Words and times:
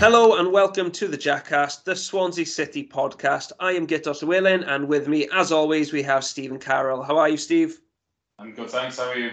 Hello 0.00 0.36
and 0.36 0.52
welcome 0.52 0.92
to 0.92 1.08
the 1.08 1.18
Jackcast, 1.18 1.82
the 1.82 1.96
Swansea 1.96 2.46
City 2.46 2.86
podcast. 2.86 3.50
I 3.58 3.72
am 3.72 3.84
Guto 3.84 4.14
Llewellyn, 4.14 4.62
and 4.62 4.86
with 4.86 5.08
me, 5.08 5.28
as 5.32 5.50
always, 5.50 5.92
we 5.92 6.04
have 6.04 6.22
Stephen 6.22 6.60
Carroll. 6.60 7.02
How 7.02 7.18
are 7.18 7.28
you, 7.28 7.36
Steve? 7.36 7.80
I'm 8.38 8.52
good, 8.54 8.70
thanks. 8.70 8.96
How 8.96 9.08
are 9.08 9.18
you? 9.18 9.32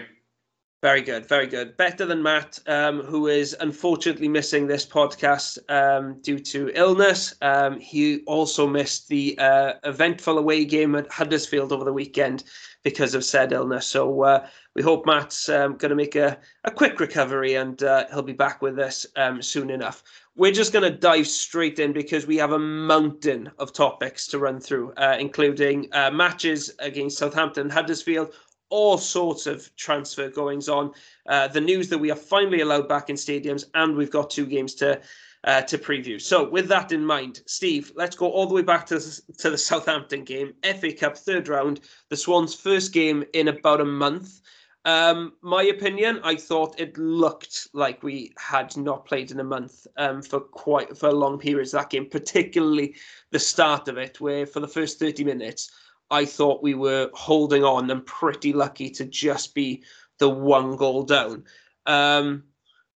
Very 0.82 1.02
good, 1.02 1.24
very 1.26 1.46
good. 1.46 1.76
Better 1.76 2.04
than 2.04 2.22
Matt, 2.22 2.58
um, 2.66 3.00
who 3.00 3.28
is 3.28 3.56
unfortunately 3.60 4.28
missing 4.28 4.66
this 4.66 4.84
podcast 4.84 5.58
um, 5.70 6.20
due 6.20 6.38
to 6.40 6.70
illness. 6.74 7.34
Um, 7.42 7.78
he 7.78 8.22
also 8.26 8.66
missed 8.66 9.08
the 9.08 9.38
uh, 9.38 9.74
eventful 9.84 10.36
away 10.36 10.64
game 10.64 10.96
at 10.96 11.10
Huddersfield 11.10 11.72
over 11.72 11.84
the 11.84 11.92
weekend 11.92 12.42
because 12.82 13.14
of 13.14 13.24
said 13.24 13.52
illness. 13.52 13.86
So 13.86 14.22
uh, 14.22 14.46
we 14.74 14.82
hope 14.82 15.06
Matt's 15.06 15.48
um, 15.48 15.76
going 15.76 15.90
to 15.90 15.96
make 15.96 16.14
a, 16.14 16.38
a 16.64 16.70
quick 16.70 17.00
recovery 17.00 17.54
and 17.54 17.82
uh, 17.82 18.04
he'll 18.12 18.22
be 18.22 18.32
back 18.32 18.62
with 18.62 18.78
us 18.78 19.06
um, 19.16 19.40
soon 19.42 19.70
enough. 19.70 20.04
We're 20.38 20.52
just 20.52 20.74
going 20.74 20.82
to 20.82 20.96
dive 20.96 21.26
straight 21.26 21.78
in 21.78 21.94
because 21.94 22.26
we 22.26 22.36
have 22.36 22.52
a 22.52 22.58
mountain 22.58 23.50
of 23.58 23.72
topics 23.72 24.26
to 24.28 24.38
run 24.38 24.60
through, 24.60 24.92
uh, 24.98 25.16
including 25.18 25.88
uh, 25.92 26.10
matches 26.10 26.72
against 26.78 27.16
Southampton, 27.16 27.70
Huddersfield, 27.70 28.34
all 28.68 28.98
sorts 28.98 29.46
of 29.46 29.74
transfer 29.76 30.28
goings 30.28 30.68
on. 30.68 30.92
Uh, 31.26 31.48
the 31.48 31.60
news 31.62 31.88
that 31.88 31.96
we 31.96 32.10
are 32.10 32.16
finally 32.16 32.60
allowed 32.60 32.86
back 32.86 33.08
in 33.08 33.16
stadiums, 33.16 33.64
and 33.72 33.96
we've 33.96 34.10
got 34.10 34.28
two 34.28 34.44
games 34.44 34.74
to 34.74 35.00
uh, 35.44 35.62
to 35.62 35.78
preview. 35.78 36.20
So, 36.20 36.46
with 36.46 36.68
that 36.68 36.92
in 36.92 37.06
mind, 37.06 37.40
Steve, 37.46 37.92
let's 37.94 38.16
go 38.16 38.30
all 38.30 38.46
the 38.46 38.54
way 38.54 38.62
back 38.62 38.84
to 38.86 39.00
to 39.38 39.50
the 39.50 39.56
Southampton 39.56 40.22
game, 40.22 40.52
FA 40.62 40.92
Cup 40.92 41.16
third 41.16 41.48
round, 41.48 41.80
the 42.10 42.16
Swans' 42.16 42.54
first 42.54 42.92
game 42.92 43.24
in 43.32 43.48
about 43.48 43.80
a 43.80 43.86
month. 43.86 44.42
Um, 44.86 45.32
my 45.42 45.64
opinion, 45.64 46.20
I 46.22 46.36
thought 46.36 46.80
it 46.80 46.96
looked 46.96 47.66
like 47.72 48.04
we 48.04 48.32
had 48.38 48.76
not 48.76 49.04
played 49.04 49.32
in 49.32 49.40
a 49.40 49.44
month 49.44 49.84
um, 49.96 50.22
for 50.22 50.38
quite 50.38 50.96
for 50.96 51.12
long 51.12 51.40
periods. 51.40 51.72
That 51.72 51.90
game, 51.90 52.06
particularly 52.08 52.94
the 53.32 53.40
start 53.40 53.88
of 53.88 53.98
it, 53.98 54.20
where 54.20 54.46
for 54.46 54.60
the 54.60 54.68
first 54.68 55.00
thirty 55.00 55.24
minutes, 55.24 55.72
I 56.12 56.24
thought 56.24 56.62
we 56.62 56.74
were 56.74 57.10
holding 57.14 57.64
on 57.64 57.90
and 57.90 58.06
pretty 58.06 58.52
lucky 58.52 58.88
to 58.90 59.04
just 59.04 59.56
be 59.56 59.82
the 60.18 60.30
one 60.30 60.76
goal 60.76 61.02
down. 61.02 61.42
Um, 61.86 62.44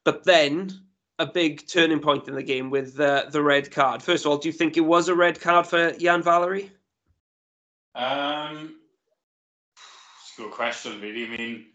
but 0.03 0.23
then 0.25 0.71
a 1.17 1.25
big 1.25 1.67
turning 1.67 1.99
point 1.99 2.27
in 2.27 2.35
the 2.35 2.43
game 2.43 2.69
with 2.69 2.95
the 2.97 3.41
red 3.41 3.71
card. 3.71 4.03
First 4.03 4.25
of 4.25 4.31
all, 4.31 4.37
do 4.37 4.47
you 4.47 4.53
think 4.53 4.77
it 4.77 4.81
was 4.81 5.07
a 5.07 5.15
red 5.15 5.41
card 5.41 5.65
for 5.65 5.89
Yan 5.97 6.21
Valery? 6.21 6.71
Um, 7.95 8.75
it's 10.21 10.37
a 10.37 10.41
good 10.43 10.51
question, 10.51 11.01
really. 11.01 11.25
I 11.25 11.37
mean, 11.37 11.65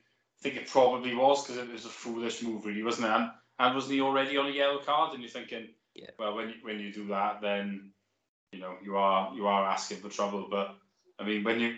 think 0.45 0.57
it 0.57 0.69
probably 0.69 1.15
was 1.15 1.43
because 1.43 1.57
it 1.57 1.73
was 1.73 1.87
a 1.87 1.89
foolish 1.89 2.43
move, 2.43 2.67
really, 2.67 2.83
wasn't 2.83 3.07
it? 3.07 3.13
And, 3.13 3.31
and 3.59 3.75
wasn't 3.75 3.95
he 3.95 4.01
already 4.03 4.37
on 4.37 4.47
a 4.47 4.51
yellow 4.51 4.79
card? 4.79 5.15
And 5.15 5.23
you're 5.23 5.31
thinking, 5.31 5.69
yeah. 5.95 6.11
well, 6.19 6.37
when 6.37 6.51
you, 6.51 6.55
when 6.63 6.79
you 6.79 6.93
do 6.93 7.09
that, 7.09 7.41
then 7.41 7.91
you 8.53 8.61
know 8.61 8.75
you 8.85 8.97
are 8.97 9.35
you 9.35 9.47
are 9.47 9.65
asking 9.65 9.99
for 9.99 10.11
trouble. 10.11 10.47
But 10.51 10.77
I 11.19 11.25
mean, 11.25 11.45
when 11.45 11.61
you 11.61 11.77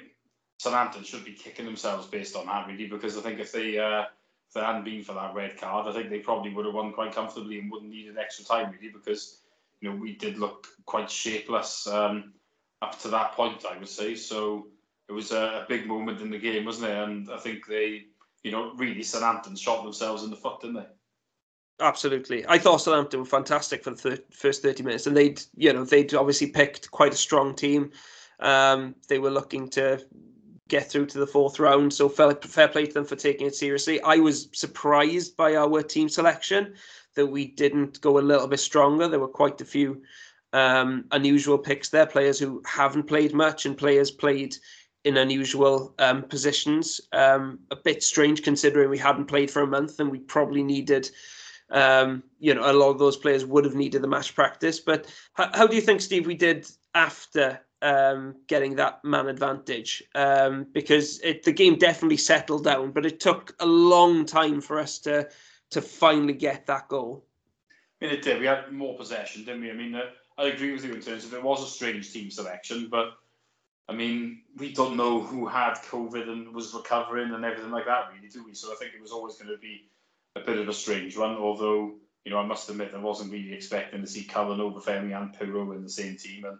Southampton 0.58 1.04
should 1.04 1.24
be 1.24 1.32
kicking 1.32 1.64
themselves 1.64 2.08
based 2.08 2.34
on 2.34 2.46
that, 2.46 2.66
really, 2.66 2.88
because 2.88 3.16
I 3.16 3.20
think 3.20 3.38
if 3.38 3.52
they 3.52 3.78
uh, 3.78 4.02
if 4.48 4.54
they 4.54 4.60
hadn't 4.60 4.84
been 4.84 5.04
for 5.04 5.14
that 5.14 5.34
red 5.34 5.56
card, 5.58 5.86
I 5.86 5.92
think 5.92 6.10
they 6.10 6.18
probably 6.18 6.52
would 6.52 6.66
have 6.66 6.74
won 6.74 6.92
quite 6.92 7.14
comfortably 7.14 7.60
and 7.60 7.70
wouldn't 7.70 7.90
need 7.90 8.08
an 8.08 8.18
extra 8.18 8.44
time, 8.44 8.72
really, 8.72 8.92
because 8.92 9.38
you 9.80 9.90
know 9.90 9.96
we 9.96 10.16
did 10.16 10.38
look 10.38 10.66
quite 10.86 11.08
shapeless 11.08 11.86
um, 11.86 12.32
up 12.82 12.98
to 13.02 13.08
that 13.08 13.32
point, 13.32 13.64
I 13.70 13.78
would 13.78 13.88
say. 13.88 14.16
So 14.16 14.66
it 15.08 15.12
was 15.12 15.30
a, 15.30 15.62
a 15.62 15.66
big 15.68 15.86
moment 15.86 16.20
in 16.20 16.30
the 16.30 16.38
game, 16.38 16.64
wasn't 16.64 16.90
it? 16.90 16.96
And 16.96 17.30
I 17.30 17.36
think 17.36 17.66
they 17.66 18.06
you 18.46 18.52
know, 18.52 18.72
really 18.76 19.02
Southampton 19.02 19.56
shot 19.56 19.82
themselves 19.82 20.22
in 20.22 20.30
the 20.30 20.36
foot, 20.36 20.60
didn't 20.60 20.76
they? 20.76 20.86
Absolutely. 21.80 22.46
I 22.48 22.58
thought 22.58 22.80
Southampton 22.80 23.18
were 23.18 23.26
fantastic 23.26 23.82
for 23.82 23.90
the 23.90 23.96
thir- 23.96 24.24
first 24.30 24.62
30 24.62 24.84
minutes, 24.84 25.08
and 25.08 25.16
they'd, 25.16 25.42
you 25.56 25.72
know, 25.72 25.84
they'd 25.84 26.14
obviously 26.14 26.46
picked 26.50 26.88
quite 26.92 27.12
a 27.12 27.16
strong 27.16 27.56
team. 27.56 27.90
Um, 28.38 28.94
they 29.08 29.18
were 29.18 29.32
looking 29.32 29.68
to 29.70 30.06
get 30.68 30.88
through 30.88 31.06
to 31.06 31.18
the 31.18 31.26
fourth 31.26 31.58
round, 31.58 31.92
so 31.92 32.08
fair, 32.08 32.68
play 32.68 32.86
to 32.86 32.94
them 32.94 33.04
for 33.04 33.16
taking 33.16 33.48
it 33.48 33.56
seriously. 33.56 34.00
I 34.02 34.18
was 34.18 34.48
surprised 34.52 35.36
by 35.36 35.56
our 35.56 35.82
team 35.82 36.08
selection 36.08 36.74
that 37.16 37.26
we 37.26 37.48
didn't 37.48 38.00
go 38.00 38.16
a 38.16 38.20
little 38.20 38.46
bit 38.46 38.60
stronger. 38.60 39.08
There 39.08 39.18
were 39.18 39.26
quite 39.26 39.60
a 39.60 39.64
few 39.64 40.02
um, 40.52 41.06
unusual 41.10 41.58
picks 41.58 41.88
there, 41.88 42.06
players 42.06 42.38
who 42.38 42.62
haven't 42.64 43.08
played 43.08 43.34
much 43.34 43.66
and 43.66 43.76
players 43.76 44.12
played 44.12 44.56
in 45.06 45.16
unusual 45.16 45.94
um, 46.00 46.24
positions. 46.24 47.00
Um, 47.12 47.60
a 47.70 47.76
bit 47.76 48.02
strange 48.02 48.42
considering 48.42 48.90
we 48.90 48.98
hadn't 48.98 49.26
played 49.26 49.52
for 49.52 49.62
a 49.62 49.66
month 49.66 50.00
and 50.00 50.10
we 50.10 50.18
probably 50.18 50.64
needed, 50.64 51.08
um, 51.70 52.24
you 52.40 52.52
know, 52.52 52.68
a 52.68 52.74
lot 52.74 52.90
of 52.90 52.98
those 52.98 53.16
players 53.16 53.44
would 53.44 53.64
have 53.64 53.76
needed 53.76 54.02
the 54.02 54.08
match 54.08 54.34
practice. 54.34 54.80
But 54.80 55.06
how, 55.34 55.48
how 55.54 55.66
do 55.68 55.76
you 55.76 55.80
think, 55.80 56.00
Steve, 56.00 56.26
we 56.26 56.34
did 56.34 56.66
after 56.92 57.60
um, 57.82 58.34
getting 58.48 58.74
that 58.76 59.04
man 59.04 59.28
advantage? 59.28 60.02
Um, 60.16 60.66
because 60.72 61.20
it, 61.20 61.44
the 61.44 61.52
game 61.52 61.78
definitely 61.78 62.16
settled 62.16 62.64
down, 62.64 62.90
but 62.90 63.06
it 63.06 63.20
took 63.20 63.54
a 63.60 63.66
long 63.66 64.26
time 64.26 64.60
for 64.60 64.80
us 64.80 64.98
to 65.00 65.28
to 65.68 65.82
finally 65.82 66.32
get 66.32 66.66
that 66.66 66.88
goal. 66.88 67.24
I 68.00 68.04
mean, 68.04 68.14
it 68.14 68.22
did. 68.22 68.38
We 68.38 68.46
had 68.46 68.72
more 68.72 68.96
possession, 68.96 69.44
didn't 69.44 69.62
we? 69.62 69.70
I 69.70 69.74
mean, 69.74 69.96
uh, 69.96 70.02
I 70.38 70.44
agree 70.44 70.72
with 70.72 70.84
you 70.84 70.94
in 70.94 71.00
terms 71.00 71.24
of 71.24 71.34
it 71.34 71.42
was 71.42 71.62
a 71.62 71.66
strange 71.66 72.12
team 72.12 72.30
selection, 72.30 72.88
but 72.88 73.18
I 73.88 73.94
mean, 73.94 74.42
we 74.56 74.72
don't 74.72 74.96
know 74.96 75.20
who 75.20 75.46
had 75.46 75.74
COVID 75.74 76.28
and 76.28 76.52
was 76.52 76.74
recovering 76.74 77.32
and 77.32 77.44
everything 77.44 77.70
like 77.70 77.86
that, 77.86 78.10
really, 78.12 78.28
do 78.28 78.44
we? 78.44 78.54
So 78.54 78.72
I 78.72 78.76
think 78.76 78.94
it 78.94 79.00
was 79.00 79.12
always 79.12 79.36
going 79.36 79.50
to 79.50 79.58
be 79.58 79.88
a 80.34 80.40
bit 80.40 80.58
of 80.58 80.68
a 80.68 80.72
strange 80.72 81.16
one. 81.16 81.36
Although, 81.36 81.94
you 82.24 82.32
know, 82.32 82.38
I 82.38 82.46
must 82.46 82.68
admit, 82.68 82.92
I 82.94 82.98
wasn't 82.98 83.30
really 83.30 83.52
expecting 83.52 84.00
to 84.00 84.06
see 84.06 84.24
Cullen, 84.24 84.58
Obafemi, 84.58 85.16
and 85.16 85.32
Piroe 85.32 85.76
in 85.76 85.84
the 85.84 85.88
same 85.88 86.16
team, 86.16 86.44
and 86.44 86.58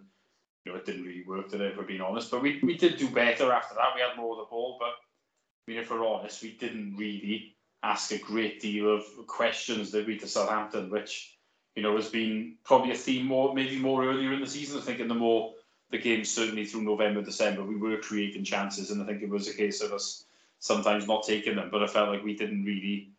you 0.65 0.73
know, 0.73 0.79
it 0.79 0.87
didn't 0.87 1.05
really 1.05 1.25
work, 1.27 1.53
it? 1.53 1.61
If 1.61 1.77
we're 1.77 1.85
being 1.85 2.01
honest, 2.01 2.31
but 2.31 2.43
we 2.43 2.61
we 2.63 2.77
did 2.77 2.97
do 2.97 3.09
better 3.09 3.53
after 3.53 3.75
that. 3.75 3.95
We 3.95 4.03
had 4.03 4.17
more 4.17 4.33
of 4.33 4.39
the 4.39 4.51
ball, 4.51 4.77
but 4.79 4.89
I 4.89 5.73
mean, 5.73 5.79
if 5.79 5.91
we're 5.91 6.07
honest, 6.07 6.43
we 6.43 6.53
didn't 6.53 6.97
really 6.97 7.57
ask 7.83 8.13
a 8.13 8.19
great 8.19 8.61
deal 8.61 8.95
of 8.95 9.05
questions, 9.27 9.91
did 9.91 10.07
we, 10.07 10.19
to 10.19 10.29
Southampton, 10.29 10.91
which 10.91 11.37
you 11.75 11.83
know 11.83 11.97
has 11.97 12.09
been 12.09 12.57
probably 12.65 12.93
a 12.93 12.97
theme 12.97 13.27
more, 13.27 13.53
maybe 13.53 13.79
more 13.79 14.05
earlier 14.05 14.33
in 14.33 14.41
the 14.41 14.47
season. 14.47 14.79
I 14.79 14.83
think 14.83 15.01
in 15.01 15.09
the 15.09 15.15
more 15.15 15.55
the 15.91 15.99
game 15.99 16.25
certainly 16.25 16.65
through 16.65 16.83
November, 16.83 17.23
December, 17.23 17.63
we 17.63 17.77
were 17.77 17.99
creating 17.99 18.45
chances, 18.45 18.91
and 18.91 19.03
I 19.03 19.07
think 19.07 19.23
it 19.23 19.29
was 19.29 19.49
a 19.49 19.55
case 19.55 19.81
of 19.81 19.93
us 19.93 20.25
sometimes 20.59 21.07
not 21.07 21.25
taking 21.25 21.57
them. 21.57 21.69
But 21.71 21.83
I 21.83 21.87
felt 21.87 22.09
like 22.09 22.25
we 22.25 22.37
didn't 22.37 22.65
really 22.65 23.11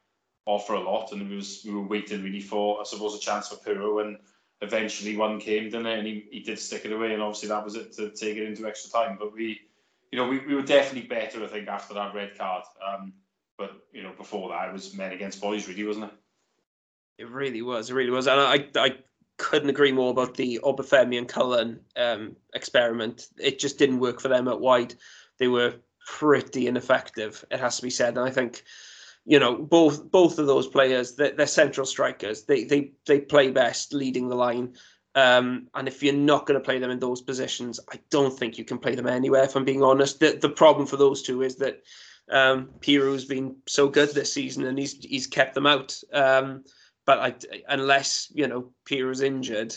offer 0.46 0.74
a 0.74 0.82
lot, 0.82 1.12
and 1.12 1.22
it 1.22 1.36
was 1.36 1.62
we 1.66 1.74
were 1.74 1.82
waiting 1.82 2.24
really 2.24 2.42
for, 2.42 2.80
I 2.80 2.84
suppose, 2.84 3.16
a 3.16 3.20
chance 3.20 3.48
for 3.48 3.56
Piroe, 3.56 4.06
and 4.06 4.18
eventually 4.62 5.16
one 5.16 5.40
came, 5.40 5.66
didn't 5.66 5.86
it? 5.86 6.00
And 6.00 6.08
he, 6.08 6.26
he 6.32 6.40
did 6.42 6.60
stick 6.60 6.86
it 6.86 6.92
away, 6.92 7.14
and 7.14 7.22
obviously 7.22 7.50
that 7.50 7.64
was 7.64 7.76
it 7.76 7.94
to 7.94 8.10
take 8.10 8.38
it 8.38 8.48
into 8.48 8.68
extra 8.68 8.92
time. 8.92 9.18
But 9.20 9.34
we, 9.34 9.62
you 10.12 10.18
know, 10.18 10.28
we, 10.28 10.40
we 10.40 10.56
were 10.56 10.62
definitely 10.62 11.08
better, 11.08 11.44
I 11.44 11.48
think, 11.48 11.68
after 11.68 11.94
that 11.94 12.14
red 12.14 12.38
card. 12.38 12.64
Um, 12.86 13.14
but 13.58 13.72
you 13.94 14.04
know, 14.04 14.12
before 14.18 14.50
that, 14.50 14.70
it 14.70 14.74
was 14.74 14.94
men 14.94 15.14
against 15.14 15.42
boys, 15.42 15.68
really, 15.68 15.84
wasn't 15.86 16.06
it? 16.06 16.12
It 17.20 17.30
really 17.30 17.62
was. 17.62 17.90
It 17.90 17.94
really 17.94 18.12
was, 18.12 18.28
and 18.28 18.40
I, 18.40 18.68
I 18.76 18.96
couldn't 19.38 19.70
agree 19.70 19.92
more 19.92 20.12
about 20.12 20.36
the 20.36 20.60
Obafemi 20.64 21.18
and 21.18 21.28
Cullen 21.28 21.80
um, 21.96 22.36
experiment. 22.54 23.28
It 23.38 23.60
just 23.60 23.78
didn't 23.78 24.00
work 24.00 24.20
for 24.20 24.28
them 24.28 24.48
at 24.48 24.60
wide. 24.60 24.96
They 25.38 25.48
were 25.48 25.76
pretty 26.06 26.68
ineffective, 26.68 27.44
it 27.52 27.60
has 27.60 27.78
to 27.78 27.84
be 27.84 27.90
said. 27.90 28.18
And 28.18 28.28
I 28.28 28.32
think, 28.32 28.64
you 29.26 29.40
know, 29.40 29.56
both 29.58 30.10
both 30.10 30.40
of 30.40 30.48
those 30.48 30.68
players, 30.68 31.16
they're, 31.16 31.34
they're 31.34 31.48
central 31.48 31.86
strikers. 31.86 32.44
They 32.44 32.64
they 32.64 32.92
they 33.06 33.20
play 33.20 33.52
best 33.52 33.94
leading 33.94 34.30
the 34.30 34.36
line. 34.36 34.76
Um, 35.16 35.68
and 35.74 35.88
if 35.88 36.04
you're 36.04 36.14
not 36.14 36.46
going 36.46 36.60
to 36.60 36.64
play 36.64 36.80
them 36.80 36.92
in 36.92 37.00
those 37.00 37.22
positions, 37.22 37.80
I 37.92 38.00
don't 38.10 38.38
think 38.38 38.58
you 38.58 38.64
can 38.64 38.78
play 38.78 38.94
them 38.94 39.08
anywhere. 39.08 39.44
If 39.44 39.56
I'm 39.56 39.66
being 39.66 39.84
honest, 39.84 40.20
the 40.20 40.38
the 40.40 40.50
problem 40.50 40.88
for 40.88 40.98
those 40.98 41.22
two 41.22 41.42
is 41.42 41.56
that 41.58 41.82
um, 42.30 42.70
Piroe's 42.80 43.26
been 43.26 43.56
so 43.68 43.90
good 43.90 44.14
this 44.14 44.34
season, 44.34 44.66
and 44.66 44.78
he's 44.80 44.94
he's 44.94 45.28
kept 45.28 45.56
them 45.56 45.66
out. 45.66 46.00
Um, 46.14 46.64
but 47.08 47.20
I, 47.20 47.64
unless 47.70 48.30
you 48.36 48.48
know 48.48 48.70
Piroe's 48.86 49.22
injured, 49.22 49.76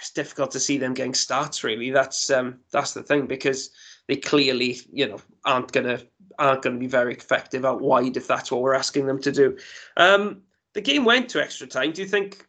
it's 0.00 0.12
difficult 0.14 0.52
to 0.52 0.60
see 0.60 0.78
them 0.78 0.94
getting 0.94 1.12
starts. 1.12 1.62
Really, 1.62 1.90
that's 1.90 2.30
um, 2.30 2.60
that's 2.72 2.94
the 2.94 3.02
thing 3.02 3.26
because 3.26 3.70
they 4.08 4.16
clearly 4.16 4.78
you 4.90 5.08
know 5.08 5.20
aren't 5.44 5.72
gonna 5.72 6.00
aren't 6.38 6.62
gonna 6.62 6.78
be 6.78 6.86
very 6.86 7.14
effective 7.14 7.66
out 7.66 7.82
wide 7.82 8.16
if 8.16 8.26
that's 8.26 8.50
what 8.50 8.62
we're 8.62 8.72
asking 8.72 9.06
them 9.06 9.20
to 9.20 9.32
do. 9.32 9.58
Um, 9.98 10.42
the 10.72 10.80
game 10.80 11.04
went 11.04 11.28
to 11.30 11.42
extra 11.42 11.66
time. 11.66 11.92
Do 11.92 12.00
you 12.00 12.08
think 12.08 12.46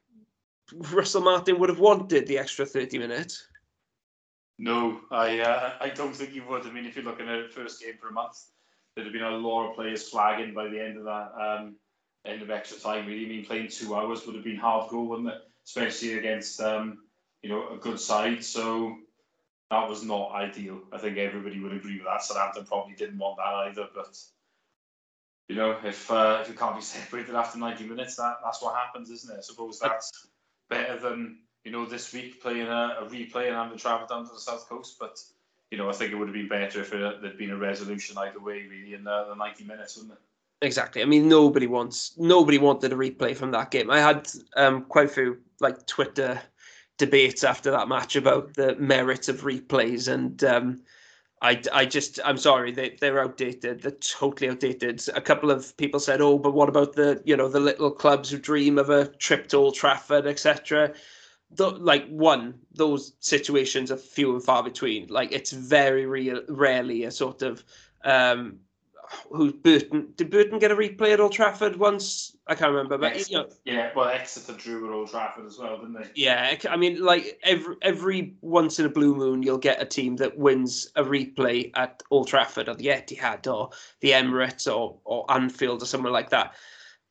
Russell 0.94 1.22
Martin 1.22 1.60
would 1.60 1.70
have 1.70 1.80
wanted 1.80 2.28
the 2.28 2.38
extra 2.38 2.66
thirty 2.66 3.00
minutes? 3.00 3.48
No, 4.60 5.02
I 5.10 5.40
uh, 5.40 5.74
I 5.82 5.90
don't 5.90 6.16
think 6.16 6.30
he 6.30 6.42
would. 6.42 6.68
I 6.68 6.72
mean, 6.72 6.86
if 6.86 6.96
you're 6.96 7.06
looking 7.06 7.28
at 7.28 7.48
the 7.48 7.50
first 7.50 7.82
game 7.82 7.96
for 8.00 8.10
a 8.10 8.14
month, 8.14 8.38
there'd 8.96 9.08
have 9.08 9.14
been 9.14 9.24
a 9.24 9.32
lot 9.32 9.70
of 9.70 9.76
players 9.76 10.08
flagging 10.10 10.54
by 10.54 10.68
the 10.68 10.80
end 10.80 11.00
of 11.00 11.06
that. 11.06 11.32
Um, 11.42 11.76
end 12.26 12.42
of 12.42 12.50
extra 12.50 12.78
time. 12.78 13.06
Really, 13.06 13.26
I 13.26 13.30
mean, 13.30 13.46
playing 13.46 13.70
two 13.70 13.96
hours 13.96 14.26
would 14.26 14.36
have 14.36 14.44
been 14.44 14.58
hard 14.58 14.90
goal, 14.90 15.08
wouldn't 15.08 15.30
it? 15.30 15.42
Especially 15.66 16.18
against 16.18 16.60
um, 16.62 17.00
you 17.42 17.50
know 17.50 17.70
a 17.70 17.78
good 17.78 18.00
side. 18.00 18.44
So 18.44 18.98
that 19.72 19.90
was 19.90 20.04
not 20.04 20.32
ideal. 20.34 20.82
I 20.92 20.98
think 20.98 21.18
everybody 21.18 21.60
would 21.60 21.74
agree 21.74 21.98
with 21.98 22.06
that. 22.06 22.24
Southampton 22.24 22.66
probably 22.66 22.96
didn't 22.96 23.18
want 23.18 23.38
that 23.38 23.54
either, 23.70 23.88
but 23.94 24.18
you 25.50 25.56
know, 25.56 25.78
if 25.84 26.10
uh, 26.12 26.40
if 26.42 26.48
you 26.48 26.56
can't 26.56 26.76
be 26.76 26.82
separated 26.96 27.36
after 27.36 27.58
90 27.58 27.86
minutes, 27.86 28.16
that 28.16 28.38
that's 28.44 28.62
what 28.62 28.76
happens, 28.76 29.10
isn't 29.10 29.34
it? 29.34 29.40
I 29.40 29.42
suppose 29.42 29.80
that's 29.80 30.28
better 30.70 30.98
than 31.00 31.40
you 31.64 31.72
know 31.72 31.86
this 31.86 32.14
week 32.14 32.42
playing 32.42 32.68
a, 32.68 32.98
a 33.02 33.08
replay 33.10 33.48
and 33.48 33.56
having 33.56 33.78
to 33.78 33.82
travel 33.82 34.08
down 34.08 34.26
to 34.26 34.34
the 34.34 34.40
south 34.40 34.68
coast. 34.70 34.98
But 35.00 35.20
you 35.72 35.78
know, 35.78 35.90
I 35.90 35.94
think 35.94 36.12
it 36.12 36.16
would 36.16 36.28
have 36.28 36.36
been 36.36 36.48
better 36.48 36.82
if 36.82 36.94
it, 36.94 37.22
there'd 37.22 37.38
been 37.38 37.50
a 37.50 37.58
resolution 37.58 38.18
either 38.18 38.40
way, 38.40 38.68
really, 38.70 38.94
in 38.94 39.04
the, 39.04 39.26
the 39.30 39.36
90 39.36 39.64
minutes, 39.64 39.98
wouldn't 39.98 40.14
it? 40.14 40.20
Exactly. 40.64 41.02
I 41.02 41.06
mean, 41.06 41.28
nobody 41.28 41.68
wants 41.68 42.14
nobody 42.18 42.58
wanted 42.58 42.94
a 42.94 42.96
replay 42.96 43.36
from 43.36 43.52
that 43.52 43.70
game. 43.70 43.92
I 43.92 44.00
had 44.00 44.30
um, 44.56 44.86
quite 44.86 45.08
a 45.08 45.14
few 45.14 45.38
like 45.60 45.86
Twitter 45.88 46.42
debates 46.98 47.44
after 47.44 47.70
that 47.72 47.90
match 47.90 48.16
about 48.16 48.54
the 48.54 48.76
merits 48.78 49.28
of 49.28 49.42
replays, 49.42 50.08
and 50.08 50.42
um, 50.46 50.82
I, 51.42 51.62
I 51.74 51.86
just 51.86 52.18
I'm 52.24 52.38
sorry 52.38 52.72
they 52.72 52.96
they're 53.02 53.22
outdated. 53.22 53.82
They're 53.82 53.92
totally 53.92 54.50
outdated. 54.50 55.04
A 55.14 55.20
couple 55.22 55.52
of 55.52 55.76
people 55.76 56.00
said, 56.00 56.22
oh, 56.22 56.40
but 56.40 56.54
what 56.54 56.70
about 56.70 56.94
the 56.94 57.22
you 57.26 57.36
know 57.36 57.50
the 57.50 57.60
little 57.60 57.92
clubs 57.92 58.30
who 58.30 58.38
dream 58.40 58.78
of 58.78 58.90
a 58.90 59.08
trip 59.18 59.50
to 59.50 59.58
Old 59.58 59.76
Trafford, 59.76 60.26
etc. 60.26 60.94
Like 61.60 62.08
one, 62.08 62.56
those 62.74 63.14
situations 63.20 63.92
are 63.92 63.98
few 63.98 64.34
and 64.34 64.44
far 64.44 64.64
between. 64.64 65.08
Like 65.08 65.34
it's 65.34 65.52
very 65.52 66.06
real, 66.06 66.42
rarely 66.50 67.04
a 67.04 67.12
sort 67.12 67.42
of 67.44 67.64
um, 68.06 68.60
who 69.30 69.54
Burton 69.54 70.14
did 70.16 70.30
Burton 70.30 70.60
get 70.60 70.72
a 70.72 70.76
replay 70.76 71.14
at 71.14 71.20
Old 71.20 71.32
Trafford 71.32 71.76
once? 71.76 72.36
I 72.48 72.56
can't 72.56 72.72
remember, 72.72 72.98
but 72.98 73.14
Exeter, 73.14 73.48
you 73.66 73.74
know, 73.74 73.82
yeah, 73.82 73.92
well, 73.96 74.10
Exeter 74.10 74.54
drew 74.54 74.88
at 74.88 74.94
Old 74.94 75.10
Trafford 75.10 75.46
as 75.46 75.58
well, 75.58 75.78
didn't 75.78 75.94
they? 75.94 76.10
Yeah, 76.16 76.56
I 76.70 76.78
mean, 76.78 77.04
like 77.04 77.40
every 77.44 77.76
every 77.82 78.36
once 78.42 78.80
in 78.80 78.86
a 78.86 78.90
blue 78.90 79.16
moon, 79.16 79.44
you'll 79.44 79.58
get 79.58 79.82
a 79.82 79.86
team 79.86 80.16
that 80.18 80.38
wins 80.38 80.92
a 80.96 81.04
replay 81.04 81.72
at 81.76 82.04
Old 82.12 82.28
Trafford 82.28 82.70
or 82.70 82.76
the 82.76 82.88
Etihad 82.88 83.52
or 83.52 83.70
the 84.02 84.12
Emirates 84.12 84.74
or 84.74 85.00
or 85.06 85.30
Anfield 85.32 85.82
or 85.82 85.86
somewhere 85.86 86.12
like 86.12 86.30
that. 86.30 86.56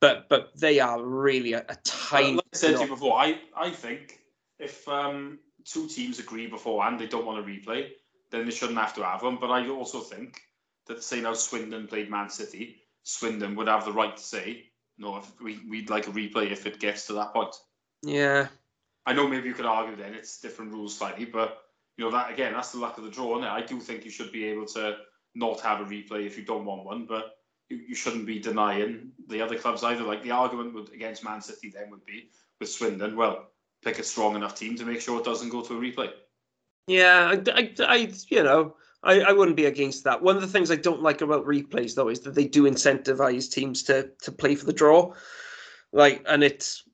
But 0.00 0.28
but 0.28 0.56
they 0.58 0.80
are 0.80 1.02
really 1.02 1.52
a, 1.52 1.64
a 1.68 1.76
tiny. 1.84 2.34
Like 2.34 2.44
I 2.52 2.56
said 2.56 2.76
to 2.76 2.82
you 2.82 2.88
before, 2.88 3.16
I 3.16 3.38
I 3.56 3.70
think 3.70 4.20
if 4.58 4.86
um, 4.88 5.38
two 5.64 5.88
teams 5.88 6.18
agree 6.18 6.46
beforehand 6.46 6.98
they 7.00 7.06
don't 7.06 7.26
want 7.26 7.44
to 7.44 7.50
replay, 7.50 7.90
then 8.30 8.44
they 8.44 8.50
shouldn't 8.50 8.78
have 8.78 8.94
to 8.94 9.04
have 9.04 9.20
them. 9.20 9.38
But 9.40 9.50
I 9.50 9.68
also 9.68 10.00
think 10.00 10.40
that 10.86 11.02
say 11.02 11.20
now 11.20 11.34
Swindon 11.34 11.86
played 11.86 12.10
Man 12.10 12.28
City, 12.28 12.82
Swindon 13.04 13.54
would 13.56 13.68
have 13.68 13.84
the 13.84 13.92
right 13.92 14.16
to 14.16 14.22
say, 14.22 14.64
no, 14.98 15.16
if 15.18 15.40
we, 15.40 15.60
we'd 15.68 15.90
like 15.90 16.06
a 16.06 16.10
replay 16.10 16.50
if 16.50 16.66
it 16.66 16.80
gets 16.80 17.06
to 17.06 17.14
that 17.14 17.32
point. 17.32 17.54
Yeah. 18.02 18.48
I 19.06 19.12
know 19.12 19.26
maybe 19.26 19.48
you 19.48 19.54
could 19.54 19.66
argue 19.66 19.96
then 19.96 20.14
it's 20.14 20.40
different 20.40 20.72
rules 20.72 20.96
slightly, 20.96 21.24
but 21.24 21.62
you 21.96 22.04
know 22.04 22.10
that 22.10 22.30
again, 22.30 22.52
that's 22.52 22.72
the 22.72 22.78
luck 22.78 22.98
of 22.98 23.04
the 23.04 23.10
draw, 23.10 23.38
is 23.38 23.44
I 23.44 23.62
do 23.62 23.80
think 23.80 24.04
you 24.04 24.10
should 24.10 24.32
be 24.32 24.44
able 24.46 24.66
to 24.66 24.96
not 25.34 25.60
have 25.60 25.80
a 25.80 25.84
replay 25.84 26.26
if 26.26 26.36
you 26.38 26.44
don't 26.44 26.64
want 26.64 26.84
one, 26.84 27.06
but 27.06 27.36
you, 27.68 27.78
you 27.88 27.94
shouldn't 27.94 28.26
be 28.26 28.38
denying 28.38 29.12
the 29.28 29.42
other 29.42 29.58
clubs 29.58 29.82
either. 29.82 30.04
Like 30.04 30.22
the 30.22 30.30
argument 30.30 30.74
would, 30.74 30.92
against 30.92 31.24
Man 31.24 31.40
City 31.40 31.70
then 31.74 31.90
would 31.90 32.04
be 32.06 32.30
with 32.60 32.70
Swindon, 32.70 33.16
well, 33.16 33.48
pick 33.82 33.98
a 33.98 34.04
strong 34.04 34.36
enough 34.36 34.54
team 34.54 34.76
to 34.76 34.84
make 34.84 35.00
sure 35.00 35.18
it 35.18 35.24
doesn't 35.24 35.48
go 35.48 35.62
to 35.62 35.76
a 35.76 35.80
replay. 35.80 36.10
Yeah, 36.86 37.34
I, 37.34 37.52
I, 37.52 37.72
I 37.80 38.12
you 38.28 38.42
know, 38.42 38.76
I, 39.02 39.20
I 39.20 39.32
wouldn't 39.32 39.56
be 39.56 39.66
against 39.66 40.04
that. 40.04 40.22
One 40.22 40.36
of 40.36 40.42
the 40.42 40.48
things 40.48 40.70
I 40.70 40.76
don't 40.76 41.02
like 41.02 41.20
about 41.20 41.46
replays 41.46 41.94
though 41.94 42.08
is 42.08 42.20
that 42.20 42.34
they 42.34 42.46
do 42.46 42.64
incentivize 42.64 43.50
teams 43.50 43.82
to 43.84 44.10
to 44.22 44.32
play 44.32 44.54
for 44.54 44.66
the 44.66 44.72
draw. 44.72 45.12
Like 45.92 46.24
and 46.28 46.42
it's 46.42 46.84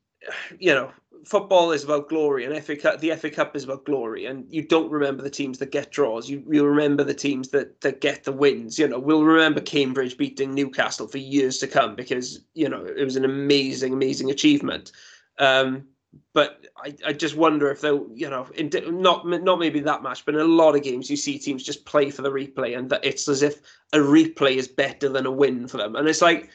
you 0.59 0.73
know, 0.73 0.91
football 1.25 1.71
is 1.71 1.83
about 1.83 2.09
glory 2.09 2.45
and 2.45 2.63
FA 2.63 2.75
Cup, 2.75 2.99
the 2.99 3.15
FA 3.15 3.29
Cup 3.29 3.55
is 3.55 3.63
about 3.63 3.85
glory 3.85 4.25
and 4.25 4.45
you 4.49 4.61
don't 4.61 4.91
remember 4.91 5.21
the 5.21 5.29
teams 5.29 5.59
that 5.59 5.71
get 5.71 5.91
draws. 5.91 6.29
You 6.29 6.43
you 6.49 6.65
remember 6.65 7.03
the 7.03 7.13
teams 7.13 7.49
that 7.49 7.81
that 7.81 8.01
get 8.01 8.23
the 8.23 8.31
wins. 8.31 8.79
You 8.79 8.87
know, 8.87 8.99
we'll 8.99 9.23
remember 9.23 9.61
Cambridge 9.61 10.17
beating 10.17 10.53
Newcastle 10.53 11.07
for 11.07 11.19
years 11.19 11.59
to 11.59 11.67
come 11.67 11.95
because, 11.95 12.39
you 12.53 12.67
know, 12.67 12.85
it 12.85 13.03
was 13.03 13.15
an 13.15 13.25
amazing 13.25 13.93
amazing 13.93 14.31
achievement. 14.31 14.91
Um, 15.37 15.85
but 16.33 16.65
I, 16.77 16.95
I 17.05 17.13
just 17.13 17.35
wonder 17.35 17.69
if 17.69 17.81
they'll, 17.81 18.07
you 18.13 18.29
know 18.29 18.47
in, 18.55 18.71
not 19.01 19.27
not 19.27 19.59
maybe 19.59 19.79
that 19.81 20.01
much 20.01 20.25
but 20.25 20.35
in 20.35 20.41
a 20.41 20.45
lot 20.45 20.75
of 20.75 20.83
games 20.83 21.09
you 21.09 21.15
see 21.15 21.37
teams 21.37 21.63
just 21.63 21.85
play 21.85 22.09
for 22.09 22.21
the 22.21 22.31
replay 22.31 22.77
and 22.77 22.89
that 22.89 23.05
it's 23.05 23.27
as 23.27 23.41
if 23.41 23.61
a 23.93 23.97
replay 23.97 24.55
is 24.55 24.67
better 24.67 25.09
than 25.09 25.25
a 25.25 25.31
win 25.31 25.67
for 25.67 25.77
them 25.77 25.95
and 25.95 26.07
it's 26.07 26.21
like 26.21 26.49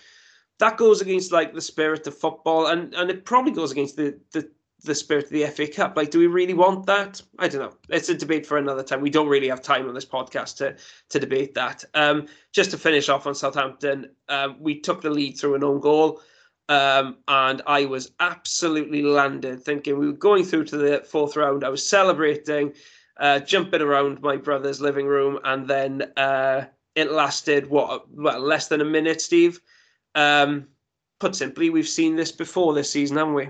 that 0.58 0.76
goes 0.76 1.00
against 1.00 1.32
like 1.32 1.52
the 1.54 1.60
spirit 1.60 2.06
of 2.06 2.16
football 2.16 2.66
and 2.66 2.94
and 2.94 3.10
it 3.10 3.24
probably 3.24 3.52
goes 3.52 3.72
against 3.72 3.96
the 3.96 4.18
the 4.32 4.48
the 4.84 4.94
spirit 4.94 5.24
of 5.24 5.30
the 5.30 5.46
FA 5.46 5.66
Cup. 5.66 5.96
Like, 5.96 6.10
do 6.10 6.18
we 6.18 6.26
really 6.26 6.54
want 6.54 6.86
that? 6.86 7.20
I 7.38 7.48
don't 7.48 7.62
know. 7.62 7.72
It's 7.88 8.08
a 8.10 8.14
debate 8.14 8.46
for 8.46 8.58
another 8.58 8.82
time. 8.82 9.00
We 9.00 9.10
don't 9.10 9.28
really 9.28 9.48
have 9.48 9.62
time 9.62 9.88
on 9.88 9.94
this 9.94 10.04
podcast 10.04 10.56
to 10.58 10.76
to 11.08 11.18
debate 11.18 11.54
that. 11.54 11.84
Um, 11.94 12.26
just 12.52 12.70
to 12.72 12.78
finish 12.78 13.08
off 13.08 13.26
on 13.26 13.34
Southampton, 13.34 14.10
um, 14.28 14.56
we 14.60 14.80
took 14.80 15.00
the 15.00 15.10
lead 15.10 15.38
through 15.38 15.54
an 15.54 15.64
own 15.64 15.80
goal. 15.80 16.20
Um, 16.68 17.18
and 17.28 17.60
I 17.66 17.84
was 17.84 18.12
absolutely 18.20 19.02
landed, 19.02 19.62
thinking 19.62 19.98
we 19.98 20.06
were 20.06 20.12
going 20.12 20.44
through 20.44 20.64
to 20.66 20.76
the 20.78 21.00
fourth 21.00 21.36
round. 21.36 21.62
I 21.62 21.68
was 21.68 21.86
celebrating, 21.86 22.72
uh, 23.18 23.40
jumping 23.40 23.82
around 23.82 24.22
my 24.22 24.36
brother's 24.36 24.80
living 24.80 25.06
room, 25.06 25.38
and 25.44 25.68
then 25.68 26.10
uh, 26.16 26.64
it 26.94 27.12
lasted 27.12 27.68
what 27.68 28.10
well 28.10 28.40
less 28.40 28.68
than 28.68 28.80
a 28.80 28.84
minute. 28.84 29.20
Steve, 29.20 29.60
um, 30.14 30.66
put 31.20 31.36
simply, 31.36 31.68
we've 31.68 31.88
seen 31.88 32.16
this 32.16 32.32
before 32.32 32.72
this 32.72 32.90
season, 32.90 33.18
haven't 33.18 33.34
we? 33.34 33.48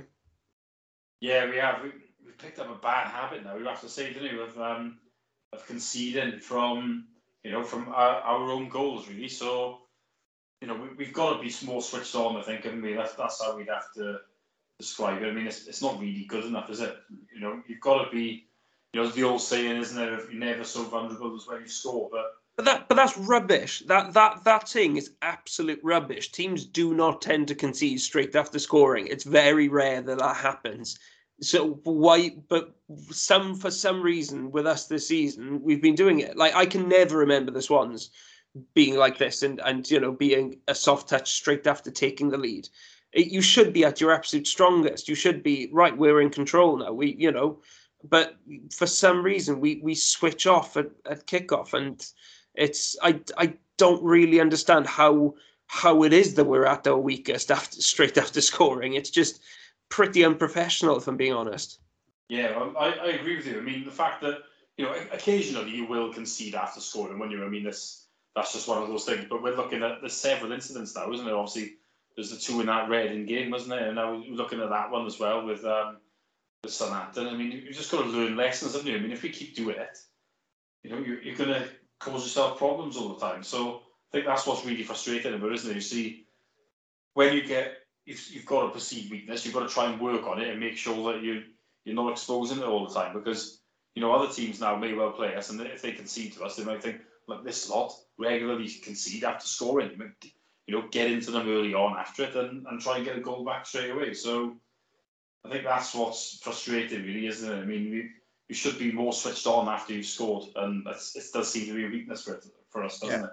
Yeah, 1.20 1.48
we 1.48 1.56
have. 1.56 1.82
We, 1.82 1.90
have 2.26 2.38
picked 2.38 2.58
up 2.58 2.68
a 2.68 2.82
bad 2.82 3.06
habit 3.06 3.44
now. 3.44 3.56
We 3.56 3.64
have 3.64 3.80
to 3.80 3.88
say, 3.88 4.12
don't 4.12 4.24
we, 4.24 4.42
of 4.42 4.58
um, 4.58 4.98
of 5.52 5.64
conceding 5.66 6.40
from 6.40 7.06
you 7.44 7.52
know 7.52 7.62
from 7.62 7.88
our, 7.88 8.16
our 8.20 8.50
own 8.50 8.68
goals, 8.68 9.08
really. 9.08 9.28
So 9.28 9.83
you 10.60 10.68
know, 10.68 10.88
we, 10.96 11.04
have 11.04 11.14
got 11.14 11.36
to 11.36 11.42
be 11.42 11.52
more 11.66 11.82
switched 11.82 12.14
on. 12.14 12.36
I 12.36 12.42
think, 12.42 12.64
haven't 12.64 12.82
we? 12.82 12.94
That's 12.94 13.14
that's 13.14 13.42
how 13.42 13.56
we'd 13.56 13.68
have 13.68 13.92
to 13.96 14.18
describe 14.78 15.22
it. 15.22 15.28
I 15.28 15.32
mean, 15.32 15.46
it's, 15.46 15.66
it's 15.66 15.82
not 15.82 16.00
really 16.00 16.24
good 16.24 16.44
enough, 16.44 16.70
is 16.70 16.80
it? 16.80 16.96
You 17.34 17.40
know, 17.40 17.62
you've 17.66 17.80
got 17.80 18.04
to 18.04 18.10
be, 18.10 18.46
you 18.92 19.02
know, 19.02 19.08
the 19.08 19.24
old 19.24 19.42
saying, 19.42 19.76
isn't 19.76 20.00
it? 20.02 20.12
If 20.12 20.30
You're 20.30 20.40
never 20.40 20.64
so 20.64 20.84
vulnerable 20.84 21.36
as 21.36 21.46
when 21.46 21.62
you 21.62 21.68
score, 21.68 22.08
but. 22.10 22.24
But 22.56 22.66
that, 22.66 22.88
but 22.88 22.94
that's 22.94 23.18
rubbish. 23.18 23.82
That 23.88 24.12
that 24.12 24.44
that 24.44 24.68
thing 24.68 24.96
is 24.96 25.10
absolute 25.22 25.80
rubbish. 25.82 26.30
Teams 26.30 26.64
do 26.64 26.94
not 26.94 27.20
tend 27.20 27.48
to 27.48 27.54
concede 27.56 28.00
straight 28.00 28.36
after 28.36 28.60
scoring. 28.60 29.08
It's 29.08 29.24
very 29.24 29.66
rare 29.68 30.00
that 30.02 30.18
that 30.20 30.36
happens. 30.36 30.96
So 31.40 31.80
why? 31.82 32.36
But 32.48 32.76
some 33.10 33.56
for 33.56 33.72
some 33.72 34.00
reason 34.00 34.52
with 34.52 34.68
us 34.68 34.86
this 34.86 35.08
season, 35.08 35.64
we've 35.64 35.82
been 35.82 35.96
doing 35.96 36.20
it. 36.20 36.36
Like 36.36 36.54
I 36.54 36.64
can 36.64 36.88
never 36.88 37.18
remember 37.18 37.50
the 37.50 37.60
Swans 37.60 38.10
being 38.74 38.96
like 38.96 39.18
this 39.18 39.42
and 39.42 39.60
and 39.64 39.90
you 39.90 39.98
know 39.98 40.12
being 40.12 40.60
a 40.68 40.74
soft 40.74 41.08
touch 41.08 41.32
straight 41.32 41.66
after 41.66 41.90
taking 41.90 42.30
the 42.30 42.38
lead. 42.38 42.68
It, 43.12 43.28
you 43.28 43.42
should 43.42 43.72
be 43.72 43.84
at 43.84 44.00
your 44.00 44.12
absolute 44.12 44.46
strongest. 44.46 45.08
You 45.08 45.14
should 45.14 45.42
be 45.42 45.68
right. 45.72 45.96
We're 45.96 46.20
in 46.20 46.30
control 46.30 46.78
now. 46.78 46.92
We 46.92 47.14
you 47.18 47.32
know, 47.32 47.60
but 48.08 48.36
for 48.72 48.86
some 48.86 49.22
reason 49.22 49.60
we 49.60 49.80
we 49.82 49.94
switch 49.94 50.46
off 50.46 50.76
at, 50.76 50.90
at 51.06 51.26
kickoff 51.26 51.74
and 51.74 52.04
it's 52.54 52.96
I 53.02 53.20
I 53.36 53.54
don't 53.76 54.02
really 54.02 54.40
understand 54.40 54.86
how 54.86 55.34
how 55.66 56.02
it 56.04 56.12
is 56.12 56.34
that 56.34 56.44
we're 56.44 56.66
at 56.66 56.86
our 56.86 56.98
weakest 56.98 57.50
after 57.50 57.80
straight 57.80 58.18
after 58.18 58.40
scoring. 58.40 58.94
It's 58.94 59.10
just 59.10 59.40
pretty 59.88 60.24
unprofessional, 60.24 60.96
if 60.96 61.08
I'm 61.08 61.16
being 61.16 61.32
honest. 61.32 61.80
Yeah, 62.28 62.54
um, 62.56 62.76
I, 62.78 62.92
I 62.92 63.06
agree 63.08 63.36
with 63.36 63.46
you. 63.46 63.58
I 63.58 63.62
mean, 63.62 63.84
the 63.84 63.90
fact 63.90 64.22
that 64.22 64.38
you 64.76 64.84
know 64.84 64.94
occasionally 65.12 65.70
you 65.70 65.86
will 65.86 66.12
concede 66.12 66.54
after 66.54 66.80
scoring 66.80 67.18
when 67.18 67.30
you. 67.30 67.44
I 67.44 67.48
mean, 67.48 67.64
this 67.64 68.03
that's 68.34 68.52
just 68.52 68.68
one 68.68 68.82
of 68.82 68.88
those 68.88 69.04
things. 69.04 69.26
But 69.28 69.42
we're 69.42 69.56
looking 69.56 69.82
at 69.82 70.00
there's 70.00 70.12
several 70.12 70.52
incidents 70.52 70.94
now, 70.94 71.12
isn't 71.12 71.24
there? 71.24 71.36
Obviously, 71.36 71.74
there's 72.14 72.30
the 72.30 72.36
two 72.36 72.60
in 72.60 72.66
that 72.66 72.88
Reading 72.88 73.26
game, 73.26 73.50
wasn't 73.50 73.70
there? 73.70 73.86
And 73.86 73.96
now 73.96 74.12
we're 74.12 74.34
looking 74.34 74.60
at 74.60 74.70
that 74.70 74.90
one 74.90 75.06
as 75.06 75.18
well 75.18 75.44
with 75.44 75.64
um, 75.64 75.98
with 76.62 76.72
Southampton. 76.72 77.28
I 77.28 77.36
mean, 77.36 77.52
you've 77.52 77.76
just 77.76 77.90
got 77.90 78.02
to 78.02 78.08
learn 78.08 78.36
lessons, 78.36 78.74
haven't 78.74 78.88
you? 78.88 78.96
I 78.96 79.00
mean, 79.00 79.12
if 79.12 79.22
we 79.22 79.30
keep 79.30 79.54
doing 79.54 79.76
it, 79.76 79.98
you 80.82 80.90
know, 80.90 80.98
you're, 80.98 81.22
you're 81.22 81.36
going 81.36 81.50
to 81.50 81.68
cause 81.98 82.22
yourself 82.22 82.58
problems 82.58 82.96
all 82.96 83.14
the 83.14 83.20
time. 83.20 83.42
So 83.42 83.76
I 83.76 84.12
think 84.12 84.26
that's 84.26 84.46
what's 84.46 84.64
really 84.64 84.82
frustrating 84.82 85.34
about, 85.34 85.52
isn't 85.52 85.70
it? 85.70 85.74
You 85.74 85.80
see, 85.80 86.26
when 87.14 87.34
you 87.34 87.46
get 87.46 87.78
you've, 88.04 88.26
you've 88.30 88.46
got 88.46 88.66
a 88.66 88.70
perceived 88.70 89.10
weakness, 89.10 89.44
you've 89.44 89.54
got 89.54 89.68
to 89.68 89.74
try 89.74 89.90
and 89.90 90.00
work 90.00 90.26
on 90.26 90.40
it 90.40 90.48
and 90.48 90.60
make 90.60 90.76
sure 90.76 91.12
that 91.12 91.22
you 91.22 91.44
you're 91.84 91.94
not 91.94 92.12
exposing 92.12 92.58
it 92.58 92.64
all 92.64 92.86
the 92.86 92.94
time 92.94 93.12
because 93.12 93.60
you 93.94 94.00
know 94.00 94.12
other 94.12 94.32
teams 94.32 94.60
now 94.60 94.74
may 94.76 94.92
well 94.94 95.12
play 95.12 95.34
us, 95.34 95.50
and 95.50 95.60
if 95.60 95.82
they 95.82 95.92
concede 95.92 96.32
to 96.32 96.44
us, 96.44 96.56
they 96.56 96.64
might 96.64 96.82
think, 96.82 97.00
like 97.28 97.44
this 97.44 97.68
lot 97.68 97.92
regularly 98.18 98.68
concede 98.68 99.24
after 99.24 99.46
scoring. 99.46 100.12
You 100.66 100.74
know, 100.74 100.88
get 100.90 101.10
into 101.10 101.30
them 101.30 101.48
early 101.48 101.74
on 101.74 101.98
after 101.98 102.24
it 102.24 102.34
and, 102.34 102.66
and 102.66 102.80
try 102.80 102.96
and 102.96 103.04
get 103.04 103.18
a 103.18 103.20
goal 103.20 103.44
back 103.44 103.66
straight 103.66 103.90
away. 103.90 104.14
So 104.14 104.56
I 105.44 105.50
think 105.50 105.64
that's 105.64 105.94
what's 105.94 106.38
frustrating, 106.42 107.02
really, 107.02 107.26
isn't 107.26 107.52
it? 107.52 107.60
I 107.60 107.64
mean, 107.64 107.90
we, 107.90 108.10
we 108.48 108.54
should 108.54 108.78
be 108.78 108.90
more 108.90 109.12
switched 109.12 109.46
on 109.46 109.68
after 109.68 109.92
you've 109.92 110.06
scored, 110.06 110.44
and 110.56 110.86
it 110.86 111.24
does 111.32 111.52
seem 111.52 111.66
to 111.66 111.74
be 111.74 111.84
a 111.84 111.88
weakness 111.88 112.24
for 112.24 112.34
it, 112.34 112.46
for 112.70 112.82
us, 112.82 112.98
doesn't 112.98 113.20
yeah. 113.20 113.26
it? 113.26 113.32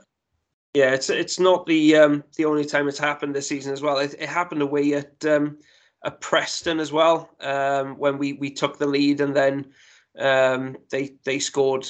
Yeah, 0.74 0.94
it's 0.94 1.10
it's 1.10 1.38
not 1.38 1.66
the 1.66 1.98
um, 1.98 2.24
the 2.38 2.46
only 2.46 2.64
time 2.64 2.88
it's 2.88 2.98
happened 2.98 3.36
this 3.36 3.50
season 3.50 3.74
as 3.74 3.82
well. 3.82 3.98
It, 3.98 4.16
it 4.18 4.30
happened 4.30 4.62
away 4.62 4.94
at 4.94 5.26
um, 5.26 5.58
at 6.06 6.22
Preston 6.22 6.80
as 6.80 6.92
well 6.92 7.30
um, 7.42 7.98
when 7.98 8.18
we, 8.18 8.34
we 8.34 8.50
took 8.50 8.78
the 8.78 8.86
lead 8.86 9.22
and 9.22 9.36
then 9.36 9.74
um, 10.18 10.78
they 10.90 11.16
they 11.24 11.40
scored, 11.40 11.88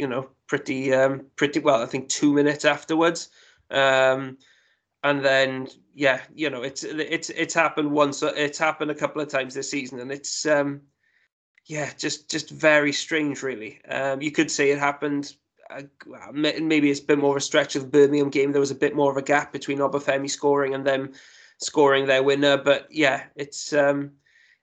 you 0.00 0.06
know, 0.06 0.28
pretty 0.54 0.94
um, 0.94 1.26
pretty 1.34 1.58
well. 1.58 1.82
I 1.82 1.86
think 1.86 2.08
two 2.08 2.32
minutes 2.32 2.64
afterwards, 2.64 3.28
um, 3.72 4.38
and 5.02 5.24
then 5.24 5.66
yeah, 5.94 6.20
you 6.32 6.48
know, 6.48 6.62
it's 6.62 6.84
it's 6.84 7.30
it's 7.30 7.54
happened 7.54 7.90
once. 7.90 8.22
It's 8.22 8.58
happened 8.58 8.92
a 8.92 8.94
couple 8.94 9.20
of 9.20 9.28
times 9.28 9.54
this 9.54 9.68
season, 9.68 9.98
and 9.98 10.12
it's 10.12 10.46
um, 10.46 10.82
yeah, 11.66 11.90
just 11.98 12.30
just 12.30 12.50
very 12.50 12.92
strange, 12.92 13.42
really. 13.42 13.84
Um, 13.86 14.22
you 14.22 14.30
could 14.30 14.48
say 14.48 14.70
it 14.70 14.78
happened. 14.78 15.34
Uh, 15.68 15.82
maybe 16.32 16.88
it's 16.88 17.00
a 17.00 17.04
bit 17.04 17.18
more 17.18 17.32
of 17.32 17.38
a 17.38 17.40
stretch 17.40 17.74
of 17.74 17.82
the 17.82 17.88
Birmingham 17.88 18.30
game. 18.30 18.52
There 18.52 18.60
was 18.60 18.70
a 18.70 18.76
bit 18.76 18.94
more 18.94 19.10
of 19.10 19.16
a 19.16 19.22
gap 19.22 19.52
between 19.52 19.78
Obafemi 19.78 20.30
scoring 20.30 20.72
and 20.72 20.86
them 20.86 21.14
scoring 21.58 22.06
their 22.06 22.22
winner. 22.22 22.58
But 22.58 22.86
yeah, 22.90 23.24
it's 23.34 23.72
um, 23.72 24.12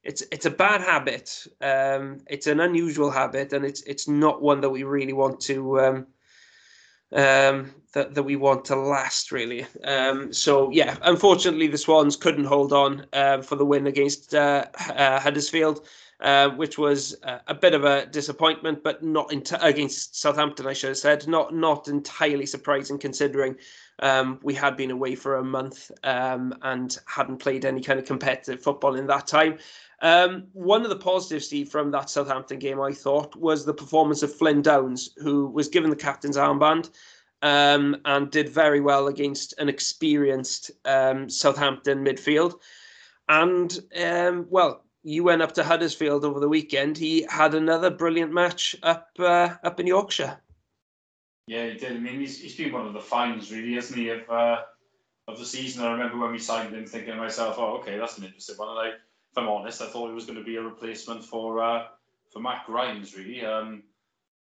it's 0.04 0.24
it's 0.32 0.46
a 0.46 0.52
bad 0.52 0.82
habit. 0.82 1.48
Um, 1.62 2.22
it's 2.28 2.48
an 2.48 2.60
unusual 2.60 3.12
habit, 3.12 3.54
and 3.54 3.66
it's 3.66 3.82
it's 3.84 4.08
not 4.08 4.42
one 4.42 4.62
that 4.62 4.70
we 4.70 4.84
really 4.84 5.14
want 5.14 5.40
to 5.42 5.80
um, 5.80 6.08
um, 7.14 7.72
that 7.94 8.16
that 8.16 8.24
we 8.24 8.36
want 8.36 8.66
to 8.66 8.76
last 8.76 9.32
really. 9.32 9.66
Um, 9.84 10.34
so 10.34 10.72
yeah, 10.72 10.98
unfortunately 11.04 11.68
the 11.68 11.78
Swans 11.78 12.16
couldn't 12.16 12.46
hold 12.46 12.74
on 12.74 13.06
uh, 13.14 13.42
for 13.42 13.56
the 13.56 13.66
win 13.66 13.88
against 13.88 14.34
uh, 14.34 14.66
uh, 14.96 15.20
Huddersfield. 15.20 15.86
Uh, 16.20 16.50
which 16.52 16.78
was 16.78 17.16
a 17.48 17.56
bit 17.56 17.74
of 17.74 17.84
a 17.84 18.06
disappointment, 18.06 18.84
but 18.84 19.02
not 19.02 19.34
against 19.60 20.16
Southampton. 20.16 20.68
I 20.68 20.74
should 20.74 20.90
have 20.90 20.98
said 21.00 21.28
not 21.28 21.52
not 21.52 21.88
entirely 21.88 22.46
surprising 22.46 23.00
considering 23.00 23.56
um, 24.00 24.40
we 24.42 24.54
had 24.54 24.76
been 24.76 24.92
away 24.92 25.16
for 25.16 25.38
a 25.38 25.44
month 25.44 25.92
um, 26.04 26.56
and 26.64 26.98
hadn't 27.06 27.38
played 27.38 27.66
any 27.66 27.82
kind 27.82 28.00
of 28.00 28.06
competitive 28.06 28.62
football 28.62 28.96
in 28.96 29.08
that 29.08 29.28
time. 29.28 29.58
Um, 30.02 30.48
one 30.54 30.82
of 30.82 30.90
the 30.90 30.96
positives, 30.96 31.46
Steve, 31.46 31.70
from 31.70 31.92
that 31.92 32.10
Southampton 32.10 32.58
game, 32.60 32.82
I 32.82 32.92
thought, 32.92 33.36
was 33.36 33.66
the 33.66 33.74
performance 33.74 34.24
of 34.24 34.36
Flynn 34.36 34.62
Downes, 34.62 35.12
who 35.18 35.48
was 35.48 35.68
given 35.68 35.92
the 35.92 35.96
captain's 35.96 36.38
armband 36.38 36.90
um, 37.44 37.98
and 38.06 38.32
did 38.32 38.50
very 38.50 38.82
well 38.82 39.08
against 39.08 39.54
an 39.60 39.70
experienced 39.70 40.72
um, 40.86 41.30
Southampton 41.30 42.04
midfield. 42.04 42.56
And, 43.30 43.80
um, 44.04 44.48
well, 44.50 44.84
you 45.04 45.24
went 45.24 45.42
up 45.42 45.54
to 45.54 45.64
Huddersfield 45.64 46.26
over 46.26 46.40
the 46.40 46.50
weekend. 46.50 46.98
He 46.98 47.26
had 47.30 47.54
another 47.54 47.90
brilliant 47.90 48.34
match 48.34 48.76
up 48.84 49.10
uh, 49.20 49.56
up 49.64 49.80
in 49.80 49.88
Yorkshire. 49.88 50.38
Yeah, 51.48 51.68
he 51.68 51.78
did. 51.78 51.94
I 51.94 52.00
mean, 52.00 52.20
he's, 52.20 52.40
he's 52.40 52.56
been 52.56 52.72
one 52.72 52.86
of 52.86 52.94
the 52.94 53.00
finds, 53.00 53.52
really, 53.52 53.74
hasn't 53.74 54.00
he, 54.00 54.10
of 54.10 54.30
uh, 54.30 54.62
of 55.28 55.40
the 55.40 55.46
season. 55.46 55.84
I 55.84 55.92
remember 55.92 56.18
when 56.18 56.32
we 56.32 56.40
signed 56.40 56.74
him, 56.74 56.86
thinking 56.86 57.14
to 57.14 57.20
myself, 57.20 57.56
"Oh, 57.58 57.78
okay, 57.78 57.98
that's 57.98 58.18
an 58.18 58.26
interesting 58.26 58.58
one." 58.58 58.70
And 58.70 58.80
I, 58.80 58.88
if 58.90 59.38
I'm 59.38 59.48
honest, 59.48 59.82
I 59.82 59.88
thought 59.88 60.10
he 60.10 60.14
was 60.14 60.26
going 60.26 60.38
to 60.38 60.44
be 60.44 60.58
a 60.58 60.62
replacement 60.62 61.24
for 61.24 61.64
uh, 61.64 61.88
for 62.32 62.40
Matt 62.40 62.66
Grimes, 62.66 63.16
really, 63.16 63.44
um, 63.44 63.84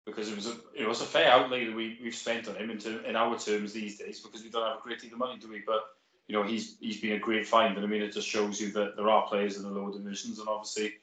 because 0.04 0.30
it 0.30 0.36
was 0.36 0.46
a 0.46 0.54
it 0.74 0.86
was 0.86 1.00
a 1.00 1.06
fair 1.06 1.30
outlay 1.30 1.66
that 1.66 1.74
we 1.74 1.98
we've 2.02 2.14
spent 2.14 2.48
on 2.48 2.56
him 2.56 2.70
in, 2.70 3.04
in 3.04 3.16
our 3.16 3.38
terms 3.38 3.72
these 3.72 3.98
days, 3.98 4.20
because 4.20 4.42
we 4.42 4.50
don't 4.50 4.66
have 4.66 4.78
a 4.78 4.82
great 4.82 5.00
deal 5.00 5.12
of 5.12 5.18
money, 5.18 5.38
do 5.38 5.48
we? 5.48 5.62
But 5.66 5.82
you 6.28 6.34
know, 6.34 6.42
he's 6.42 6.76
he's 6.80 7.00
been 7.00 7.12
a 7.12 7.18
great 7.18 7.46
find, 7.46 7.76
and 7.76 7.84
I 7.84 7.88
mean, 7.88 8.02
it 8.02 8.12
just 8.12 8.28
shows 8.28 8.60
you 8.60 8.72
that 8.72 8.96
there 8.96 9.08
are 9.08 9.26
players 9.26 9.56
in 9.56 9.62
the 9.62 9.70
lower 9.70 9.92
divisions, 9.92 10.38
and 10.38 10.48
obviously, 10.48 10.94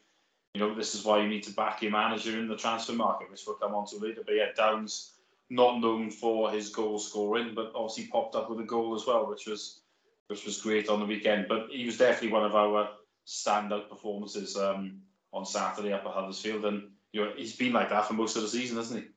you 0.53 0.61
know, 0.61 0.73
this 0.73 0.95
is 0.95 1.03
why 1.03 1.21
you 1.21 1.27
need 1.27 1.43
to 1.43 1.51
back 1.51 1.81
your 1.81 1.91
manager 1.91 2.39
in 2.39 2.47
the 2.47 2.55
transfer 2.55 2.93
market, 2.93 3.29
which 3.29 3.43
we'll 3.45 3.57
come 3.57 3.75
on 3.75 3.85
to 3.87 3.97
later. 3.97 4.21
But 4.25 4.35
yeah, 4.35 4.47
Downes 4.55 5.16
not 5.49 5.79
known 5.79 6.11
for 6.11 6.51
his 6.51 6.69
goal 6.69 6.99
scoring, 6.99 7.53
but 7.55 7.71
obviously 7.73 8.07
popped 8.07 8.35
up 8.35 8.49
with 8.49 8.59
a 8.59 8.63
goal 8.63 8.95
as 8.95 9.05
well, 9.05 9.29
which 9.29 9.47
was 9.47 9.81
which 10.27 10.45
was 10.45 10.61
great 10.61 10.89
on 10.89 10.99
the 10.99 11.05
weekend. 11.05 11.47
But 11.47 11.67
he 11.71 11.85
was 11.85 11.97
definitely 11.97 12.31
one 12.31 12.43
of 12.43 12.55
our 12.55 12.89
standout 13.25 13.89
performances 13.89 14.57
um, 14.57 14.99
on 15.31 15.45
Saturday 15.45 15.93
up 15.93 16.05
at 16.05 16.11
Huddersfield, 16.11 16.65
and 16.65 16.89
you 17.13 17.23
know 17.23 17.31
he's 17.35 17.55
been 17.55 17.73
like 17.73 17.89
that 17.89 18.05
for 18.05 18.13
most 18.13 18.35
of 18.35 18.41
the 18.41 18.49
season, 18.49 18.77
hasn't 18.77 19.03
he? 19.03 19.09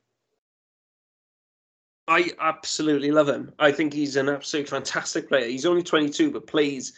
I 2.08 2.30
absolutely 2.40 3.12
love 3.12 3.28
him. 3.28 3.52
I 3.60 3.70
think 3.70 3.92
he's 3.92 4.16
an 4.16 4.28
absolute 4.28 4.68
fantastic 4.68 5.28
player. 5.28 5.46
He's 5.46 5.64
only 5.64 5.84
22, 5.84 6.32
but 6.32 6.44
plays 6.44 6.92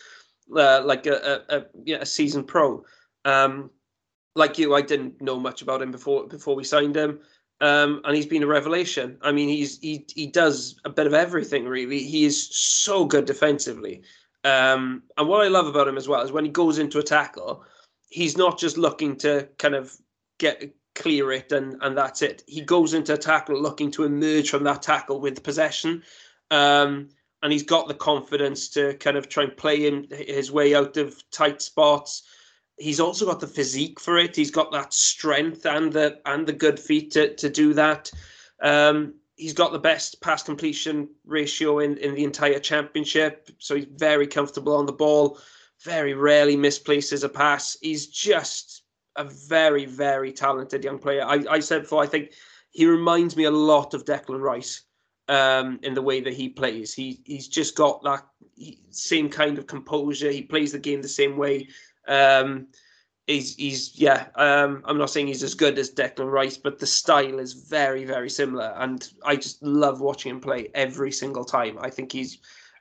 uh, 0.56 0.82
like 0.86 1.04
a, 1.06 1.42
a, 1.50 1.58
a, 1.58 1.66
yeah, 1.84 1.98
a 2.00 2.06
seasoned 2.06 2.48
pro. 2.48 2.82
Um, 3.26 3.70
like 4.34 4.58
you, 4.58 4.74
I 4.74 4.80
didn't 4.80 5.20
know 5.20 5.38
much 5.38 5.60
about 5.60 5.82
him 5.82 5.90
before 5.90 6.26
before 6.26 6.56
we 6.56 6.64
signed 6.64 6.96
him, 6.96 7.20
um, 7.62 8.00
and 8.04 8.14
he's 8.16 8.26
been 8.26 8.42
a 8.42 8.46
revelation. 8.46 9.16
I 9.22 9.32
mean, 9.32 9.48
he's 9.48 9.78
he 9.78 10.04
he 10.14 10.26
does 10.26 10.78
a 10.84 10.90
bit 10.90 11.06
of 11.06 11.14
everything 11.14 11.64
really. 11.64 12.02
He 12.02 12.24
is 12.24 12.54
so 12.54 13.04
good 13.04 13.24
defensively, 13.24 14.02
um, 14.44 15.04
and 15.16 15.28
what 15.28 15.44
I 15.44 15.48
love 15.48 15.66
about 15.66 15.88
him 15.88 15.96
as 15.96 16.08
well 16.08 16.20
is 16.22 16.32
when 16.32 16.44
he 16.44 16.50
goes 16.50 16.78
into 16.78 16.98
a 16.98 17.02
tackle, 17.02 17.64
he's 18.08 18.36
not 18.36 18.58
just 18.58 18.76
looking 18.76 19.16
to 19.18 19.48
kind 19.58 19.76
of 19.76 19.96
get 20.38 20.74
clear 20.94 21.32
it 21.32 21.52
and 21.52 21.76
and 21.82 21.96
that's 21.96 22.20
it. 22.20 22.42
He 22.48 22.60
goes 22.60 22.94
into 22.94 23.14
a 23.14 23.18
tackle 23.18 23.60
looking 23.60 23.92
to 23.92 24.04
emerge 24.04 24.50
from 24.50 24.64
that 24.64 24.82
tackle 24.82 25.20
with 25.20 25.42
possession. 25.42 26.02
Um, 26.50 27.08
and 27.42 27.52
he's 27.52 27.62
got 27.62 27.88
the 27.88 27.94
confidence 27.94 28.68
to 28.70 28.94
kind 28.94 29.16
of 29.16 29.28
try 29.28 29.44
and 29.44 29.56
play 29.56 29.86
him 29.86 30.06
his 30.10 30.52
way 30.52 30.74
out 30.74 30.96
of 30.96 31.22
tight 31.30 31.60
spots. 31.60 32.22
He's 32.82 33.00
also 33.00 33.26
got 33.26 33.40
the 33.40 33.46
physique 33.46 34.00
for 34.00 34.18
it. 34.18 34.34
He's 34.34 34.50
got 34.50 34.72
that 34.72 34.92
strength 34.92 35.64
and 35.66 35.92
the 35.92 36.20
and 36.26 36.46
the 36.46 36.52
good 36.52 36.78
feet 36.78 37.12
to 37.12 37.34
to 37.36 37.48
do 37.48 37.72
that. 37.74 38.10
Um, 38.60 39.14
he's 39.36 39.52
got 39.52 39.72
the 39.72 39.78
best 39.78 40.20
pass 40.20 40.42
completion 40.42 41.08
ratio 41.24 41.78
in 41.78 41.96
in 41.98 42.14
the 42.14 42.24
entire 42.24 42.58
championship, 42.58 43.50
so 43.58 43.76
he's 43.76 43.86
very 43.96 44.26
comfortable 44.26 44.74
on 44.76 44.86
the 44.86 44.92
ball. 44.92 45.38
Very 45.84 46.14
rarely 46.14 46.56
misplaces 46.56 47.24
a 47.24 47.28
pass. 47.28 47.76
He's 47.80 48.06
just 48.06 48.82
a 49.16 49.24
very, 49.24 49.84
very 49.84 50.32
talented 50.32 50.84
young 50.84 50.98
player. 50.98 51.24
I, 51.24 51.44
I 51.50 51.60
said 51.60 51.82
before, 51.82 52.02
I 52.02 52.06
think 52.06 52.32
he 52.70 52.86
reminds 52.86 53.36
me 53.36 53.44
a 53.44 53.50
lot 53.50 53.94
of 53.94 54.04
Declan 54.04 54.40
Rice 54.40 54.82
um, 55.28 55.78
in 55.82 55.94
the 55.94 56.02
way 56.02 56.20
that 56.20 56.32
he 56.32 56.48
plays. 56.48 56.94
He 56.94 57.20
he's 57.24 57.48
just 57.48 57.76
got 57.76 58.02
that 58.04 58.26
same 58.90 59.28
kind 59.28 59.58
of 59.58 59.66
composure. 59.66 60.30
He 60.30 60.42
plays 60.42 60.72
the 60.72 60.78
game 60.78 61.02
the 61.02 61.08
same 61.08 61.36
way. 61.36 61.68
Um, 62.08 62.68
he's 63.26 63.56
he's 63.56 63.98
yeah. 63.98 64.26
Um, 64.34 64.82
I'm 64.84 64.98
not 64.98 65.10
saying 65.10 65.26
he's 65.26 65.42
as 65.42 65.54
good 65.54 65.78
as 65.78 65.94
Declan 65.94 66.30
Rice, 66.30 66.56
but 66.56 66.78
the 66.78 66.86
style 66.86 67.38
is 67.38 67.52
very 67.52 68.04
very 68.04 68.30
similar, 68.30 68.74
and 68.78 69.08
I 69.24 69.36
just 69.36 69.62
love 69.62 70.00
watching 70.00 70.30
him 70.30 70.40
play 70.40 70.68
every 70.74 71.12
single 71.12 71.44
time. 71.44 71.78
I 71.80 71.90
think 71.90 72.12
he's 72.12 72.38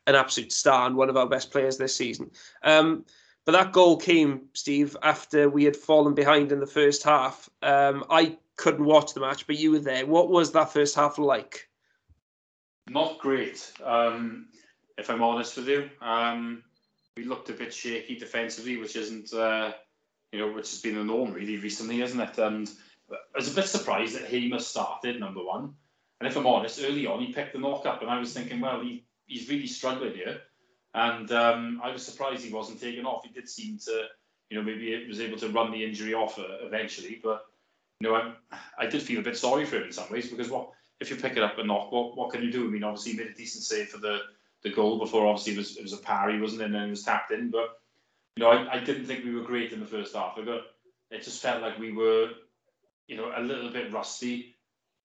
an 0.08 0.16
absolute 0.16 0.51
star 0.51 0.88
and 0.88 0.96
one 0.96 1.10
of 1.10 1.18
our 1.18 1.28
best 1.28 1.51
players 1.51 1.78
this 1.78 1.96
season. 1.96 2.32
Um, 2.63 3.06
but 3.46 3.54
that 3.54 3.72
goal 3.72 3.98
came, 3.98 4.48
Steve, 4.54 4.96
after 5.01 5.50
we 5.50 5.63
had 5.63 5.75
fallen 5.75 6.13
behind 6.13 6.51
in 6.51 6.60
the 6.60 6.68
first 6.68 7.04
half. 7.04 7.50
Um, 7.62 8.04
I 8.10 8.38
couldn't 8.56 8.86
watch 8.86 9.13
the 9.13 9.20
match, 9.20 9.48
but 9.48 9.58
you 9.58 9.72
were 9.72 9.80
there. 9.80 10.06
What 10.06 10.30
was 10.30 10.51
that 10.51 10.72
first 10.72 10.96
half 10.96 11.18
like? 11.18 11.68
Not 12.90 13.20
great, 13.20 13.72
um, 13.84 14.48
if 14.98 15.10
I'm 15.10 15.24
honest 15.24 15.58
with 15.58 15.68
you. 15.68 15.90
Um, 16.01 16.63
we 17.18 17.25
looked 17.25 17.50
a 17.50 17.53
bit 17.53 17.74
shaky 17.74 18.18
defensively, 18.18 18.77
which 18.77 18.96
isn't, 18.96 19.34
uh, 19.34 19.74
you 20.32 20.39
know, 20.39 20.51
which 20.51 20.70
has 20.70 20.82
been 20.82 20.96
the 20.96 21.03
norm 21.03 21.34
really 21.34 21.58
recently, 21.58 22.01
isn't 22.01 22.20
it? 22.20 22.38
And 22.38 22.70
I 23.12 23.15
was 23.36 23.51
a 23.51 23.56
bit 23.56 23.68
surprised 23.68 24.15
that 24.15 24.30
Hamer 24.30 24.60
started 24.60 25.20
number 25.20 25.44
one. 25.44 25.74
And 26.20 26.30
if 26.30 26.38
I'm 26.38 26.48
honest, 26.48 26.80
early 26.84 27.08
on 27.08 27.20
he 27.20 27.34
picked 27.34 27.53
the 27.53 27.60
knock 27.60 27.86
up, 27.86 28.01
and 28.01 28.10
I 28.10 28.20
was 28.20 28.34
thinking, 28.34 28.62
well, 28.62 28.80
he, 28.80 29.06
he's 29.25 29.50
really 29.50 29.68
struggling 29.68 30.13
here. 30.13 30.41
And 30.94 31.32
um, 31.32 31.82
I 31.84 31.91
was 31.91 32.06
surprised 32.06 32.44
he 32.44 32.53
wasn't 32.53 32.82
taken 32.82 33.06
off. 33.06 33.25
He 33.25 33.32
did 33.32 33.50
seem 33.50 33.77
to, 33.80 34.06
you 34.50 34.58
know, 34.58 34.63
maybe 34.63 34.98
he 35.01 35.08
was 35.08 35.22
able 35.22 35.38
to 35.39 35.50
run 35.50 35.72
the 35.72 35.84
injury 35.84 36.13
off 36.13 36.38
uh, 36.38 36.65
eventually. 36.65 37.20
But, 37.24 37.46
you 38.00 38.10
know, 38.10 38.15
I, 38.15 38.58
I 38.77 38.86
did 38.88 39.01
feel 39.01 39.20
a 39.20 39.24
bit 39.24 39.38
sorry 39.38 39.65
for 39.65 39.77
him 39.77 39.84
in 39.84 39.91
some 39.91 40.12
ways 40.12 40.30
because 40.30 40.50
what 40.50 40.70
if 41.00 41.10
you 41.10 41.15
pick 41.15 41.36
it 41.36 41.44
up 41.44 41.58
a 41.58 41.63
knock, 41.63 41.91
what, 41.91 42.15
what 42.15 42.32
can 42.32 42.44
you 42.44 42.51
do? 42.51 42.68
I 42.68 42.70
mean, 42.70 42.84
obviously 42.84 43.13
he 43.13 43.18
made 43.18 43.27
a 43.27 43.34
decent 43.34 43.63
save 43.63 43.88
for 43.88 43.98
the, 43.98 44.20
the 44.63 44.70
goal 44.70 45.00
before. 45.00 45.27
Obviously 45.27 45.53
it 45.53 45.58
was, 45.58 45.77
it 45.77 45.84
was 45.84 45.94
a 45.94 45.98
parry, 45.98 46.39
wasn't 46.39 46.62
it? 46.62 46.65
And 46.65 46.75
then 46.75 46.84
it 46.84 46.89
was 46.89 47.03
tapped 47.03 47.32
in. 47.32 47.50
But, 47.50 47.80
you 48.36 48.44
know, 48.44 48.50
I, 48.50 48.75
I 48.75 48.80
didn't 48.80 49.06
think 49.06 49.25
we 49.25 49.36
were 49.36 49.44
great 49.44 49.72
in 49.72 49.80
the 49.80 49.86
first 49.86 50.15
half. 50.15 50.38
I 50.38 50.44
got, 50.44 50.62
it 51.10 51.24
just 51.24 51.41
felt 51.41 51.62
like 51.62 51.77
we 51.77 51.91
were, 51.91 52.30
you 53.08 53.18
know, 53.18 53.32
a 53.36 53.41
little 53.41 53.70
bit 53.70 53.91
rusty. 53.91 54.56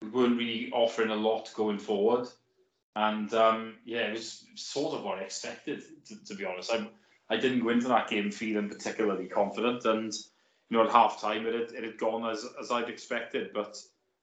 We 0.03 0.09
weren't 0.09 0.39
really 0.39 0.71
offering 0.73 1.11
a 1.11 1.17
lot 1.17 1.53
going 1.55 1.79
forward. 1.79 2.29
And 2.95 3.33
um, 3.35 3.75
yeah, 3.85 4.07
it 4.07 4.13
was 4.13 4.45
sort 4.55 4.95
of 4.95 5.03
what 5.03 5.19
I 5.19 5.23
expected, 5.23 5.83
to, 6.07 6.25
to, 6.25 6.35
be 6.35 6.45
honest. 6.45 6.71
I, 6.73 6.89
I 7.29 7.37
didn't 7.37 7.63
go 7.63 7.71
into 7.71 7.89
that 7.89 8.09
game 8.09 8.31
feeling 8.31 8.69
particularly 8.69 9.27
confident. 9.27 9.85
And, 9.85 10.13
you 10.71 10.77
know, 10.77 10.85
at 10.85 10.91
half 10.91 11.21
time, 11.21 11.47
it 11.47 11.55
had, 11.55 11.77
it 11.77 11.85
had 11.85 11.99
gone 11.99 12.31
as, 12.31 12.47
as 12.61 12.71
I'd 12.71 12.89
expected. 12.89 13.51
But 13.53 13.77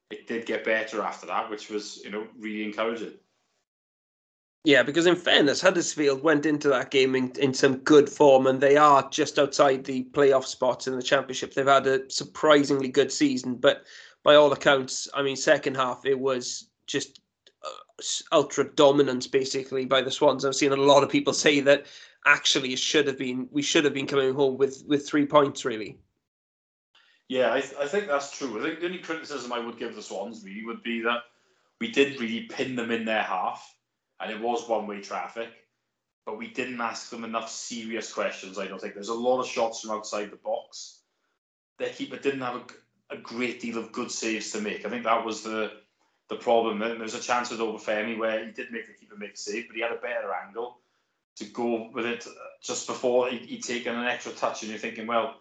it 0.09 0.27
did 0.27 0.45
get 0.45 0.63
better 0.63 1.01
after 1.01 1.27
that, 1.27 1.49
which 1.49 1.69
was, 1.69 2.01
you 2.03 2.11
know, 2.11 2.27
really 2.37 2.63
encouraging. 2.63 3.13
Yeah, 4.65 4.81
because 4.83 5.07
in 5.07 5.17
fairness, 5.17 5.59
Huddersfield 5.59 6.23
went 6.23 6.45
into 6.45 6.69
that 6.69 6.89
game 6.89 7.15
in, 7.15 7.31
in 7.37 7.53
some 7.53 7.77
good 7.77 8.09
form 8.09 8.47
and 8.47 8.61
they 8.61 8.77
are 8.77 9.09
just 9.09 9.37
outside 9.37 9.83
the 9.83 10.05
playoff 10.11 10.45
spots 10.45 10.87
in 10.87 10.95
the 10.95 11.03
championship. 11.03 11.53
They've 11.53 11.67
had 11.67 11.85
a 11.85 12.09
surprisingly 12.09 12.87
good 12.87 13.11
season, 13.11 13.55
but 13.55 13.83
by 14.23 14.35
all 14.35 14.53
accounts, 14.53 15.09
I 15.13 15.21
mean, 15.21 15.35
second 15.35 15.75
half, 15.75 16.05
it 16.05 16.17
was 16.17 16.69
just 16.87 17.19
uh, 17.65 18.03
ultra 18.31 18.63
dominance 18.63 19.27
basically 19.27 19.83
by 19.83 20.01
the 20.01 20.11
Swans. 20.11 20.45
I've 20.45 20.55
seen 20.55 20.71
a 20.71 20.77
lot 20.77 21.03
of 21.03 21.09
people 21.09 21.33
say 21.33 21.59
that 21.59 21.85
actually 22.25 22.71
it 22.71 22.79
should 22.79 23.05
have 23.07 23.17
been 23.17 23.49
we 23.51 23.61
should 23.61 23.83
have 23.83 23.93
been 23.93 24.07
coming 24.07 24.33
home 24.33 24.57
with 24.57 24.83
with 24.87 25.05
three 25.05 25.25
points 25.25 25.65
really. 25.65 25.97
Yeah, 27.27 27.53
I, 27.53 27.61
th- 27.61 27.75
I 27.79 27.87
think 27.87 28.07
that's 28.07 28.37
true. 28.37 28.59
I 28.59 28.63
think 28.63 28.79
the 28.79 28.85
only 28.85 28.99
criticism 28.99 29.51
I 29.51 29.59
would 29.59 29.77
give 29.77 29.95
the 29.95 30.01
Swans 30.01 30.43
really 30.43 30.65
would 30.65 30.83
be 30.83 31.01
that 31.01 31.23
we 31.79 31.91
did 31.91 32.19
really 32.19 32.41
pin 32.41 32.75
them 32.75 32.91
in 32.91 33.05
their 33.05 33.23
half, 33.23 33.72
and 34.23 34.31
it 34.31 34.41
was 34.41 34.67
one 34.67 34.87
way 34.87 35.01
traffic. 35.01 35.49
but 36.25 36.37
we 36.37 36.47
didn't 36.47 36.79
ask 36.79 37.09
them 37.09 37.25
enough 37.25 37.49
serious 37.49 38.13
questions. 38.13 38.57
I 38.57 38.67
don't 38.67 38.79
think 38.79 38.93
there's 38.93 39.09
a 39.09 39.13
lot 39.13 39.41
of 39.41 39.47
shots 39.47 39.81
from 39.81 39.91
outside 39.91 40.31
the 40.31 40.37
box. 40.37 41.01
Their 41.79 41.89
keeper 41.89 42.17
didn't 42.17 42.41
have 42.41 42.55
a, 42.55 43.15
a 43.15 43.17
great 43.17 43.59
deal 43.59 43.77
of 43.77 43.91
good 43.91 44.09
saves 44.09 44.51
to 44.51 44.61
make. 44.61 44.85
I 44.85 44.89
think 44.89 45.03
that 45.03 45.25
was 45.25 45.43
the 45.43 45.71
the 46.29 46.35
problem. 46.37 46.79
There 46.79 46.97
was 46.97 47.15
a 47.15 47.19
chance 47.19 47.51
with 47.51 47.59
Obafemi 47.59 48.17
where 48.17 48.45
he 48.45 48.51
did 48.51 48.71
make 48.71 48.87
the 48.87 48.93
keeper 48.93 49.15
make 49.17 49.33
a 49.33 49.37
save, 49.37 49.67
but 49.67 49.75
he 49.75 49.81
had 49.81 49.91
a 49.91 49.95
better 49.95 50.31
angle 50.33 50.77
to 51.35 51.45
go 51.45 51.89
with 51.93 52.05
it 52.05 52.25
uh, 52.25 52.31
just 52.61 52.87
before 52.87 53.29
he, 53.29 53.37
he'd 53.39 53.63
taken 53.63 53.95
an 53.95 54.05
extra 54.05 54.31
touch, 54.31 54.61
and 54.61 54.69
you're 54.71 54.79
thinking, 54.79 55.07
well, 55.07 55.35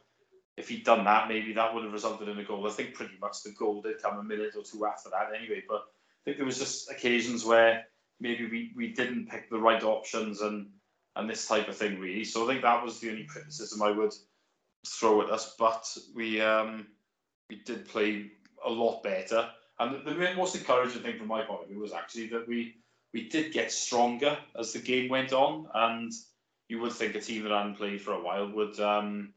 if 0.57 0.69
he'd 0.69 0.85
done 0.85 1.05
that, 1.05 1.29
maybe 1.29 1.53
that 1.53 1.73
would 1.73 1.85
have 1.85 1.93
resulted 1.93 2.29
in 2.29 2.39
a 2.39 2.45
goal. 2.45 2.67
I 2.67 2.71
think 2.71 2.95
pretty 2.95 3.15
much 3.21 3.43
the 3.43 3.53
goal 3.53 3.81
did 3.83 4.03
come 4.03 4.19
a 4.19 4.25
minute 4.25 4.55
or 4.57 4.65
two 4.65 4.85
after 4.85 5.11
that 5.11 5.33
anyway. 5.39 5.63
But 5.69 5.83
I 5.83 6.21
think 6.25 6.37
there 6.39 6.47
was 6.47 6.59
just 6.59 6.91
occasions 6.91 7.45
where 7.45 7.87
maybe 8.23 8.49
we, 8.49 8.73
we 8.75 8.93
didn't 8.93 9.29
pick 9.29 9.51
the 9.51 9.59
right 9.59 9.83
options 9.83 10.41
and 10.41 10.69
and 11.17 11.29
this 11.29 11.47
type 11.47 11.69
of 11.69 11.77
thing 11.77 11.99
really. 11.99 12.25
So 12.25 12.45
I 12.45 12.47
think 12.49 12.63
that 12.63 12.83
was 12.83 12.99
the 12.99 13.11
only 13.11 13.25
criticism 13.25 13.83
I 13.83 13.91
would 13.91 14.15
throw 14.87 15.21
at 15.21 15.31
us. 15.31 15.55
But 15.59 15.87
we 16.15 16.41
um, 16.41 16.87
we 17.51 17.57
did 17.57 17.87
play 17.87 18.31
a 18.65 18.71
lot 18.71 19.03
better. 19.03 19.51
And 19.79 20.07
the, 20.07 20.35
most 20.37 20.55
encouraging 20.55 21.03
thing 21.03 21.19
from 21.19 21.27
my 21.27 21.43
point 21.43 21.63
of 21.63 21.69
view 21.69 21.81
was 21.81 21.93
actually 21.93 22.29
that 22.29 22.49
we 22.49 22.77
we 23.13 23.29
did 23.29 23.53
get 23.53 23.71
stronger 23.71 24.39
as 24.59 24.73
the 24.73 24.79
game 24.79 25.11
went 25.11 25.33
on. 25.33 25.69
And 25.75 26.13
you 26.69 26.81
would 26.81 26.93
think 26.93 27.15
a 27.15 27.21
team 27.21 27.43
that 27.43 27.53
hadn't 27.53 27.77
played 27.77 28.01
for 28.01 28.13
a 28.13 28.23
while 28.23 28.51
would 28.51 28.79
um, 28.81 29.35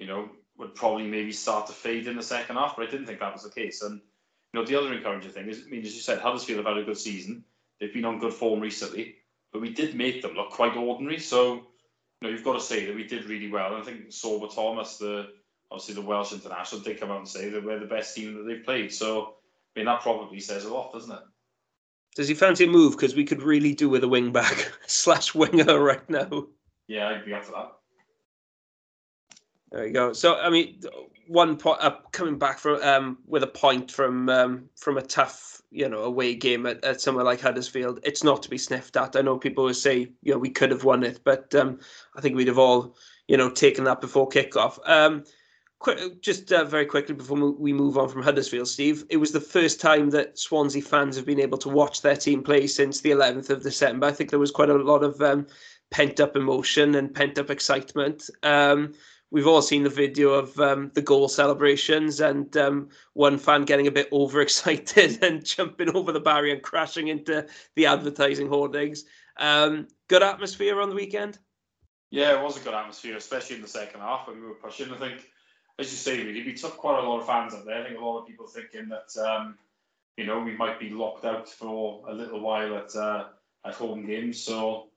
you 0.00 0.06
know 0.06 0.30
would 0.56 0.74
probably 0.74 1.06
maybe 1.06 1.32
start 1.32 1.66
to 1.66 1.72
fade 1.72 2.06
in 2.06 2.16
the 2.16 2.22
second 2.22 2.56
half, 2.56 2.76
but 2.76 2.86
I 2.86 2.90
didn't 2.90 3.06
think 3.06 3.20
that 3.20 3.32
was 3.32 3.42
the 3.42 3.50
case. 3.50 3.82
And 3.82 4.00
you 4.52 4.60
know, 4.60 4.66
the 4.66 4.76
other 4.76 4.92
encouraging 4.92 5.32
thing 5.32 5.48
is, 5.48 5.64
I 5.66 5.70
mean, 5.70 5.82
as 5.82 5.94
you 5.94 6.00
said, 6.00 6.20
Huddersfield 6.20 6.58
have 6.58 6.66
had 6.66 6.82
a 6.82 6.86
good 6.86 6.98
season. 6.98 7.44
They've 7.80 7.92
been 7.92 8.04
on 8.04 8.18
good 8.18 8.32
form 8.32 8.60
recently, 8.60 9.16
but 9.52 9.62
we 9.62 9.70
did 9.70 9.94
make 9.94 10.22
them 10.22 10.34
look 10.34 10.50
quite 10.50 10.76
ordinary. 10.76 11.18
So, 11.18 11.54
you 11.54 11.62
know, 12.22 12.28
you've 12.28 12.44
got 12.44 12.54
to 12.54 12.60
say 12.60 12.86
that 12.86 12.94
we 12.94 13.04
did 13.04 13.24
really 13.26 13.50
well. 13.50 13.74
And 13.74 13.82
I 13.82 13.84
think 13.84 14.08
Sorba 14.08 14.54
Thomas, 14.54 14.98
the 14.98 15.28
obviously 15.70 15.94
the 15.94 16.02
Welsh 16.02 16.32
international, 16.32 16.82
did 16.82 17.00
come 17.00 17.10
out 17.10 17.18
and 17.18 17.28
say 17.28 17.48
that 17.48 17.64
we're 17.64 17.80
the 17.80 17.86
best 17.86 18.14
team 18.14 18.34
that 18.34 18.44
they've 18.44 18.64
played. 18.64 18.92
So, 18.92 19.34
I 19.74 19.80
mean, 19.80 19.86
that 19.86 20.02
probably 20.02 20.40
says 20.40 20.64
a 20.64 20.72
lot, 20.72 20.92
doesn't 20.92 21.12
it? 21.12 21.22
Does 22.16 22.28
he 22.28 22.34
fancy 22.34 22.64
a 22.64 22.68
move? 22.68 22.92
Because 22.92 23.16
we 23.16 23.24
could 23.24 23.42
really 23.42 23.74
do 23.74 23.88
with 23.88 24.04
a 24.04 24.08
wing 24.08 24.30
back 24.30 24.72
slash 24.86 25.34
winger 25.34 25.80
right 25.80 26.08
now. 26.08 26.46
Yeah, 26.86 27.08
I'd 27.08 27.24
be 27.24 27.34
up 27.34 27.44
for 27.44 27.52
that. 27.52 27.72
There 29.74 29.88
you 29.88 29.92
go. 29.92 30.12
So 30.12 30.38
I 30.38 30.50
mean, 30.50 30.80
one 31.26 31.56
point 31.56 31.80
uh, 31.80 31.96
coming 32.12 32.38
back 32.38 32.60
from 32.60 32.80
um, 32.82 33.18
with 33.26 33.42
a 33.42 33.48
point 33.48 33.90
from 33.90 34.28
um, 34.28 34.68
from 34.76 34.98
a 34.98 35.02
tough 35.02 35.60
you 35.72 35.88
know 35.88 36.04
away 36.04 36.36
game 36.36 36.64
at, 36.64 36.84
at 36.84 37.00
somewhere 37.00 37.24
like 37.24 37.40
Huddersfield. 37.40 37.98
It's 38.04 38.22
not 38.22 38.40
to 38.44 38.48
be 38.50 38.56
sniffed 38.56 38.96
at. 38.96 39.16
I 39.16 39.22
know 39.22 39.36
people 39.36 39.64
will 39.64 39.74
say 39.74 40.12
you 40.22 40.32
know 40.32 40.38
we 40.38 40.50
could 40.50 40.70
have 40.70 40.84
won 40.84 41.02
it, 41.02 41.22
but 41.24 41.52
um, 41.56 41.80
I 42.14 42.20
think 42.20 42.36
we'd 42.36 42.46
have 42.46 42.58
all 42.58 42.96
you 43.26 43.36
know 43.36 43.50
taken 43.50 43.82
that 43.84 44.00
before 44.00 44.28
kickoff. 44.28 44.78
Um, 44.88 45.24
just 46.20 46.52
uh, 46.52 46.64
very 46.64 46.86
quickly 46.86 47.16
before 47.16 47.50
we 47.50 47.72
move 47.72 47.98
on 47.98 48.08
from 48.08 48.22
Huddersfield, 48.22 48.68
Steve, 48.68 49.04
it 49.10 49.16
was 49.16 49.32
the 49.32 49.40
first 49.40 49.80
time 49.80 50.08
that 50.10 50.38
Swansea 50.38 50.80
fans 50.80 51.16
have 51.16 51.26
been 51.26 51.40
able 51.40 51.58
to 51.58 51.68
watch 51.68 52.00
their 52.00 52.16
team 52.16 52.44
play 52.44 52.68
since 52.68 53.00
the 53.00 53.10
11th 53.10 53.50
of 53.50 53.62
December. 53.62 54.06
I 54.06 54.12
think 54.12 54.30
there 54.30 54.38
was 54.38 54.52
quite 54.52 54.70
a 54.70 54.74
lot 54.74 55.02
of 55.02 55.20
um, 55.20 55.46
pent 55.90 56.20
up 56.20 56.36
emotion 56.36 56.94
and 56.94 57.14
pent 57.14 57.38
up 57.38 57.50
excitement. 57.50 58.30
Um, 58.42 58.94
we've 59.34 59.48
all 59.48 59.60
seen 59.60 59.82
the 59.82 59.90
video 59.90 60.30
of 60.30 60.58
um, 60.60 60.92
the 60.94 61.02
goal 61.02 61.26
celebrations 61.28 62.20
and 62.20 62.56
um, 62.56 62.88
one 63.14 63.36
fan 63.36 63.64
getting 63.64 63.88
a 63.88 63.90
bit 63.90 64.08
overexcited 64.12 65.18
and 65.24 65.44
jumping 65.44 65.94
over 65.96 66.12
the 66.12 66.20
barrier 66.20 66.54
and 66.54 66.62
crashing 66.62 67.08
into 67.08 67.44
the 67.74 67.84
advertising 67.84 68.46
hoardings. 68.46 69.04
Um, 69.36 69.88
good 70.06 70.22
atmosphere 70.22 70.80
on 70.80 70.88
the 70.88 70.94
weekend. 70.94 71.40
Yeah, 72.12 72.38
it 72.38 72.44
was 72.44 72.56
a 72.56 72.60
good 72.60 72.74
atmosphere, 72.74 73.16
especially 73.16 73.56
in 73.56 73.62
the 73.62 73.68
second 73.68 74.02
half 74.02 74.28
when 74.28 74.40
we 74.40 74.46
were 74.46 74.54
pushing. 74.54 74.92
I 74.92 74.98
think, 74.98 75.28
as 75.80 75.90
you 75.90 75.96
say, 75.96 76.22
really, 76.22 76.44
we 76.44 76.54
took 76.54 76.76
quite 76.76 77.02
a 77.02 77.08
lot 77.08 77.18
of 77.18 77.26
fans 77.26 77.54
up 77.54 77.64
there. 77.64 77.82
I 77.82 77.88
think 77.88 77.98
a 77.98 78.04
lot 78.04 78.20
of 78.20 78.28
people 78.28 78.46
thinking 78.46 78.88
that 78.88 79.20
um, 79.20 79.58
you 80.16 80.26
know 80.26 80.38
we 80.38 80.56
might 80.56 80.78
be 80.78 80.90
locked 80.90 81.24
out 81.24 81.48
for 81.48 82.08
a 82.08 82.14
little 82.14 82.38
while 82.38 82.76
at 82.76 82.94
uh, 82.94 83.24
at 83.66 83.74
home 83.74 84.06
games. 84.06 84.40
So 84.40 84.90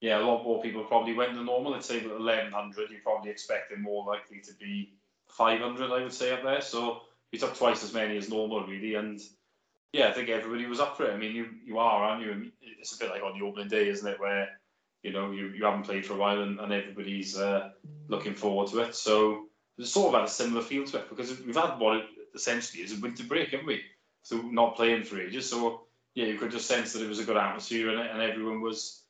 yeah, 0.00 0.18
a 0.18 0.24
lot 0.24 0.44
more 0.44 0.62
people 0.62 0.84
probably 0.84 1.14
went 1.14 1.34
than 1.34 1.46
normal. 1.46 1.74
I'd 1.74 1.84
say 1.84 2.06
1100, 2.06 2.90
you're 2.90 3.00
probably 3.00 3.30
expecting 3.30 3.82
more 3.82 4.04
likely 4.06 4.40
to 4.40 4.52
be 4.54 4.92
500, 5.28 5.90
I 5.90 6.02
would 6.02 6.12
say, 6.12 6.32
up 6.32 6.42
there. 6.42 6.60
So 6.60 7.02
we 7.32 7.38
took 7.38 7.56
twice 7.56 7.82
as 7.82 7.94
many 7.94 8.16
as 8.16 8.28
normal, 8.28 8.66
really. 8.66 8.94
And 8.94 9.20
yeah, 9.92 10.08
I 10.08 10.12
think 10.12 10.28
everybody 10.28 10.66
was 10.66 10.80
up 10.80 10.96
for 10.96 11.06
it. 11.06 11.14
I 11.14 11.16
mean, 11.16 11.34
you, 11.34 11.48
you 11.64 11.78
are, 11.78 12.04
aren't 12.04 12.24
you? 12.24 12.50
It's 12.60 12.94
a 12.94 12.98
bit 12.98 13.10
like 13.10 13.22
on 13.22 13.38
the 13.38 13.44
opening 13.44 13.68
day, 13.68 13.88
isn't 13.88 14.06
it? 14.06 14.20
Where, 14.20 14.48
you 15.02 15.12
know, 15.12 15.30
you, 15.30 15.48
you 15.48 15.64
haven't 15.64 15.84
played 15.84 16.04
for 16.04 16.14
a 16.14 16.18
while 16.18 16.42
and, 16.42 16.60
and 16.60 16.72
everybody's 16.72 17.38
uh, 17.38 17.70
looking 18.08 18.34
forward 18.34 18.68
to 18.68 18.80
it. 18.80 18.94
So 18.94 19.46
it's 19.78 19.90
sort 19.90 20.14
of 20.14 20.20
had 20.20 20.28
a 20.28 20.32
similar 20.32 20.62
feel 20.62 20.84
to 20.84 20.98
it 20.98 21.08
because 21.08 21.40
we've 21.40 21.56
had 21.56 21.78
what 21.78 21.96
it 21.96 22.04
essentially 22.34 22.82
is 22.82 22.96
a 22.96 23.00
winter 23.00 23.24
break, 23.24 23.50
haven't 23.50 23.66
we? 23.66 23.82
So 24.22 24.42
not 24.42 24.76
playing 24.76 25.04
for 25.04 25.20
ages. 25.20 25.48
So 25.48 25.86
yeah, 26.14 26.26
you 26.26 26.38
could 26.38 26.50
just 26.50 26.66
sense 26.66 26.92
that 26.92 27.02
it 27.02 27.08
was 27.08 27.18
a 27.18 27.24
good 27.24 27.36
atmosphere 27.36 27.90
and, 27.90 28.00
and 28.00 28.20
everyone 28.20 28.60
was 28.60 29.02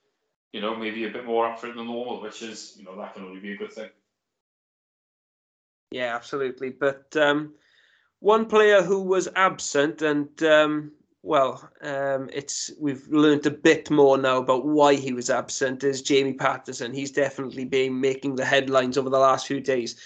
you 0.52 0.60
know, 0.60 0.74
maybe 0.74 1.04
a 1.04 1.10
bit 1.10 1.26
more 1.26 1.46
up 1.46 1.60
for 1.60 1.68
it 1.68 1.76
than 1.76 1.86
normal, 1.86 2.22
which 2.22 2.42
is, 2.42 2.74
you 2.78 2.84
know, 2.84 2.96
that 2.96 3.14
can 3.14 3.24
only 3.24 3.40
be 3.40 3.52
a 3.52 3.56
good 3.56 3.72
thing. 3.72 3.90
Yeah, 5.90 6.14
absolutely. 6.14 6.70
But 6.70 7.16
um, 7.16 7.54
one 8.20 8.46
player 8.46 8.82
who 8.82 9.02
was 9.02 9.28
absent, 9.36 10.02
and 10.02 10.42
um, 10.42 10.92
well, 11.22 11.68
um, 11.82 12.28
it's 12.32 12.70
we've 12.80 13.06
learned 13.08 13.46
a 13.46 13.50
bit 13.50 13.90
more 13.90 14.18
now 14.18 14.38
about 14.38 14.66
why 14.66 14.94
he 14.94 15.12
was 15.12 15.30
absent. 15.30 15.84
Is 15.84 16.02
Jamie 16.02 16.32
Paterson. 16.32 16.92
He's 16.92 17.10
definitely 17.10 17.64
been 17.64 18.00
making 18.00 18.36
the 18.36 18.44
headlines 18.44 18.98
over 18.98 19.10
the 19.10 19.18
last 19.18 19.46
few 19.46 19.60
days. 19.60 19.96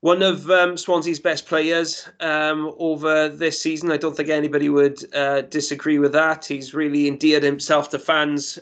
One 0.00 0.22
of 0.22 0.50
um, 0.50 0.76
Swansea's 0.76 1.20
best 1.20 1.46
players 1.46 2.08
um, 2.18 2.74
over 2.78 3.28
this 3.28 3.62
season. 3.62 3.92
I 3.92 3.96
don't 3.96 4.16
think 4.16 4.30
anybody 4.30 4.68
would 4.68 4.98
uh, 5.14 5.42
disagree 5.42 6.00
with 6.00 6.12
that. 6.12 6.44
He's 6.44 6.74
really 6.74 7.06
endeared 7.06 7.44
himself 7.44 7.88
to 7.90 8.00
fans. 8.00 8.58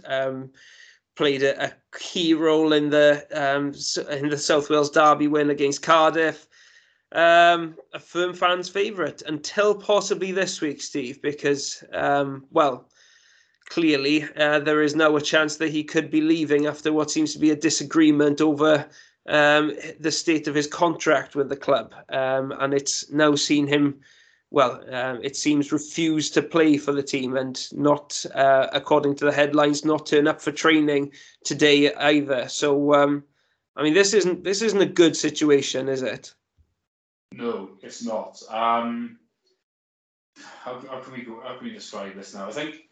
Played 1.20 1.42
a, 1.42 1.66
a 1.66 1.72
key 1.98 2.32
role 2.32 2.72
in 2.72 2.88
the 2.88 3.26
um, 3.34 3.74
in 4.10 4.30
the 4.30 4.38
South 4.38 4.70
Wales 4.70 4.88
derby 4.88 5.28
win 5.28 5.50
against 5.50 5.82
Cardiff. 5.82 6.48
Um, 7.12 7.76
a 7.92 7.98
firm 7.98 8.32
fans' 8.32 8.70
favourite 8.70 9.20
until 9.26 9.74
possibly 9.74 10.32
this 10.32 10.62
week, 10.62 10.80
Steve, 10.80 11.20
because 11.20 11.84
um, 11.92 12.46
well, 12.52 12.88
clearly 13.68 14.26
uh, 14.34 14.60
there 14.60 14.80
is 14.80 14.94
now 14.94 15.14
a 15.14 15.20
chance 15.20 15.56
that 15.58 15.68
he 15.68 15.84
could 15.84 16.10
be 16.10 16.22
leaving 16.22 16.64
after 16.64 16.90
what 16.90 17.10
seems 17.10 17.34
to 17.34 17.38
be 17.38 17.50
a 17.50 17.54
disagreement 17.54 18.40
over 18.40 18.88
um, 19.28 19.76
the 20.00 20.10
state 20.10 20.48
of 20.48 20.54
his 20.54 20.66
contract 20.66 21.36
with 21.36 21.50
the 21.50 21.54
club, 21.54 21.94
um, 22.08 22.50
and 22.60 22.72
it's 22.72 23.10
now 23.12 23.34
seen 23.34 23.66
him 23.66 24.00
well, 24.50 24.82
um, 24.92 25.20
it 25.22 25.36
seems 25.36 25.72
refused 25.72 26.34
to 26.34 26.42
play 26.42 26.76
for 26.76 26.92
the 26.92 27.02
team 27.02 27.36
and 27.36 27.68
not, 27.72 28.24
uh, 28.34 28.66
according 28.72 29.14
to 29.16 29.24
the 29.24 29.32
headlines, 29.32 29.84
not 29.84 30.06
turn 30.06 30.26
up 30.26 30.40
for 30.40 30.50
training 30.50 31.12
today 31.44 31.94
either. 31.94 32.48
So, 32.48 32.94
um, 32.94 33.24
I 33.76 33.82
mean, 33.82 33.94
this 33.94 34.12
isn't 34.12 34.42
this 34.42 34.62
isn't 34.62 34.80
a 34.80 34.86
good 34.86 35.16
situation, 35.16 35.88
is 35.88 36.02
it? 36.02 36.34
No, 37.32 37.70
it's 37.80 38.04
not. 38.04 38.42
Um, 38.50 39.18
how, 40.36 40.80
how 40.80 41.00
can 41.00 41.12
we 41.12 41.22
go, 41.22 41.40
how 41.44 41.56
can 41.56 41.68
we 41.68 41.72
describe 41.72 42.16
this 42.16 42.34
now? 42.34 42.48
I 42.48 42.52
think 42.52 42.88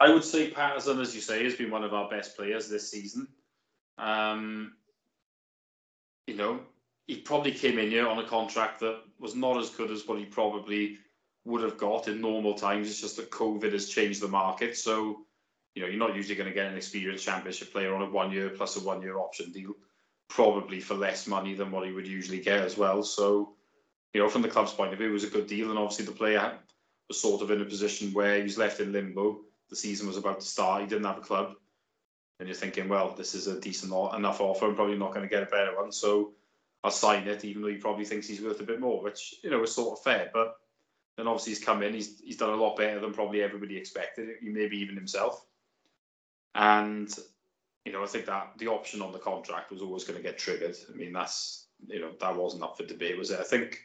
I 0.00 0.12
would 0.12 0.24
say 0.24 0.50
Paterson, 0.50 1.00
as 1.00 1.14
you 1.14 1.22
say, 1.22 1.44
has 1.44 1.54
been 1.54 1.70
one 1.70 1.82
of 1.84 1.94
our 1.94 2.10
best 2.10 2.36
players 2.36 2.68
this 2.68 2.90
season. 2.90 3.26
Um, 3.96 4.74
you 6.26 6.36
know, 6.36 6.60
he 7.08 7.16
probably 7.16 7.52
came 7.52 7.78
in 7.78 7.90
here 7.90 8.06
on 8.06 8.18
a 8.18 8.24
contract 8.24 8.80
that 8.80 9.00
was 9.18 9.34
not 9.34 9.56
as 9.56 9.70
good 9.70 9.90
as 9.90 10.06
what 10.06 10.18
he 10.18 10.26
probably 10.26 10.98
would 11.46 11.62
have 11.62 11.78
got 11.78 12.06
in 12.06 12.20
normal 12.20 12.52
times. 12.52 12.88
It's 12.88 13.00
just 13.00 13.16
that 13.16 13.30
COVID 13.30 13.72
has 13.72 13.88
changed 13.88 14.20
the 14.20 14.28
market. 14.28 14.76
So, 14.76 15.24
you 15.74 15.80
know, 15.80 15.88
you're 15.88 15.98
not 15.98 16.14
usually 16.14 16.34
going 16.34 16.50
to 16.50 16.54
get 16.54 16.70
an 16.70 16.76
experienced 16.76 17.24
championship 17.24 17.72
player 17.72 17.94
on 17.94 18.02
a 18.02 18.10
one 18.10 18.30
year 18.30 18.50
plus 18.50 18.76
a 18.76 18.80
one 18.80 19.00
year 19.00 19.18
option 19.18 19.50
deal, 19.52 19.72
probably 20.28 20.80
for 20.80 20.94
less 20.94 21.26
money 21.26 21.54
than 21.54 21.70
what 21.70 21.86
he 21.86 21.92
would 21.92 22.06
usually 22.06 22.40
get 22.40 22.60
as 22.60 22.76
well. 22.76 23.02
So, 23.02 23.54
you 24.12 24.20
know, 24.20 24.28
from 24.28 24.42
the 24.42 24.48
club's 24.48 24.74
point 24.74 24.92
of 24.92 24.98
view, 24.98 25.08
it 25.08 25.12
was 25.12 25.24
a 25.24 25.28
good 25.28 25.46
deal. 25.46 25.70
And 25.70 25.78
obviously, 25.78 26.04
the 26.04 26.12
player 26.12 26.58
was 27.08 27.22
sort 27.22 27.40
of 27.40 27.50
in 27.50 27.62
a 27.62 27.64
position 27.64 28.12
where 28.12 28.36
he 28.36 28.42
was 28.42 28.58
left 28.58 28.80
in 28.80 28.92
limbo. 28.92 29.40
The 29.70 29.76
season 29.76 30.08
was 30.08 30.18
about 30.18 30.40
to 30.40 30.46
start. 30.46 30.82
He 30.82 30.86
didn't 30.86 31.06
have 31.06 31.18
a 31.18 31.22
club. 31.22 31.54
And 32.38 32.48
you're 32.48 32.56
thinking, 32.56 32.86
well, 32.86 33.14
this 33.16 33.34
is 33.34 33.46
a 33.46 33.58
decent 33.58 33.92
enough 34.14 34.42
offer. 34.42 34.66
I'm 34.66 34.76
probably 34.76 34.98
not 34.98 35.14
going 35.14 35.26
to 35.26 35.34
get 35.34 35.42
a 35.42 35.46
better 35.46 35.74
one. 35.74 35.90
So, 35.90 36.34
I'll 36.84 36.90
sign 36.90 37.26
it, 37.26 37.44
even 37.44 37.62
though 37.62 37.68
he 37.68 37.76
probably 37.76 38.04
thinks 38.04 38.28
he's 38.28 38.40
worth 38.40 38.60
a 38.60 38.64
bit 38.64 38.80
more, 38.80 39.02
which 39.02 39.34
you 39.42 39.50
know 39.50 39.62
is 39.62 39.74
sort 39.74 39.98
of 39.98 40.04
fair. 40.04 40.30
But 40.32 40.56
then 41.16 41.26
obviously 41.26 41.52
he's 41.52 41.64
come 41.64 41.82
in, 41.82 41.94
he's 41.94 42.20
he's 42.20 42.36
done 42.36 42.50
a 42.50 42.62
lot 42.62 42.76
better 42.76 43.00
than 43.00 43.12
probably 43.12 43.42
everybody 43.42 43.76
expected, 43.76 44.28
maybe 44.42 44.78
even 44.78 44.94
himself. 44.94 45.44
And 46.54 47.12
you 47.84 47.92
know, 47.92 48.02
I 48.02 48.06
think 48.06 48.26
that 48.26 48.52
the 48.58 48.68
option 48.68 49.02
on 49.02 49.12
the 49.12 49.18
contract 49.18 49.70
was 49.70 49.82
always 49.82 50.04
going 50.04 50.18
to 50.18 50.22
get 50.22 50.38
triggered. 50.38 50.76
I 50.92 50.96
mean, 50.96 51.12
that's 51.12 51.66
you 51.86 52.00
know 52.00 52.12
that 52.20 52.36
wasn't 52.36 52.62
up 52.62 52.76
for 52.76 52.84
debate, 52.84 53.18
was 53.18 53.30
it? 53.30 53.40
I 53.40 53.44
think 53.44 53.80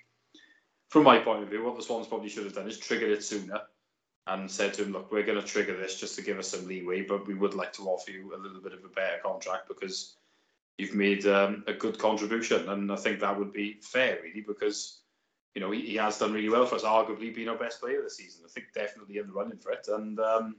from 0.90 1.04
my 1.04 1.18
point 1.20 1.44
of 1.44 1.50
view, 1.50 1.64
what 1.64 1.76
the 1.76 1.84
Swans 1.84 2.08
probably 2.08 2.30
should 2.30 2.46
have 2.46 2.54
done 2.54 2.68
is 2.68 2.78
triggered 2.80 3.12
it 3.12 3.24
sooner. 3.24 3.62
and 4.28 4.50
said 4.50 4.74
to 4.74 4.84
him, 4.84 4.94
look, 4.94 5.12
we're 5.12 5.26
going 5.26 5.40
to 5.40 5.46
trigger 5.46 5.76
this 5.76 6.00
just 6.00 6.16
to 6.16 6.22
give 6.22 6.40
us 6.40 6.50
some 6.50 6.68
leeway, 6.68 7.02
but 7.02 7.28
we 7.28 7.34
would 7.34 7.54
like 7.54 7.74
to 7.74 7.84
offer 7.84 8.12
you 8.12 8.34
a 8.34 8.40
little 8.40 8.62
bit 8.62 8.74
of 8.74 8.84
a 8.84 8.88
better 8.90 9.18
contract 9.22 9.68
because 9.68 10.16
you've 10.78 10.96
made 10.96 11.26
um, 11.26 11.64
a 11.68 11.74
good 11.74 11.98
contribution. 12.00 12.70
And 12.70 12.92
I 12.92 12.96
think 12.96 13.20
that 13.20 13.38
would 13.38 13.54
be 13.54 13.80
fair, 13.82 14.20
really, 14.24 14.42
because, 14.42 15.02
you 15.56 15.62
know, 15.62 15.72
he, 15.72 15.82
he, 15.82 15.96
has 15.96 16.18
done 16.18 16.34
really 16.34 16.50
well 16.50 16.66
for 16.66 16.76
us, 16.76 16.84
arguably 16.84 17.34
being 17.34 17.50
our 17.50 17.58
best 17.58 17.80
player 17.80 18.02
this 18.02 18.18
season. 18.18 18.44
I 18.46 18.50
think 18.50 18.68
definitely 18.74 19.18
in 19.18 19.28
the 19.28 19.34
running 19.34 19.60
for 19.60 19.72
it. 19.72 19.88
And, 19.88 20.20
um, 20.20 20.56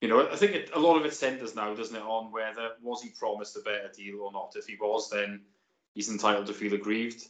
you 0.00 0.08
know, 0.08 0.28
I 0.28 0.34
think 0.34 0.52
it, 0.52 0.70
a 0.74 0.80
lot 0.80 0.96
of 0.96 1.06
it 1.06 1.14
centres 1.14 1.54
now, 1.54 1.72
doesn't 1.74 1.94
it, 1.94 2.02
on 2.02 2.32
whether 2.32 2.70
was 2.82 3.02
he 3.02 3.10
promised 3.10 3.56
a 3.56 3.60
better 3.60 3.90
deal 3.96 4.20
or 4.22 4.32
not. 4.32 4.54
If 4.56 4.66
he 4.66 4.76
was, 4.80 5.08
then 5.08 5.42
he's 5.94 6.10
entitled 6.10 6.46
to 6.46 6.52
feel 6.52 6.74
aggrieved. 6.74 7.24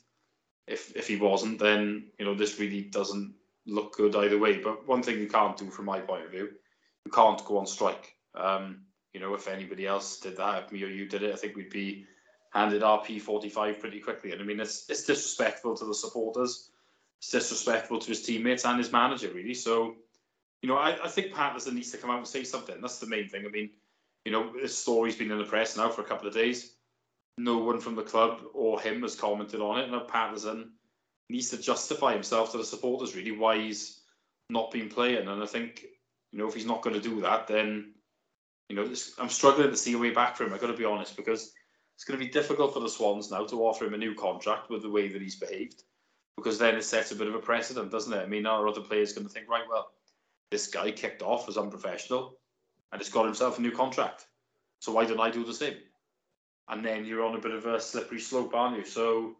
If 0.66 0.96
if 0.96 1.06
he 1.06 1.16
wasn't, 1.16 1.58
then 1.58 2.08
you 2.18 2.24
know 2.24 2.34
this 2.34 2.58
really 2.58 2.82
doesn't 2.82 3.34
look 3.66 3.94
good 3.94 4.16
either 4.16 4.38
way. 4.38 4.58
But 4.58 4.88
one 4.88 5.02
thing 5.02 5.18
you 5.18 5.28
can't 5.28 5.56
do, 5.56 5.70
from 5.70 5.84
my 5.84 6.00
point 6.00 6.24
of 6.24 6.30
view, 6.30 6.48
you 7.04 7.10
can't 7.12 7.44
go 7.44 7.58
on 7.58 7.66
strike. 7.66 8.16
Um, 8.34 8.86
you 9.12 9.20
know, 9.20 9.34
if 9.34 9.48
anybody 9.48 9.86
else 9.86 10.18
did 10.18 10.36
that, 10.36 10.64
if 10.64 10.72
me 10.72 10.82
or 10.82 10.88
you 10.88 11.06
did 11.06 11.22
it, 11.22 11.32
I 11.32 11.36
think 11.36 11.56
we'd 11.56 11.70
be 11.70 12.06
handed 12.50 12.82
our 12.82 13.04
P45 13.04 13.80
pretty 13.80 14.00
quickly. 14.00 14.32
And 14.32 14.40
I 14.40 14.44
mean, 14.44 14.60
it's 14.60 14.88
it's 14.88 15.04
disrespectful 15.04 15.76
to 15.76 15.84
the 15.84 15.94
supporters, 15.94 16.70
it's 17.18 17.30
disrespectful 17.30 17.98
to 17.98 18.08
his 18.08 18.22
teammates 18.22 18.64
and 18.64 18.78
his 18.78 18.92
manager, 18.92 19.30
really. 19.32 19.54
So, 19.54 19.96
you 20.60 20.68
know, 20.68 20.76
I, 20.76 20.98
I 21.04 21.08
think 21.08 21.32
Paterson 21.32 21.74
needs 21.74 21.90
to 21.92 21.98
come 21.98 22.10
out 22.10 22.18
and 22.18 22.26
say 22.26 22.44
something. 22.44 22.80
That's 22.80 22.98
the 22.98 23.06
main 23.06 23.28
thing. 23.28 23.44
I 23.46 23.48
mean, 23.48 23.70
you 24.24 24.32
know, 24.32 24.52
this 24.60 24.76
story's 24.76 25.16
been 25.16 25.30
in 25.30 25.38
the 25.38 25.44
press 25.44 25.76
now 25.76 25.88
for 25.88 26.02
a 26.02 26.04
couple 26.04 26.28
of 26.28 26.34
days. 26.34 26.74
No 27.38 27.58
one 27.58 27.80
from 27.80 27.94
the 27.94 28.02
club 28.02 28.42
or 28.54 28.80
him 28.80 29.02
has 29.02 29.14
commented 29.14 29.60
on 29.60 29.80
it. 29.80 29.90
Now 29.90 30.00
Paterson 30.00 30.72
needs 31.28 31.50
to 31.50 31.58
justify 31.58 32.12
himself 32.12 32.52
to 32.52 32.58
the 32.58 32.64
supporters 32.64 33.16
really 33.16 33.30
why 33.30 33.58
he's 33.58 34.00
not 34.50 34.70
been 34.70 34.88
playing. 34.88 35.28
And 35.28 35.42
I 35.42 35.46
think 35.46 35.84
you 36.30 36.38
know 36.38 36.48
if 36.48 36.54
he's 36.54 36.66
not 36.66 36.82
going 36.82 36.94
to 36.94 37.08
do 37.08 37.20
that, 37.22 37.46
then 37.46 37.94
you 38.72 38.78
know 38.78 38.94
I'm 39.18 39.28
struggling 39.28 39.70
to 39.70 39.76
see 39.76 39.92
a 39.92 39.98
way 39.98 40.10
back 40.10 40.36
for 40.36 40.44
him. 40.44 40.52
I've 40.52 40.60
got 40.60 40.68
to 40.68 40.76
be 40.76 40.84
honest 40.84 41.16
because 41.16 41.52
it's 41.94 42.04
going 42.04 42.18
to 42.18 42.24
be 42.24 42.30
difficult 42.30 42.72
for 42.72 42.80
the 42.80 42.88
Swans 42.88 43.30
now 43.30 43.44
to 43.44 43.66
offer 43.66 43.84
him 43.84 43.94
a 43.94 43.98
new 43.98 44.14
contract 44.14 44.70
with 44.70 44.82
the 44.82 44.90
way 44.90 45.08
that 45.08 45.20
he's 45.20 45.36
behaved 45.36 45.82
because 46.36 46.58
then 46.58 46.74
it 46.74 46.84
sets 46.84 47.12
a 47.12 47.16
bit 47.16 47.28
of 47.28 47.34
a 47.34 47.38
precedent, 47.38 47.90
doesn't 47.90 48.12
it? 48.12 48.22
I 48.22 48.26
mean, 48.26 48.46
our 48.46 48.66
other 48.66 48.80
players 48.80 49.12
going 49.12 49.26
to 49.26 49.32
think, 49.32 49.48
right, 49.48 49.64
well, 49.68 49.92
this 50.50 50.68
guy 50.68 50.90
kicked 50.90 51.22
off 51.22 51.48
as 51.48 51.56
unprofessional 51.56 52.38
and 52.90 53.00
has 53.00 53.10
got 53.10 53.26
himself 53.26 53.58
a 53.58 53.62
new 53.62 53.70
contract. 53.70 54.26
So 54.80 54.92
why 54.92 55.04
don't 55.04 55.20
I 55.20 55.30
do 55.30 55.44
the 55.44 55.54
same? 55.54 55.76
And 56.68 56.84
then 56.84 57.04
you're 57.04 57.24
on 57.24 57.36
a 57.36 57.40
bit 57.40 57.52
of 57.52 57.66
a 57.66 57.80
slippery 57.80 58.20
slope, 58.20 58.54
aren't 58.54 58.78
you? 58.78 58.84
So 58.84 59.36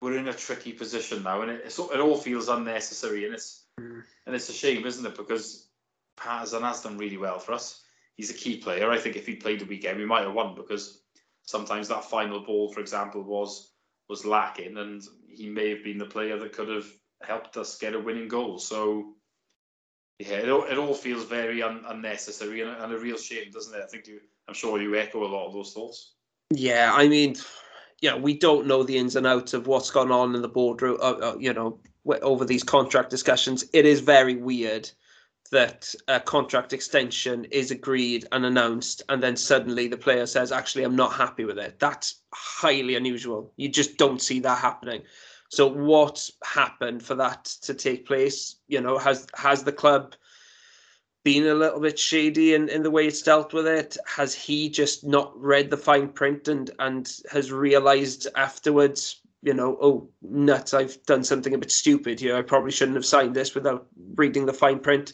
we're 0.00 0.16
in 0.16 0.28
a 0.28 0.32
tricky 0.32 0.72
position 0.72 1.22
now, 1.22 1.42
and 1.42 1.50
it, 1.50 1.64
it 1.66 2.00
all 2.00 2.16
feels 2.16 2.48
unnecessary, 2.48 3.26
and 3.26 3.34
it's 3.34 3.64
mm. 3.78 4.02
and 4.26 4.34
it's 4.34 4.48
a 4.48 4.52
shame, 4.52 4.86
isn't 4.86 5.04
it? 5.04 5.16
Because 5.16 5.68
Paterson 6.16 6.62
has 6.62 6.82
done 6.82 6.96
really 6.96 7.18
well 7.18 7.38
for 7.38 7.52
us. 7.52 7.82
He's 8.16 8.30
a 8.30 8.34
key 8.34 8.58
player. 8.58 8.90
I 8.90 8.98
think 8.98 9.16
if 9.16 9.26
he 9.26 9.36
played 9.36 9.60
the 9.60 9.66
weekend, 9.66 9.98
we 9.98 10.06
might 10.06 10.24
have 10.24 10.34
won 10.34 10.54
because 10.54 11.02
sometimes 11.44 11.88
that 11.88 12.04
final 12.04 12.40
ball, 12.40 12.72
for 12.72 12.80
example, 12.80 13.22
was 13.22 13.72
was 14.08 14.26
lacking, 14.26 14.76
and 14.76 15.02
he 15.28 15.48
may 15.48 15.70
have 15.70 15.84
been 15.84 15.98
the 15.98 16.04
player 16.04 16.36
that 16.38 16.52
could 16.52 16.68
have 16.68 16.86
helped 17.22 17.56
us 17.56 17.78
get 17.78 17.94
a 17.94 18.00
winning 18.00 18.28
goal. 18.28 18.58
So 18.58 19.14
yeah, 20.20 20.36
it 20.36 20.50
all, 20.50 20.64
it 20.64 20.76
all 20.76 20.94
feels 20.94 21.24
very 21.24 21.62
un, 21.62 21.82
unnecessary 21.86 22.60
and, 22.60 22.70
and 22.70 22.92
a 22.92 22.98
real 22.98 23.16
shame, 23.16 23.50
doesn't 23.50 23.74
it? 23.74 23.82
I 23.82 23.86
think 23.86 24.06
you, 24.06 24.20
I'm 24.48 24.54
sure 24.54 24.80
you 24.80 24.94
echo 24.96 25.24
a 25.24 25.26
lot 25.26 25.46
of 25.46 25.54
those 25.54 25.72
thoughts. 25.72 26.14
Yeah, 26.50 26.92
I 26.94 27.08
mean, 27.08 27.36
yeah, 28.02 28.16
we 28.16 28.36
don't 28.36 28.66
know 28.66 28.82
the 28.82 28.98
ins 28.98 29.16
and 29.16 29.26
outs 29.26 29.54
of 29.54 29.66
what's 29.66 29.90
gone 29.90 30.12
on 30.12 30.34
in 30.34 30.42
the 30.42 30.48
boardroom, 30.48 30.98
uh, 31.00 31.12
uh, 31.12 31.36
you 31.38 31.54
know, 31.54 31.78
over 32.22 32.44
these 32.44 32.62
contract 32.62 33.08
discussions. 33.08 33.64
It 33.72 33.86
is 33.86 34.00
very 34.00 34.36
weird 34.36 34.90
that 35.50 35.94
a 36.06 36.20
contract 36.20 36.72
extension 36.72 37.44
is 37.46 37.70
agreed 37.70 38.26
and 38.32 38.46
announced, 38.46 39.02
and 39.08 39.22
then 39.22 39.36
suddenly 39.36 39.88
the 39.88 39.96
player 39.96 40.26
says, 40.26 40.52
"Actually, 40.52 40.84
I'm 40.84 40.96
not 40.96 41.12
happy 41.12 41.44
with 41.44 41.58
it." 41.58 41.78
That's 41.78 42.20
highly 42.32 42.94
unusual. 42.94 43.52
You 43.56 43.68
just 43.68 43.96
don't 43.96 44.22
see 44.22 44.40
that 44.40 44.58
happening. 44.58 45.02
So, 45.50 45.66
what 45.66 46.30
happened 46.44 47.02
for 47.02 47.16
that 47.16 47.44
to 47.62 47.74
take 47.74 48.06
place? 48.06 48.56
You 48.68 48.80
know, 48.80 48.98
has 48.98 49.26
has 49.34 49.64
the 49.64 49.72
club 49.72 50.14
been 51.24 51.46
a 51.46 51.54
little 51.54 51.80
bit 51.80 51.98
shady 51.98 52.54
in, 52.54 52.68
in 52.68 52.82
the 52.82 52.90
way 52.90 53.06
it's 53.06 53.22
dealt 53.22 53.52
with 53.52 53.66
it? 53.66 53.96
Has 54.06 54.32
he 54.32 54.70
just 54.70 55.04
not 55.04 55.38
read 55.38 55.68
the 55.68 55.76
fine 55.76 56.08
print 56.08 56.48
and 56.48 56.70
and 56.78 57.12
has 57.30 57.52
realized 57.52 58.28
afterwards, 58.36 59.19
you 59.42 59.54
know, 59.54 59.76
oh 59.80 60.08
nuts, 60.22 60.74
I've 60.74 61.02
done 61.04 61.24
something 61.24 61.54
a 61.54 61.58
bit 61.58 61.72
stupid 61.72 62.20
here. 62.20 62.36
I 62.36 62.42
probably 62.42 62.72
shouldn't 62.72 62.96
have 62.96 63.06
signed 63.06 63.34
this 63.34 63.54
without 63.54 63.86
reading 64.14 64.46
the 64.46 64.52
fine 64.52 64.78
print. 64.78 65.12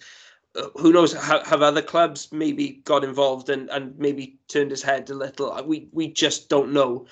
Uh, 0.57 0.69
who 0.77 0.93
knows? 0.93 1.13
Have, 1.13 1.47
have 1.47 1.63
other 1.63 1.83
clubs 1.83 2.33
maybe 2.33 2.81
got 2.85 3.05
involved 3.05 3.51
and, 3.51 3.69
and 3.71 3.97
maybe 3.99 4.39
turned 4.49 4.71
his 4.71 4.83
head 4.83 5.09
a 5.11 5.15
little? 5.15 5.53
Uh, 5.53 5.63
we 5.63 5.89
we 5.93 6.13
just 6.13 6.49
don't 6.49 6.73
know. 6.73 7.07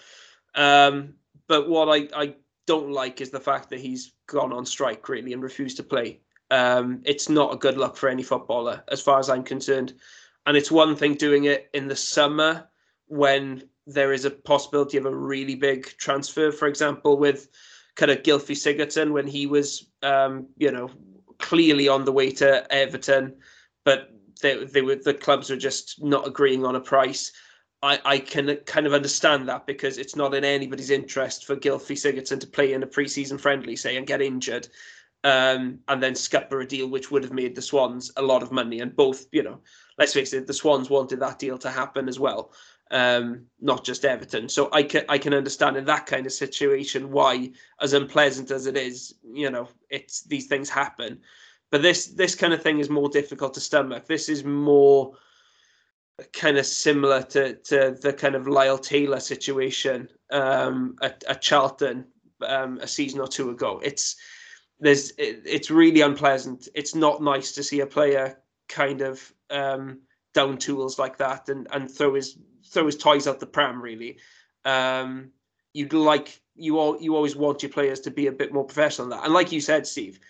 Um, 0.55 1.15
but 1.47 1.69
what 1.69 1.89
I, 1.89 2.09
I 2.17 2.35
don't 2.67 2.91
like 2.91 3.21
is 3.21 3.31
the 3.31 3.41
fact 3.41 3.71
that 3.71 3.81
he's 3.81 4.13
gone 4.27 4.53
on 4.53 4.65
strike 4.65 5.09
really 5.09 5.33
and 5.33 5.43
refused 5.43 5.77
to 5.77 5.83
play. 5.83 6.21
Um, 6.51 7.03
it's 7.05 7.29
not 7.29 7.53
a 7.53 7.59
good 7.59 7.77
look 7.77 7.97
for 7.97 8.09
any 8.09 8.23
footballer, 8.23 8.83
as 8.89 9.01
far 9.01 9.19
as 9.19 9.29
I'm 9.29 9.43
concerned. 9.43 9.95
And 10.47 10.57
it's 10.57 10.71
one 10.71 10.95
thing 10.97 11.15
doing 11.15 11.45
it 11.45 11.69
in 11.75 11.89
the 11.89 11.97
summer 11.97 12.69
when 13.07 13.69
there 13.87 14.13
is 14.13 14.25
a 14.25 14.31
possibility 14.31 14.97
of 14.97 15.07
a 15.07 15.15
really 15.15 15.55
big 15.55 15.87
transfer. 15.99 16.51
For 16.53 16.69
example, 16.69 17.19
with 17.19 17.49
kind 17.97 18.11
of 18.11 18.23
Gylfi 18.23 18.57
Sigurdsson 18.57 19.13
when 19.13 19.27
he 19.27 19.47
was, 19.47 19.89
um, 20.03 20.49
you 20.57 20.71
know, 20.71 20.91
clearly 21.39 21.89
on 21.89 22.05
the 22.05 22.13
way 22.13 22.31
to 22.33 22.73
Everton, 22.73 23.37
but 23.85 24.11
they, 24.43 24.65
they 24.65 24.83
were 24.83 24.97
the 24.97 25.15
clubs 25.15 25.51
were 25.51 25.57
just 25.57 26.03
not 26.03 26.27
agreeing 26.27 26.65
on 26.65 26.77
a 26.77 26.81
price. 26.81 27.33
I, 27.83 28.01
I 28.05 28.19
can 28.19 28.57
kind 28.65 28.87
of 28.87 28.95
understand 28.95 29.49
that 29.49 29.67
because 29.67 29.99
it's 29.99 30.17
not 30.17 30.35
in 30.35 30.45
anybody's 30.45 30.91
interest 30.91 31.45
for 31.45 31.55
Gylfi 31.55 31.95
Sigurdsson 31.95 32.41
to 32.41 32.47
play 32.47 32.73
in 32.73 32.83
a 32.83 32.87
preseason 32.87 33.39
friendly, 33.39 33.77
say, 33.77 33.97
and 33.97 34.07
get 34.07 34.23
injured 34.23 34.69
um, 35.25 35.79
and 35.89 36.03
then 36.03 36.15
scupper 36.15 36.61
a 36.61 36.67
deal 36.67 36.89
which 36.89 37.11
would 37.11 37.23
have 37.23 37.33
made 37.33 37.55
the 37.55 37.63
Swans 37.63 38.13
a 38.17 38.23
lot 38.23 38.43
of 38.43 38.53
money. 38.53 38.81
And 38.81 38.95
both, 38.95 39.27
you 39.33 39.43
know, 39.43 39.61
let's 39.99 40.13
face 40.13 40.35
it, 40.35 40.47
the 40.47 40.53
Swans 40.53 40.91
wanted 40.91 41.21
that 41.21 41.39
deal 41.39 41.57
to 41.59 41.71
happen 41.71 42.09
as 42.09 42.21
well, 42.21 42.53
um, 42.91 43.47
not 43.61 43.85
just 43.85 44.05
Everton. 44.05 44.49
So 44.49 44.69
I 44.73 44.83
can 44.83 45.05
I 45.09 45.19
can 45.19 45.35
understand 45.35 45.77
in 45.77 45.85
that 45.87 46.07
kind 46.07 46.27
of 46.27 46.33
situation 46.33 47.11
why, 47.11 47.51
as 47.81 47.93
unpleasant 47.93 48.51
as 48.51 48.67
it 48.67 48.77
is, 48.77 49.15
you 49.23 49.51
know, 49.51 49.69
it's 49.91 50.23
these 50.23 50.47
things 50.47 50.69
happen. 50.69 51.21
But 51.71 51.83
this 51.83 52.07
this 52.07 52.35
kind 52.35 52.53
of 52.53 52.63
thing 52.63 52.79
is 52.79 52.91
more 52.91 53.09
difficult 53.09 53.55
to 53.55 53.61
stomach. 53.61 54.07
This 54.07 54.29
is 54.29 54.45
more 54.45 55.17
kind 56.33 56.59
of 56.59 56.67
similar 56.67 57.23
to 57.23 57.55
to 57.55 57.99
the 58.01 58.13
kind 58.13 58.35
of 58.35 58.47
Lyle 58.47 58.79
Taylor 58.79 59.21
situation 59.21 60.09
um, 60.31 60.97
at, 61.03 61.25
at 61.25 61.43
Charlton 61.43 62.07
um, 62.47 62.79
a 62.79 62.87
season 62.87 63.21
or 63.21 63.29
two 63.29 63.51
ago. 63.51 63.81
It's 63.83 64.17
there's 64.79 65.11
it, 65.13 65.43
it's 65.45 65.71
really 65.71 66.03
unpleasant. 66.03 66.69
It's 66.75 66.95
not 66.95 67.23
nice 67.23 67.53
to 67.53 67.63
see 67.63 67.81
a 67.81 67.87
player 67.87 68.39
kind 68.69 69.01
of 69.01 69.33
um, 69.51 70.01
down 70.33 70.59
tools 70.59 70.99
like 70.99 71.17
that 71.19 71.49
and 71.49 71.67
and 71.73 71.91
throw 71.91 72.15
his 72.15 72.39
throw 72.67 72.87
his 72.87 72.97
toys 72.97 73.27
out 73.27 73.41
the 73.41 73.47
pram. 73.47 73.81
Really, 73.81 74.19
um, 74.65 75.31
you'd 75.73 75.93
like 75.93 76.41
you 76.57 76.79
all 76.79 77.01
you 77.01 77.17
always 77.17 77.37
want 77.37 77.63
your 77.63 77.71
players 77.71 78.01
to 78.01 78.11
be 78.11 78.27
a 78.27 78.33
bit 78.33 78.53
more 78.53 78.65
professional 78.65 79.09
than 79.09 79.19
that. 79.19 79.25
And 79.25 79.35
like 79.35 79.53
you 79.53 79.61
said, 79.61 79.87
Steve, 79.87 80.21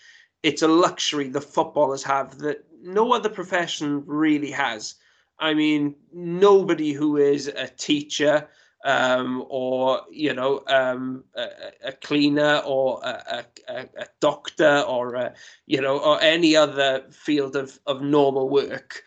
it's 0.43 0.63
a 0.63 0.69
luxury 0.69 1.29
the 1.29 1.41
footballers 1.41 2.03
have 2.05 2.39
that 2.39 2.65
no 2.83 3.13
other 3.13 3.29
profession 3.29 4.03
really 4.07 4.51
has. 4.51 4.95
I 5.39 5.55
mean, 5.55 5.97
nobody 6.13 6.93
who 6.93 7.17
is 7.17 7.49
a 7.49 7.67
teacher 7.67 8.49
um, 8.85 9.47
or 9.49 10.03
you 10.11 10.35
know 10.35 10.63
um, 10.67 11.25
a, 11.35 11.49
a, 11.87 11.93
cleaner 11.93 12.63
or 12.67 13.01
a, 13.03 13.45
a, 13.69 13.89
a 13.97 14.07
doctor 14.21 14.85
or 14.87 15.33
you 15.67 15.81
know 15.81 15.99
or 15.99 16.21
any 16.21 16.55
other 16.55 17.05
field 17.11 17.57
of, 17.57 17.81
of 17.87 18.03
normal 18.03 18.49
work 18.51 19.03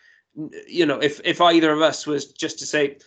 you 0.66 0.84
know 0.84 0.98
if, 0.98 1.20
if 1.24 1.40
either 1.40 1.72
of 1.72 1.80
us 1.80 2.06
was 2.06 2.32
just 2.32 2.58
to 2.58 2.66
say 2.66 2.98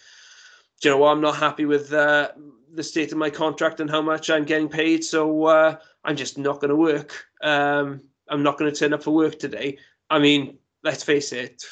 you 0.84 0.90
know 0.92 1.06
i'm 1.06 1.22
not 1.22 1.36
happy 1.36 1.66
with 1.66 1.94
uh, 1.94 2.30
the 2.74 2.84
state 2.84 3.12
of 3.12 3.18
my 3.18 3.30
contract 3.30 3.80
and 3.80 3.90
how 3.90 4.02
much 4.02 4.30
i'm 4.30 4.46
getting 4.46 4.70
paid 4.70 5.04
so 5.04 5.46
uh, 5.46 5.76
i'm 6.04 6.16
just 6.16 6.38
not 6.38 6.60
going 6.60 6.70
to 6.70 6.76
work 6.76 7.26
um, 7.44 8.02
i'm 8.30 8.44
not 8.44 8.58
going 8.58 8.72
to 8.72 8.78
turn 8.78 8.94
up 8.94 9.04
for 9.04 9.12
work 9.12 9.38
today 9.40 9.78
i 10.10 10.20
mean 10.20 10.58
let's 10.84 11.04
face 11.04 11.32
it 11.34 11.64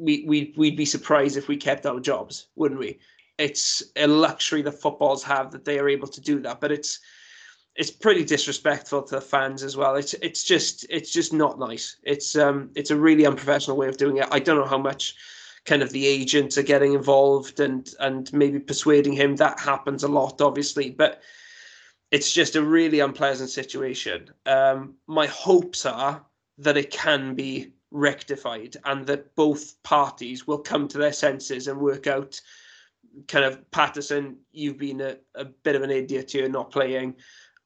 we, 0.00 0.24
we, 0.28 0.54
we'd 0.56 0.76
be 0.76 0.84
surprised 0.84 1.36
if 1.36 1.48
we 1.48 1.56
kept 1.56 1.86
our 1.86 2.00
jobs 2.00 2.48
wouldn't 2.54 2.80
we 2.80 2.98
it's 3.38 3.82
a 3.96 4.06
luxury 4.06 4.62
that 4.62 4.72
footballs 4.72 5.22
have 5.22 5.50
that 5.52 5.64
they 5.64 5.78
are 5.78 5.88
able 5.88 6.08
to 6.08 6.20
do 6.20 6.40
that. 6.40 6.60
But 6.60 6.72
it's 6.72 6.98
it's 7.76 7.92
pretty 7.92 8.24
disrespectful 8.24 9.02
to 9.04 9.14
the 9.16 9.20
fans 9.20 9.62
as 9.62 9.76
well. 9.76 9.94
It's 9.94 10.14
it's 10.14 10.42
just 10.42 10.84
it's 10.90 11.12
just 11.12 11.32
not 11.32 11.58
nice. 11.58 11.96
It's 12.02 12.36
um 12.36 12.70
it's 12.74 12.90
a 12.90 12.96
really 12.96 13.24
unprofessional 13.24 13.76
way 13.76 13.88
of 13.88 13.96
doing 13.96 14.18
it. 14.18 14.26
I 14.30 14.40
don't 14.40 14.58
know 14.58 14.66
how 14.66 14.78
much 14.78 15.14
kind 15.68 15.82
of 15.82 15.90
the 15.90 16.06
agents 16.06 16.56
are 16.56 16.62
getting 16.62 16.94
involved 16.94 17.60
and 17.60 17.90
and 18.00 18.32
maybe 18.32 18.58
persuading 18.58 19.12
him. 19.12 19.36
That 19.36 19.60
happens 19.60 20.02
a 20.02 20.08
lot, 20.08 20.40
obviously, 20.40 20.90
but 20.90 21.20
it's 22.10 22.32
just 22.32 22.56
a 22.56 22.62
really 22.62 23.00
unpleasant 23.00 23.50
situation. 23.50 24.30
Um, 24.46 24.94
my 25.06 25.26
hopes 25.26 25.84
are 25.84 26.24
that 26.56 26.78
it 26.78 26.90
can 26.90 27.34
be 27.34 27.72
rectified 27.90 28.76
and 28.84 29.06
that 29.06 29.34
both 29.36 29.82
parties 29.82 30.46
will 30.46 30.58
come 30.58 30.88
to 30.88 30.98
their 30.98 31.12
senses 31.12 31.68
and 31.68 31.78
work 31.78 32.06
out 32.06 32.40
kind 33.26 33.44
of 33.44 33.68
Paterson, 33.70 34.36
you've 34.52 34.78
been 34.78 35.00
a, 35.00 35.16
a 35.34 35.44
bit 35.44 35.76
of 35.76 35.82
an 35.82 35.90
idiot 35.90 36.30
here 36.30 36.48
not 36.48 36.70
playing, 36.70 37.14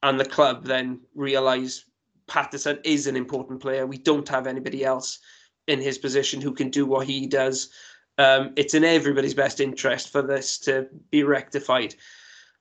and 0.01 0.19
the 0.19 0.25
club 0.25 0.65
then 0.65 0.99
realise 1.15 1.85
Paterson 2.27 2.79
is 2.83 3.07
an 3.07 3.15
important 3.15 3.61
player. 3.61 3.85
We 3.85 3.97
don't 3.97 4.27
have 4.29 4.47
anybody 4.47 4.83
else 4.83 5.19
in 5.67 5.79
his 5.79 5.97
position 5.97 6.41
who 6.41 6.53
can 6.53 6.69
do 6.69 6.85
what 6.85 7.07
he 7.07 7.27
does. 7.27 7.69
Um, 8.17 8.53
it's 8.55 8.73
in 8.73 8.83
everybody's 8.83 9.33
best 9.33 9.59
interest 9.59 10.11
for 10.11 10.21
this 10.21 10.57
to 10.59 10.87
be 11.09 11.23
rectified. 11.23 11.95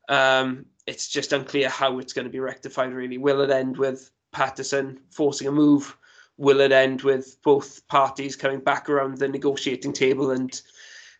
Um, 0.09 0.67
it's 0.87 1.09
just 1.09 1.33
unclear 1.33 1.69
how 1.69 1.99
it's 1.99 2.13
going 2.13 2.25
to 2.27 2.33
be 2.33 2.41
rectified, 2.41 2.93
really. 2.93 3.19
Will 3.19 3.41
it 3.43 3.51
end 3.51 3.77
with 3.77 4.11
Paterson 4.33 4.99
forcing 5.11 5.47
a 5.47 5.53
move? 5.53 5.97
Will 6.39 6.61
it 6.61 6.73
end 6.73 7.03
with 7.03 7.37
both 7.43 7.87
parties 7.89 8.35
coming 8.35 8.61
back 8.61 8.89
around 8.89 9.19
the 9.19 9.29
negotiating 9.29 9.93
table 9.93 10.31
and 10.31 10.61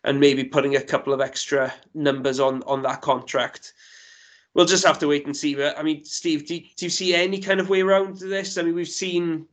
and 0.05 0.19
maybe 0.19 0.43
putting 0.43 0.75
a 0.75 0.81
couple 0.81 1.13
of 1.13 1.21
extra 1.21 1.73
numbers 1.93 2.39
on 2.39 2.63
on 2.63 2.81
that 2.81 3.01
contract? 3.01 3.73
We'll 4.53 4.65
just 4.65 4.85
have 4.85 4.99
to 4.99 5.07
wait 5.07 5.25
and 5.25 5.35
see. 5.35 5.55
But 5.55 5.77
I 5.77 5.83
mean, 5.83 6.03
Steve, 6.03 6.45
do, 6.45 6.59
do 6.59 6.85
you 6.85 6.89
see 6.89 7.15
any 7.15 7.39
kind 7.39 7.59
of 7.59 7.69
way 7.69 7.81
around 7.81 8.17
this? 8.17 8.57
I 8.57 8.63
mean, 8.63 8.75
we've 8.75 8.87
seen 8.87 9.47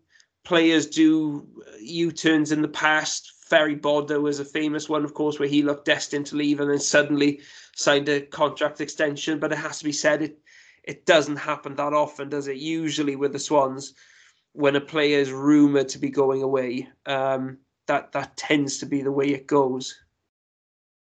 players 0.44 0.86
do 0.86 1.46
U-turns 1.80 2.52
in 2.52 2.62
the 2.62 2.68
past. 2.68 3.32
Ferrie 3.50 3.74
Bodde 3.74 4.16
was 4.22 4.38
a 4.38 4.44
famous 4.44 4.88
one, 4.88 5.04
of 5.04 5.12
course, 5.12 5.38
where 5.38 5.48
he 5.48 5.62
looked 5.62 5.84
destined 5.84 6.26
to 6.26 6.36
leave 6.36 6.60
and 6.60 6.70
then 6.70 6.78
suddenly 6.78 7.40
signed 7.74 8.08
a 8.08 8.20
contract 8.20 8.80
extension. 8.80 9.40
But 9.40 9.52
it 9.52 9.58
has 9.58 9.80
to 9.80 9.84
be 9.84 9.92
said, 9.92 10.22
it 10.22 10.38
it 10.84 11.04
doesn't 11.04 11.36
happen 11.36 11.74
that 11.74 11.92
often, 11.92 12.30
does 12.30 12.48
it? 12.48 12.56
Usually 12.56 13.16
with 13.16 13.32
the 13.32 13.38
Swans, 13.38 13.94
when 14.52 14.76
a 14.76 14.80
player 14.80 15.18
is 15.18 15.32
rumoured 15.32 15.90
to 15.90 15.98
be 15.98 16.10
going 16.10 16.42
away, 16.42 16.88
um, 17.06 17.58
that 17.86 18.12
that 18.12 18.36
tends 18.36 18.78
to 18.78 18.86
be 18.86 19.02
the 19.02 19.12
way 19.12 19.26
it 19.26 19.46
goes. 19.46 19.98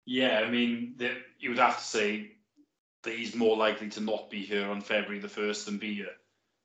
Yeah, 0.07 0.41
I 0.45 0.51
mean, 0.51 0.95
the, 0.97 1.11
you 1.39 1.51
would 1.51 1.59
have 1.59 1.79
to 1.79 1.85
say 1.85 2.33
that 3.03 3.15
he's 3.15 3.35
more 3.35 3.57
likely 3.57 3.91
to 3.91 4.01
not 4.01 4.31
be 4.31 4.43
here 4.43 4.71
on 4.71 4.81
February 4.81 5.19
the 5.19 5.29
first 5.29 5.67
than 5.67 5.79
be 5.79 5.95
here. 5.95 6.17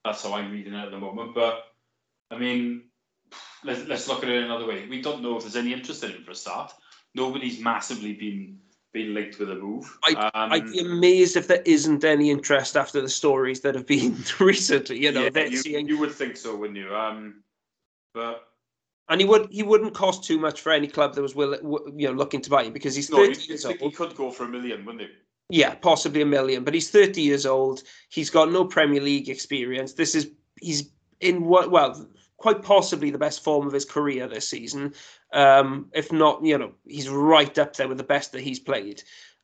That's 0.06 0.24
how 0.24 0.34
I'm 0.34 0.52
reading 0.52 0.74
it 0.74 0.86
at 0.86 0.92
the 0.92 1.00
moment. 1.00 1.36
But 1.36 1.64
I 2.32 2.38
mean, 2.38 2.84
let's 3.64 3.86
let's 3.88 4.08
look 4.08 4.24
at 4.24 4.30
it 4.30 4.44
another 4.44 4.66
way. 4.66 4.88
We 4.88 5.02
don't 5.02 5.22
know 5.22 5.38
if 5.38 5.44
there's 5.44 5.56
any 5.56 5.74
interest 5.74 6.04
in 6.04 6.12
him 6.12 6.24
for 6.24 6.32
a 6.32 6.36
start. 6.36 6.74
Nobody's 7.16 7.60
massively 7.60 8.14
been 8.14 8.60
been 8.94 9.14
linked 9.14 9.40
with 9.40 9.50
a 9.50 9.56
move. 9.56 9.98
I'd, 10.06 10.18
um, 10.18 10.52
I'd 10.54 10.72
be 10.72 10.80
amazed 10.80 11.36
if 11.36 11.48
there 11.48 11.64
isn't 11.66 12.04
any 12.04 12.30
interest 12.30 12.78
after 12.78 13.02
the 13.02 13.10
stories 13.10 13.62
that 13.62 13.76
have 13.76 13.88
been 13.88 14.24
recently. 14.40 15.00
You 15.00 15.12
know, 15.12 15.30
yeah, 15.34 15.46
you, 15.46 15.58
seeing... 15.58 15.88
you 15.88 15.98
would 16.00 16.12
think 16.12 16.38
so, 16.38 16.56
wouldn't 16.56 16.78
you? 16.78 16.94
Um, 16.96 17.44
but 18.14 18.48
and 19.10 19.20
he 19.20 19.28
would 19.28 19.50
he 19.52 19.64
wouldn't 19.64 19.94
cost 19.94 20.24
too 20.24 20.40
much 20.40 20.62
for 20.62 20.72
any 20.72 20.88
club 20.88 21.16
that 21.16 21.22
was 21.22 21.36
will 21.36 21.58
you 21.96 22.08
know 22.08 22.14
looking 22.14 22.42
to 22.42 22.50
buy 22.50 22.64
him 22.64 22.74
because 22.74 22.96
he's 22.96 23.10
no, 23.10 23.18
30 23.18 23.42
years 23.48 23.66
old. 23.66 23.78
He 23.78 23.92
could 23.92 24.16
go 24.16 24.32
for 24.32 24.46
a 24.46 24.48
million, 24.48 24.86
wouldn't 24.86 25.04
he? 25.04 25.10
Yeah, 25.50 25.76
possibly 25.76 26.22
a 26.22 26.26
million, 26.26 26.64
but 26.64 26.74
he's 26.74 26.90
30 26.90 27.22
years 27.22 27.46
old. 27.46 27.84
He's 28.10 28.30
got 28.30 28.52
no 28.52 28.66
Premier 28.66 29.02
League 29.02 29.30
experience. 29.30 29.94
This 29.94 30.16
is 30.16 30.32
he's 30.62 30.90
in 31.20 31.46
what 31.46 31.70
well 31.70 32.08
quite 32.44 32.62
possibly 32.62 33.10
the 33.10 33.18
best 33.18 33.42
form 33.42 33.66
of 33.66 33.72
his 33.72 33.86
career 33.86 34.28
this 34.28 34.50
season. 34.50 34.94
Um, 35.32 35.88
if 35.94 36.12
not, 36.12 36.44
you 36.44 36.58
know, 36.58 36.74
he's 36.86 37.08
right 37.08 37.58
up 37.58 37.74
there 37.78 37.88
with 37.88 37.98
the 37.98 38.04
best 38.04 38.34
that 38.34 38.42
he's 38.42 38.60
played. 38.60 39.02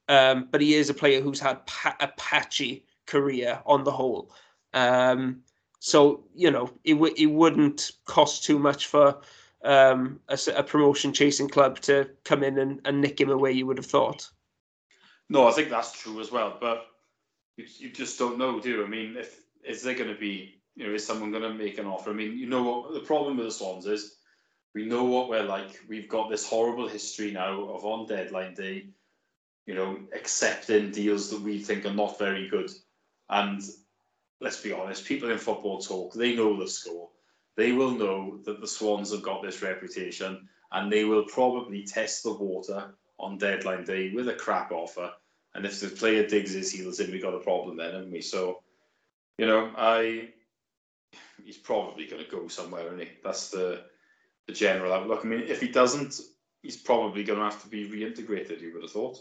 Um, 0.09 0.49
but 0.51 0.59
he 0.59 0.73
is 0.73 0.89
a 0.89 0.93
player 0.93 1.21
who's 1.21 1.39
had 1.39 1.65
pa- 1.65 1.95
a 2.01 2.09
patchy 2.17 2.83
career 3.05 3.61
on 3.65 3.85
the 3.85 3.91
whole. 3.91 4.33
Um, 4.73 5.43
so 5.79 6.25
you 6.35 6.51
know, 6.51 6.69
it 6.83 6.95
w- 6.95 7.13
it 7.15 7.27
wouldn't 7.27 7.91
cost 8.03 8.43
too 8.43 8.59
much 8.59 8.87
for 8.87 9.21
um, 9.63 10.19
a, 10.27 10.37
a, 10.57 10.63
promotion 10.63 11.13
chasing 11.13 11.47
club 11.47 11.79
to 11.81 12.09
come 12.25 12.43
in 12.43 12.57
and, 12.57 12.81
and 12.83 12.99
nick 12.99 13.21
him 13.21 13.29
away. 13.29 13.53
You 13.53 13.65
would 13.67 13.77
have 13.77 13.85
thought. 13.85 14.29
No, 15.29 15.47
I 15.47 15.51
think 15.51 15.69
that's 15.69 15.93
true 15.93 16.19
as 16.19 16.33
well. 16.33 16.57
But 16.59 16.85
you, 17.55 17.65
you 17.77 17.91
just 17.91 18.19
don't 18.19 18.37
know, 18.37 18.59
do 18.59 18.69
you? 18.69 18.83
I 18.83 18.89
mean, 18.89 19.15
if 19.15 19.39
is 19.63 19.83
there 19.83 19.95
going 19.95 20.13
to 20.13 20.19
be 20.19 20.58
you 20.79 20.87
know, 20.87 20.93
is 20.93 21.05
someone 21.05 21.29
going 21.29 21.43
to 21.43 21.53
make 21.53 21.77
an 21.77 21.85
offer? 21.85 22.11
I 22.11 22.13
mean, 22.13 22.37
you 22.37 22.47
know 22.47 22.63
what 22.63 22.93
the 22.93 23.01
problem 23.01 23.35
with 23.35 23.47
the 23.47 23.51
Swans 23.51 23.85
is? 23.85 24.15
We 24.73 24.85
know 24.85 25.03
what 25.03 25.27
we're 25.27 25.43
like. 25.43 25.77
We've 25.89 26.07
got 26.07 26.29
this 26.29 26.47
horrible 26.47 26.87
history 26.87 27.31
now 27.31 27.65
of 27.65 27.83
on 27.83 28.07
deadline 28.07 28.53
day, 28.53 28.87
you 29.65 29.75
know, 29.75 29.99
accepting 30.15 30.91
deals 30.91 31.29
that 31.31 31.41
we 31.41 31.59
think 31.59 31.85
are 31.85 31.93
not 31.93 32.17
very 32.17 32.47
good. 32.47 32.71
And 33.29 33.61
let's 34.39 34.61
be 34.61 34.71
honest, 34.71 35.05
people 35.05 35.29
in 35.29 35.37
football 35.37 35.79
talk, 35.81 36.13
they 36.13 36.33
know 36.33 36.57
the 36.57 36.67
score. 36.67 37.09
They 37.57 37.73
will 37.73 37.91
know 37.91 38.39
that 38.45 38.61
the 38.61 38.67
Swans 38.67 39.11
have 39.11 39.21
got 39.21 39.43
this 39.43 39.61
reputation 39.61 40.47
and 40.71 40.89
they 40.89 41.03
will 41.03 41.25
probably 41.25 41.83
test 41.83 42.23
the 42.23 42.33
water 42.33 42.93
on 43.19 43.37
deadline 43.37 43.83
day 43.83 44.11
with 44.11 44.29
a 44.29 44.33
crap 44.33 44.71
offer. 44.71 45.11
And 45.55 45.65
if 45.65 45.81
the 45.81 45.89
player 45.89 46.25
digs 46.25 46.53
his 46.53 46.71
heels 46.71 47.01
in, 47.01 47.11
we 47.11 47.19
got 47.19 47.33
a 47.33 47.39
problem 47.39 47.75
then, 47.75 47.93
haven't 47.93 48.11
we? 48.11 48.21
So, 48.21 48.61
you 49.37 49.45
know, 49.45 49.73
I 49.75 50.29
he's 51.43 51.57
probably 51.57 52.05
going 52.05 52.23
to 52.23 52.29
go 52.29 52.47
somewhere, 52.47 52.87
isn't 52.87 52.99
he? 52.99 53.09
That's 53.23 53.49
the 53.49 53.83
the 54.47 54.53
general 54.53 54.93
outlook. 54.93 55.21
I 55.23 55.27
mean, 55.27 55.41
if 55.41 55.61
he 55.61 55.67
doesn't, 55.67 56.19
he's 56.63 56.77
probably 56.77 57.23
going 57.23 57.37
to 57.37 57.45
have 57.45 57.61
to 57.61 57.69
be 57.69 57.87
reintegrated. 57.87 58.61
You 58.61 58.73
would 58.73 58.83
have 58.83 58.91
thought. 58.91 59.17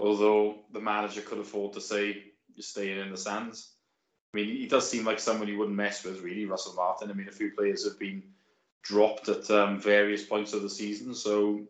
Although 0.00 0.64
the 0.72 0.80
manager 0.80 1.22
could 1.22 1.38
afford 1.38 1.72
to 1.72 1.80
say 1.80 2.24
you're 2.54 2.62
staying 2.62 3.00
in 3.00 3.10
the 3.10 3.16
sands. 3.16 3.72
I 4.32 4.38
mean, 4.38 4.48
he 4.48 4.66
does 4.66 4.88
seem 4.88 5.04
like 5.04 5.18
someone 5.18 5.48
you 5.48 5.58
wouldn't 5.58 5.76
mess 5.76 6.04
with, 6.04 6.20
really, 6.20 6.44
Russell 6.44 6.74
Martin. 6.74 7.10
I 7.10 7.14
mean, 7.14 7.28
a 7.28 7.32
few 7.32 7.52
players 7.52 7.84
have 7.84 7.98
been 7.98 8.22
dropped 8.82 9.28
at 9.28 9.50
um, 9.50 9.80
various 9.80 10.24
points 10.24 10.52
of 10.52 10.62
the 10.62 10.70
season, 10.70 11.14
so 11.14 11.66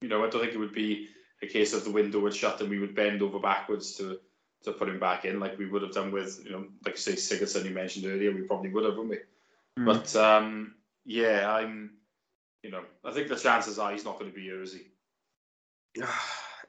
you 0.00 0.08
know, 0.08 0.24
I 0.24 0.28
don't 0.28 0.42
think 0.42 0.54
it 0.54 0.58
would 0.58 0.74
be 0.74 1.08
a 1.42 1.46
case 1.46 1.72
of 1.72 1.84
the 1.84 1.90
window 1.90 2.20
would 2.20 2.34
shut 2.34 2.60
and 2.60 2.70
we 2.70 2.78
would 2.78 2.94
bend 2.94 3.22
over 3.22 3.38
backwards 3.38 3.96
to 3.96 4.18
to 4.64 4.72
put 4.72 4.88
him 4.88 4.98
back 4.98 5.24
in, 5.24 5.40
like 5.40 5.58
we 5.58 5.66
would 5.66 5.82
have 5.82 5.92
done 5.92 6.10
with, 6.10 6.40
you 6.44 6.52
know, 6.52 6.64
like 6.84 6.96
say 6.96 7.12
Sigurdsson 7.12 7.64
you 7.64 7.70
mentioned 7.70 8.06
earlier, 8.06 8.32
we 8.32 8.42
probably 8.42 8.70
would 8.70 8.84
have, 8.84 8.96
wouldn't 8.96 9.10
we? 9.10 9.82
Mm. 9.82 9.86
But 9.86 10.16
um, 10.16 10.74
yeah, 11.04 11.50
I'm, 11.52 11.90
you 12.62 12.70
know, 12.70 12.82
I 13.04 13.12
think 13.12 13.28
the 13.28 13.36
chances 13.36 13.78
are 13.78 13.92
he's 13.92 14.04
not 14.04 14.18
going 14.18 14.30
to 14.30 14.36
be 14.36 14.44
here, 14.44 14.62
is 14.62 14.74
he? 14.74 16.02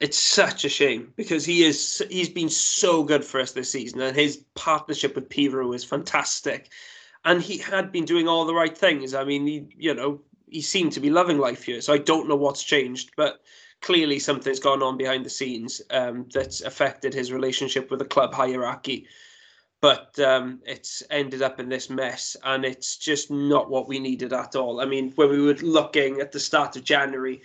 It's 0.01 0.17
such 0.17 0.65
a 0.65 0.69
shame 0.69 1.13
because 1.15 1.45
he 1.45 1.63
is 1.63 2.03
he's 2.09 2.27
been 2.27 2.49
so 2.49 3.01
good 3.01 3.23
for 3.23 3.39
us 3.39 3.53
this 3.53 3.71
season, 3.71 4.01
and 4.01 4.13
his 4.13 4.43
partnership 4.53 5.15
with 5.15 5.29
Piroe 5.29 5.73
is 5.73 5.85
fantastic, 5.85 6.69
and 7.23 7.41
he 7.41 7.59
had 7.59 7.93
been 7.93 8.03
doing 8.03 8.27
all 8.27 8.43
the 8.43 8.53
right 8.53 8.77
things. 8.77 9.13
I 9.13 9.23
mean, 9.23 9.47
he, 9.47 9.69
you 9.77 9.93
know, 9.93 10.19
he 10.49 10.59
seemed 10.59 10.91
to 10.91 10.99
be 10.99 11.09
loving 11.09 11.37
life 11.37 11.63
here, 11.63 11.79
so 11.79 11.93
I 11.93 11.97
don't 11.97 12.27
know 12.27 12.35
what's 12.35 12.61
changed, 12.61 13.11
but 13.15 13.39
clearly 13.85 14.17
something's 14.17 14.59
gone 14.59 14.81
on 14.81 14.97
behind 14.97 15.23
the 15.23 15.29
scenes 15.29 15.79
um, 15.91 16.25
that's 16.33 16.61
affected 16.61 17.13
his 17.13 17.31
relationship 17.31 17.91
with 17.91 17.99
the 17.99 18.05
club 18.05 18.33
hierarchy. 18.33 19.07
But 19.79 20.17
um, 20.19 20.59
it's 20.65 21.03
ended 21.11 21.43
up 21.43 21.59
in 21.59 21.69
this 21.69 21.87
mess, 21.87 22.35
and 22.43 22.65
it's 22.65 22.97
just 22.97 23.29
not 23.29 23.69
what 23.69 23.87
we 23.87 23.99
needed 23.99 24.33
at 24.33 24.55
all. 24.55 24.81
I 24.81 24.85
mean, 24.85 25.11
when 25.11 25.29
we 25.29 25.39
were 25.39 25.53
looking 25.53 26.19
at 26.19 26.31
the 26.31 26.39
start 26.39 26.75
of 26.75 26.83
January 26.83 27.43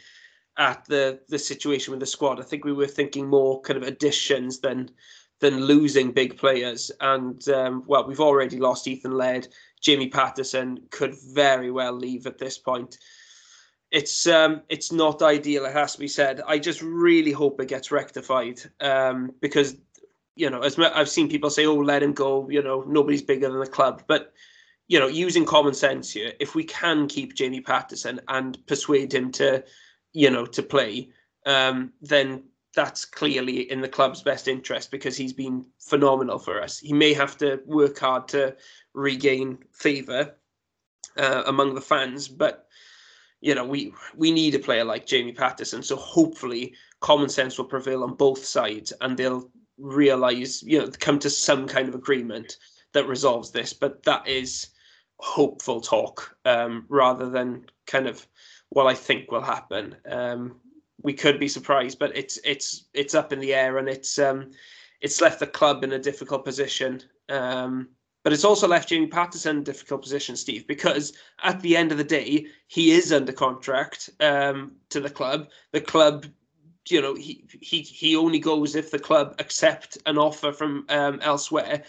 at 0.57 0.83
the 0.87 1.21
the 1.29 1.39
situation 1.39 1.91
with 1.91 2.01
the 2.01 2.07
squad, 2.07 2.41
I 2.41 2.45
think 2.45 2.65
we 2.65 2.73
were 2.73 2.87
thinking 2.87 3.27
more 3.29 3.61
kind 3.61 3.77
of 3.77 3.83
additions 3.83 4.61
than 4.61 4.91
than 5.41 5.67
losing 5.67 6.11
big 6.11 6.39
players. 6.39 6.91
And 7.01 7.47
um, 7.51 7.85
well, 7.87 8.07
we've 8.07 8.21
already 8.29 8.59
lost 8.59 8.89
Ethan 8.89 9.13
Laird. 9.13 9.49
Jamie 9.83 10.09
Paterson 10.09 10.79
could 10.91 11.15
very 11.35 11.71
well 11.71 11.93
leave 11.93 12.27
at 12.27 12.39
this 12.39 12.57
point 12.57 12.97
it's 13.91 14.27
um, 14.27 14.63
it's 14.69 14.93
not 14.93 15.23
ideal. 15.23 15.65
It 15.65 15.73
has 15.73 15.95
to 15.95 15.99
be 15.99 16.09
said. 16.09 16.41
I 16.47 16.59
just 16.59 16.81
really 16.83 17.33
hope 17.33 17.61
it 17.61 17.69
gets 17.69 17.91
rectified 17.91 18.61
um, 18.81 19.33
because 19.41 19.77
you 20.37 20.49
know, 20.49 20.61
as 20.61 20.79
I've 20.79 21.09
seen 21.09 21.29
people 21.29 21.51
say, 21.51 21.67
"Oh, 21.67 21.75
let 21.75 22.03
him 22.03 22.13
go." 22.13 22.49
You 22.49 22.63
know, 22.63 22.85
nobody's 22.87 23.23
bigger 23.23 23.49
than 23.49 23.61
the 23.61 23.67
club. 23.67 24.05
But 24.07 24.33
you 24.89 24.99
know, 24.99 25.09
using 25.09 25.45
common 25.45 25.75
sense 25.75 26.13
here, 26.13 26.33
if 26.41 26.55
we 26.55 26.65
can 26.65 27.09
keep 27.09 27.35
Jamie 27.35 27.61
Paterson 27.61 28.21
and 28.29 28.65
persuade 28.67 29.15
him 29.15 29.31
to, 29.33 29.65
you 30.13 30.31
know, 30.31 30.47
to 30.47 30.63
play, 30.63 31.11
um, 31.47 31.93
then 32.01 32.43
that's 32.75 33.05
clearly 33.05 33.71
in 33.71 33.81
the 33.81 33.89
club's 33.89 34.23
best 34.23 34.49
interest 34.49 34.91
because 34.91 35.17
he's 35.17 35.33
been 35.33 35.65
phenomenal 35.79 36.39
for 36.39 36.63
us. 36.63 36.79
He 36.79 36.93
may 36.93 37.13
have 37.13 37.37
to 37.39 37.61
work 37.67 37.99
hard 37.99 38.29
to 38.29 38.57
regain 38.95 39.59
favour 39.73 40.35
uh, 41.17 41.43
among 41.47 41.75
the 41.75 41.81
fans, 41.81 42.29
but 42.29 42.67
you 43.41 43.55
know, 43.55 43.65
we 43.65 43.93
we 44.15 44.31
need 44.31 44.55
a 44.55 44.59
player 44.59 44.85
like 44.85 45.07
Jamie 45.07 45.33
Paterson. 45.33 45.83
So 45.83 45.97
hopefully, 45.97 46.75
common 47.01 47.29
sense 47.29 47.57
will 47.57 47.65
prevail 47.65 48.03
on 48.03 48.15
both 48.15 48.45
sides, 48.45 48.93
and 49.01 49.17
they'll 49.17 49.51
realize, 49.79 50.63
you 50.63 50.79
know, 50.79 50.91
come 51.01 51.19
to 51.21 51.31
some 51.31 51.67
kind 51.67 51.89
of 51.89 51.95
agreement 51.95 52.59
that 52.93 53.09
resolves 53.09 53.51
this. 53.51 53.73
But 53.73 54.03
that 54.05 54.27
is 54.29 54.69
hopeful 55.19 55.81
talk 55.81 56.37
um, 56.45 56.85
rather 56.89 57.29
than 57.29 57.67
kind 57.87 58.07
of 58.07 58.27
what 58.71 58.87
I 58.87 58.95
think 58.95 59.31
will 59.31 59.43
happen. 59.43 59.97
Um, 60.11 60.57
we 61.03 61.13
could 61.13 61.41
be 61.41 61.49
surprised, 61.49 61.99
but 61.99 62.17
it's 62.17 62.39
it's 62.45 62.87
it's 62.93 63.15
up 63.15 63.33
in 63.33 63.41
the 63.41 63.55
air, 63.55 63.79
and 63.79 63.89
it's 63.89 64.19
um, 64.19 64.51
it's 65.01 65.21
left 65.21 65.41
the 65.41 65.47
club 65.47 65.83
in 65.83 65.93
a 65.93 65.99
difficult 65.99 66.45
position. 66.45 67.03
Um, 67.31 67.89
But 68.23 68.33
it's 68.33 68.45
also 68.45 68.69
left 68.69 68.91
Jamie 68.91 69.07
Paterson 69.07 69.57
in 69.57 69.63
a 69.63 69.65
difficult 69.65 70.03
position, 70.03 70.37
Steve, 70.37 70.67
because 70.67 71.15
at 71.43 71.61
the 71.61 71.77
end 71.77 71.91
of 71.91 71.99
the 71.99 72.05
day, 72.05 72.47
he 72.67 72.93
is 72.93 73.13
under 73.13 73.33
contract 73.33 74.11
um, 74.21 74.73
to 74.91 75.01
the 75.01 75.09
club. 75.09 75.49
The 75.73 75.81
club, 75.81 76.27
you 76.89 77.01
know, 77.01 77.15
he 77.15 77.45
he 77.61 77.81
he 77.81 78.17
only 78.17 78.39
goes 78.39 78.75
if 78.75 78.91
the 78.91 78.99
club 78.99 79.37
accept 79.39 79.97
an 80.05 80.19
offer 80.19 80.53
from 80.53 80.85
um, 80.91 81.21
elsewhere. 81.23 81.85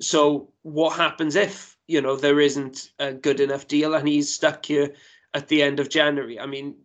So 0.00 0.48
what 0.62 0.96
happens 0.96 1.36
if 1.36 1.76
you 1.86 2.00
know 2.00 2.16
there 2.16 2.40
isn't 2.40 2.90
a 2.98 3.12
good 3.12 3.40
enough 3.40 3.68
deal 3.68 3.94
and 3.94 4.08
he's 4.08 4.32
stuck 4.32 4.64
here 4.64 4.94
at 5.34 5.48
the 5.48 5.62
end 5.62 5.80
of 5.80 5.90
January? 5.90 6.40
I 6.40 6.46
mean, 6.46 6.76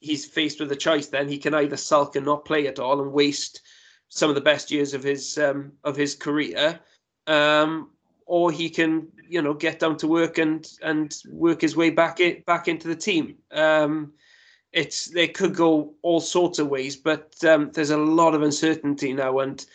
he's 0.00 0.24
faced 0.24 0.58
with 0.58 0.72
a 0.72 0.76
choice. 0.76 1.08
Then 1.08 1.28
he 1.28 1.38
can 1.38 1.54
either 1.54 1.76
sulk 1.76 2.16
and 2.16 2.24
not 2.24 2.46
play 2.46 2.66
at 2.66 2.78
all 2.78 3.02
and 3.02 3.12
waste 3.12 3.60
some 4.08 4.28
of 4.28 4.34
the 4.34 4.40
best 4.42 4.70
years 4.70 4.94
of 4.94 5.02
his 5.02 5.38
um, 5.38 5.72
of 5.84 5.96
his 5.96 6.14
career, 6.14 6.80
um, 7.26 7.88
or 8.32 8.50
he 8.50 8.70
can 8.70 9.06
you 9.28 9.42
know 9.42 9.52
get 9.52 9.78
down 9.78 9.94
to 9.94 10.08
work 10.08 10.38
and 10.38 10.72
and 10.80 11.18
work 11.28 11.60
his 11.60 11.76
way 11.76 11.90
back 11.90 12.18
it 12.18 12.46
back 12.46 12.66
into 12.66 12.88
the 12.88 12.96
team. 12.96 13.36
Um, 13.50 14.14
it's 14.72 15.04
they 15.04 15.28
could 15.28 15.54
go 15.54 15.92
all 16.00 16.18
sorts 16.18 16.58
of 16.58 16.68
ways, 16.68 16.96
but 16.96 17.34
um, 17.44 17.70
there's 17.74 17.90
a 17.90 17.98
lot 17.98 18.34
of 18.34 18.40
uncertainty 18.40 19.12
now, 19.12 19.40
and 19.40 19.66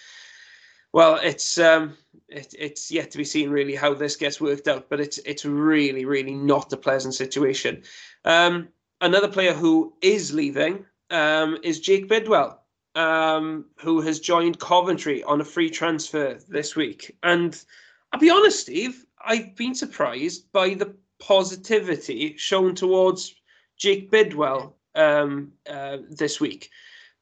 well, 0.92 1.20
it's 1.22 1.60
um, 1.60 1.96
it, 2.30 2.52
it's 2.58 2.90
yet 2.90 3.12
to 3.12 3.20
be 3.20 3.24
seen 3.24 3.52
really 3.52 3.76
how 3.76 3.94
this 3.94 4.16
gets 4.16 4.42
worked 4.42 4.68
out. 4.68 4.90
But 4.90 5.02
it's 5.02 5.20
it's 5.20 5.46
really 5.46 6.06
really 6.06 6.34
not 6.34 6.74
a 6.74 6.78
pleasant 6.78 7.14
situation. 7.14 7.84
Um, 8.26 8.70
another 9.02 9.28
player 9.28 9.54
who 9.54 9.94
is 10.02 10.34
leaving 10.34 10.84
um, 11.12 11.60
is 11.62 11.80
Jake 11.80 12.10
Bidwell, 12.10 12.64
um, 12.96 13.66
who 13.76 14.02
has 14.02 14.20
joined 14.20 14.60
Coventry 14.60 15.24
on 15.26 15.42
a 15.42 15.46
free 15.46 15.70
transfer 15.70 16.40
this 16.50 16.76
week. 16.76 17.16
And 17.22 17.64
I'll 18.12 18.20
be 18.20 18.30
honest, 18.30 18.62
Steve, 18.62 19.06
I've 19.24 19.56
been 19.56 19.76
surprised 19.76 20.52
by 20.52 20.74
the 20.74 20.96
positivity 21.20 22.36
shown 22.38 22.76
towards 22.76 23.36
Jake 23.78 24.10
Bidwell 24.10 24.76
um, 24.96 25.52
uh, 25.70 25.98
this 26.10 26.40
week 26.40 26.70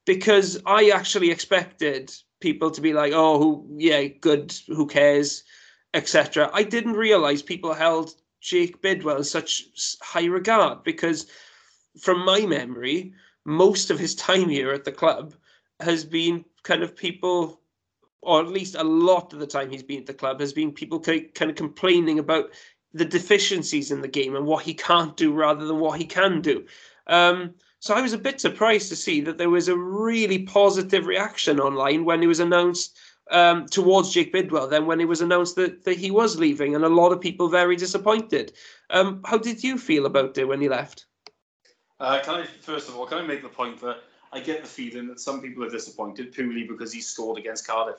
because 0.06 0.62
I 0.66 0.90
actually 0.90 1.32
expected 1.32 2.14
people 2.40 2.70
to 2.72 2.82
be 2.82 2.94
like, 2.94 3.14
"Oh, 3.14 3.40
who, 3.40 3.68
yeah, 3.78 4.06
good, 4.06 4.54
who 4.68 4.86
cares," 4.86 5.44
etc. 5.94 6.50
I 6.54 6.64
didn't 6.64 6.94
realize 6.94 7.42
people 7.42 7.74
held 7.74 8.16
Jake 8.40 8.82
Bidwell 8.82 9.18
in 9.18 9.24
such 9.24 9.98
high 10.02 10.26
regard 10.26 10.84
because, 10.84 11.28
from 12.00 12.24
my 12.24 12.46
memory, 12.46 13.14
most 13.46 13.90
of 13.90 14.00
his 14.00 14.16
time 14.16 14.50
here 14.50 14.72
at 14.72 14.84
the 14.84 14.92
club 14.92 15.34
has 15.80 16.06
been 16.06 16.46
kind 16.64 16.84
of 16.84 16.96
people 16.96 17.60
or 18.26 18.42
at 18.42 18.48
least 18.48 18.76
a 18.76 18.84
lot 18.84 19.34
of 19.34 19.40
the 19.40 19.48
time 19.48 19.70
he's 19.70 19.84
been 19.84 20.00
at 20.00 20.06
the 20.06 20.14
club 20.14 20.40
has 20.40 20.52
been 20.52 20.72
people 20.72 21.00
kind 21.00 21.30
of 21.42 21.56
complaining 21.56 22.20
about 22.20 22.50
the 22.94 23.06
deficiencies 23.06 23.92
in 23.92 24.02
the 24.02 24.08
game 24.08 24.36
and 24.36 24.46
what 24.46 24.64
he 24.64 24.74
can't 24.74 25.16
do 25.16 25.32
rather 25.34 25.66
than 25.66 25.80
what 25.80 26.00
he 26.00 26.06
can 26.06 26.42
do. 26.42 26.66
Um, 27.08 27.54
so 27.80 27.94
I 27.94 28.02
was 28.02 28.14
a 28.14 28.18
bit 28.18 28.42
surprised 28.42 28.90
to 28.90 28.96
see 28.96 29.22
that 29.22 29.38
there 29.38 29.50
was 29.50 29.68
a 29.68 29.78
really 29.78 30.40
positive 30.40 31.06
reaction 31.06 31.60
online 31.60 32.04
when 32.04 32.24
it 32.24 32.28
was 32.28 32.40
announced 32.40 32.98
um, 33.32 33.68
towards 33.68 34.12
Jake 34.12 34.34
Bidwell. 34.34 34.68
Then 34.68 34.88
when 34.88 35.02
it 35.02 35.08
was 35.08 35.22
announced 35.22 35.56
that, 35.58 35.84
that 35.84 35.98
he 35.98 36.10
was 36.10 36.40
leaving, 36.40 36.74
and 36.74 36.84
a 36.84 36.90
lot 36.90 37.12
of 37.12 37.22
people 37.22 37.48
very 37.48 37.76
disappointed. 37.76 38.54
Um, 38.90 39.22
how 39.26 39.38
did 39.38 39.64
you 39.64 39.78
feel 39.78 40.06
about 40.06 40.38
it 40.38 40.46
when 40.46 40.62
he 40.62 40.70
left? 40.70 41.06
Uh, 42.00 42.20
can 42.24 42.36
I 42.36 42.46
first 42.46 42.90
of 42.90 42.98
all 42.98 43.06
can 43.06 43.20
I 43.20 43.22
make 43.22 43.42
the 43.42 43.50
point 43.50 43.80
that 43.82 43.98
I 44.36 44.42
get 44.42 44.62
the 44.62 44.68
feeling 44.68 45.08
that 45.08 45.20
some 45.20 45.42
people 45.42 45.64
are 45.64 45.70
disappointed 45.70 46.34
purely 46.34 46.64
because 46.64 46.92
he 46.92 47.00
scored 47.00 47.38
against 47.38 47.66
Cardiff. 47.66 47.96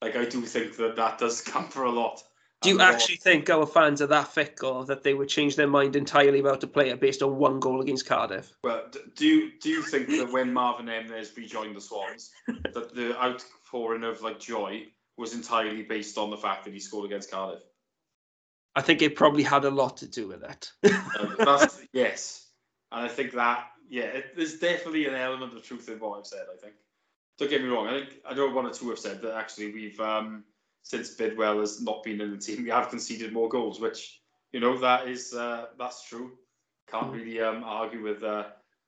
Like 0.00 0.16
I 0.16 0.24
do 0.24 0.42
think 0.42 0.76
that 0.76 0.96
that 0.96 1.18
does 1.18 1.40
count 1.52 1.72
for 1.72 1.84
a 1.84 1.90
lot. 1.90 2.22
Do 2.64 2.70
you 2.70 2.80
actually 2.80 3.16
think 3.16 3.50
our 3.50 3.66
fans 3.66 4.00
are 4.00 4.06
that 4.06 4.28
fickle 4.28 4.84
that 4.84 5.02
they 5.02 5.12
would 5.12 5.28
change 5.28 5.54
their 5.54 5.68
mind 5.68 5.96
entirely 5.96 6.38
about 6.38 6.62
a 6.62 6.66
player 6.66 6.96
based 6.96 7.22
on 7.22 7.36
one 7.36 7.60
goal 7.60 7.82
against 7.82 8.06
Cardiff? 8.06 8.50
Well, 8.62 8.86
do 9.14 9.26
you 9.26 9.52
do 9.60 9.68
you 9.68 9.82
think 9.82 10.08
that 10.08 10.32
when 10.32 10.52
Marvin 10.52 10.86
Emnes 10.86 11.36
rejoined 11.36 11.76
the 11.76 11.80
Swans, 11.80 12.30
that 12.46 12.94
the 12.94 13.20
outpouring 13.22 14.02
of 14.02 14.22
like 14.22 14.40
joy 14.40 14.86
was 15.18 15.34
entirely 15.34 15.82
based 15.82 16.16
on 16.16 16.30
the 16.30 16.38
fact 16.38 16.64
that 16.64 16.72
he 16.72 16.80
scored 16.80 17.04
against 17.04 17.30
Cardiff? 17.30 17.62
I 18.74 18.80
think 18.80 19.02
it 19.02 19.14
probably 19.14 19.42
had 19.42 19.64
a 19.64 19.70
lot 19.70 19.98
to 19.98 20.08
do 20.08 20.26
with 20.26 20.42
it. 20.42 20.72
uh, 21.46 21.66
yes, 21.92 22.48
and 22.90 23.04
I 23.04 23.08
think 23.08 23.32
that 23.32 23.66
yeah, 23.90 24.04
it, 24.04 24.36
there's 24.36 24.58
definitely 24.58 25.06
an 25.06 25.14
element 25.14 25.54
of 25.54 25.62
truth 25.62 25.88
in 25.88 26.00
what 26.00 26.18
I've 26.18 26.26
said. 26.26 26.46
I 26.52 26.58
think. 26.60 26.74
Don't 27.38 27.50
get 27.50 27.62
me 27.62 27.68
wrong. 27.68 27.88
I 27.88 27.98
think 27.98 28.20
I 28.28 28.34
know 28.34 28.48
one 28.48 28.66
or 28.66 28.72
two 28.72 28.90
have 28.90 28.98
said 28.98 29.20
that 29.22 29.36
actually 29.36 29.72
we've 29.72 29.98
um, 30.00 30.44
since 30.82 31.14
Bidwell 31.14 31.60
has 31.60 31.80
not 31.80 32.02
been 32.04 32.20
in 32.20 32.30
the 32.30 32.38
team, 32.38 32.62
we 32.62 32.70
have 32.70 32.90
conceded 32.90 33.32
more 33.32 33.48
goals, 33.48 33.80
which 33.80 34.20
you 34.52 34.60
know 34.60 34.78
that 34.78 35.08
is 35.08 35.34
uh, 35.34 35.66
that's 35.78 36.06
true. 36.08 36.32
Can't 36.90 37.08
mm. 37.08 37.14
really 37.14 37.40
um, 37.40 37.64
argue 37.64 38.02
with 38.02 38.22
uh, 38.22 38.44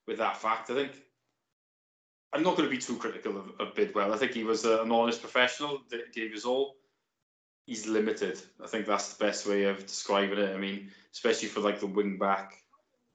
with 0.06 0.18
that 0.18 0.36
fact. 0.36 0.70
I 0.70 0.74
think 0.74 0.92
I'm 2.32 2.42
not 2.42 2.56
going 2.56 2.68
to 2.68 2.74
be 2.74 2.80
too 2.80 2.96
critical 2.96 3.36
of, 3.36 3.52
of 3.58 3.74
Bidwell. 3.74 4.12
I 4.12 4.16
think 4.18 4.32
he 4.32 4.44
was 4.44 4.64
uh, 4.64 4.82
an 4.82 4.92
honest 4.92 5.20
professional 5.20 5.80
that 5.90 6.12
gave 6.12 6.32
his 6.32 6.44
all. 6.44 6.76
He's 7.64 7.86
limited. 7.86 8.40
I 8.62 8.68
think 8.68 8.86
that's 8.86 9.14
the 9.14 9.24
best 9.24 9.48
way 9.48 9.64
of 9.64 9.86
describing 9.86 10.38
it. 10.38 10.54
I 10.54 10.58
mean, 10.58 10.90
especially 11.12 11.48
for 11.48 11.60
like 11.60 11.80
the 11.80 11.86
wing 11.86 12.16
back 12.18 12.62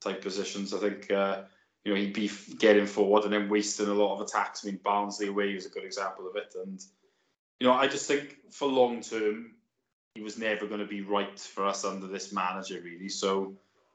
type 0.00 0.20
positions. 0.20 0.74
I 0.74 0.78
think 0.78 1.10
uh, 1.10 1.42
you 1.84 1.92
know 1.92 2.00
he'd 2.00 2.14
be 2.14 2.30
getting 2.58 2.86
forward 2.86 3.24
and 3.24 3.32
then 3.32 3.48
wasting 3.48 3.88
a 3.88 3.94
lot 3.94 4.14
of 4.14 4.20
attacks. 4.20 4.64
I 4.64 4.68
mean, 4.68 4.80
Barnsley 4.84 5.28
away 5.28 5.50
is 5.50 5.66
a 5.66 5.70
good 5.70 5.84
example 5.84 6.28
of 6.28 6.36
it, 6.36 6.54
and 6.64 6.82
you 7.60 7.66
know, 7.66 7.74
I 7.74 7.86
just 7.86 8.08
think 8.08 8.36
for 8.50 8.68
long 8.68 9.02
term, 9.02 9.52
he 10.14 10.20
was 10.20 10.36
never 10.38 10.66
going 10.66 10.80
to 10.80 10.86
be 10.86 11.02
right 11.02 11.38
for 11.38 11.64
us 11.64 11.84
under 11.84 12.06
this 12.06 12.32
manager, 12.32 12.80
really. 12.82 13.08
So 13.08 13.54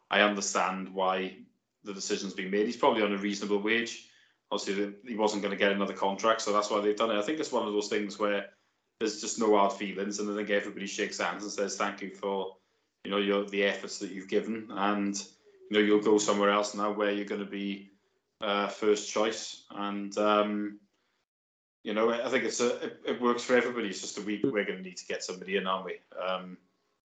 I 0.10 0.22
understand 0.22 0.94
why 0.94 1.36
the 1.84 1.94
decision's 1.94 2.34
been 2.34 2.50
made. 2.50 2.66
He's 2.66 2.78
probably 2.78 3.04
on 3.04 3.14
a 3.14 3.18
reasonable 3.18 3.60
wage. 3.60 4.08
Obviously, 4.52 4.94
he 5.06 5.16
wasn't 5.16 5.42
going 5.42 5.52
to 5.52 5.58
get 5.58 5.74
another 5.74 5.94
contract, 5.94 6.42
so 6.42 6.54
that's 6.54 6.70
why 6.70 6.80
they've 6.80 6.96
done 6.96 7.12
it. 7.12 7.20
I 7.20 7.22
think 7.22 7.40
it's 7.40 7.52
one 7.52 7.68
of 7.68 7.74
those 7.74 7.90
things 7.90 8.18
where 8.18 8.46
there's 9.00 9.20
just 9.20 9.38
no 9.38 9.58
hard 9.58 9.74
feelings, 9.74 10.20
and 10.20 10.32
I 10.32 10.36
think 10.36 10.50
everybody 10.50 10.88
shakes 10.88 11.20
hands 11.20 11.44
and 11.44 11.52
says 11.52 11.76
thank 11.76 12.02
you 12.02 12.12
for, 12.12 12.56
you 13.04 13.12
know, 13.12 13.18
your 13.18 13.46
the 13.46 13.66
efforts 13.66 14.00
that 14.00 14.12
you've 14.12 14.30
given, 14.30 14.68
and 14.72 15.22
you 15.70 15.78
know 15.78 15.80
you'll 15.80 16.02
go 16.02 16.18
somewhere 16.18 16.50
else 16.50 16.74
now 16.74 16.92
where 16.92 17.12
you're 17.12 17.26
going 17.26 17.44
to 17.44 17.50
be 17.50 17.92
uh, 18.42 18.68
first 18.68 19.12
choice, 19.12 19.66
and 19.72 20.18
um, 20.18 20.80
you 21.84 21.94
know, 21.94 22.12
I 22.12 22.30
think 22.30 22.44
it's 22.44 22.60
a 22.60 22.76
it, 22.84 23.02
it 23.06 23.22
works 23.22 23.44
for 23.44 23.56
everybody. 23.56 23.88
It's 23.88 24.02
just 24.02 24.16
that 24.16 24.26
we 24.26 24.42
we're 24.44 24.66
going 24.66 24.78
to 24.78 24.84
need 24.84 24.98
to 24.98 25.06
get 25.06 25.24
somebody 25.24 25.58
in, 25.58 25.68
aren't 25.68 25.86
we? 25.86 26.00
Um, 26.22 26.58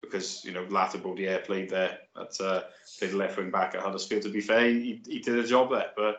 because 0.02 0.46
you 0.46 0.52
know, 0.52 0.65
Latibeaudiere 0.65 1.43
played 1.43 1.70
there 1.70 1.98
at 2.20 2.39
uh, 2.39 2.63
played 3.00 3.13
left 3.13 3.38
wing 3.38 3.52
back 3.52 3.76
at 3.76 3.82
Huddersfield. 3.82 4.24
To 4.24 4.30
be 4.30 4.41
fair, 4.41 4.70
he, 4.70 5.02
he 5.08 5.20
did 5.20 5.38
a 5.39 5.48
job 5.48 5.72
there, 5.72 5.91
but 5.96 6.17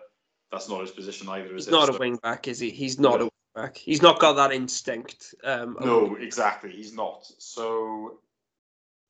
that's 0.50 0.68
not 0.68 0.80
his 0.80 0.90
position 0.90 1.28
either. 1.28 1.54
Is 1.54 1.66
He's 1.66 1.68
it? 1.68 1.70
not 1.70 1.88
so, 1.88 1.94
a 1.94 1.98
wing 1.98 2.16
back, 2.16 2.48
is 2.48 2.58
he? 2.58 2.70
He's 2.70 2.98
not 2.98 3.20
a 3.20 3.24
wing 3.24 3.30
back. 3.54 3.76
He's 3.76 4.02
not 4.02 4.18
got 4.18 4.34
that 4.34 4.52
instinct. 4.52 5.34
Um, 5.44 5.76
no, 5.80 6.16
exactly. 6.16 6.72
He's 6.72 6.92
not. 6.92 7.30
So, 7.38 8.18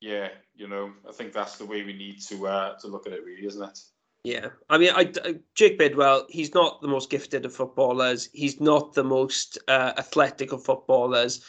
yeah, 0.00 0.28
you 0.54 0.68
know, 0.68 0.92
I 1.08 1.12
think 1.12 1.32
that's 1.32 1.56
the 1.56 1.66
way 1.66 1.82
we 1.82 1.92
need 1.92 2.20
to 2.22 2.46
uh, 2.46 2.78
to 2.78 2.88
look 2.88 3.06
at 3.06 3.12
it, 3.12 3.24
really, 3.24 3.46
isn't 3.46 3.62
it? 3.62 3.78
Yeah, 4.24 4.48
I 4.68 4.78
mean, 4.78 4.90
I, 4.94 5.12
I, 5.24 5.36
Jake 5.54 5.78
Bidwell, 5.78 6.26
he's 6.28 6.52
not 6.52 6.82
the 6.82 6.88
most 6.88 7.08
gifted 7.08 7.44
of 7.44 7.54
footballers. 7.54 8.28
He's 8.32 8.60
not 8.60 8.92
the 8.92 9.04
most 9.04 9.58
uh, 9.68 9.92
athletic 9.96 10.52
of 10.52 10.64
footballers, 10.64 11.44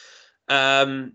um, 0.48 1.14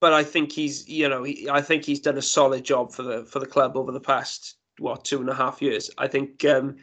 but 0.00 0.12
I 0.12 0.24
think 0.24 0.52
he's, 0.52 0.88
you 0.88 1.08
know, 1.08 1.22
he, 1.22 1.48
I 1.48 1.60
think 1.60 1.84
he's 1.84 2.00
done 2.00 2.18
a 2.18 2.22
solid 2.22 2.64
job 2.64 2.92
for 2.92 3.02
the 3.02 3.24
for 3.24 3.38
the 3.38 3.46
club 3.46 3.76
over 3.76 3.92
the 3.92 4.00
past 4.00 4.56
what 4.78 5.04
two 5.04 5.20
and 5.20 5.28
a 5.28 5.34
half 5.34 5.62
years. 5.62 5.90
I 5.98 6.08
think, 6.08 6.44
um, 6.44 6.76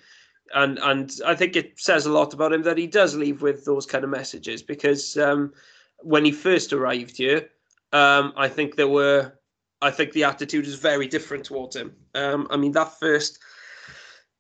and 0.53 0.79
and 0.79 1.11
I 1.25 1.35
think 1.35 1.55
it 1.55 1.79
says 1.79 2.05
a 2.05 2.11
lot 2.11 2.33
about 2.33 2.53
him 2.53 2.63
that 2.63 2.77
he 2.77 2.87
does 2.87 3.15
leave 3.15 3.41
with 3.41 3.65
those 3.65 3.85
kind 3.85 4.03
of 4.03 4.09
messages 4.09 4.61
because 4.61 5.17
um, 5.17 5.53
when 5.99 6.23
he 6.23 6.31
first 6.31 6.73
arrived 6.73 7.17
here, 7.17 7.49
um, 7.93 8.33
I 8.37 8.47
think 8.47 8.75
there 8.75 8.87
were, 8.87 9.33
I 9.81 9.91
think 9.91 10.11
the 10.11 10.23
attitude 10.23 10.65
is 10.65 10.75
very 10.75 11.07
different 11.07 11.45
towards 11.45 11.75
him. 11.75 11.95
Um, 12.15 12.47
I 12.49 12.57
mean, 12.57 12.71
that 12.73 12.99
first 12.99 13.39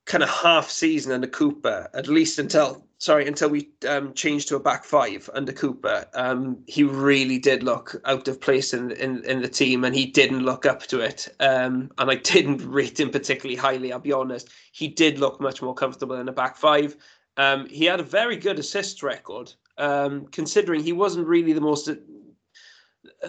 kind 0.05 0.23
of 0.23 0.29
half 0.29 0.69
season 0.69 1.11
under 1.11 1.27
Cooper, 1.27 1.89
at 1.93 2.07
least 2.07 2.39
until 2.39 2.87
sorry 2.99 3.27
until 3.27 3.49
we 3.49 3.69
um, 3.87 4.13
changed 4.13 4.47
to 4.47 4.55
a 4.55 4.59
back 4.59 4.83
five 4.83 5.29
under 5.33 5.51
Cooper. 5.51 6.05
Um, 6.15 6.57
he 6.65 6.83
really 6.83 7.37
did 7.37 7.61
look 7.61 8.01
out 8.05 8.27
of 8.27 8.41
place 8.41 8.73
in, 8.73 8.91
in 8.91 9.23
in 9.25 9.41
the 9.41 9.49
team, 9.49 9.83
and 9.83 9.93
he 9.93 10.05
didn't 10.05 10.43
look 10.43 10.65
up 10.65 10.81
to 10.87 11.01
it. 11.01 11.27
Um, 11.39 11.91
and 11.97 12.09
I 12.09 12.15
didn't 12.15 12.67
rate 12.71 12.99
him 12.99 13.11
particularly 13.11 13.57
highly. 13.57 13.93
I'll 13.93 13.99
be 13.99 14.13
honest. 14.13 14.49
He 14.71 14.87
did 14.87 15.19
look 15.19 15.39
much 15.39 15.61
more 15.61 15.75
comfortable 15.75 16.15
in 16.15 16.29
a 16.29 16.33
back 16.33 16.57
five. 16.57 16.95
Um, 17.35 17.67
he 17.69 17.85
had 17.85 17.99
a 17.99 18.03
very 18.03 18.35
good 18.35 18.57
assist 18.57 19.03
record, 19.03 19.53
um, 19.77 20.25
considering 20.31 20.83
he 20.83 20.93
wasn't 20.93 21.27
really 21.27 21.53
the 21.53 21.61
most 21.61 21.87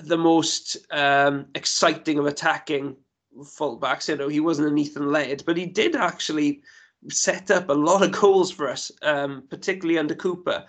the 0.02 0.18
most 0.18 0.76
um, 0.90 1.46
exciting 1.54 2.18
of 2.18 2.26
attacking 2.26 2.96
fullbacks. 3.36 4.08
You 4.08 4.16
know, 4.16 4.28
he 4.28 4.40
wasn't 4.40 4.68
an 4.68 4.78
Ethan 4.78 5.10
Laird, 5.10 5.44
but 5.46 5.56
he 5.56 5.66
did 5.66 5.96
actually 5.96 6.62
set 7.08 7.50
up 7.50 7.68
a 7.68 7.74
lot 7.74 8.02
of 8.02 8.12
goals 8.12 8.50
for 8.50 8.68
us, 8.68 8.90
um, 9.02 9.44
particularly 9.48 9.98
under 9.98 10.14
Cooper. 10.14 10.64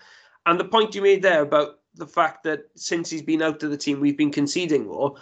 And 0.46 0.60
the 0.60 0.66
point 0.66 0.96
you 0.96 1.02
made 1.02 1.22
there 1.22 1.42
about 1.42 1.80
the 1.96 2.08
fact 2.08 2.44
that 2.44 2.70
since 2.76 3.10
he's 3.10 3.22
been 3.22 3.42
out 3.42 3.64
of 3.64 3.72
the 3.72 3.78
team, 3.78 4.00
we've 4.00 4.18
been 4.18 4.32
conceding 4.32 4.88
more. 4.88 5.16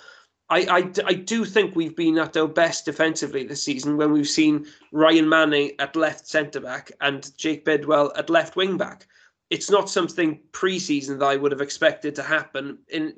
I, 0.49 0.59
I, 0.59 0.91
I 1.05 1.13
do 1.13 1.43
think 1.43 1.75
we've 1.75 1.95
been 1.95 2.17
at 2.17 2.37
our 2.37 2.47
best 2.47 2.85
defensively 2.85 3.43
this 3.43 3.63
season 3.63 3.97
when 3.97 4.13
we've 4.13 4.27
seen 4.27 4.65
Ryan 4.93 5.27
Manning 5.27 5.71
at 5.79 5.95
left 5.95 6.27
centre 6.27 6.61
back 6.61 6.91
and 7.01 7.35
Jake 7.37 7.65
Bidwell 7.65 8.13
at 8.15 8.29
left 8.29 8.55
wing 8.55 8.77
back. 8.77 9.07
It's 9.49 9.69
not 9.69 9.89
something 9.89 10.39
pre-season 10.51 11.19
that 11.19 11.25
I 11.25 11.35
would 11.35 11.51
have 11.51 11.61
expected 11.61 12.15
to 12.15 12.23
happen 12.23 12.77
in 12.89 13.13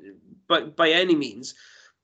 by, 0.50 0.60
by 0.64 0.90
any 0.90 1.14
means, 1.14 1.54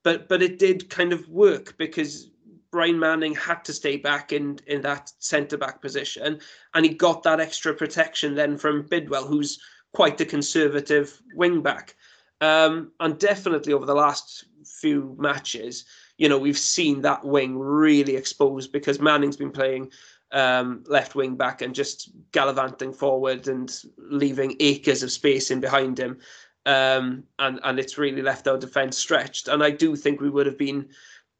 but 0.02 0.28
but 0.28 0.42
it 0.42 0.58
did 0.58 0.88
kind 0.88 1.12
of 1.12 1.28
work 1.28 1.76
because 1.76 2.30
Ryan 2.72 2.98
Manning 2.98 3.34
had 3.34 3.64
to 3.66 3.74
stay 3.74 3.98
back 3.98 4.32
in 4.32 4.58
in 4.66 4.80
that 4.82 5.12
centre 5.18 5.58
back 5.58 5.82
position, 5.82 6.40
and 6.72 6.86
he 6.86 6.94
got 6.94 7.22
that 7.24 7.40
extra 7.40 7.74
protection 7.74 8.34
then 8.34 8.56
from 8.56 8.86
Bidwell, 8.86 9.26
who's 9.26 9.58
quite 9.92 10.16
the 10.16 10.24
conservative 10.24 11.20
wing 11.34 11.60
back. 11.60 11.94
Um, 12.40 12.92
and 13.00 13.18
definitely 13.18 13.72
over 13.72 13.86
the 13.86 13.94
last 13.94 14.44
few 14.64 15.16
matches, 15.18 15.84
you 16.18 16.28
know, 16.28 16.38
we've 16.38 16.58
seen 16.58 17.00
that 17.02 17.24
wing 17.24 17.58
really 17.58 18.14
exposed 18.16 18.72
because 18.72 19.00
Manning's 19.00 19.38
been 19.38 19.52
playing 19.52 19.90
um, 20.32 20.84
left 20.86 21.14
wing 21.14 21.36
back 21.36 21.62
and 21.62 21.74
just 21.74 22.10
gallivanting 22.32 22.92
forward 22.92 23.48
and 23.48 23.82
leaving 23.96 24.56
acres 24.60 25.02
of 25.02 25.12
space 25.12 25.50
in 25.50 25.60
behind 25.60 25.98
him. 25.98 26.18
Um, 26.66 27.24
and, 27.38 27.60
and 27.62 27.78
it's 27.78 27.96
really 27.96 28.22
left 28.22 28.48
our 28.48 28.58
defence 28.58 28.98
stretched. 28.98 29.48
And 29.48 29.62
I 29.62 29.70
do 29.70 29.96
think 29.96 30.20
we 30.20 30.30
would 30.30 30.46
have 30.46 30.58
been 30.58 30.88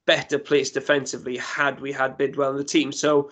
better 0.06 0.38
placed 0.38 0.74
defensively 0.74 1.36
had 1.36 1.80
we 1.80 1.92
had 1.92 2.16
Bidwell 2.16 2.52
in 2.52 2.56
the 2.56 2.64
team. 2.64 2.92
So, 2.92 3.30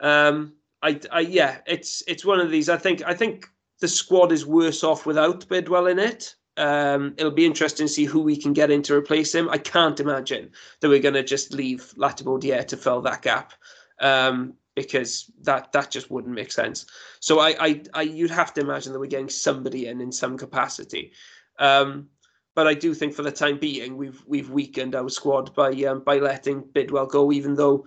um, 0.00 0.52
I, 0.82 1.00
I, 1.10 1.20
yeah, 1.20 1.58
it's 1.66 2.02
it's 2.06 2.24
one 2.24 2.40
of 2.40 2.50
these. 2.50 2.68
I 2.68 2.76
think 2.76 3.02
I 3.06 3.14
think 3.14 3.46
the 3.80 3.88
squad 3.88 4.32
is 4.32 4.46
worse 4.46 4.84
off 4.84 5.06
without 5.06 5.48
Bidwell 5.48 5.86
in 5.86 5.98
it. 5.98 6.34
Um, 6.56 7.14
it'll 7.16 7.30
be 7.30 7.46
interesting 7.46 7.86
to 7.86 7.92
see 7.92 8.04
who 8.04 8.20
we 8.20 8.36
can 8.36 8.52
get 8.52 8.70
in 8.70 8.82
to 8.82 8.94
replace 8.94 9.34
him. 9.34 9.48
I 9.48 9.58
can't 9.58 9.98
imagine 9.98 10.50
that 10.80 10.88
we're 10.88 11.00
going 11.00 11.14
to 11.14 11.22
just 11.22 11.54
leave 11.54 11.94
Latibeaudiere 11.96 12.66
to 12.66 12.76
fill 12.76 13.00
that 13.02 13.22
gap 13.22 13.54
um, 14.00 14.54
because 14.74 15.30
that 15.42 15.72
that 15.72 15.90
just 15.90 16.10
wouldn't 16.10 16.34
make 16.34 16.52
sense. 16.52 16.86
So 17.20 17.40
I, 17.40 17.54
I, 17.60 17.82
I, 17.94 18.02
you'd 18.02 18.30
have 18.30 18.54
to 18.54 18.60
imagine 18.60 18.92
that 18.92 19.00
we're 19.00 19.06
getting 19.06 19.28
somebody 19.28 19.86
in 19.86 20.00
in 20.00 20.12
some 20.12 20.38
capacity. 20.38 21.12
Um, 21.58 22.08
but 22.54 22.66
I 22.66 22.74
do 22.74 22.94
think 22.94 23.14
for 23.14 23.22
the 23.22 23.32
time 23.32 23.58
being 23.58 23.96
we've 23.96 24.22
we've 24.26 24.50
weakened 24.50 24.94
our 24.94 25.08
squad 25.08 25.54
by 25.54 25.70
um, 25.84 26.00
by 26.00 26.18
letting 26.18 26.62
Bidwell 26.72 27.06
go, 27.06 27.32
even 27.32 27.54
though 27.54 27.86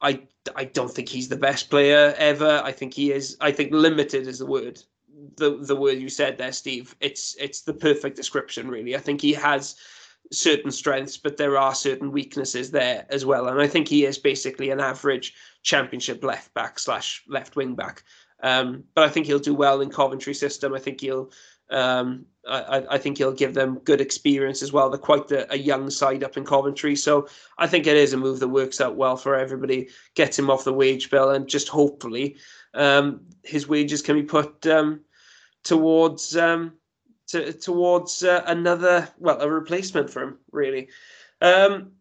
I 0.00 0.22
I 0.56 0.64
don't 0.64 0.90
think 0.90 1.08
he's 1.08 1.28
the 1.28 1.36
best 1.36 1.70
player 1.70 2.14
ever. 2.18 2.60
I 2.64 2.72
think 2.72 2.94
he 2.94 3.12
is. 3.12 3.36
I 3.40 3.52
think 3.52 3.72
limited 3.72 4.26
is 4.26 4.38
the 4.38 4.46
word 4.46 4.82
the 5.36 5.58
the 5.60 5.76
word 5.76 5.98
you 5.98 6.08
said 6.08 6.38
there, 6.38 6.52
Steve. 6.52 6.94
It's 7.00 7.36
it's 7.38 7.62
the 7.62 7.74
perfect 7.74 8.16
description, 8.16 8.68
really. 8.68 8.96
I 8.96 9.00
think 9.00 9.20
he 9.20 9.32
has 9.34 9.76
certain 10.32 10.70
strengths, 10.70 11.16
but 11.16 11.36
there 11.36 11.58
are 11.58 11.74
certain 11.74 12.10
weaknesses 12.10 12.70
there 12.70 13.06
as 13.10 13.24
well. 13.24 13.48
And 13.48 13.60
I 13.60 13.66
think 13.66 13.88
he 13.88 14.04
is 14.04 14.18
basically 14.18 14.70
an 14.70 14.80
average 14.80 15.34
championship 15.62 16.24
left 16.24 16.52
back 16.54 16.78
slash 16.78 17.22
left 17.28 17.56
wing 17.56 17.74
back. 17.74 18.02
Um, 18.42 18.84
but 18.94 19.04
I 19.04 19.08
think 19.08 19.26
he'll 19.26 19.38
do 19.38 19.54
well 19.54 19.80
in 19.80 19.90
Coventry 19.90 20.34
system. 20.34 20.74
I 20.74 20.78
think 20.78 21.00
he'll 21.00 21.30
um, 21.70 22.26
I, 22.46 22.84
I, 22.90 22.98
think 22.98 23.16
he'll 23.16 23.32
give 23.32 23.54
them 23.54 23.78
good 23.84 24.00
experience 24.00 24.62
as 24.62 24.72
well. 24.72 24.90
They're 24.90 24.98
quite 24.98 25.30
a, 25.30 25.50
a, 25.52 25.56
young 25.56 25.88
side 25.88 26.22
up 26.22 26.36
in 26.36 26.44
Coventry, 26.44 26.96
so 26.96 27.28
I 27.56 27.66
think 27.66 27.86
it 27.86 27.96
is 27.96 28.12
a 28.12 28.18
move 28.18 28.40
that 28.40 28.48
works 28.48 28.80
out 28.80 28.96
well 28.96 29.16
for 29.16 29.36
everybody. 29.36 29.88
Gets 30.14 30.38
him 30.38 30.50
off 30.50 30.64
the 30.64 30.72
wage 30.72 31.08
bill, 31.08 31.30
and 31.30 31.48
just 31.48 31.68
hopefully 31.68 32.36
um, 32.74 33.20
his 33.42 33.68
wages 33.68 34.02
can 34.02 34.16
be 34.16 34.22
put 34.24 34.66
um, 34.66 35.00
towards 35.62 36.36
um, 36.36 36.74
to, 37.28 37.52
towards 37.52 38.22
uh, 38.22 38.42
another 38.46 39.08
well 39.18 39.40
a 39.40 39.50
replacement 39.50 40.10
for 40.10 40.22
him 40.22 40.38
really. 40.50 40.88
Um, 41.40 41.92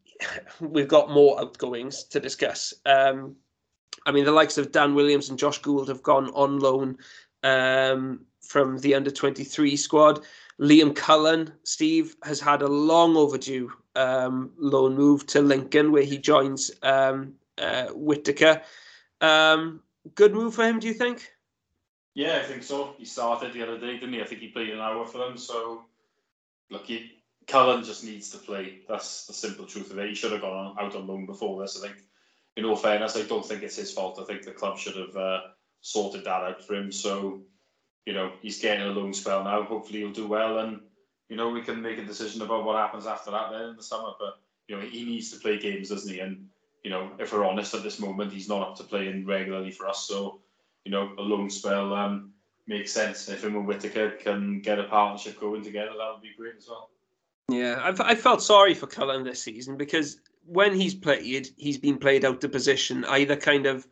we've 0.59 0.87
got 0.87 1.11
more 1.11 1.39
outgoings 1.39 2.03
to 2.05 2.19
discuss. 2.19 2.73
Um, 2.85 3.35
I 4.05 4.11
mean, 4.11 4.25
the 4.25 4.31
likes 4.31 4.57
of 4.57 4.71
Dan 4.71 4.95
Williams 4.95 5.29
and 5.29 5.37
Josh 5.37 5.59
Gould 5.59 5.87
have 5.89 6.03
gone 6.03 6.29
on 6.29 6.59
loan 6.59 6.97
um, 7.43 8.21
from 8.41 8.77
the 8.79 8.95
under 8.95 9.11
23 9.11 9.75
squad. 9.75 10.21
Liam 10.59 10.95
Cullen, 10.95 11.51
Steve, 11.63 12.15
has 12.23 12.39
had 12.39 12.61
a 12.61 12.67
long 12.67 13.15
overdue 13.15 13.71
um, 13.95 14.51
loan 14.57 14.95
move 14.95 15.25
to 15.27 15.41
Lincoln, 15.41 15.91
where 15.91 16.03
he 16.03 16.17
joins 16.17 16.71
um, 16.83 17.33
uh, 17.57 17.87
Whittaker. 17.87 18.61
Um, 19.21 19.81
good 20.15 20.33
move 20.33 20.55
for 20.55 20.63
him, 20.65 20.79
do 20.79 20.87
you 20.87 20.93
think? 20.93 21.31
Yeah, 22.13 22.41
I 22.43 22.45
think 22.45 22.63
so. 22.63 22.93
He 22.97 23.05
started 23.05 23.53
the 23.53 23.63
other 23.63 23.79
day, 23.79 23.93
didn't 23.93 24.13
he? 24.13 24.21
I 24.21 24.25
think 24.25 24.41
he 24.41 24.49
played 24.49 24.69
an 24.69 24.79
hour 24.79 25.05
for 25.05 25.19
them. 25.19 25.37
So, 25.37 25.85
look, 26.69 26.85
he, 26.85 27.11
Cullen 27.47 27.83
just 27.83 28.03
needs 28.03 28.29
to 28.31 28.37
play. 28.37 28.79
That's 28.87 29.27
the 29.27 29.33
simple 29.33 29.65
truth 29.65 29.91
of 29.91 29.99
it. 29.99 30.09
He 30.09 30.15
should 30.15 30.33
have 30.33 30.41
gone 30.41 30.75
out 30.79 30.95
on 30.95 31.07
loan 31.07 31.25
before 31.25 31.61
this. 31.61 31.81
I 31.81 31.87
think, 31.87 32.01
in 32.57 32.65
all 32.65 32.75
fairness, 32.75 33.15
I 33.15 33.21
don't 33.23 33.45
think 33.45 33.63
it's 33.63 33.77
his 33.77 33.93
fault. 33.93 34.19
I 34.19 34.25
think 34.25 34.43
the 34.43 34.51
club 34.51 34.77
should 34.77 34.97
have 34.97 35.15
uh, 35.15 35.39
sorted 35.79 36.25
that 36.25 36.43
out 36.43 36.63
for 36.63 36.75
him. 36.75 36.91
So, 36.91 37.41
you 38.05 38.13
know, 38.13 38.33
he's 38.41 38.61
getting 38.61 38.85
a 38.85 38.89
loan 38.89 39.13
spell 39.13 39.43
now. 39.45 39.63
Hopefully, 39.63 39.99
he'll 39.99 40.11
do 40.11 40.27
well, 40.27 40.59
and 40.59 40.81
you 41.29 41.37
know, 41.37 41.49
we 41.49 41.61
can 41.61 41.81
make 41.81 41.97
a 41.97 42.03
decision 42.03 42.41
about 42.41 42.65
what 42.65 42.75
happens 42.75 43.05
after 43.05 43.31
that 43.31 43.51
then 43.51 43.69
in 43.69 43.75
the 43.77 43.83
summer. 43.83 44.11
But 44.19 44.39
you 44.67 44.75
know, 44.75 44.81
he 44.81 45.05
needs 45.05 45.31
to 45.31 45.39
play 45.39 45.57
games, 45.57 45.87
doesn't 45.87 46.13
he? 46.13 46.19
And 46.19 46.49
you 46.83 46.89
know, 46.89 47.11
if 47.19 47.31
we're 47.31 47.45
honest, 47.45 47.73
at 47.73 47.83
this 47.83 47.99
moment, 47.99 48.33
he's 48.33 48.49
not 48.49 48.67
up 48.67 48.75
to 48.77 48.83
playing 48.83 49.25
regularly 49.25 49.71
for 49.71 49.87
us. 49.87 50.05
So 50.05 50.40
you 50.85 50.91
know, 50.91 51.11
a 51.17 51.21
long 51.21 51.49
spell 51.49 51.93
um, 51.93 52.31
makes 52.67 52.91
sense. 52.91 53.29
If 53.29 53.43
him 53.43 53.55
and 53.55 53.67
Whittaker 53.67 54.11
can 54.11 54.61
get 54.61 54.79
a 54.79 54.83
partnership 54.83 55.39
going 55.39 55.63
together, 55.63 55.91
that 55.97 56.11
would 56.13 56.21
be 56.21 56.31
great 56.37 56.55
as 56.57 56.67
well. 56.67 56.89
Yeah, 57.49 57.81
I've, 57.83 57.99
I 57.99 58.15
felt 58.15 58.41
sorry 58.41 58.73
for 58.73 58.87
Cullen 58.87 59.23
this 59.23 59.43
season 59.43 59.77
because 59.77 60.19
when 60.45 60.73
he's 60.73 60.95
played, 60.95 61.49
he's 61.57 61.77
been 61.77 61.97
played 61.97 62.25
out 62.25 62.43
of 62.43 62.51
position, 62.51 63.05
either 63.05 63.35
kind 63.35 63.65
of 63.65 63.85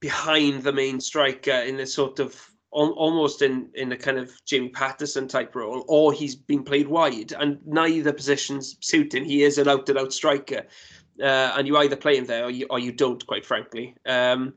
behind 0.00 0.62
the 0.62 0.72
main 0.72 1.00
striker 1.00 1.52
in 1.52 1.76
this 1.76 1.94
sort 1.94 2.18
of 2.18 2.50
almost 2.70 3.40
in 3.40 3.70
in 3.74 3.92
a 3.92 3.96
kind 3.96 4.18
of 4.18 4.30
Jamie 4.44 4.68
Paterson 4.70 5.28
type 5.28 5.54
role, 5.54 5.84
or 5.86 6.12
he's 6.12 6.34
been 6.34 6.64
played 6.64 6.88
wide, 6.88 7.32
and 7.32 7.58
neither 7.64 8.12
positions 8.12 8.76
suit 8.80 9.14
him. 9.14 9.24
He 9.24 9.42
is 9.42 9.58
an 9.58 9.68
out 9.68 9.88
and 9.88 9.98
out 9.98 10.12
striker, 10.12 10.66
uh, 11.22 11.54
and 11.56 11.68
you 11.68 11.76
either 11.76 11.96
play 11.96 12.16
him 12.16 12.26
there 12.26 12.44
or 12.44 12.50
you 12.50 12.66
or 12.70 12.78
you 12.78 12.92
don't. 12.92 13.24
Quite 13.26 13.46
frankly, 13.46 13.94
um, 14.06 14.54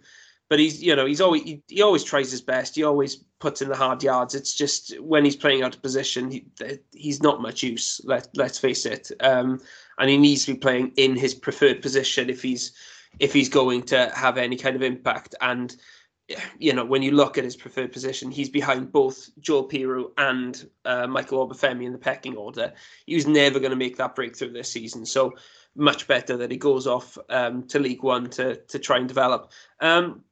but 0.49 0.59
he's 0.59 0.81
you 0.81 0.95
know 0.95 1.05
he's 1.05 1.21
always 1.21 1.43
he, 1.43 1.61
he, 1.67 1.81
always 1.81 2.03
tries 2.03 2.31
his 2.31 2.41
best. 2.41 2.75
He 2.75 2.83
always 2.83 3.17
puts 3.39 3.61
in 3.61 3.69
the 3.69 3.75
hard 3.75 4.01
yards. 4.01 4.35
It's 4.35 4.53
just 4.53 4.99
when 4.99 5.25
he's 5.25 5.35
playing 5.35 5.63
out 5.63 5.75
of 5.75 5.81
position, 5.81 6.31
he, 6.31 6.45
he's 6.93 7.21
not 7.21 7.41
much 7.41 7.63
use. 7.63 7.99
Let 8.03 8.29
let's 8.35 8.57
face 8.57 8.85
it. 8.85 9.11
Um, 9.19 9.59
and 9.97 10.09
he 10.09 10.17
needs 10.17 10.45
to 10.45 10.53
be 10.53 10.59
playing 10.59 10.93
in 10.95 11.15
his 11.15 11.33
preferred 11.33 11.81
position 11.81 12.29
if 12.29 12.41
he's 12.41 12.71
if 13.19 13.33
he's 13.33 13.49
going 13.49 13.83
to 13.83 14.11
have 14.15 14.37
any 14.37 14.55
kind 14.55 14.75
of 14.75 14.81
impact. 14.81 15.35
And 15.41 15.75
you 16.59 16.73
know 16.73 16.85
when 16.85 17.01
you 17.01 17.11
look 17.11 17.37
at 17.37 17.43
his 17.43 17.57
preferred 17.57 17.91
position, 17.91 18.31
he's 18.31 18.49
behind 18.49 18.91
both 18.91 19.29
Joel 19.39 19.67
Piroe 19.67 20.11
and 20.17 20.69
uh, 20.85 21.07
Michael 21.07 21.47
Obafemi 21.47 21.85
in 21.85 21.91
the 21.91 21.97
pecking 21.97 22.37
order. 22.37 22.73
He 23.05 23.15
was 23.15 23.27
never 23.27 23.59
going 23.59 23.71
to 23.71 23.77
make 23.77 23.97
that 23.97 24.15
breakthrough 24.15 24.53
this 24.53 24.71
season. 24.71 25.05
So 25.05 25.33
much 25.75 26.07
better 26.07 26.37
that 26.37 26.51
he 26.51 26.57
goes 26.57 26.87
off 26.87 27.17
um, 27.29 27.67
to 27.67 27.79
League 27.79 28.03
One 28.03 28.29
to 28.31 28.55
to 28.55 28.79
try 28.79 28.97
and 28.97 29.09
develop. 29.09 29.51
Um, 29.81 30.23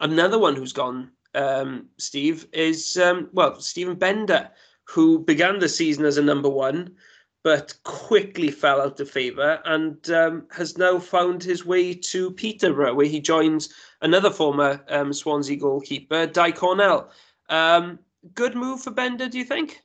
Another 0.00 0.38
one 0.38 0.56
who's 0.56 0.72
gone, 0.72 1.10
um, 1.34 1.86
Steve, 1.98 2.46
is 2.52 2.96
um, 2.96 3.28
well 3.32 3.60
Steven 3.60 3.94
Benda, 3.94 4.50
who 4.84 5.18
began 5.18 5.58
the 5.58 5.68
season 5.68 6.04
as 6.04 6.18
a 6.18 6.22
number 6.22 6.48
one, 6.48 6.94
but 7.42 7.74
quickly 7.84 8.50
fell 8.50 8.80
out 8.80 8.98
of 9.00 9.10
favour 9.10 9.60
and 9.66 10.10
um, 10.10 10.46
has 10.50 10.78
now 10.78 10.98
found 10.98 11.42
his 11.42 11.64
way 11.64 11.94
to 11.94 12.30
Peterborough, 12.30 12.94
where 12.94 13.06
he 13.06 13.20
joins 13.20 13.72
another 14.00 14.30
former 14.30 14.82
um, 14.88 15.12
Swansea 15.12 15.56
goalkeeper, 15.56 16.26
Dai 16.26 16.52
Cornell. 16.52 17.10
Um, 17.50 17.98
good 18.34 18.54
move 18.54 18.80
for 18.80 18.90
Benda, 18.90 19.28
do 19.28 19.38
you 19.38 19.44
think? 19.44 19.82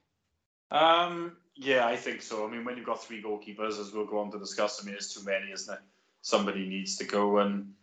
Um, 0.72 1.38
yeah, 1.56 1.86
I 1.86 1.98
think 1.98 2.22
so. 2.22 2.48
I 2.48 2.50
mean, 2.50 2.64
when 2.64 2.78
you've 2.78 2.86
got 2.86 3.04
three 3.04 3.22
goalkeepers, 3.22 3.80
as 3.80 3.92
we'll 3.92 4.06
go 4.06 4.20
on 4.20 4.32
to 4.32 4.40
discuss, 4.40 4.82
I 4.82 4.86
mean, 4.86 4.96
it's 4.96 5.14
too 5.14 5.26
many, 5.26 5.52
isn't 5.52 5.74
it? 5.74 5.82
Somebody 6.22 6.66
needs 6.68 6.96
to 6.98 7.04
go 7.04 7.40
and 7.40 7.74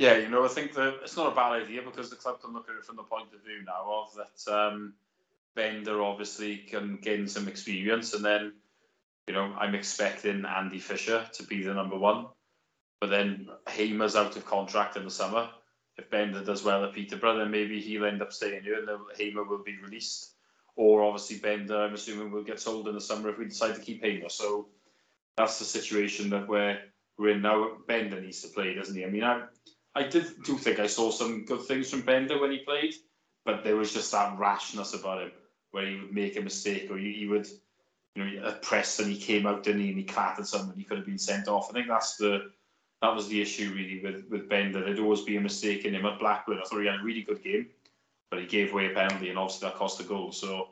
yeah, 0.00 0.16
you 0.16 0.30
know, 0.30 0.44
I 0.44 0.48
think 0.48 0.72
that 0.74 1.00
it's 1.02 1.16
not 1.16 1.30
a 1.30 1.34
bad 1.34 1.52
idea 1.52 1.82
because 1.82 2.08
the 2.08 2.16
club 2.16 2.40
can 2.40 2.54
look 2.54 2.70
at 2.70 2.76
it 2.76 2.86
from 2.86 2.96
the 2.96 3.02
point 3.02 3.28
of 3.34 3.44
view 3.44 3.62
now 3.66 4.02
of 4.02 4.16
that 4.16 4.52
um, 4.52 4.94
Benda 5.54 5.92
obviously 6.00 6.56
can 6.56 6.96
gain 6.96 7.28
some 7.28 7.46
experience, 7.48 8.14
and 8.14 8.24
then, 8.24 8.54
you 9.28 9.34
know, 9.34 9.54
I'm 9.58 9.74
expecting 9.74 10.46
Andy 10.46 10.78
Fisher 10.78 11.28
to 11.34 11.42
be 11.42 11.62
the 11.62 11.74
number 11.74 11.98
one, 11.98 12.28
but 12.98 13.10
then 13.10 13.50
Hamer's 13.68 14.16
out 14.16 14.36
of 14.36 14.46
contract 14.46 14.96
in 14.96 15.04
the 15.04 15.10
summer. 15.10 15.50
If 15.98 16.08
Benda 16.08 16.42
does 16.42 16.64
well 16.64 16.82
at 16.84 16.94
Peterborough, 16.94 17.36
then 17.36 17.50
maybe 17.50 17.78
he'll 17.78 18.06
end 18.06 18.22
up 18.22 18.32
staying 18.32 18.62
here, 18.62 18.78
and 18.78 18.88
Hamer 19.18 19.44
will 19.44 19.62
be 19.62 19.76
released. 19.82 20.32
Or 20.76 21.02
obviously 21.02 21.40
Benda, 21.40 21.76
I'm 21.76 21.92
assuming, 21.92 22.30
will 22.30 22.42
get 22.42 22.58
sold 22.58 22.88
in 22.88 22.94
the 22.94 23.02
summer 23.02 23.28
if 23.28 23.38
we 23.38 23.44
decide 23.44 23.74
to 23.74 23.82
keep 23.82 24.02
Hamer. 24.02 24.30
So 24.30 24.68
that's 25.36 25.58
the 25.58 25.66
situation 25.66 26.30
that 26.30 26.48
we're 26.48 26.78
we're 27.18 27.30
in 27.30 27.42
now. 27.42 27.72
Benda 27.86 28.18
needs 28.18 28.40
to 28.42 28.48
play, 28.48 28.72
doesn't 28.72 28.96
he? 28.96 29.04
I 29.04 29.10
mean, 29.10 29.24
I 29.24 29.42
I 29.94 30.04
did 30.04 30.42
do 30.44 30.56
think 30.56 30.78
I 30.78 30.86
saw 30.86 31.10
some 31.10 31.44
good 31.44 31.62
things 31.62 31.90
from 31.90 32.02
Benda 32.02 32.38
when 32.38 32.52
he 32.52 32.58
played, 32.58 32.94
but 33.44 33.64
there 33.64 33.76
was 33.76 33.92
just 33.92 34.12
that 34.12 34.38
rashness 34.38 34.94
about 34.94 35.22
him 35.22 35.32
where 35.72 35.86
he 35.86 35.96
would 35.96 36.12
make 36.12 36.36
a 36.36 36.40
mistake 36.40 36.90
or 36.90 36.98
he, 36.98 37.12
he 37.12 37.26
would 37.26 37.48
you 38.14 38.24
know, 38.24 38.48
at 38.48 38.98
and 38.98 39.10
he 39.10 39.18
came 39.18 39.46
out 39.46 39.62
didn't 39.62 39.82
he, 39.82 39.88
and 39.88 39.98
he 39.98 40.04
clattered 40.04 40.46
someone. 40.46 40.76
He 40.76 40.84
could 40.84 40.98
have 40.98 41.06
been 41.06 41.18
sent 41.18 41.48
off. 41.48 41.70
I 41.70 41.74
think 41.74 41.88
that's 41.88 42.16
the 42.16 42.50
that 43.02 43.14
was 43.14 43.28
the 43.28 43.40
issue 43.40 43.72
really 43.74 44.00
with 44.02 44.24
with 44.28 44.48
Benda. 44.48 44.80
There'd 44.80 44.98
always 44.98 45.22
be 45.22 45.36
a 45.36 45.40
mistake 45.40 45.84
in 45.84 45.94
him 45.94 46.06
at 46.06 46.18
Blackburn. 46.18 46.58
I 46.58 46.68
thought 46.68 46.80
he 46.80 46.86
had 46.86 47.00
a 47.00 47.04
really 47.04 47.22
good 47.22 47.42
game, 47.42 47.68
but 48.30 48.40
he 48.40 48.46
gave 48.46 48.72
away 48.72 48.90
a 48.90 48.94
penalty, 48.94 49.28
and 49.28 49.38
obviously 49.38 49.68
that 49.68 49.76
cost 49.76 50.00
a 50.00 50.04
goal. 50.04 50.32
So 50.32 50.68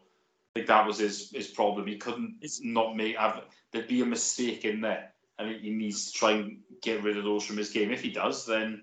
I 0.55 0.61
think 0.61 0.67
that 0.69 0.87
was 0.87 0.99
his 0.99 1.31
his 1.31 1.49
problem. 1.49 1.87
He 1.87 1.97
couldn't 1.97 2.39
it's, 2.41 2.61
not 2.63 2.97
make 2.97 3.17
have 3.17 3.43
there'd 3.73 3.89
be 3.89 4.03
a 4.03 4.07
mistake 4.07 4.65
in 4.65 4.81
there, 4.81 5.13
I 5.39 5.45
and 5.45 5.61
he 5.61 5.71
needs 5.71 6.11
to 6.11 6.19
try 6.19 6.33
and 6.33 6.59
get 6.83 7.03
rid 7.03 7.17
of 7.17 7.25
those 7.25 7.45
from 7.45 7.57
his 7.57 7.71
game. 7.71 7.93
If 7.93 8.03
he 8.03 8.11
does, 8.11 8.47
then 8.47 8.83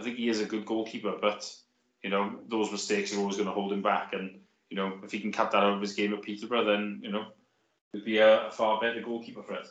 I 0.00 0.02
think 0.02 0.16
he 0.16 0.28
is 0.28 0.40
a 0.40 0.46
good 0.46 0.64
goalkeeper. 0.64 1.14
But 1.20 1.54
you 2.02 2.10
know 2.10 2.38
those 2.48 2.72
mistakes 2.72 3.14
are 3.14 3.18
always 3.18 3.36
going 3.36 3.48
to 3.48 3.54
hold 3.54 3.72
him 3.72 3.82
back, 3.82 4.12
and 4.12 4.38
you 4.70 4.76
know 4.76 4.98
if 5.04 5.12
he 5.12 5.20
can 5.20 5.32
cut 5.32 5.50
that 5.52 5.62
out 5.62 5.74
of 5.74 5.80
his 5.80 5.92
game 5.92 6.14
at 6.14 6.22
Peterborough, 6.22 6.64
then 6.64 7.00
you 7.02 7.12
know 7.12 7.26
he'd 7.92 8.04
be 8.04 8.18
a, 8.18 8.50
far 8.52 8.80
better 8.80 9.00
goalkeeper 9.00 9.42
for 9.42 9.54
it. 9.54 9.68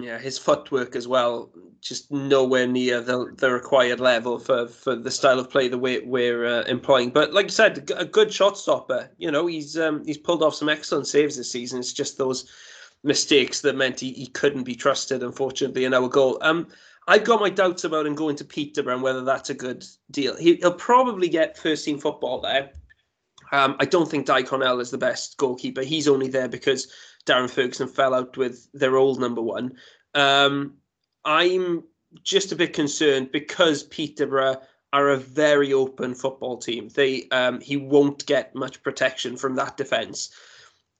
Yeah, 0.00 0.18
his 0.18 0.38
footwork 0.38 0.96
as 0.96 1.06
well, 1.06 1.50
just 1.80 2.10
nowhere 2.10 2.66
near 2.66 3.00
the 3.00 3.32
the 3.36 3.50
required 3.50 4.00
level 4.00 4.38
for, 4.38 4.66
for 4.66 4.96
the 4.96 5.10
style 5.10 5.38
of 5.38 5.50
play 5.50 5.68
that 5.68 5.78
we're, 5.78 6.04
we're 6.04 6.46
uh, 6.46 6.62
employing. 6.62 7.10
But 7.10 7.32
like 7.32 7.46
you 7.46 7.50
said, 7.50 7.90
a 7.96 8.04
good 8.04 8.32
shot 8.32 8.56
stopper. 8.58 9.10
You 9.18 9.30
know, 9.30 9.46
he's 9.46 9.78
um, 9.78 10.04
he's 10.04 10.18
pulled 10.18 10.42
off 10.42 10.54
some 10.54 10.70
excellent 10.70 11.06
saves 11.06 11.36
this 11.36 11.50
season. 11.50 11.80
It's 11.80 11.92
just 11.92 12.18
those 12.18 12.50
mistakes 13.02 13.60
that 13.60 13.76
meant 13.76 14.00
he, 14.00 14.12
he 14.12 14.26
couldn't 14.26 14.64
be 14.64 14.74
trusted, 14.74 15.22
unfortunately, 15.22 15.84
in 15.84 15.94
our 15.94 16.08
goal. 16.08 16.38
Um, 16.40 16.68
I've 17.08 17.24
got 17.24 17.40
my 17.40 17.50
doubts 17.50 17.84
about 17.84 18.06
him 18.06 18.14
going 18.14 18.36
to 18.36 18.44
Peterborough 18.44 18.94
and 18.94 19.02
whether 19.02 19.22
that's 19.22 19.50
a 19.50 19.54
good 19.54 19.84
deal. 20.10 20.36
He, 20.36 20.58
will 20.62 20.72
probably 20.72 21.28
get 21.28 21.58
first 21.58 21.84
team 21.84 21.98
football 21.98 22.40
there. 22.40 22.70
Um, 23.52 23.76
I 23.80 23.84
don't 23.84 24.08
think 24.08 24.26
Dai 24.26 24.42
Cornell 24.42 24.80
is 24.80 24.90
the 24.90 24.98
best 24.98 25.36
goalkeeper. 25.36 25.82
He's 25.82 26.06
only 26.06 26.28
there 26.28 26.48
because 26.48 26.92
Darren 27.26 27.50
Ferguson 27.50 27.88
fell 27.88 28.14
out 28.14 28.36
with 28.36 28.68
their 28.72 28.96
old 28.96 29.18
number 29.18 29.42
one. 29.42 29.72
Um, 30.14 30.74
I'm 31.24 31.84
just 32.22 32.52
a 32.52 32.56
bit 32.56 32.72
concerned 32.72 33.32
because 33.32 33.82
Peterborough 33.84 34.60
are 34.92 35.10
a 35.10 35.16
very 35.16 35.72
open 35.72 36.14
football 36.14 36.58
team. 36.58 36.88
They 36.88 37.28
um, 37.30 37.60
he 37.60 37.76
won't 37.76 38.26
get 38.26 38.54
much 38.54 38.82
protection 38.82 39.36
from 39.36 39.54
that 39.56 39.76
defence. 39.76 40.30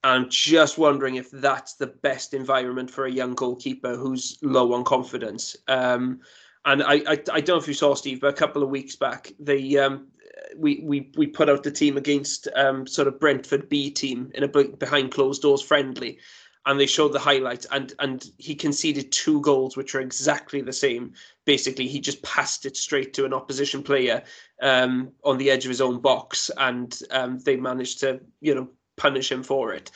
I'm 0.03 0.29
just 0.31 0.79
wondering 0.79 1.17
if 1.17 1.31
that's 1.31 1.75
the 1.75 1.89
best 1.89 2.33
environment 2.33 2.91
for 2.91 3.05
a 3.05 3.13
young 3.13 3.35
goalkeeper 3.35 3.97
who's 3.97 4.39
low 4.43 4.73
on 4.73 4.85
confidence. 4.85 5.57
Um, 5.69 6.21
and 6.65 6.83
I, 6.83 6.95
I, 6.95 7.13
I 7.33 7.41
don't 7.41 7.49
know 7.49 7.57
if 7.57 7.69
you 7.69 7.75
saw 7.75 7.95
Steve, 7.95 8.21
but 8.21 8.29
a 8.29 8.37
couple 8.37 8.63
of 8.63 8.71
weeks 8.71 8.97
back, 8.97 9.33
they 9.39 9.77
um, 9.77 10.09
we 10.57 10.81
we 10.85 11.11
we 11.17 11.27
put 11.27 11.49
out 11.49 11.63
the 11.63 11.71
team 11.71 11.97
against 11.97 12.49
um, 12.55 12.87
sort 12.87 13.09
of 13.09 13.21
Brentford 13.21 13.69
B 13.69 13.91
team 13.91 14.31
in 14.35 14.45
a 14.45 14.49
behind 14.49 15.13
closed 15.13 15.43
doors 15.43 15.63
friendly, 15.63 16.19
and 16.67 16.79
they 16.79 16.87
showed 16.87 17.13
the 17.13 17.19
highlights 17.19 17.67
and 17.71 17.95
and 17.99 18.31
he 18.39 18.55
conceded 18.55 19.11
two 19.11 19.41
goals 19.41 19.77
which 19.77 19.95
are 19.95 20.01
exactly 20.01 20.61
the 20.61 20.73
same 20.73 21.13
basically 21.45 21.89
he 21.89 22.01
just 22.01 22.23
passed 22.23 22.67
it 22.67 22.77
straight 22.77 23.15
to 23.15 23.25
an 23.25 23.33
opposition 23.33 23.83
player 23.83 24.23
um, 24.63 25.11
on 25.25 25.39
the 25.39 25.51
edge 25.51 25.65
of 25.65 25.71
his 25.71 25.81
own 25.81 26.01
box 26.01 26.51
and 26.59 27.01
um, 27.11 27.39
they 27.41 27.57
managed 27.57 28.01
to 28.01 28.21
you 28.41 28.55
know 28.55 28.69
punish 29.01 29.33
him 29.33 29.43
for 29.43 29.73
it. 29.73 29.91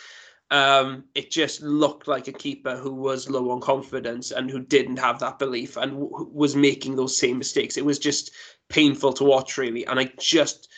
Um, 0.51 1.05
it 1.15 1.31
just 1.31 1.63
looked 1.63 2.09
like 2.09 2.27
a 2.29 2.33
keeper 2.33 2.77
who 2.77 2.93
was 2.93 3.29
low 3.29 3.51
on 3.51 3.61
confidence 3.61 4.31
and 4.31 4.51
who 4.51 4.61
didn't 4.61 4.99
have 4.99 5.19
that 5.21 5.39
belief 5.39 5.77
and 5.77 5.93
w- 5.93 6.31
was 6.33 6.57
making 6.57 6.97
those 6.97 7.17
same 7.17 7.39
mistakes. 7.39 7.77
It 7.77 7.85
was 7.85 7.99
just 7.99 8.31
painful 8.69 9.13
to 9.15 9.25
watch 9.25 9.59
really. 9.59 9.85
And 9.87 10.01
i 10.01 10.11
just 10.19 10.69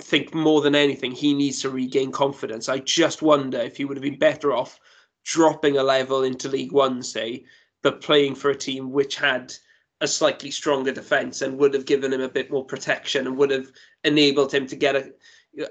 think 0.00 0.34
more 0.34 0.60
than 0.60 0.74
anything 0.74 1.12
he 1.12 1.34
needs 1.34 1.60
to 1.62 1.70
regain 1.70 2.12
confidence. 2.12 2.68
I 2.68 2.78
just 2.78 3.22
wonder 3.22 3.58
if 3.58 3.76
he 3.76 3.84
would 3.84 3.96
have 3.96 4.02
been 4.02 4.18
better 4.18 4.52
off 4.52 4.78
dropping 5.24 5.76
a 5.76 5.82
level 5.82 6.22
into 6.22 6.48
League 6.48 6.72
One, 6.72 7.02
say, 7.02 7.44
but 7.82 8.00
playing 8.00 8.34
for 8.34 8.50
a 8.50 8.56
team 8.56 8.92
which 8.92 9.16
had 9.16 9.52
a 10.00 10.06
slightly 10.06 10.50
stronger 10.50 10.92
defence 10.92 11.42
and 11.42 11.58
would 11.58 11.74
have 11.74 11.86
given 11.86 12.12
him 12.12 12.20
a 12.20 12.28
bit 12.28 12.50
more 12.50 12.64
protection 12.64 13.26
and 13.26 13.36
would 13.36 13.50
have 13.50 13.70
enabled 14.04 14.54
him 14.54 14.66
to 14.68 14.76
get 14.76 14.96
a 14.96 15.12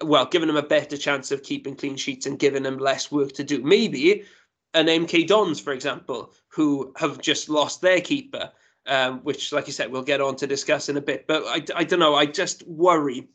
well, 0.02 0.26
giving 0.26 0.48
them 0.48 0.58
a 0.58 0.64
better 0.64 0.98
chance 0.98 1.32
of 1.32 1.44
keeping 1.44 1.76
clean 1.76 1.96
sheets 1.96 2.26
and 2.26 2.40
giving 2.40 2.64
them 2.64 2.78
less 2.78 3.12
work 3.12 3.34
to 3.34 3.44
do. 3.44 3.62
Maybe 3.62 4.24
an 4.74 4.88
MK 4.88 5.28
Dons, 5.28 5.60
for 5.60 5.74
example, 5.74 6.34
who 6.50 6.94
have 6.98 7.22
just 7.22 7.50
lost 7.50 7.82
their 7.82 8.02
keeper, 8.02 8.52
um, 8.86 9.20
which, 9.20 9.52
like 9.52 9.68
you 9.68 9.74
said, 9.74 9.92
we'll 9.92 10.04
get 10.04 10.22
on 10.22 10.36
to 10.38 10.48
discuss 10.48 10.90
in 10.90 10.98
a 10.98 11.02
bit. 11.02 11.28
But 11.28 11.44
I, 11.46 11.64
I 11.76 11.84
don't 11.84 12.00
know. 12.00 12.16
I 12.16 12.26
just 12.26 12.68
worry 12.68 13.28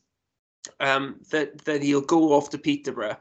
um, 0.80 1.20
that 1.30 1.64
that 1.64 1.82
he'll 1.82 2.00
go 2.00 2.32
off 2.32 2.50
to 2.50 2.58
Peterborough 2.58 3.16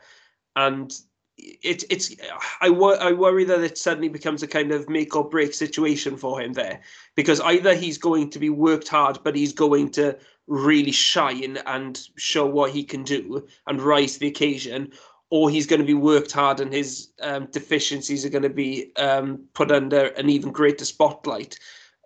and 0.55 0.93
it, 1.37 1.83
it's 1.89 2.15
I, 2.59 2.67
I 2.67 3.11
worry 3.13 3.45
that 3.45 3.61
it 3.61 3.77
suddenly 3.77 4.09
becomes 4.09 4.43
a 4.43 4.47
kind 4.47 4.71
of 4.71 4.89
make 4.89 5.15
or 5.15 5.27
break 5.27 5.53
situation 5.53 6.17
for 6.17 6.41
him 6.41 6.53
there 6.53 6.81
because 7.15 7.39
either 7.41 7.73
he's 7.73 7.97
going 7.97 8.29
to 8.31 8.39
be 8.39 8.49
worked 8.49 8.87
hard 8.87 9.19
but 9.23 9.35
he's 9.35 9.53
going 9.53 9.89
to 9.91 10.17
really 10.47 10.91
shine 10.91 11.57
and 11.65 12.07
show 12.17 12.45
what 12.45 12.71
he 12.71 12.83
can 12.83 13.03
do 13.03 13.47
and 13.67 13.81
rise 13.81 14.13
to 14.13 14.19
the 14.19 14.27
occasion 14.27 14.91
or 15.29 15.49
he's 15.49 15.67
going 15.67 15.79
to 15.79 15.85
be 15.85 15.93
worked 15.93 16.31
hard 16.31 16.59
and 16.59 16.73
his 16.73 17.09
um, 17.21 17.47
deficiencies 17.51 18.25
are 18.25 18.29
going 18.29 18.43
to 18.43 18.49
be 18.49 18.91
um, 18.97 19.45
put 19.53 19.71
under 19.71 20.07
an 20.07 20.29
even 20.29 20.51
greater 20.51 20.85
spotlight 20.85 21.57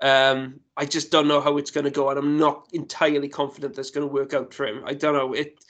um, 0.02 0.60
I 0.78 0.86
just 0.86 1.10
don't 1.10 1.28
know 1.28 1.42
how 1.42 1.58
it's 1.58 1.72
going 1.72 1.86
to 1.86 1.92
go 1.92 2.10
and 2.10 2.20
I'm 2.20 2.38
not 2.38 2.68
entirely 2.74 3.30
confident 3.30 3.76
that's 3.76 3.92
going 3.92 4.08
to 4.08 4.14
work 4.14 4.34
out 4.34 4.54
for 4.54 4.68
him 4.68 4.84
I 4.86 4.94
don't 4.94 5.14
know 5.14 5.34
it 5.34 5.64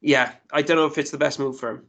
yeah 0.00 0.32
I 0.52 0.62
don't 0.62 0.76
know 0.76 0.86
if 0.86 0.96
it's 0.96 1.10
the 1.10 1.18
best 1.18 1.38
move 1.38 1.58
for 1.58 1.70
him 1.70 1.86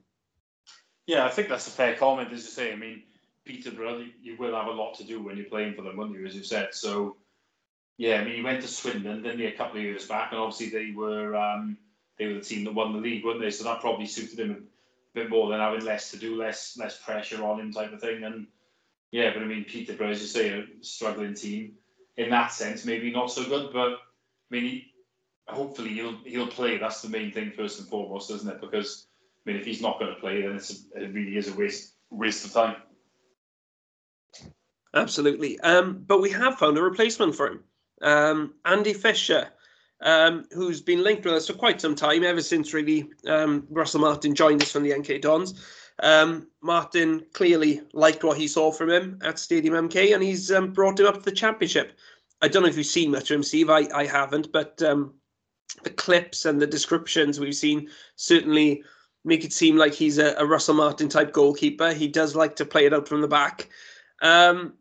yeah, 1.09 1.25
I 1.25 1.29
think 1.29 1.49
that's 1.49 1.67
a 1.67 1.71
fair 1.71 1.95
comment, 1.95 2.31
as 2.31 2.43
you 2.43 2.51
say. 2.51 2.71
I 2.71 2.75
mean, 2.75 3.01
Peterborough, 3.43 4.05
you 4.21 4.37
will 4.37 4.55
have 4.55 4.67
a 4.67 4.71
lot 4.71 4.93
to 4.99 5.03
do 5.03 5.23
when 5.23 5.37
you're 5.37 5.47
playing 5.47 5.73
for 5.73 5.81
them, 5.81 5.97
won't 5.97 6.13
you, 6.13 6.23
as 6.23 6.35
you 6.35 6.43
said? 6.43 6.67
So, 6.71 7.17
yeah, 7.99 8.15
I 8.15 8.23
mean, 8.23 8.35
he 8.35 8.41
went 8.41 8.61
to 8.61 8.67
Swindon, 8.69 9.23
didn't 9.23 9.41
a 9.41 9.51
couple 9.51 9.77
of 9.77 9.83
years 9.83 10.07
back, 10.07 10.31
and 10.31 10.39
obviously 10.39 10.69
they 10.69 10.95
were 10.95 11.35
um, 11.35 11.77
they 12.17 12.27
were 12.27 12.35
the 12.35 12.39
team 12.39 12.63
that 12.63 12.73
won 12.73 12.93
the 12.93 12.99
league, 12.99 13.25
weren't 13.25 13.41
they? 13.41 13.51
So 13.51 13.65
that 13.65 13.81
probably 13.81 14.05
suited 14.05 14.39
him 14.39 14.51
a 14.51 15.19
bit 15.19 15.29
more 15.29 15.49
than 15.49 15.59
having 15.59 15.83
less 15.83 16.09
to 16.11 16.17
do, 16.17 16.37
less 16.37 16.77
less 16.77 16.97
pressure 16.97 17.43
on 17.43 17.59
him, 17.59 17.73
type 17.73 17.91
of 17.91 17.99
thing. 17.99 18.23
And 18.23 18.47
yeah, 19.11 19.33
but 19.33 19.43
I 19.43 19.45
mean, 19.45 19.65
Peterborough, 19.65 20.11
as 20.11 20.21
you 20.21 20.27
say, 20.27 20.49
a 20.49 20.65
struggling 20.79 21.33
team 21.33 21.73
in 22.15 22.29
that 22.29 22.53
sense, 22.53 22.85
maybe 22.85 23.11
not 23.11 23.31
so 23.31 23.43
good, 23.43 23.73
but 23.73 23.89
I 23.89 23.97
mean, 24.49 24.63
he, 24.63 24.93
hopefully 25.49 25.89
he'll 25.89 26.19
he'll 26.23 26.47
play. 26.47 26.77
That's 26.77 27.01
the 27.01 27.09
main 27.09 27.33
thing 27.33 27.51
first 27.51 27.79
and 27.79 27.89
foremost, 27.89 28.31
isn't 28.31 28.49
it? 28.49 28.61
Because 28.61 29.07
I 29.45 29.51
mean, 29.51 29.59
if 29.59 29.65
he's 29.65 29.81
not 29.81 29.99
going 29.99 30.15
to 30.15 30.21
play, 30.21 30.41
then 30.43 30.55
it's 30.55 30.85
a, 30.95 31.03
it 31.03 31.13
really 31.13 31.35
is 31.35 31.49
a 31.49 31.53
waste 31.53 31.95
waste 32.09 32.45
of 32.45 32.53
time. 32.53 32.77
Absolutely. 34.93 35.59
Um, 35.59 36.01
but 36.07 36.21
we 36.21 36.31
have 36.31 36.57
found 36.57 36.77
a 36.77 36.81
replacement 36.81 37.35
for 37.35 37.47
him. 37.47 37.63
Um, 38.01 38.53
Andy 38.65 38.93
Fisher, 38.93 39.49
um, 40.01 40.45
who's 40.51 40.81
been 40.81 41.03
linked 41.03 41.25
with 41.25 41.33
us 41.33 41.47
for 41.47 41.53
quite 41.53 41.81
some 41.81 41.95
time, 41.95 42.23
ever 42.23 42.41
since 42.41 42.73
really 42.73 43.09
um, 43.27 43.67
Russell 43.69 44.01
Martin 44.01 44.35
joined 44.35 44.61
us 44.61 44.71
from 44.71 44.83
the 44.83 44.91
MK 44.91 45.21
Dons. 45.21 45.65
Um, 46.01 46.47
Martin 46.61 47.25
clearly 47.33 47.81
liked 47.93 48.23
what 48.23 48.37
he 48.37 48.47
saw 48.47 48.71
from 48.71 48.89
him 48.89 49.19
at 49.23 49.37
Stadium 49.37 49.89
MK, 49.89 50.13
and 50.13 50.23
he's 50.23 50.51
um, 50.51 50.71
brought 50.71 50.99
him 50.99 51.07
up 51.07 51.15
to 51.15 51.21
the 51.21 51.31
championship. 51.31 51.97
I 52.41 52.47
don't 52.47 52.63
know 52.63 52.69
if 52.69 52.77
you've 52.77 52.85
seen 52.85 53.11
much 53.11 53.29
of 53.31 53.35
him, 53.35 53.43
Steve. 53.43 53.69
I, 53.69 53.87
I 53.93 54.05
haven't, 54.05 54.51
but 54.53 54.81
the 55.83 55.89
clips 55.89 56.45
and 56.45 56.61
the 56.61 56.67
descriptions 56.67 57.39
we've 57.39 57.55
seen 57.55 57.89
certainly 58.15 58.83
make 59.25 59.43
it 59.43 59.53
seem 59.53 59.77
like 59.77 59.93
he's 59.93 60.17
a, 60.17 60.35
a, 60.37 60.45
Russell 60.45 60.75
Martin 60.75 61.09
type 61.09 61.33
goalkeeper. 61.33 61.93
He 61.93 62.07
does 62.07 62.35
like 62.35 62.55
to 62.57 62.65
play 62.65 62.85
it 62.85 62.93
out 62.93 63.07
from 63.07 63.21
the 63.21 63.27
back. 63.27 63.69
Um, 64.21 64.73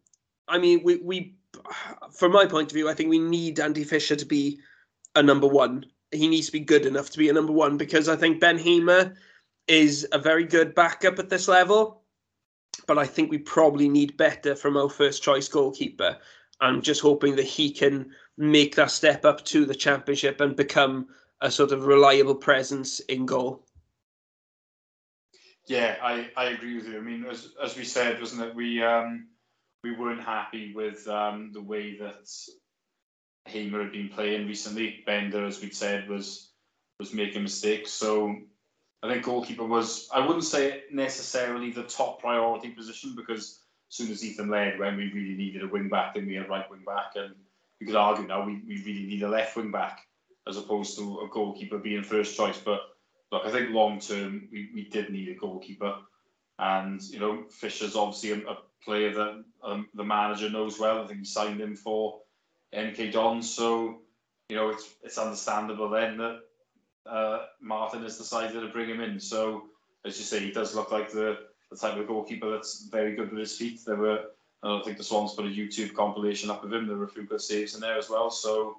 I 0.46 0.58
mean, 0.58 0.82
we, 0.82 0.96
we, 0.96 1.34
from 2.12 2.32
my 2.32 2.46
point 2.46 2.70
of 2.70 2.74
view, 2.74 2.88
I 2.88 2.94
think 2.94 3.10
we 3.10 3.18
need 3.18 3.60
Andy 3.60 3.84
Fisher 3.84 4.16
to 4.16 4.26
be 4.26 4.60
a 5.14 5.22
number 5.22 5.46
one. 5.46 5.86
He 6.12 6.28
needs 6.28 6.46
to 6.46 6.52
be 6.52 6.60
good 6.60 6.86
enough 6.86 7.10
to 7.10 7.18
be 7.18 7.28
a 7.28 7.32
number 7.32 7.52
one 7.52 7.76
because 7.76 8.08
I 8.08 8.16
think 8.16 8.40
Ben 8.40 8.58
Hamer 8.58 9.14
is 9.66 10.06
a 10.12 10.18
very 10.18 10.44
good 10.44 10.74
backup 10.74 11.18
at 11.18 11.28
this 11.28 11.48
level. 11.48 12.02
But 12.86 12.98
I 12.98 13.06
think 13.06 13.30
we 13.30 13.38
probably 13.38 13.88
need 13.88 14.16
better 14.16 14.54
from 14.54 14.76
our 14.76 14.88
first 14.88 15.22
choice 15.22 15.48
goalkeeper. 15.48 16.16
I'm 16.60 16.80
just 16.80 17.00
hoping 17.00 17.36
that 17.36 17.44
he 17.44 17.70
can 17.70 18.10
make 18.36 18.76
that 18.76 18.90
step 18.90 19.24
up 19.24 19.44
to 19.46 19.64
the 19.64 19.74
championship 19.74 20.40
and 20.40 20.56
become 20.56 21.08
a 21.40 21.50
sort 21.50 21.72
of 21.72 21.86
reliable 21.86 22.34
presence 22.34 23.00
in 23.00 23.26
goal. 23.26 23.64
Yeah, 25.66 25.96
I, 26.02 26.30
I 26.36 26.46
agree 26.46 26.76
with 26.76 26.88
you. 26.88 26.96
I 26.96 27.00
mean, 27.00 27.26
as, 27.26 27.50
as 27.62 27.76
we 27.76 27.84
said, 27.84 28.20
wasn't 28.20 28.42
it? 28.42 28.54
We 28.54 28.82
um, 28.82 29.26
we 29.83 29.95
weren't 29.95 30.22
happy 30.22 30.74
with 30.74 31.07
um, 31.09 31.51
the 31.53 31.62
way 31.62 31.97
that 31.99 32.29
Hamer 33.47 33.83
had 33.83 33.93
been 33.93 34.09
playing 34.09 34.47
recently. 34.47 35.03
Benda, 35.07 35.39
as 35.39 35.61
we'd 35.61 35.74
said, 35.74 36.09
was 36.09 36.51
was 36.99 37.14
making 37.14 37.43
mistakes. 37.43 37.93
So 37.93 38.37
I 39.03 39.09
think 39.09 39.24
goalkeeper 39.24 39.64
was 39.64 40.09
I 40.12 40.26
wouldn't 40.26 40.45
say 40.45 40.83
necessarily 40.93 41.70
the 41.70 41.85
top 41.85 42.20
priority 42.20 42.70
position 42.70 43.14
because 43.16 43.62
as 43.91 43.97
soon 43.97 44.11
as 44.11 44.24
Ethan 44.24 44.51
led 44.51 44.79
when 44.79 44.97
we 44.97 45.12
really 45.12 45.35
needed 45.35 45.62
a 45.62 45.68
wing 45.68 45.89
back, 45.89 46.14
then 46.14 46.26
we 46.26 46.35
had 46.35 46.49
right 46.49 46.68
wing 46.70 46.85
back, 46.85 47.12
and 47.14 47.35
you 47.81 47.87
could 47.87 47.97
argue 47.97 48.26
now 48.26 48.45
we, 48.45 48.61
we 48.66 48.83
really 48.85 49.07
need 49.07 49.22
a 49.22 49.29
left 49.29 49.57
wing 49.57 49.70
back 49.70 50.01
as 50.49 50.57
opposed 50.57 50.97
to 50.99 51.20
a 51.20 51.29
goalkeeper 51.29 51.79
being 51.79 52.03
first 52.03 52.37
choice. 52.37 52.59
But 52.59 52.81
look, 53.31 53.45
I 53.47 53.51
think 53.51 53.70
long 53.70 54.01
term 54.01 54.49
we, 54.51 54.70
we 54.74 54.89
did 54.89 55.11
need 55.11 55.29
a 55.29 55.35
goalkeeper. 55.35 55.95
And 56.59 57.01
you 57.03 57.20
know, 57.20 57.45
Fisher's 57.51 57.95
obviously 57.95 58.33
a, 58.33 58.49
a 58.49 58.57
player 58.85 59.12
that 59.14 59.45
um, 59.62 59.89
the 59.95 60.05
manager 60.05 60.51
knows 60.51 60.79
well. 60.79 61.03
I 61.03 61.07
think 61.07 61.20
he 61.20 61.24
signed 61.24 61.61
him 61.61 61.76
for 61.76 62.20
MK 62.74 63.12
Dons, 63.12 63.51
so 63.51 64.01
you 64.49 64.57
know 64.57 64.70
it's 64.70 64.89
it's 65.03 65.18
understandable 65.18 65.89
then 65.89 66.18
that 66.18 66.41
uh, 67.07 67.47
Martin 67.61 68.03
has 68.03 68.18
decided 68.18 68.61
to 68.61 68.68
bring 68.68 68.89
him 68.89 69.01
in. 69.01 69.20
So 69.20 69.64
as 70.05 70.18
you 70.18 70.24
say, 70.24 70.41
he 70.41 70.51
does 70.51 70.74
look 70.74 70.91
like 70.91 71.11
the 71.11 71.39
the 71.70 71.76
type 71.76 71.97
of 71.97 72.07
goalkeeper 72.07 72.51
that's 72.51 72.85
very 72.85 73.14
good 73.14 73.31
with 73.31 73.41
his 73.41 73.57
feet. 73.57 73.81
There 73.85 73.97
were 73.97 74.24
I 74.62 74.81
think 74.85 74.99
the 74.99 75.05
Swans 75.05 75.35
put 75.35 75.47
a 75.47 75.49
YouTube 75.49 75.95
compilation 75.95 76.51
up 76.51 76.64
of 76.64 76.72
him. 76.72 76.87
There 76.87 76.97
were 76.97 77.05
a 77.05 77.09
few 77.09 77.24
good 77.24 77.41
saves 77.41 77.74
in 77.74 77.81
there 77.81 77.99
as 77.99 78.11
well. 78.11 78.31
So 78.31 78.79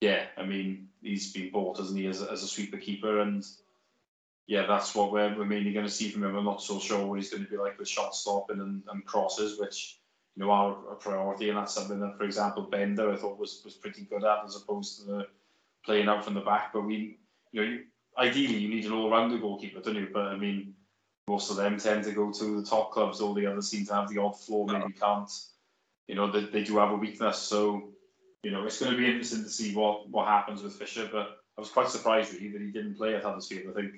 yeah, 0.00 0.26
I 0.36 0.44
mean 0.44 0.88
he's 1.02 1.32
been 1.32 1.50
bought, 1.50 1.78
hasn't 1.78 1.98
he, 1.98 2.06
as 2.06 2.22
as 2.22 2.42
a 2.42 2.48
sweeper 2.48 2.78
keeper 2.78 3.20
and 3.20 3.44
yeah, 4.46 4.66
that's 4.66 4.94
what 4.94 5.10
we're, 5.10 5.36
we're 5.36 5.46
mainly 5.46 5.72
going 5.72 5.86
to 5.86 5.92
see 5.92 6.10
from 6.10 6.24
him. 6.24 6.36
I'm 6.36 6.44
not 6.44 6.62
so 6.62 6.78
sure 6.78 7.06
what 7.06 7.18
he's 7.18 7.30
going 7.30 7.44
to 7.44 7.50
be 7.50 7.56
like 7.56 7.78
with 7.78 7.88
shot 7.88 8.14
stopping 8.14 8.60
and, 8.60 8.82
and 8.90 9.04
crosses, 9.06 9.58
which 9.58 9.98
you 10.36 10.44
know 10.44 10.50
are 10.50 10.92
a 10.92 10.96
priority, 10.96 11.48
and 11.48 11.58
that's 11.58 11.74
something 11.74 12.00
that, 12.00 12.18
for 12.18 12.24
example, 12.24 12.64
Benda 12.64 13.10
I 13.10 13.16
thought 13.16 13.38
was 13.38 13.62
was 13.64 13.74
pretty 13.74 14.02
good 14.02 14.24
at, 14.24 14.44
as 14.44 14.56
opposed 14.56 15.00
to 15.00 15.06
the 15.06 15.26
playing 15.84 16.08
out 16.08 16.24
from 16.24 16.34
the 16.34 16.40
back. 16.40 16.72
But 16.72 16.82
we, 16.82 17.18
you 17.52 17.60
know, 17.60 17.66
you, 17.66 17.84
ideally 18.18 18.56
you 18.56 18.68
need 18.68 18.84
an 18.84 18.92
all-rounder 18.92 19.38
goalkeeper, 19.38 19.80
don't 19.80 19.96
you? 19.96 20.08
But 20.12 20.26
I 20.26 20.36
mean, 20.36 20.74
most 21.26 21.50
of 21.50 21.56
them 21.56 21.78
tend 21.78 22.04
to 22.04 22.12
go 22.12 22.30
to 22.30 22.60
the 22.60 22.66
top 22.66 22.92
clubs. 22.92 23.22
All 23.22 23.32
the 23.32 23.46
others 23.46 23.70
seem 23.70 23.86
to 23.86 23.94
have 23.94 24.10
the 24.10 24.20
odd 24.20 24.38
flaw, 24.38 24.66
maybe 24.66 24.92
can't. 24.92 25.30
You 26.06 26.16
know, 26.16 26.30
they, 26.30 26.44
they 26.44 26.64
do 26.64 26.76
have 26.78 26.90
a 26.90 26.96
weakness, 26.96 27.38
so 27.38 27.88
you 28.42 28.50
know 28.50 28.66
it's 28.66 28.78
going 28.78 28.92
to 28.92 28.98
be 28.98 29.06
interesting 29.06 29.42
to 29.42 29.48
see 29.48 29.74
what 29.74 30.10
what 30.10 30.28
happens 30.28 30.62
with 30.62 30.74
Fisher. 30.74 31.08
But 31.10 31.38
I 31.56 31.60
was 31.62 31.70
quite 31.70 31.88
surprised 31.88 32.34
really 32.34 32.50
that 32.50 32.60
he 32.60 32.70
didn't 32.70 32.96
play 32.96 33.14
at 33.14 33.22
Huddersfield. 33.22 33.70
I 33.70 33.80
think 33.80 33.94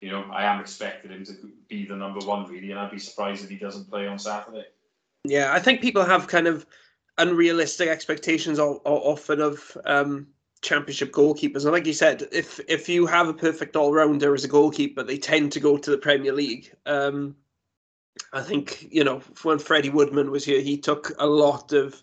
you 0.00 0.10
know, 0.10 0.24
I 0.32 0.44
am 0.44 0.60
expecting 0.60 1.10
him 1.10 1.24
to 1.24 1.34
be 1.68 1.86
the 1.86 1.96
number 1.96 2.20
one 2.20 2.46
really, 2.46 2.70
and 2.70 2.80
I'd 2.80 2.90
be 2.90 2.98
surprised 2.98 3.44
if 3.44 3.50
he 3.50 3.56
doesn't 3.56 3.90
play 3.90 4.06
on 4.06 4.18
Saturday. 4.18 4.64
Yeah, 5.24 5.52
I 5.52 5.58
think 5.58 5.82
people 5.82 6.04
have 6.04 6.26
kind 6.26 6.46
of 6.46 6.66
unrealistic 7.18 7.88
expectations 7.88 8.58
often 8.58 9.40
of 9.40 9.76
um, 9.84 10.26
championship 10.62 11.12
goalkeepers. 11.12 11.64
And 11.64 11.72
like 11.72 11.86
you 11.86 11.92
said, 11.92 12.26
if 12.32 12.60
if 12.68 12.88
you 12.88 13.06
have 13.06 13.28
a 13.28 13.34
perfect 13.34 13.76
all 13.76 13.92
rounder 13.92 14.34
as 14.34 14.44
a 14.44 14.48
goalkeeper, 14.48 15.02
they 15.02 15.18
tend 15.18 15.52
to 15.52 15.60
go 15.60 15.76
to 15.76 15.90
the 15.90 15.98
Premier 15.98 16.32
League. 16.32 16.72
Um, 16.86 17.36
I 18.32 18.42
think 18.42 18.88
you 18.90 19.04
know 19.04 19.20
when 19.42 19.58
Freddie 19.58 19.90
Woodman 19.90 20.30
was 20.30 20.44
here, 20.44 20.60
he 20.62 20.78
took 20.78 21.12
a 21.18 21.26
lot 21.26 21.72
of 21.72 22.02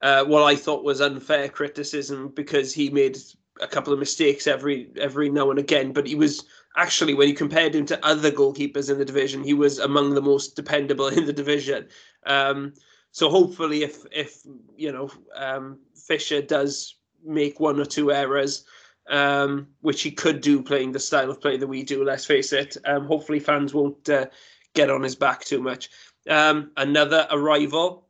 uh, 0.00 0.24
what 0.24 0.42
I 0.42 0.56
thought 0.56 0.84
was 0.84 1.02
unfair 1.02 1.48
criticism 1.50 2.28
because 2.28 2.72
he 2.72 2.88
made 2.88 3.18
a 3.60 3.66
couple 3.66 3.92
of 3.92 3.98
mistakes 3.98 4.46
every 4.46 4.90
every 4.96 5.28
now 5.28 5.50
and 5.50 5.58
again, 5.58 5.92
but 5.92 6.06
he 6.06 6.14
was 6.14 6.46
actually, 6.76 7.14
when 7.14 7.28
you 7.28 7.34
compared 7.34 7.74
him 7.74 7.86
to 7.86 8.06
other 8.06 8.30
goalkeepers 8.30 8.90
in 8.90 8.98
the 8.98 9.04
division, 9.04 9.42
he 9.42 9.54
was 9.54 9.78
among 9.78 10.14
the 10.14 10.22
most 10.22 10.56
dependable 10.56 11.08
in 11.18 11.26
the 11.26 11.32
division. 11.32 11.88
Um, 12.26 12.74
so 13.10 13.28
hopefully, 13.30 13.82
if 13.82 14.04
if 14.10 14.42
you 14.76 14.92
know 14.92 15.10
um, 15.36 15.78
Fisher 15.94 16.42
does 16.42 16.96
make 17.24 17.60
one 17.60 17.80
or 17.80 17.84
two 17.84 18.12
errors, 18.12 18.64
um, 19.08 19.68
which 19.80 20.02
he 20.02 20.10
could 20.10 20.40
do 20.40 20.62
playing 20.62 20.92
the 20.92 20.98
style 20.98 21.30
of 21.30 21.40
play 21.40 21.56
that 21.56 21.66
we 21.66 21.82
do, 21.82 22.04
let's 22.04 22.24
face 22.26 22.52
it. 22.52 22.76
Um, 22.84 23.06
hopefully, 23.06 23.40
fans 23.40 23.72
won't 23.72 24.08
uh, 24.08 24.26
get 24.74 24.90
on 24.90 25.02
his 25.02 25.14
back 25.14 25.44
too 25.44 25.62
much. 25.62 25.90
Um, 26.28 26.70
another 26.76 27.26
arrival 27.30 28.08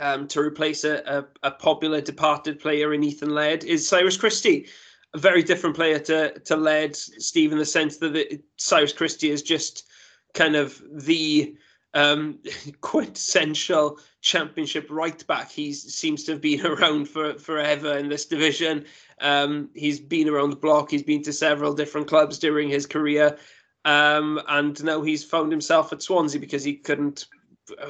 um, 0.00 0.28
to 0.28 0.40
replace 0.40 0.84
a, 0.84 1.02
a, 1.06 1.48
a, 1.48 1.50
popular 1.52 2.00
departed 2.00 2.60
player 2.60 2.94
in 2.94 3.02
Ethan 3.02 3.30
Laird 3.30 3.64
is 3.64 3.86
Cyrus 3.86 4.16
Christie 4.16 4.66
a 5.14 5.18
very 5.18 5.42
different 5.42 5.76
player 5.76 5.98
to 5.98 6.38
to 6.40 6.56
Laird, 6.56 6.96
Steve, 6.96 7.52
in 7.52 7.58
the 7.58 7.66
sense 7.66 7.98
that 7.98 8.16
it, 8.16 8.42
Cyrus 8.56 8.92
Christie 8.92 9.30
is 9.30 9.42
just 9.42 9.86
kind 10.34 10.56
of 10.56 10.82
the 10.90 11.54
um, 11.94 12.38
quintessential 12.80 13.98
championship 14.20 14.86
right 14.90 15.26
back. 15.26 15.50
He 15.50 15.72
seems 15.72 16.24
to 16.24 16.32
have 16.32 16.40
been 16.40 16.64
around 16.66 17.08
for 17.08 17.38
forever 17.38 17.96
in 17.96 18.08
this 18.08 18.26
division. 18.26 18.86
Um, 19.20 19.70
he's 19.74 20.00
been 20.00 20.28
around 20.28 20.50
the 20.50 20.56
block. 20.56 20.90
He's 20.90 21.02
been 21.02 21.22
to 21.24 21.32
several 21.32 21.74
different 21.74 22.08
clubs 22.08 22.38
during 22.38 22.68
his 22.68 22.86
career, 22.86 23.38
um, 23.84 24.40
and 24.48 24.82
now 24.82 25.02
he's 25.02 25.24
found 25.24 25.52
himself 25.52 25.92
at 25.92 26.02
Swansea 26.02 26.40
because 26.40 26.64
he 26.64 26.74
couldn't 26.74 27.26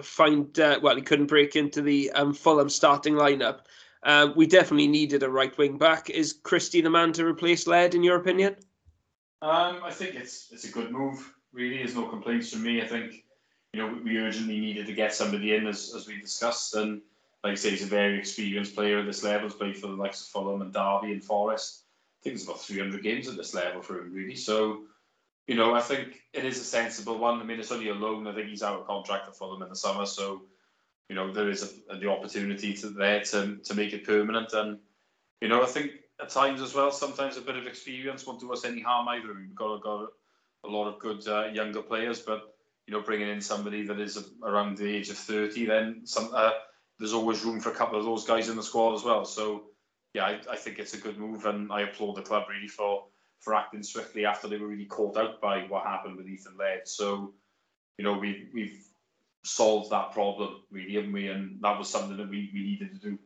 find 0.02 0.58
uh, 0.58 0.78
well, 0.82 0.96
he 0.96 1.02
couldn't 1.02 1.26
break 1.26 1.56
into 1.56 1.82
the 1.82 2.10
um, 2.12 2.34
Fulham 2.34 2.68
starting 2.68 3.14
lineup. 3.14 3.60
Um, 4.04 4.34
we 4.34 4.46
definitely 4.46 4.88
needed 4.88 5.22
a 5.22 5.30
right 5.30 5.56
wing 5.56 5.78
back. 5.78 6.10
Is 6.10 6.32
Christie 6.32 6.80
the 6.80 6.90
man 6.90 7.12
to 7.14 7.24
replace 7.24 7.66
Laird, 7.66 7.94
in 7.94 8.02
your 8.02 8.16
opinion? 8.16 8.56
Um, 9.42 9.80
I 9.84 9.90
think 9.90 10.14
it's 10.14 10.48
it's 10.52 10.64
a 10.64 10.72
good 10.72 10.90
move. 10.90 11.32
Really, 11.52 11.78
there's 11.78 11.94
no 11.94 12.08
complaints 12.08 12.50
from 12.52 12.62
me. 12.62 12.82
I 12.82 12.86
think 12.86 13.24
you 13.72 13.80
know 13.80 14.00
we 14.02 14.18
urgently 14.18 14.58
needed 14.58 14.86
to 14.86 14.92
get 14.92 15.14
somebody 15.14 15.54
in, 15.54 15.66
as, 15.66 15.92
as 15.94 16.06
we 16.06 16.20
discussed, 16.20 16.74
and 16.74 17.00
like 17.44 17.52
I 17.52 17.54
say, 17.56 17.70
he's 17.70 17.82
a 17.82 17.86
very 17.86 18.18
experienced 18.18 18.74
player 18.74 18.98
at 18.98 19.06
this 19.06 19.24
level. 19.24 19.48
He's 19.48 19.56
played 19.56 19.76
for 19.76 19.88
the 19.88 19.94
likes 19.94 20.20
of 20.22 20.28
Fulham 20.28 20.62
and 20.62 20.72
Derby 20.72 21.12
and 21.12 21.22
Forest. 21.22 21.82
I 22.20 22.22
think 22.22 22.36
there's 22.36 22.46
about 22.46 22.60
300 22.60 23.02
games 23.02 23.26
at 23.26 23.36
this 23.36 23.52
level 23.52 23.82
for 23.82 23.98
him, 23.98 24.12
really. 24.12 24.36
So, 24.36 24.82
you 25.48 25.56
know, 25.56 25.74
I 25.74 25.80
think 25.80 26.22
it 26.32 26.44
is 26.44 26.60
a 26.60 26.64
sensible 26.64 27.18
one. 27.18 27.40
I 27.40 27.44
mean, 27.44 27.58
it's 27.58 27.72
only 27.72 27.88
a 27.88 27.94
loan. 27.94 28.28
I 28.28 28.32
think 28.32 28.48
he's 28.48 28.62
out 28.62 28.78
of 28.78 28.86
contract 28.86 29.26
for 29.26 29.32
Fulham 29.32 29.62
in 29.62 29.68
the 29.68 29.74
summer, 29.74 30.06
so 30.06 30.42
you 31.08 31.16
know 31.16 31.32
there 31.32 31.50
is 31.50 31.62
a, 31.90 31.96
the 31.96 32.10
opportunity 32.10 32.74
to 32.74 32.90
there 32.90 33.20
to 33.20 33.58
to 33.64 33.74
make 33.74 33.92
it 33.92 34.06
permanent. 34.06 34.52
And 34.52 34.78
you 35.40 35.48
know 35.48 35.62
I 35.62 35.66
think 35.66 35.92
at 36.20 36.30
times 36.30 36.60
as 36.60 36.74
well, 36.74 36.92
sometimes 36.92 37.36
a 37.36 37.40
bit 37.40 37.56
of 37.56 37.66
experience 37.66 38.26
won't 38.26 38.40
do 38.40 38.52
us 38.52 38.64
any 38.64 38.80
harm 38.80 39.08
either. 39.08 39.34
We've 39.34 39.54
got 39.54 39.82
got 39.82 40.08
a 40.64 40.68
lot 40.68 40.88
of 40.88 40.98
good 40.98 41.26
uh, 41.26 41.46
younger 41.52 41.82
players, 41.82 42.20
but 42.20 42.54
you 42.86 42.94
know 42.94 43.00
bringing 43.00 43.28
in 43.28 43.40
somebody 43.40 43.86
that 43.86 44.00
is 44.00 44.24
around 44.42 44.78
the 44.78 44.88
age 44.88 45.10
of 45.10 45.18
thirty, 45.18 45.66
then 45.66 46.02
some 46.04 46.30
uh, 46.34 46.50
there's 46.98 47.12
always 47.12 47.44
room 47.44 47.60
for 47.60 47.70
a 47.70 47.74
couple 47.74 47.98
of 47.98 48.04
those 48.04 48.24
guys 48.24 48.48
in 48.48 48.56
the 48.56 48.62
squad 48.62 48.94
as 48.94 49.02
well. 49.02 49.24
So 49.24 49.64
yeah, 50.14 50.24
I, 50.24 50.40
I 50.52 50.56
think 50.56 50.78
it's 50.78 50.94
a 50.94 50.98
good 50.98 51.18
move, 51.18 51.46
and 51.46 51.72
I 51.72 51.82
applaud 51.82 52.16
the 52.16 52.22
club 52.22 52.44
really 52.48 52.68
for 52.68 53.06
for 53.40 53.54
acting 53.54 53.82
swiftly 53.82 54.24
after 54.24 54.46
they 54.46 54.56
were 54.56 54.68
really 54.68 54.84
caught 54.84 55.16
out 55.16 55.40
by 55.40 55.62
what 55.62 55.84
happened 55.84 56.16
with 56.16 56.28
Ethan 56.28 56.56
Laird. 56.56 56.86
So, 56.86 57.34
you 57.98 58.04
know, 58.04 58.16
we 58.16 58.48
we've 58.54 58.84
solve 59.44 59.90
that 59.90 60.12
problem, 60.12 60.62
really, 60.70 60.94
haven't 60.94 61.12
we? 61.12 61.28
And 61.28 61.60
that 61.62 61.78
was 61.78 61.88
something 61.88 62.16
that 62.16 62.28
we, 62.28 62.50
we 62.54 62.62
needed 62.62 62.92
to 62.92 63.10
do. 63.10 63.18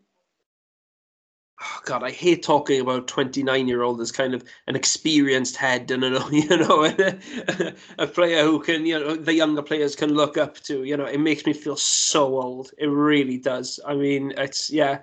God, 1.84 2.02
I 2.02 2.10
hate 2.10 2.42
talking 2.42 2.80
about 2.82 3.08
29 3.08 3.66
year 3.66 3.82
old 3.82 4.00
as 4.02 4.12
kind 4.12 4.34
of 4.34 4.44
an 4.66 4.76
experienced 4.76 5.56
head 5.56 5.90
and 5.90 6.02
you 6.32 6.48
know 6.48 6.84
a 7.98 8.06
player 8.06 8.42
who 8.42 8.60
can 8.60 8.84
you 8.84 8.98
know 8.98 9.16
the 9.16 9.32
younger 9.32 9.62
players 9.62 9.96
can 9.96 10.12
look 10.12 10.36
up 10.36 10.56
to. 10.64 10.84
You 10.84 10.96
know, 10.96 11.06
it 11.06 11.18
makes 11.18 11.46
me 11.46 11.54
feel 11.54 11.76
so 11.76 12.40
old. 12.40 12.72
It 12.76 12.88
really 12.88 13.38
does. 13.38 13.80
I 13.86 13.94
mean, 13.94 14.34
it's 14.36 14.70
yeah, 14.70 14.98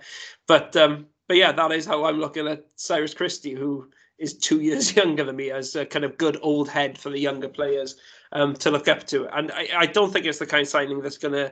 but 0.48 0.76
um, 0.76 1.08
but 1.28 1.38
yeah, 1.38 1.52
that 1.54 1.72
is 1.72 1.86
how 1.86 2.06
I'm 2.06 2.20
looking 2.20 2.48
at 2.48 2.66
Cyrus 2.76 3.16
Christie, 3.16 3.56
who 3.56 3.90
is 4.20 4.38
two 4.38 4.60
years 4.62 4.96
younger 4.96 5.24
than 5.24 5.36
me, 5.36 5.50
as 5.50 5.76
a 5.76 5.88
kind 5.88 6.06
of 6.06 6.20
good 6.20 6.38
old 6.44 6.70
head 6.70 7.00
for 7.00 7.10
the 7.10 7.20
younger 7.20 7.50
players 7.50 7.96
um, 8.34 8.54
to 8.56 8.72
look 8.72 8.88
up 8.88 9.06
to. 9.08 9.28
And 9.36 9.52
I, 9.52 9.68
I 9.76 9.86
don't 9.86 10.12
think 10.12 10.26
it's 10.26 10.40
the 10.40 10.46
kind 10.46 10.62
of 10.62 10.68
signing 10.68 11.02
that's 11.02 11.18
going 11.18 11.34
to 11.34 11.52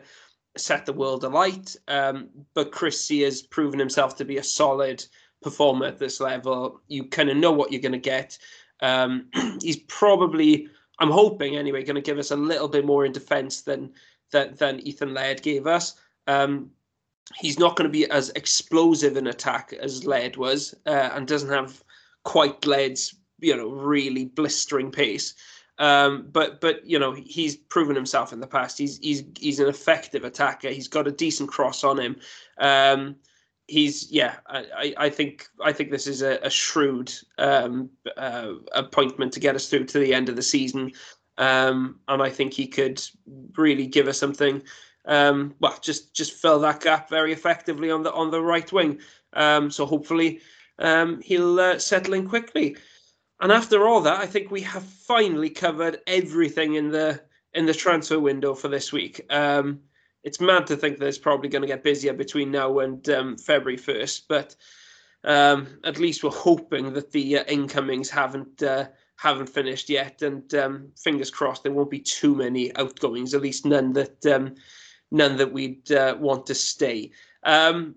set 0.58 0.86
the 0.86 0.94
world 0.94 1.24
alight. 1.24 1.76
Um, 1.88 2.30
but 2.54 2.72
Christie 2.72 3.24
has 3.24 3.42
proven 3.42 3.80
himself 3.80 4.16
to 4.18 4.26
be 4.26 4.38
a 4.38 4.44
solid 4.44 5.06
performer 5.42 5.86
at 5.86 6.00
this 6.00 6.20
level. 6.20 6.82
You 6.88 7.06
kind 7.06 7.30
of 7.30 7.38
know 7.38 7.52
what 7.52 7.72
you're 7.72 7.82
going 7.82 7.94
to 7.94 7.98
get. 7.98 8.38
Um, 8.82 9.28
he's 9.62 9.78
probably, 9.88 10.68
I'm 11.00 11.12
hoping 11.12 11.56
anyway, 11.56 11.84
going 11.84 11.96
to 11.96 12.02
give 12.02 12.20
us 12.20 12.32
a 12.32 12.36
little 12.36 12.68
bit 12.68 12.86
more 12.86 13.06
in 13.06 13.12
defence 13.12 13.62
than 13.62 13.94
than, 14.32 14.56
than 14.56 14.80
Ethan 14.80 15.14
Laird 15.14 15.42
gave 15.42 15.68
us. 15.68 15.96
Um, 16.26 16.72
he's 17.38 17.60
not 17.60 17.76
going 17.76 17.90
to 17.90 17.92
be 17.92 18.10
as 18.10 18.30
explosive 18.30 19.18
in 19.18 19.28
attack 19.28 19.74
as 19.74 20.06
Laird 20.06 20.38
was, 20.38 20.74
uh, 20.86 21.10
and 21.14 21.28
doesn't 21.28 21.50
have 21.50 21.84
quite 22.24 22.66
Laird's 22.66 23.16
you 23.40 23.56
know 23.56 23.70
really 23.70 24.26
blistering 24.26 24.92
pace. 24.92 25.36
Um, 25.82 26.28
but 26.32 26.62
but 26.62 26.86
you 26.86 27.00
know 27.00 27.12
he's 27.12 27.56
proven 27.56 27.96
himself 27.96 28.32
in 28.32 28.40
the 28.40 28.46
past. 28.46 28.78
He's 28.78 29.00
he's 29.00 29.24
he's 29.40 29.60
an 29.60 29.68
effective 29.68 30.24
attacker. 30.24 30.70
He's 30.70 30.88
got 30.88 31.08
a 31.08 31.12
decent 31.12 31.50
cross 31.50 31.84
on 31.84 32.00
him. 32.00 32.18
Um, 32.60 33.16
he's 33.68 34.12
yeah. 34.12 34.36
I, 34.46 34.94
I 34.96 35.10
think 35.10 35.48
I 35.60 35.74
think 35.74 35.90
this 35.90 36.06
is 36.06 36.22
a, 36.22 36.38
a 36.44 36.52
shrewd 36.52 37.12
um, 37.40 37.90
uh, 38.16 38.54
appointment 38.74 39.34
to 39.34 39.40
get 39.40 39.56
us 39.56 39.70
through 39.70 39.86
to 39.86 39.98
the 39.98 40.14
end 40.14 40.30
of 40.30 40.36
the 40.36 40.44
season. 40.44 40.92
Um, 41.40 42.00
and 42.08 42.22
I 42.22 42.30
think 42.30 42.54
he 42.54 42.68
could 42.68 43.02
really 43.58 43.88
give 43.88 44.08
us 44.08 44.20
something. 44.20 44.62
Um, 45.06 45.56
well, 45.62 45.80
just 45.82 46.14
just 46.14 46.34
fill 46.34 46.60
that 46.60 46.82
gap 46.82 47.10
very 47.10 47.34
effectively 47.34 47.90
on 47.90 48.04
the 48.04 48.14
on 48.14 48.30
the 48.30 48.44
right 48.44 48.72
wing. 48.72 49.00
Um, 49.34 49.72
so 49.72 49.88
hopefully 49.88 50.42
he'll 50.78 51.60
uh, 51.60 51.80
settle 51.80 52.14
in 52.14 52.30
quickly. 52.30 52.78
And 53.42 53.52
after 53.52 53.88
all 53.88 54.02
that, 54.02 54.20
I 54.20 54.28
think 54.28 54.52
we 54.52 54.62
have 54.62 54.84
finally 54.84 55.50
covered 55.50 56.00
everything 56.06 56.76
in 56.76 56.92
the 56.92 57.22
in 57.54 57.66
the 57.66 57.74
transfer 57.74 58.20
window 58.20 58.54
for 58.54 58.68
this 58.68 58.94
week. 58.94 59.26
Um, 59.30 59.82
it's 60.24 60.40
mad 60.40 60.68
to 60.68 60.78
think 60.78 61.00
that 61.00 61.08
it's 61.08 61.18
probably 61.18 61.50
going 61.50 61.64
to 61.64 61.68
get 61.68 61.84
busier 61.84 62.14
between 62.14 62.52
now 62.52 62.80
and 62.80 63.10
um, 63.10 63.38
February 63.38 63.78
first, 63.78 64.28
but 64.28 64.56
um, 65.24 65.80
at 65.84 65.98
least 65.98 66.24
we're 66.24 66.30
hoping 66.30 66.94
that 66.94 67.12
the 67.12 67.40
uh, 67.40 67.44
incomings 67.46 68.10
haven't 68.12 68.62
uh, 68.62 68.86
haven't 69.18 69.50
finished 69.50 69.90
yet, 69.90 70.22
and 70.22 70.54
um, 70.54 70.92
fingers 70.96 71.32
crossed 71.32 71.64
there 71.64 71.72
won't 71.72 71.90
be 71.90 72.00
too 72.00 72.36
many 72.36 72.76
outgoings. 72.76 73.34
At 73.34 73.42
least 73.42 73.66
none 73.66 73.92
that 73.94 74.24
um, 74.28 74.54
none 75.10 75.36
that 75.38 75.52
we'd 75.52 75.92
uh, 75.92 76.16
want 76.20 76.46
to 76.46 76.56
stay. 76.56 77.12
Um, 77.44 77.96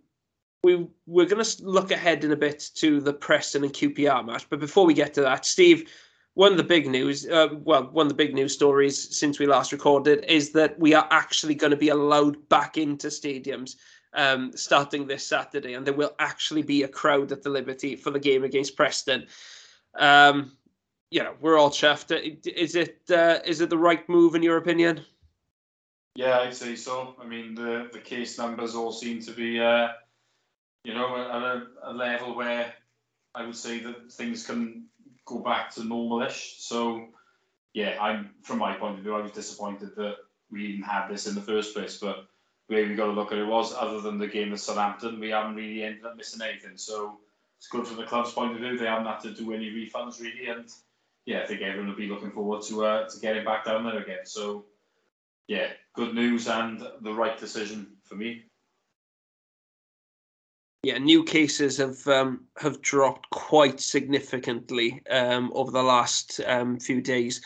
we 0.65 0.89
we're 1.07 1.27
going 1.27 1.45
to 1.45 1.65
look 1.65 1.91
ahead 1.91 2.25
in 2.25 2.33
a 2.33 2.37
bit 2.37 2.71
to 2.77 3.01
the 3.01 3.13
Preston 3.13 3.63
and 3.63 3.73
QPR 3.73 4.25
match, 4.25 4.49
but 4.49 4.59
before 4.59 4.87
we 4.87 4.95
get 4.95 5.15
to 5.15 5.21
that, 5.21 5.45
Steve, 5.45 5.89
one 6.33 6.51
of 6.51 6.59
the 6.59 6.65
big 6.65 6.89
news, 6.89 7.27
uh, 7.29 7.49
well, 7.63 7.85
one 7.93 8.07
of 8.07 8.09
the 8.09 8.17
big 8.17 8.35
news 8.35 8.55
stories 8.55 9.17
since 9.17 9.39
we 9.39 9.47
last 9.47 9.71
recorded 9.71 10.25
is 10.27 10.51
that 10.53 10.79
we 10.81 10.95
are 10.95 11.07
actually 11.11 11.55
going 11.55 11.71
to 11.71 11.77
be 11.77 11.91
allowed 11.91 12.49
back 12.49 12.77
into 12.77 13.09
stadiums 13.09 13.77
um, 14.15 14.53
starting 14.57 15.07
this 15.07 15.27
Saturday, 15.27 15.75
and 15.75 15.87
there 15.87 15.95
will 15.95 16.15
actually 16.19 16.63
be 16.63 16.83
a 16.83 16.89
crowd 16.89 17.31
at 17.31 17.43
the 17.43 17.51
Liberty 17.51 17.95
for 17.95 18.11
the 18.11 18.19
game 18.19 18.43
against 18.43 18.77
Preston. 18.77 19.27
Um, 19.97 20.57
you 21.11 21.23
know, 21.23 21.35
we're 21.41 21.59
all 21.59 21.71
chuffed. 21.71 22.11
Is 22.47 22.75
it 22.75 23.03
uh, 23.11 23.39
is 23.45 23.61
it 23.61 23.71
the 23.71 23.79
right 23.79 24.09
move 24.09 24.35
in 24.35 24.43
your 24.43 24.57
opinion? 24.57 25.05
Yeah, 26.17 26.39
I'd 26.39 26.55
say 26.55 26.77
so. 26.77 27.15
I 27.21 27.27
mean, 27.27 27.55
the 27.55 27.89
the 27.93 27.99
case 27.99 28.39
numbers 28.39 28.75
all 28.75 28.93
seem 28.93 29.21
to 29.23 29.33
be, 29.33 29.61
uh, 29.61 29.89
you 30.85 30.95
know, 30.95 31.17
at 31.17 31.43
a, 31.43 31.67
a 31.85 31.93
level 31.93 32.37
where 32.37 32.73
I 33.35 33.45
would 33.45 33.57
say 33.57 33.81
that 33.81 34.13
things 34.13 34.47
can 34.47 34.87
go 35.25 35.39
back 35.39 35.75
to 35.75 35.81
normalish. 35.81 36.61
So, 36.61 37.09
yeah, 37.73 37.97
I'm 38.01 38.31
from 38.43 38.59
my 38.59 38.75
point 38.75 38.99
of 38.99 39.03
view, 39.03 39.17
I 39.17 39.23
was 39.23 39.33
disappointed 39.33 39.97
that 39.97 40.17
we 40.51 40.69
didn't 40.69 40.85
have 40.85 41.11
this 41.11 41.27
in 41.27 41.35
the 41.35 41.41
first 41.41 41.75
place. 41.75 41.99
But 41.99 42.27
way 42.69 42.87
we 42.87 42.95
got 42.95 43.07
to 43.07 43.13
look 43.13 43.33
at 43.33 43.39
it 43.39 43.47
was, 43.47 43.75
other 43.75 44.01
than 44.01 44.19
the 44.19 44.27
game 44.27 44.51
with 44.51 44.61
Southampton, 44.61 45.21
we 45.21 45.31
haven't 45.31 45.57
really 45.57 45.83
ended 45.83 46.05
up 46.05 46.17
missing 46.17 46.43
anything. 46.43 46.77
So 46.77 47.19
it's 47.59 47.69
good 47.69 47.87
from 47.87 47.97
the 47.97 48.05
club's 48.05 48.33
point 48.33 48.53
of 48.53 48.59
view. 48.59 48.77
They 48.77 48.87
haven't 48.87 49.07
had 49.07 49.21
to 49.21 49.35
do 49.35 49.53
any 49.53 49.71
refunds 49.71 50.21
really, 50.21 50.47
and 50.49 50.69
yeah, 51.27 51.43
I 51.43 51.47
think 51.47 51.63
everyone 51.63 51.89
will 51.89 51.97
be 51.97 52.09
looking 52.09 52.31
forward 52.31 52.63
to 52.65 52.85
uh, 52.85 53.09
to 53.09 53.21
getting 53.21 53.45
back 53.45 53.65
down 53.65 53.85
there 53.85 54.03
again. 54.03 54.25
So 54.25 54.67
yeah, 55.49 55.69
good 55.95 56.15
news 56.15 56.49
and 56.49 56.87
the 57.01 57.13
right 57.13 57.39
decision 57.39 57.97
for 58.05 58.17
me. 58.17 58.45
Yeah, 60.85 60.99
new 60.99 61.25
cases 61.25 61.79
have 61.79 62.07
um, 62.09 62.41
have 62.59 62.83
dropped 62.83 63.31
quite 63.31 63.81
significantly 63.81 65.03
um, 65.09 65.51
over 65.55 65.71
the 65.71 65.83
last 65.83 66.43
um, 66.47 66.79
few 66.79 67.01
days, 67.01 67.41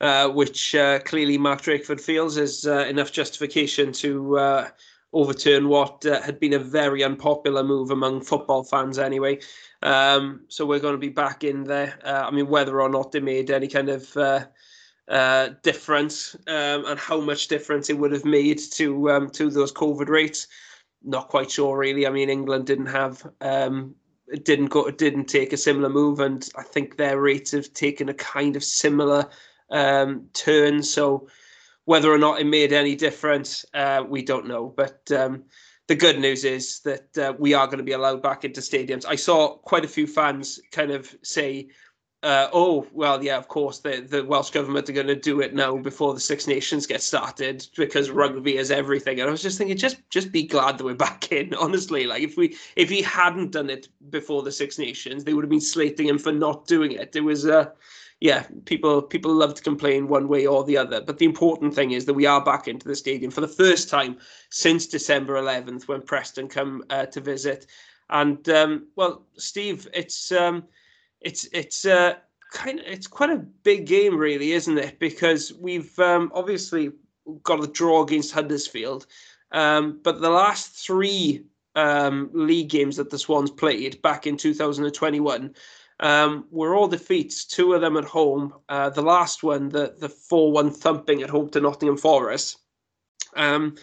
uh, 0.00 0.28
which 0.28 0.76
uh, 0.76 1.00
clearly 1.00 1.36
Mark 1.36 1.62
Drakeford 1.62 2.00
feels 2.00 2.36
is 2.36 2.68
uh, 2.68 2.86
enough 2.88 3.10
justification 3.10 3.90
to 3.94 4.38
uh, 4.38 4.68
overturn 5.12 5.66
what 5.66 6.06
uh, 6.06 6.20
had 6.22 6.38
been 6.38 6.52
a 6.52 6.60
very 6.60 7.02
unpopular 7.02 7.64
move 7.64 7.90
among 7.90 8.20
football 8.20 8.62
fans 8.62 9.00
anyway. 9.00 9.40
Um, 9.82 10.42
so 10.46 10.64
we're 10.64 10.78
going 10.78 10.94
to 10.94 10.98
be 10.98 11.08
back 11.08 11.42
in 11.42 11.64
there. 11.64 11.98
Uh, 12.04 12.22
I 12.28 12.30
mean, 12.30 12.46
whether 12.46 12.80
or 12.80 12.88
not 12.88 13.10
they 13.10 13.18
made 13.18 13.50
any 13.50 13.66
kind 13.66 13.88
of 13.88 14.12
difference 15.62 16.36
um, 16.46 16.84
and 16.86 17.00
how 17.00 17.20
much 17.20 17.48
difference 17.48 17.90
it 17.90 17.98
would 17.98 18.12
have 18.12 18.24
made 18.24 18.60
to 18.74 19.10
um, 19.10 19.28
to 19.30 19.50
those 19.50 19.72
COVID 19.72 20.08
rates 20.08 20.46
not 21.02 21.28
quite 21.28 21.50
sure 21.50 21.76
really. 21.78 22.06
I 22.06 22.10
mean, 22.10 22.30
England 22.30 22.66
didn't 22.66 22.86
have 22.86 23.26
um, 23.40 23.94
didn't 24.42 24.68
go 24.68 24.90
didn't 24.90 25.26
take 25.26 25.52
a 25.52 25.56
similar 25.56 25.88
move, 25.88 26.20
and 26.20 26.48
I 26.56 26.62
think 26.62 26.96
their 26.96 27.20
rates 27.20 27.52
have 27.52 27.72
taken 27.72 28.08
a 28.08 28.14
kind 28.14 28.56
of 28.56 28.64
similar 28.64 29.28
um, 29.70 30.26
turn. 30.32 30.82
So 30.82 31.28
whether 31.84 32.12
or 32.12 32.18
not 32.18 32.40
it 32.40 32.46
made 32.46 32.72
any 32.72 32.94
difference, 32.94 33.64
uh, 33.74 34.04
we 34.08 34.22
don't 34.22 34.46
know. 34.46 34.72
But 34.76 35.10
um, 35.12 35.44
the 35.88 35.96
good 35.96 36.20
news 36.20 36.44
is 36.44 36.80
that 36.80 37.18
uh, 37.18 37.32
we 37.38 37.54
are 37.54 37.66
going 37.66 37.78
to 37.78 37.84
be 37.84 37.92
allowed 37.92 38.22
back 38.22 38.44
into 38.44 38.60
stadiums. 38.60 39.04
I 39.08 39.16
saw 39.16 39.56
quite 39.56 39.84
a 39.84 39.88
few 39.88 40.06
fans 40.06 40.60
kind 40.70 40.92
of 40.92 41.12
say 41.22 41.68
uh, 42.22 42.48
oh 42.52 42.86
well, 42.92 43.22
yeah, 43.24 43.38
of 43.38 43.48
course 43.48 43.78
the 43.78 44.00
the 44.00 44.22
Welsh 44.22 44.50
government 44.50 44.88
are 44.90 44.92
going 44.92 45.06
to 45.06 45.16
do 45.16 45.40
it 45.40 45.54
now 45.54 45.76
before 45.78 46.12
the 46.12 46.20
Six 46.20 46.46
Nations 46.46 46.86
get 46.86 47.02
started 47.02 47.66
because 47.76 48.10
rugby 48.10 48.58
is 48.58 48.70
everything. 48.70 49.20
And 49.20 49.28
I 49.28 49.32
was 49.32 49.42
just 49.42 49.56
thinking, 49.56 49.76
just 49.76 49.96
just 50.10 50.30
be 50.30 50.42
glad 50.42 50.76
that 50.76 50.84
we're 50.84 50.94
back 50.94 51.32
in. 51.32 51.54
Honestly, 51.58 52.06
like 52.06 52.22
if 52.22 52.36
we 52.36 52.56
if 52.76 52.90
he 52.90 53.00
hadn't 53.00 53.52
done 53.52 53.70
it 53.70 53.88
before 54.10 54.42
the 54.42 54.52
Six 54.52 54.78
Nations, 54.78 55.24
they 55.24 55.32
would 55.32 55.44
have 55.44 55.50
been 55.50 55.60
slating 55.62 56.08
him 56.08 56.18
for 56.18 56.32
not 56.32 56.66
doing 56.66 56.92
it. 56.92 57.16
It 57.16 57.22
was 57.22 57.46
uh 57.46 57.70
yeah, 58.20 58.44
people 58.66 59.00
people 59.00 59.32
love 59.32 59.54
to 59.54 59.62
complain 59.62 60.06
one 60.06 60.28
way 60.28 60.46
or 60.46 60.62
the 60.62 60.76
other, 60.76 61.00
but 61.00 61.16
the 61.16 61.24
important 61.24 61.74
thing 61.74 61.92
is 61.92 62.04
that 62.04 62.14
we 62.14 62.26
are 62.26 62.44
back 62.44 62.68
into 62.68 62.86
the 62.86 62.96
stadium 62.96 63.30
for 63.30 63.40
the 63.40 63.48
first 63.48 63.88
time 63.88 64.18
since 64.50 64.86
December 64.86 65.34
11th 65.36 65.88
when 65.88 66.02
Preston 66.02 66.48
come 66.48 66.84
uh, 66.90 67.06
to 67.06 67.20
visit. 67.22 67.66
And 68.10 68.46
um, 68.50 68.88
well, 68.94 69.22
Steve, 69.36 69.88
it's 69.94 70.32
um, 70.32 70.64
it's 71.20 71.48
it's 71.52 71.84
uh, 71.84 72.14
kind 72.52 72.80
of 72.80 72.86
it's 72.86 73.06
quite 73.06 73.30
a 73.30 73.44
big 73.62 73.86
game, 73.86 74.16
really, 74.16 74.52
isn't 74.52 74.78
it? 74.78 74.98
Because 74.98 75.52
we've 75.54 75.98
um, 75.98 76.30
obviously 76.34 76.92
got 77.42 77.62
a 77.62 77.66
draw 77.66 78.02
against 78.02 78.32
Huddersfield, 78.32 79.06
um, 79.52 80.00
but 80.02 80.20
the 80.20 80.30
last 80.30 80.72
three 80.72 81.44
um, 81.76 82.30
league 82.32 82.70
games 82.70 82.96
that 82.96 83.10
the 83.10 83.18
Swans 83.18 83.50
played 83.50 84.00
back 84.02 84.26
in 84.26 84.36
2021 84.36 85.54
um, 86.00 86.46
were 86.50 86.74
all 86.74 86.88
defeats. 86.88 87.44
Two 87.44 87.74
of 87.74 87.80
them 87.80 87.96
at 87.96 88.04
home. 88.04 88.54
Uh, 88.68 88.90
the 88.90 89.02
last 89.02 89.42
one, 89.42 89.68
the 89.68 89.94
the 89.98 90.08
four 90.08 90.52
one 90.52 90.70
thumping 90.70 91.22
at 91.22 91.30
home 91.30 91.48
to 91.50 91.60
Nottingham 91.60 91.98
Forest. 91.98 92.58
Um, 93.36 93.76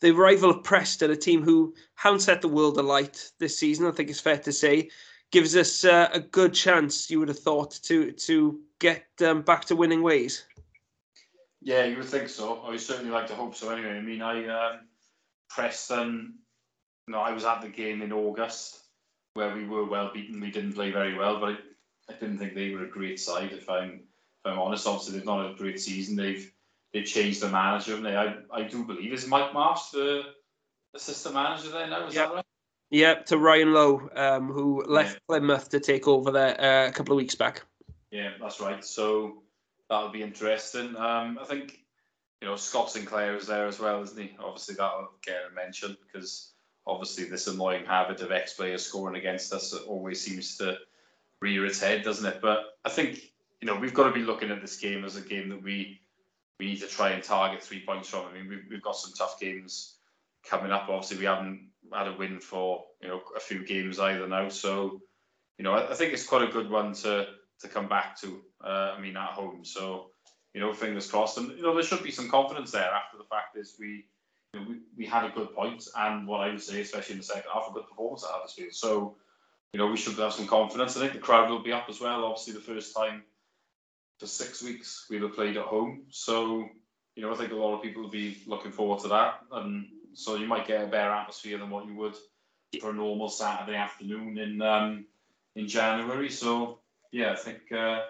the 0.00 0.12
rival 0.12 0.50
of 0.50 0.62
Preston, 0.62 1.10
a 1.10 1.16
team 1.16 1.42
who 1.42 1.74
haven't 1.94 2.20
set 2.20 2.40
the 2.40 2.48
world 2.48 2.78
alight 2.78 3.30
this 3.38 3.58
season, 3.58 3.86
I 3.86 3.90
think 3.90 4.10
it's 4.10 4.20
fair 4.20 4.38
to 4.38 4.52
say 4.52 4.90
gives 5.30 5.56
us 5.56 5.84
uh, 5.84 6.08
a 6.12 6.20
good 6.20 6.54
chance. 6.54 7.10
You 7.10 7.20
would 7.20 7.28
have 7.28 7.38
thought 7.38 7.72
to 7.84 8.12
to 8.12 8.60
get 8.78 9.06
um, 9.24 9.42
back 9.42 9.64
to 9.66 9.76
winning 9.76 10.02
ways. 10.02 10.44
Yeah, 11.60 11.84
you 11.84 11.96
would 11.96 12.06
think 12.06 12.28
so. 12.28 12.60
I 12.62 12.70
would 12.70 12.80
certainly 12.80 13.10
like 13.10 13.26
to 13.28 13.34
hope 13.34 13.54
so. 13.54 13.70
Anyway, 13.70 13.96
I 13.96 14.00
mean, 14.00 14.22
I 14.22 14.46
um, 14.46 14.80
Preston. 15.48 16.34
No, 17.08 17.20
I 17.20 17.32
was 17.32 17.44
at 17.44 17.62
the 17.62 17.68
game 17.68 18.02
in 18.02 18.12
August 18.12 18.80
where 19.34 19.54
we 19.54 19.64
were 19.66 19.84
well 19.84 20.10
beaten. 20.12 20.40
We 20.40 20.50
didn't 20.50 20.74
play 20.74 20.90
very 20.90 21.16
well, 21.16 21.40
but 21.40 21.50
I, 21.50 21.56
I 22.10 22.12
didn't 22.14 22.38
think 22.38 22.54
they 22.54 22.70
were 22.70 22.84
a 22.84 22.90
great 22.90 23.18
side. 23.18 23.52
If 23.52 23.68
I'm 23.68 24.00
if 24.44 24.52
I'm 24.52 24.58
honest, 24.58 24.86
obviously 24.86 25.16
they've 25.16 25.26
not 25.26 25.44
had 25.44 25.54
a 25.54 25.58
great 25.58 25.80
season. 25.80 26.16
They've 26.16 26.52
they've 26.92 27.04
changed 27.04 27.40
the 27.40 27.48
manager. 27.48 27.94
And 27.96 28.04
they, 28.04 28.16
I 28.16 28.36
I 28.52 28.62
do 28.62 28.84
believe 28.84 29.12
is 29.12 29.26
Mike 29.26 29.52
Marsh 29.52 29.90
the 29.90 30.22
assistant 30.94 31.34
manager 31.34 31.70
there 31.70 31.88
now. 31.88 32.06
Is 32.06 32.14
yep. 32.14 32.28
that 32.28 32.34
right? 32.34 32.44
Yeah, 32.90 33.14
to 33.14 33.36
Ryan 33.36 33.74
Lowe, 33.74 34.08
um, 34.16 34.50
who 34.50 34.84
left 34.86 35.14
yeah. 35.14 35.18
Plymouth 35.28 35.68
to 35.70 35.80
take 35.80 36.08
over 36.08 36.30
there 36.30 36.60
uh, 36.60 36.88
a 36.88 36.92
couple 36.92 37.12
of 37.12 37.18
weeks 37.18 37.34
back. 37.34 37.62
Yeah, 38.10 38.30
that's 38.40 38.60
right. 38.60 38.82
So 38.82 39.42
that'll 39.90 40.10
be 40.10 40.22
interesting. 40.22 40.96
Um, 40.96 41.38
I 41.40 41.44
think 41.44 41.80
you 42.40 42.48
know 42.48 42.56
Scott 42.56 42.90
Sinclair 42.90 43.36
is 43.36 43.46
there 43.46 43.66
as 43.66 43.78
well, 43.78 44.02
isn't 44.02 44.18
he? 44.18 44.36
Obviously, 44.38 44.76
that'll 44.76 45.10
get 45.22 45.36
a 45.50 45.54
mention 45.54 45.96
because 46.06 46.52
obviously 46.86 47.24
this 47.24 47.46
annoying 47.46 47.84
habit 47.84 48.22
of 48.22 48.32
ex-players 48.32 48.86
scoring 48.86 49.16
against 49.16 49.52
us 49.52 49.74
always 49.74 50.20
seems 50.20 50.56
to 50.56 50.78
rear 51.42 51.66
its 51.66 51.80
head, 51.80 52.02
doesn't 52.02 52.24
it? 52.24 52.40
But 52.40 52.60
I 52.84 52.88
think 52.88 53.20
you 53.60 53.66
know 53.66 53.76
we've 53.76 53.94
got 53.94 54.04
to 54.04 54.14
be 54.14 54.22
looking 54.22 54.50
at 54.50 54.62
this 54.62 54.76
game 54.76 55.04
as 55.04 55.16
a 55.16 55.20
game 55.20 55.50
that 55.50 55.62
we 55.62 56.00
we 56.58 56.66
need 56.66 56.80
to 56.80 56.88
try 56.88 57.10
and 57.10 57.22
target 57.22 57.62
three 57.62 57.84
points 57.84 58.08
from. 58.08 58.26
I 58.26 58.32
mean, 58.32 58.48
we've, 58.48 58.64
we've 58.70 58.82
got 58.82 58.96
some 58.96 59.12
tough 59.12 59.38
games 59.38 59.96
coming 60.48 60.72
up. 60.72 60.88
Obviously, 60.88 61.18
we 61.18 61.26
haven't 61.26 61.68
had 61.92 62.08
a 62.08 62.16
win 62.16 62.40
for 62.40 62.84
you 63.00 63.08
know 63.08 63.20
a 63.36 63.40
few 63.40 63.64
games 63.64 63.98
either 63.98 64.26
now. 64.26 64.48
So 64.48 65.02
you 65.58 65.64
know 65.64 65.72
I, 65.72 65.90
I 65.90 65.94
think 65.94 66.12
it's 66.12 66.26
quite 66.26 66.48
a 66.48 66.52
good 66.52 66.70
one 66.70 66.92
to 66.94 67.26
to 67.60 67.68
come 67.68 67.88
back 67.88 68.20
to. 68.20 68.40
Uh, 68.64 68.94
I 68.96 69.00
mean 69.00 69.16
at 69.16 69.30
home. 69.30 69.64
So 69.64 70.10
you 70.54 70.60
know 70.60 70.72
fingers 70.72 71.10
crossed, 71.10 71.38
and 71.38 71.50
you 71.50 71.62
know 71.62 71.74
there 71.74 71.82
should 71.82 72.02
be 72.02 72.10
some 72.10 72.30
confidence 72.30 72.70
there 72.72 72.90
after 72.90 73.18
the 73.18 73.24
fact 73.24 73.56
is 73.56 73.76
we. 73.78 74.06
You 74.54 74.60
know, 74.60 74.66
we, 74.66 74.76
we 74.96 75.04
had 75.04 75.26
a 75.26 75.34
good 75.34 75.54
point, 75.54 75.86
and 75.94 76.26
what 76.26 76.40
I 76.40 76.48
would 76.48 76.62
say, 76.62 76.80
especially 76.80 77.12
in 77.12 77.18
the 77.18 77.24
second 77.24 77.50
half, 77.52 77.68
a 77.68 77.72
good 77.74 77.86
performance 77.86 78.24
at 78.24 78.30
Huddersfield. 78.30 78.72
So, 78.72 79.16
you 79.74 79.78
know, 79.78 79.88
we 79.88 79.98
should 79.98 80.16
have 80.18 80.32
some 80.32 80.46
confidence. 80.46 80.96
I 80.96 81.00
think 81.00 81.12
the 81.12 81.18
crowd 81.18 81.50
will 81.50 81.62
be 81.62 81.70
up 81.70 81.84
as 81.90 82.00
well. 82.00 82.24
Obviously, 82.24 82.54
the 82.54 82.60
first 82.60 82.96
time 82.96 83.24
for 84.18 84.26
six 84.26 84.62
weeks 84.62 85.06
we'll 85.08 85.22
have 85.22 85.34
played 85.34 85.56
at 85.56 85.64
home. 85.64 86.04
So, 86.10 86.68
you 87.14 87.22
know, 87.22 87.32
I 87.32 87.36
think 87.36 87.52
a 87.52 87.56
lot 87.56 87.76
of 87.76 87.82
people 87.82 88.02
will 88.02 88.10
be 88.10 88.38
looking 88.46 88.72
forward 88.72 89.00
to 89.00 89.08
that. 89.08 89.40
And 89.52 89.86
so 90.18 90.34
you 90.34 90.48
might 90.48 90.66
get 90.66 90.82
a 90.82 90.86
better 90.88 91.12
atmosphere 91.12 91.58
than 91.58 91.70
what 91.70 91.86
you 91.86 91.94
would 91.94 92.16
for 92.80 92.90
a 92.90 92.92
normal 92.92 93.28
Saturday 93.28 93.76
afternoon 93.76 94.36
in 94.36 94.60
um, 94.60 95.04
in 95.54 95.68
January. 95.68 96.28
So 96.28 96.80
yeah, 97.12 97.32
I 97.32 97.36
think 97.36 97.70
uh, 97.70 98.00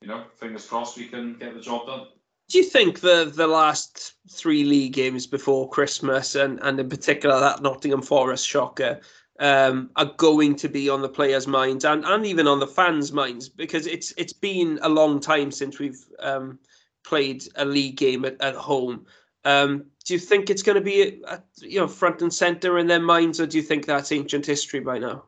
you 0.00 0.06
know, 0.06 0.24
fingers 0.38 0.66
crossed 0.66 0.96
we 0.96 1.06
can 1.06 1.34
get 1.34 1.54
the 1.54 1.60
job 1.60 1.86
done. 1.86 2.06
Do 2.48 2.58
you 2.58 2.64
think 2.64 3.00
the 3.00 3.32
the 3.34 3.48
last 3.48 4.14
three 4.30 4.62
league 4.62 4.92
games 4.92 5.26
before 5.26 5.68
Christmas 5.68 6.36
and 6.36 6.60
and 6.62 6.78
in 6.78 6.88
particular 6.88 7.40
that 7.40 7.62
Nottingham 7.62 8.02
Forest 8.02 8.46
shocker 8.46 9.00
um, 9.40 9.90
are 9.96 10.12
going 10.18 10.54
to 10.54 10.68
be 10.68 10.88
on 10.88 11.02
the 11.02 11.08
players' 11.08 11.48
minds 11.48 11.84
and, 11.84 12.04
and 12.04 12.26
even 12.26 12.46
on 12.46 12.60
the 12.60 12.66
fans' 12.68 13.10
minds 13.10 13.48
because 13.48 13.88
it's 13.88 14.12
it's 14.16 14.32
been 14.32 14.78
a 14.82 14.88
long 14.88 15.18
time 15.18 15.50
since 15.50 15.80
we've 15.80 16.04
um, 16.20 16.60
played 17.02 17.42
a 17.56 17.64
league 17.64 17.96
game 17.96 18.24
at, 18.24 18.40
at 18.40 18.54
home. 18.54 19.04
Um, 19.44 19.86
do 20.04 20.14
you 20.14 20.20
think 20.20 20.50
it's 20.50 20.62
going 20.62 20.76
to 20.76 20.82
be 20.82 21.22
at, 21.24 21.44
you 21.58 21.80
know 21.80 21.88
front 21.88 22.22
and 22.22 22.32
center 22.32 22.78
in 22.78 22.86
their 22.86 23.00
minds, 23.00 23.40
or 23.40 23.46
do 23.46 23.56
you 23.56 23.62
think 23.62 23.86
that's 23.86 24.12
ancient 24.12 24.46
history 24.46 24.80
by 24.80 24.98
now? 24.98 25.24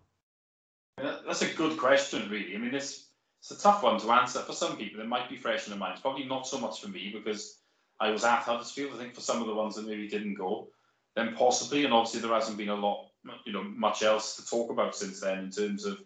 That's 0.99 1.43
a 1.43 1.55
good 1.55 1.79
question, 1.79 2.29
really. 2.31 2.55
I 2.55 2.59
mean, 2.59 2.73
this 2.73 3.07
it's 3.43 3.51
a 3.51 3.59
tough 3.59 3.83
one 3.83 3.99
to 4.01 4.11
answer 4.13 4.39
for 4.41 4.53
some 4.53 4.77
people. 4.77 5.01
It 5.01 5.09
might 5.09 5.29
be 5.29 5.37
fresh 5.37 5.67
in 5.67 5.71
their 5.71 5.79
minds. 5.79 6.01
Probably 6.01 6.25
not 6.25 6.47
so 6.47 6.61
much 6.61 6.81
for 6.81 6.89
me 6.89 7.11
because 7.13 7.59
I 7.99 8.11
was 8.11 8.25
at 8.25 8.43
Huddersfield. 8.43 8.95
I 8.95 8.99
think 8.99 9.15
for 9.15 9.21
some 9.21 9.41
of 9.41 9.49
the 9.49 9.55
ones 9.55 9.75
that 9.75 9.87
maybe 9.87 10.07
didn't 10.07 10.35
go, 10.35 10.69
then 11.17 11.35
possibly. 11.35 11.85
And 11.85 11.93
obviously 11.93 12.21
there 12.21 12.33
hasn't 12.33 12.57
been 12.57 12.69
a 12.69 12.77
lot, 12.77 13.09
you 13.45 13.53
know, 13.53 13.65
much 13.65 14.05
else 14.05 14.37
to 14.37 14.47
talk 14.47 14.71
about 14.71 14.95
since 14.95 15.21
then 15.21 15.39
in 15.39 15.51
terms 15.51 15.85
of 15.85 16.01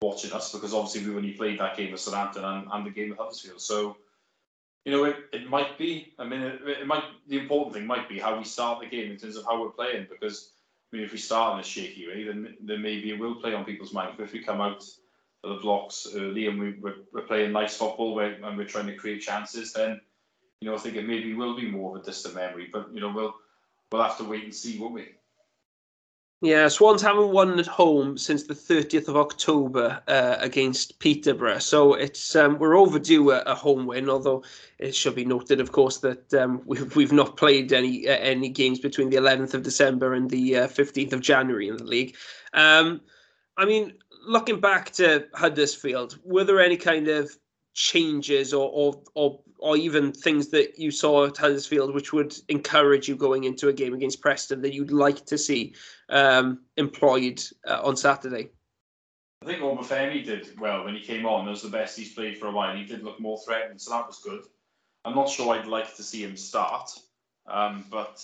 watching 0.00 0.32
us 0.32 0.52
because 0.52 0.72
obviously 0.72 1.10
we 1.10 1.16
only 1.16 1.32
played 1.32 1.58
that 1.58 1.76
game 1.76 1.90
with 1.90 2.00
Southampton 2.00 2.44
and, 2.44 2.68
and 2.72 2.86
the 2.86 2.90
game 2.90 3.10
with 3.10 3.18
Huddersfield. 3.18 3.60
So, 3.60 3.96
you 4.88 4.96
know, 4.96 5.04
it, 5.04 5.16
it 5.34 5.50
might 5.50 5.76
be. 5.76 6.14
I 6.18 6.24
mean, 6.24 6.40
it, 6.40 6.60
it 6.66 6.86
might. 6.86 7.04
The 7.26 7.38
important 7.38 7.74
thing 7.74 7.86
might 7.86 8.08
be 8.08 8.18
how 8.18 8.38
we 8.38 8.44
start 8.44 8.80
the 8.80 8.86
game 8.86 9.10
in 9.10 9.18
terms 9.18 9.36
of 9.36 9.44
how 9.44 9.60
we're 9.60 9.70
playing 9.70 10.06
because. 10.10 10.52
I 10.90 10.96
mean, 10.96 11.04
if 11.04 11.12
we 11.12 11.18
start 11.18 11.52
in 11.52 11.60
a 11.60 11.62
shaky 11.62 12.08
way, 12.08 12.24
then 12.24 12.56
then 12.62 12.80
maybe 12.80 13.10
it 13.10 13.18
will 13.18 13.34
play 13.34 13.52
on 13.52 13.66
people's 13.66 13.92
minds. 13.92 14.14
But 14.16 14.24
if 14.24 14.32
we 14.32 14.42
come 14.42 14.62
out 14.62 14.82
for 15.42 15.48
the 15.48 15.60
blocks 15.60 16.06
early 16.14 16.46
and 16.46 16.58
we, 16.58 16.78
we're, 16.80 16.94
we're 17.12 17.26
playing 17.26 17.52
nice 17.52 17.76
football 17.76 18.18
and 18.20 18.56
we're 18.56 18.64
trying 18.64 18.86
to 18.86 18.96
create 18.96 19.20
chances, 19.20 19.74
then 19.74 20.00
you 20.62 20.70
know 20.70 20.74
I 20.74 20.78
think 20.78 20.96
it 20.96 21.06
maybe 21.06 21.34
will 21.34 21.54
be 21.54 21.70
more 21.70 21.94
of 21.94 22.02
a 22.02 22.06
distant 22.06 22.36
memory. 22.36 22.70
But 22.72 22.88
you 22.94 23.02
know 23.02 23.12
we'll 23.12 23.34
we'll 23.92 24.02
have 24.02 24.16
to 24.16 24.24
wait 24.24 24.44
and 24.44 24.54
see, 24.54 24.78
won't 24.78 24.94
we? 24.94 25.08
Yeah, 26.40 26.68
Swans 26.68 27.02
haven't 27.02 27.32
won 27.32 27.58
at 27.58 27.66
home 27.66 28.16
since 28.16 28.44
the 28.44 28.54
30th 28.54 29.08
of 29.08 29.16
October 29.16 30.00
uh, 30.06 30.36
against 30.38 31.00
Peterborough, 31.00 31.58
so 31.58 31.94
it's 31.94 32.36
um, 32.36 32.60
we're 32.60 32.78
overdue 32.78 33.32
a, 33.32 33.40
a, 33.40 33.56
home 33.56 33.86
win. 33.86 34.08
Although 34.08 34.44
it 34.78 34.94
should 34.94 35.16
be 35.16 35.24
noted, 35.24 35.60
of 35.60 35.72
course, 35.72 35.98
that 35.98 36.32
um, 36.34 36.62
we've 36.66 36.94
we've 36.94 37.12
not 37.12 37.36
played 37.36 37.72
any 37.72 38.06
uh, 38.06 38.18
any 38.18 38.50
games 38.50 38.78
between 38.78 39.10
the 39.10 39.16
11th 39.16 39.54
of 39.54 39.64
December 39.64 40.14
and 40.14 40.30
the 40.30 40.58
uh, 40.58 40.68
15th 40.68 41.12
of 41.12 41.22
January 41.22 41.66
in 41.66 41.76
the 41.76 41.84
league. 41.84 42.14
Um, 42.54 43.00
I 43.56 43.64
mean, 43.64 43.94
looking 44.24 44.60
back 44.60 44.92
to 44.92 45.26
Huddersfield, 45.34 46.20
were 46.22 46.44
there 46.44 46.60
any 46.60 46.76
kind 46.76 47.08
of 47.08 47.36
changes 47.74 48.54
or, 48.54 48.70
or 48.72 49.02
or 49.14 49.40
or 49.58 49.76
even 49.76 50.12
things 50.12 50.48
that 50.48 50.78
you 50.78 50.90
saw 50.90 51.26
at 51.26 51.36
Huddersfield 51.36 51.94
which 51.94 52.12
would 52.12 52.34
encourage 52.48 53.08
you 53.08 53.16
going 53.16 53.44
into 53.44 53.68
a 53.68 53.72
game 53.72 53.94
against 53.94 54.20
Preston 54.20 54.62
that 54.62 54.72
you'd 54.72 54.92
like 54.92 55.24
to 55.26 55.38
see 55.38 55.74
um, 56.08 56.60
employed 56.76 57.42
uh, 57.66 57.80
on 57.82 57.96
Saturday? 57.96 58.50
I 59.42 59.46
think 59.46 59.60
Obafemi 59.60 60.24
did 60.24 60.58
well 60.58 60.84
when 60.84 60.94
he 60.94 61.00
came 61.00 61.26
on. 61.26 61.46
It 61.46 61.50
was 61.50 61.62
the 61.62 61.68
best 61.68 61.96
he's 61.96 62.12
played 62.12 62.38
for 62.38 62.46
a 62.46 62.52
while. 62.52 62.76
He 62.76 62.84
did 62.84 63.04
look 63.04 63.20
more 63.20 63.38
threatening, 63.38 63.78
so 63.78 63.92
that 63.92 64.06
was 64.06 64.18
good. 64.18 64.42
I'm 65.04 65.14
not 65.14 65.28
sure 65.28 65.54
I'd 65.54 65.66
like 65.66 65.94
to 65.96 66.02
see 66.02 66.24
him 66.24 66.36
start, 66.36 66.90
um, 67.46 67.84
but 67.88 68.22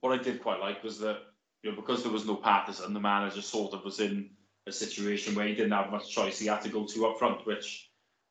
what 0.00 0.18
I 0.18 0.22
did 0.22 0.42
quite 0.42 0.60
like 0.60 0.84
was 0.84 0.98
that 1.00 1.18
you 1.62 1.70
know 1.70 1.76
because 1.76 2.02
there 2.02 2.12
was 2.12 2.26
no 2.26 2.36
Paterson, 2.36 2.92
the 2.92 3.00
manager 3.00 3.42
sort 3.42 3.72
of 3.72 3.84
was 3.84 4.00
in 4.00 4.30
a 4.66 4.72
situation 4.72 5.34
where 5.34 5.46
he 5.46 5.54
didn't 5.54 5.72
have 5.72 5.90
much 5.90 6.10
choice. 6.10 6.38
He 6.38 6.46
had 6.46 6.62
to 6.62 6.68
go 6.68 6.84
two 6.84 7.06
up 7.06 7.18
front, 7.18 7.46
which, 7.46 7.89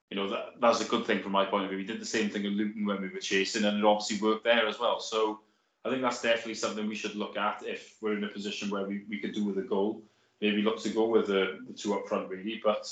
you 0.10 0.18
know, 0.18 0.30
that, 0.30 0.56
that's 0.60 0.82
a 0.82 0.86
good 0.86 1.06
thing 1.06 1.22
from 1.22 1.32
my 1.32 1.46
point 1.46 1.66
of 1.66 1.70
view. 1.70 1.78
We 1.78 1.86
did 1.86 2.02
the 2.02 2.06
same 2.06 2.30
thing 2.30 2.46
in 2.46 2.54
Luton 2.54 2.86
when 2.86 3.02
we 3.02 3.10
were 3.10 3.20
chasing, 3.20 3.66
and 3.66 3.78
it 3.78 3.86
obviously 3.86 4.18
worked 4.26 4.44
there 4.44 4.68
as 4.68 4.80
well. 4.80 5.00
So 5.00 5.42
I 5.86 5.90
think 5.90 6.02
that's 6.02 6.22
definitely 6.22 6.56
something 6.56 6.88
we 6.88 6.96
should 6.96 7.16
look 7.16 7.38
at 7.38 7.64
if 7.66 7.96
we're 8.02 8.18
in 8.18 8.24
a 8.24 8.30
position 8.30 8.70
where 8.70 8.86
we, 8.86 9.04
we 9.08 9.20
could 9.20 9.34
do 9.34 9.46
with 9.46 9.58
a 9.60 9.62
goal. 9.62 10.02
Maybe 10.42 10.62
look 10.62 10.82
to 10.84 10.90
go 10.90 11.08
with 11.08 11.28
the, 11.28 11.60
the 11.68 11.74
two 11.74 11.94
up 11.94 12.08
front, 12.08 12.30
really. 12.30 12.60
But, 12.64 12.92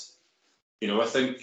you 0.80 0.88
know, 0.88 1.00
I 1.02 1.06
think 1.06 1.42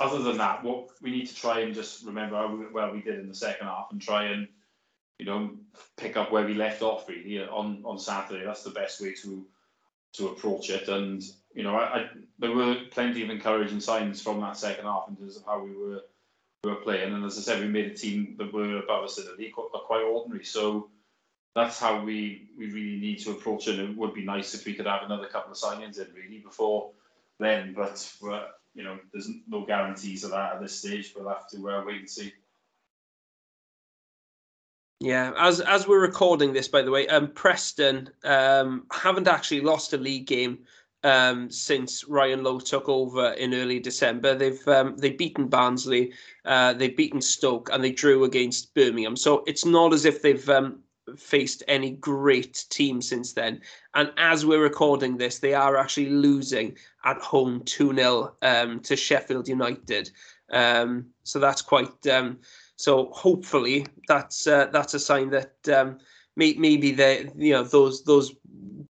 other 0.00 0.18
than 0.18 0.36
that, 0.38 0.62
what 0.62 0.88
we 1.00 1.10
need 1.10 1.26
to 1.26 1.34
try 1.34 1.60
and 1.60 1.74
just 1.74 2.04
remember 2.04 2.36
how 2.36 2.64
well 2.72 2.92
we 2.92 3.00
did 3.00 3.18
in 3.18 3.28
the 3.28 3.34
second 3.34 3.66
half 3.66 3.88
and 3.92 4.00
try 4.00 4.24
and, 4.24 4.46
you 5.18 5.26
know, 5.26 5.52
pick 5.96 6.16
up 6.16 6.30
where 6.30 6.44
we 6.44 6.54
left 6.54 6.82
off, 6.82 7.08
really, 7.08 7.40
on, 7.40 7.82
on 7.84 7.98
Saturday. 7.98 8.44
That's 8.44 8.62
the 8.62 8.70
best 8.70 9.00
way 9.00 9.14
to 9.22 9.46
to 10.14 10.28
approach 10.28 10.70
it. 10.70 10.88
And 10.88 11.22
you 11.54 11.62
know, 11.62 11.76
I, 11.76 11.98
I, 11.98 12.08
there 12.38 12.52
were 12.52 12.76
plenty 12.90 13.22
of 13.22 13.30
encouraging 13.30 13.80
signs 13.80 14.22
from 14.22 14.40
that 14.40 14.56
second 14.56 14.84
half 14.84 15.08
in 15.08 15.16
terms 15.16 15.36
of 15.36 15.44
how 15.44 15.62
we 15.62 15.74
were 15.74 16.02
we 16.64 16.70
were 16.70 16.76
playing. 16.76 17.14
And 17.14 17.24
as 17.24 17.38
I 17.38 17.40
said, 17.40 17.60
we 17.60 17.68
made 17.68 17.86
a 17.86 17.94
team 17.94 18.34
that 18.38 18.52
were 18.52 18.78
above 18.78 19.04
us 19.04 19.18
in 19.18 19.26
the 19.26 19.32
league, 19.32 19.52
quite 19.52 20.02
ordinary. 20.02 20.44
So 20.44 20.90
that's 21.54 21.78
how 21.78 22.02
we 22.02 22.50
we 22.58 22.66
really 22.70 22.98
need 23.00 23.18
to 23.20 23.32
approach 23.32 23.68
it. 23.68 23.78
It 23.78 23.96
would 23.96 24.14
be 24.14 24.24
nice 24.24 24.54
if 24.54 24.64
we 24.66 24.74
could 24.74 24.86
have 24.86 25.02
another 25.02 25.26
couple 25.26 25.52
of 25.52 25.58
signings 25.58 25.98
in 25.98 26.12
really 26.14 26.38
before 26.38 26.90
then, 27.38 27.72
but 27.74 28.12
you 28.74 28.84
know, 28.84 28.98
there's 29.12 29.28
no 29.48 29.64
guarantees 29.64 30.24
of 30.24 30.30
that 30.30 30.54
at 30.54 30.60
this 30.60 30.78
stage. 30.78 31.12
We'll 31.16 31.28
have 31.28 31.48
to 31.50 31.70
uh, 31.70 31.84
wait 31.84 32.00
and 32.00 32.10
see. 32.10 32.32
Yeah, 35.00 35.32
as 35.36 35.60
as 35.60 35.86
we're 35.86 36.00
recording 36.00 36.52
this, 36.52 36.68
by 36.68 36.82
the 36.82 36.90
way, 36.90 37.06
um, 37.06 37.28
Preston 37.28 38.10
um, 38.24 38.86
haven't 38.92 39.28
actually 39.28 39.60
lost 39.60 39.92
a 39.92 39.96
league 39.96 40.26
game 40.26 40.60
um, 41.04 41.50
since 41.50 42.04
Ryan 42.08 42.42
Lowe 42.42 42.60
took 42.60 42.88
over 42.88 43.32
in 43.32 43.54
early 43.54 43.78
December. 43.78 44.34
They've 44.34 44.66
um, 44.68 44.96
they've 44.96 45.16
beaten 45.16 45.48
Barnsley, 45.48 46.12
uh, 46.44 46.72
they've 46.72 46.96
beaten 46.96 47.20
Stoke, 47.20 47.70
and 47.72 47.82
they 47.82 47.92
drew 47.92 48.24
against 48.24 48.74
Birmingham. 48.74 49.16
So 49.16 49.44
it's 49.46 49.64
not 49.64 49.92
as 49.92 50.04
if 50.04 50.22
they've 50.22 50.48
um, 50.48 50.80
faced 51.16 51.62
any 51.68 51.92
great 51.92 52.64
team 52.70 53.00
since 53.00 53.32
then. 53.32 53.60
And 53.94 54.12
as 54.16 54.44
we're 54.44 54.62
recording 54.62 55.16
this, 55.16 55.38
they 55.38 55.54
are 55.54 55.76
actually 55.76 56.10
losing 56.10 56.76
at 57.04 57.18
home 57.18 57.62
2 57.64 57.94
0 57.94 58.36
um, 58.42 58.80
to 58.80 58.96
Sheffield 58.96 59.48
United. 59.48 60.10
Um, 60.50 61.06
so 61.24 61.38
that's 61.38 61.62
quite 61.62 62.06
um, 62.06 62.38
so 62.76 63.10
hopefully 63.12 63.86
that's 64.08 64.46
uh, 64.46 64.66
that's 64.72 64.94
a 64.94 65.00
sign 65.00 65.30
that 65.30 65.96
maybe 66.36 66.92
they 66.92 67.28
you 67.36 67.52
know 67.52 67.64
those 67.64 68.02
those 68.04 68.34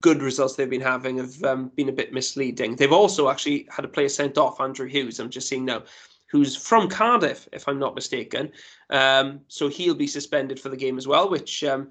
good 0.07 0.23
results 0.23 0.55
they've 0.55 0.71
been 0.71 0.81
having 0.81 1.19
have 1.19 1.43
um, 1.43 1.73
been 1.75 1.89
a 1.89 1.93
bit 2.01 2.13
misleading. 2.13 2.77
They've 2.77 2.93
also 2.93 3.29
actually 3.29 3.67
had 3.75 3.85
a 3.85 3.89
player 3.89 4.09
sent 4.09 4.39
off, 4.39 4.61
Andrew 4.61 4.87
Hughes. 4.87 5.19
I'm 5.19 5.31
just 5.31 5.49
seeing 5.49 5.65
now, 5.65 5.83
who's 6.31 6.55
from 6.55 6.89
Cardiff, 6.89 7.49
if 7.53 7.67
I'm 7.67 7.81
not 7.81 7.97
mistaken. 7.97 8.53
Um, 8.89 9.41
so 9.49 9.67
he'll 9.67 9.97
be 9.97 10.07
suspended 10.07 10.61
for 10.61 10.69
the 10.69 10.77
game 10.77 10.97
as 10.97 11.09
well, 11.09 11.29
which 11.29 11.65
um, 11.65 11.91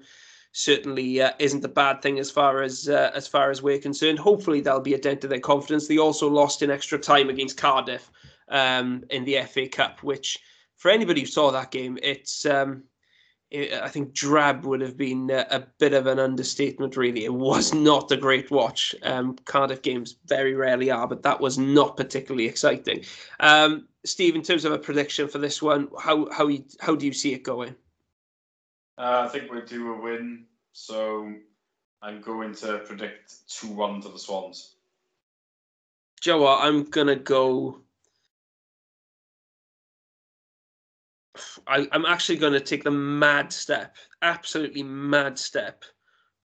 certainly 0.52 1.20
uh, 1.20 1.32
isn't 1.38 1.62
a 1.62 1.68
bad 1.68 2.00
thing 2.00 2.18
as 2.18 2.30
far 2.30 2.62
as 2.62 2.88
uh, 2.88 3.10
as 3.14 3.28
far 3.28 3.50
as 3.50 3.60
we're 3.60 3.78
concerned. 3.78 4.18
Hopefully 4.18 4.62
that'll 4.62 4.80
be 4.80 4.94
a 4.94 4.98
dent 4.98 5.20
to 5.20 5.28
their 5.28 5.38
confidence. 5.38 5.86
They 5.86 5.98
also 5.98 6.26
lost 6.26 6.62
in 6.62 6.70
extra 6.70 6.98
time 6.98 7.28
against 7.28 7.58
Cardiff 7.58 8.10
um, 8.48 9.04
in 9.10 9.26
the 9.26 9.42
FA 9.42 9.68
Cup, 9.68 10.02
which 10.02 10.38
for 10.76 10.90
anybody 10.90 11.20
who 11.20 11.26
saw 11.26 11.50
that 11.50 11.70
game, 11.70 11.98
it's 12.02 12.46
um, 12.46 12.84
it, 13.50 13.72
I 13.74 13.88
think 13.88 14.12
drab 14.12 14.64
would 14.64 14.80
have 14.80 14.96
been 14.96 15.30
a, 15.30 15.46
a, 15.50 15.60
bit 15.78 15.94
of 15.94 16.06
an 16.06 16.18
understatement. 16.18 16.96
Really, 16.96 17.24
it 17.24 17.32
was 17.32 17.72
not 17.72 18.10
a 18.10 18.16
great 18.16 18.50
watch. 18.50 18.94
Um, 19.02 19.36
Cardiff 19.44 19.82
games 19.82 20.16
very 20.26 20.54
rarely 20.54 20.90
are, 20.90 21.06
but 21.06 21.22
that 21.22 21.40
was 21.40 21.56
not 21.56 21.96
particularly 21.96 22.46
exciting. 22.46 23.04
Um, 23.40 23.86
Steve, 24.04 24.34
in 24.34 24.42
terms 24.42 24.64
of 24.64 24.72
a 24.72 24.78
prediction 24.78 25.28
for 25.28 25.38
this 25.38 25.62
one, 25.62 25.88
how 26.00 26.30
how 26.32 26.48
you, 26.48 26.64
how 26.80 26.96
do 26.96 27.06
you 27.06 27.12
see 27.12 27.34
it 27.34 27.42
going? 27.44 27.74
Uh, 28.98 29.26
I 29.26 29.28
think 29.28 29.50
we'll 29.50 29.64
do 29.64 29.92
a 29.92 30.00
win. 30.00 30.44
So 30.72 31.32
I'm 32.02 32.20
going 32.20 32.54
to 32.56 32.78
predict 32.78 33.48
two 33.48 33.68
one 33.68 34.00
to 34.02 34.08
the 34.08 34.18
Swans. 34.18 34.74
Joe, 36.20 36.46
I'm 36.46 36.84
gonna 36.84 37.16
go 37.16 37.82
I, 41.66 41.88
I'm 41.92 42.06
actually 42.06 42.36
going 42.36 42.52
to 42.52 42.60
take 42.60 42.84
the 42.84 42.90
mad 42.90 43.52
step, 43.52 43.96
absolutely 44.22 44.82
mad 44.82 45.38
step, 45.38 45.84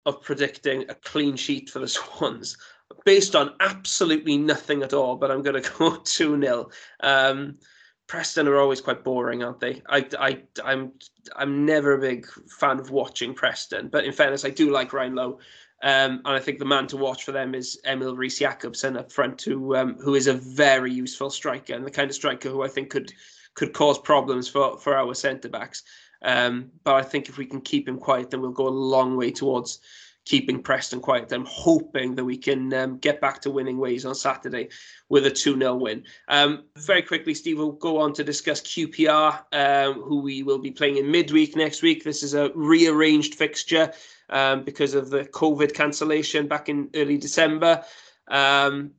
of 0.06 0.22
predicting 0.22 0.84
a 0.88 0.94
clean 0.94 1.36
sheet 1.36 1.68
for 1.70 1.78
the 1.78 1.88
Swans 1.88 2.56
based 3.04 3.36
on 3.36 3.54
absolutely 3.60 4.36
nothing 4.36 4.82
at 4.82 4.92
all. 4.92 5.16
But 5.16 5.30
I'm 5.30 5.42
going 5.42 5.62
to 5.62 5.70
go 5.78 5.96
2 5.96 6.40
0. 6.40 6.70
Um, 7.00 7.58
Preston 8.06 8.48
are 8.48 8.58
always 8.58 8.80
quite 8.80 9.04
boring, 9.04 9.44
aren't 9.44 9.60
they? 9.60 9.82
I, 9.88 10.04
I, 10.18 10.42
I'm, 10.64 10.92
I'm 11.36 11.64
never 11.64 11.92
a 11.92 12.00
big 12.00 12.26
fan 12.58 12.80
of 12.80 12.90
watching 12.90 13.34
Preston, 13.34 13.86
but 13.86 14.04
in 14.04 14.12
fairness, 14.12 14.44
I 14.44 14.50
do 14.50 14.72
like 14.72 14.92
Ryan 14.92 15.14
Lowe. 15.14 15.38
Um, 15.82 16.20
and 16.24 16.36
I 16.36 16.40
think 16.40 16.58
the 16.58 16.64
man 16.64 16.88
to 16.88 16.96
watch 16.96 17.24
for 17.24 17.30
them 17.30 17.54
is 17.54 17.80
Emil 17.86 18.16
Riis 18.16 18.40
Jakobsen 18.40 18.96
up 18.96 19.12
front, 19.12 19.40
who 19.40 19.76
um, 19.76 19.96
who 19.98 20.14
is 20.14 20.26
a 20.26 20.34
very 20.34 20.92
useful 20.92 21.30
striker 21.30 21.72
and 21.72 21.86
the 21.86 21.90
kind 21.90 22.10
of 22.10 22.16
striker 22.16 22.50
who 22.50 22.62
I 22.62 22.68
think 22.68 22.90
could 22.90 23.12
could 23.54 23.72
cause 23.72 23.98
problems 23.98 24.48
for, 24.48 24.78
for 24.78 24.96
our 24.96 25.14
centre 25.14 25.48
backs. 25.48 25.82
Um, 26.22 26.70
but 26.84 26.94
I 26.94 27.02
think 27.02 27.28
if 27.28 27.38
we 27.38 27.46
can 27.46 27.60
keep 27.60 27.88
him 27.88 27.98
quiet, 27.98 28.30
then 28.30 28.40
we'll 28.40 28.50
go 28.50 28.68
a 28.68 28.70
long 28.70 29.16
way 29.16 29.30
towards 29.30 29.80
keeping 30.26 30.62
Preston 30.62 31.00
quiet. 31.00 31.32
I'm 31.32 31.46
hoping 31.46 32.14
that 32.14 32.24
we 32.24 32.36
can 32.36 32.72
um, 32.74 32.98
get 32.98 33.20
back 33.20 33.40
to 33.42 33.50
winning 33.50 33.78
ways 33.78 34.04
on 34.04 34.14
Saturday 34.14 34.68
with 35.08 35.26
a 35.26 35.30
2 35.30 35.58
0 35.58 35.74
win. 35.74 36.04
Um, 36.28 36.64
very 36.76 37.02
quickly, 37.02 37.34
Steve 37.34 37.58
will 37.58 37.72
go 37.72 37.98
on 37.98 38.12
to 38.14 38.24
discuss 38.24 38.60
QPR, 38.60 39.42
um, 39.52 39.94
who 40.02 40.20
we 40.20 40.42
will 40.42 40.58
be 40.58 40.70
playing 40.70 40.98
in 40.98 41.10
midweek 41.10 41.56
next 41.56 41.82
week. 41.82 42.04
This 42.04 42.22
is 42.22 42.34
a 42.34 42.52
rearranged 42.54 43.34
fixture 43.34 43.92
um, 44.28 44.62
because 44.62 44.94
of 44.94 45.10
the 45.10 45.24
COVID 45.24 45.74
cancellation 45.74 46.46
back 46.46 46.68
in 46.68 46.90
early 46.94 47.18
December. 47.18 47.82
Um, 48.28 48.92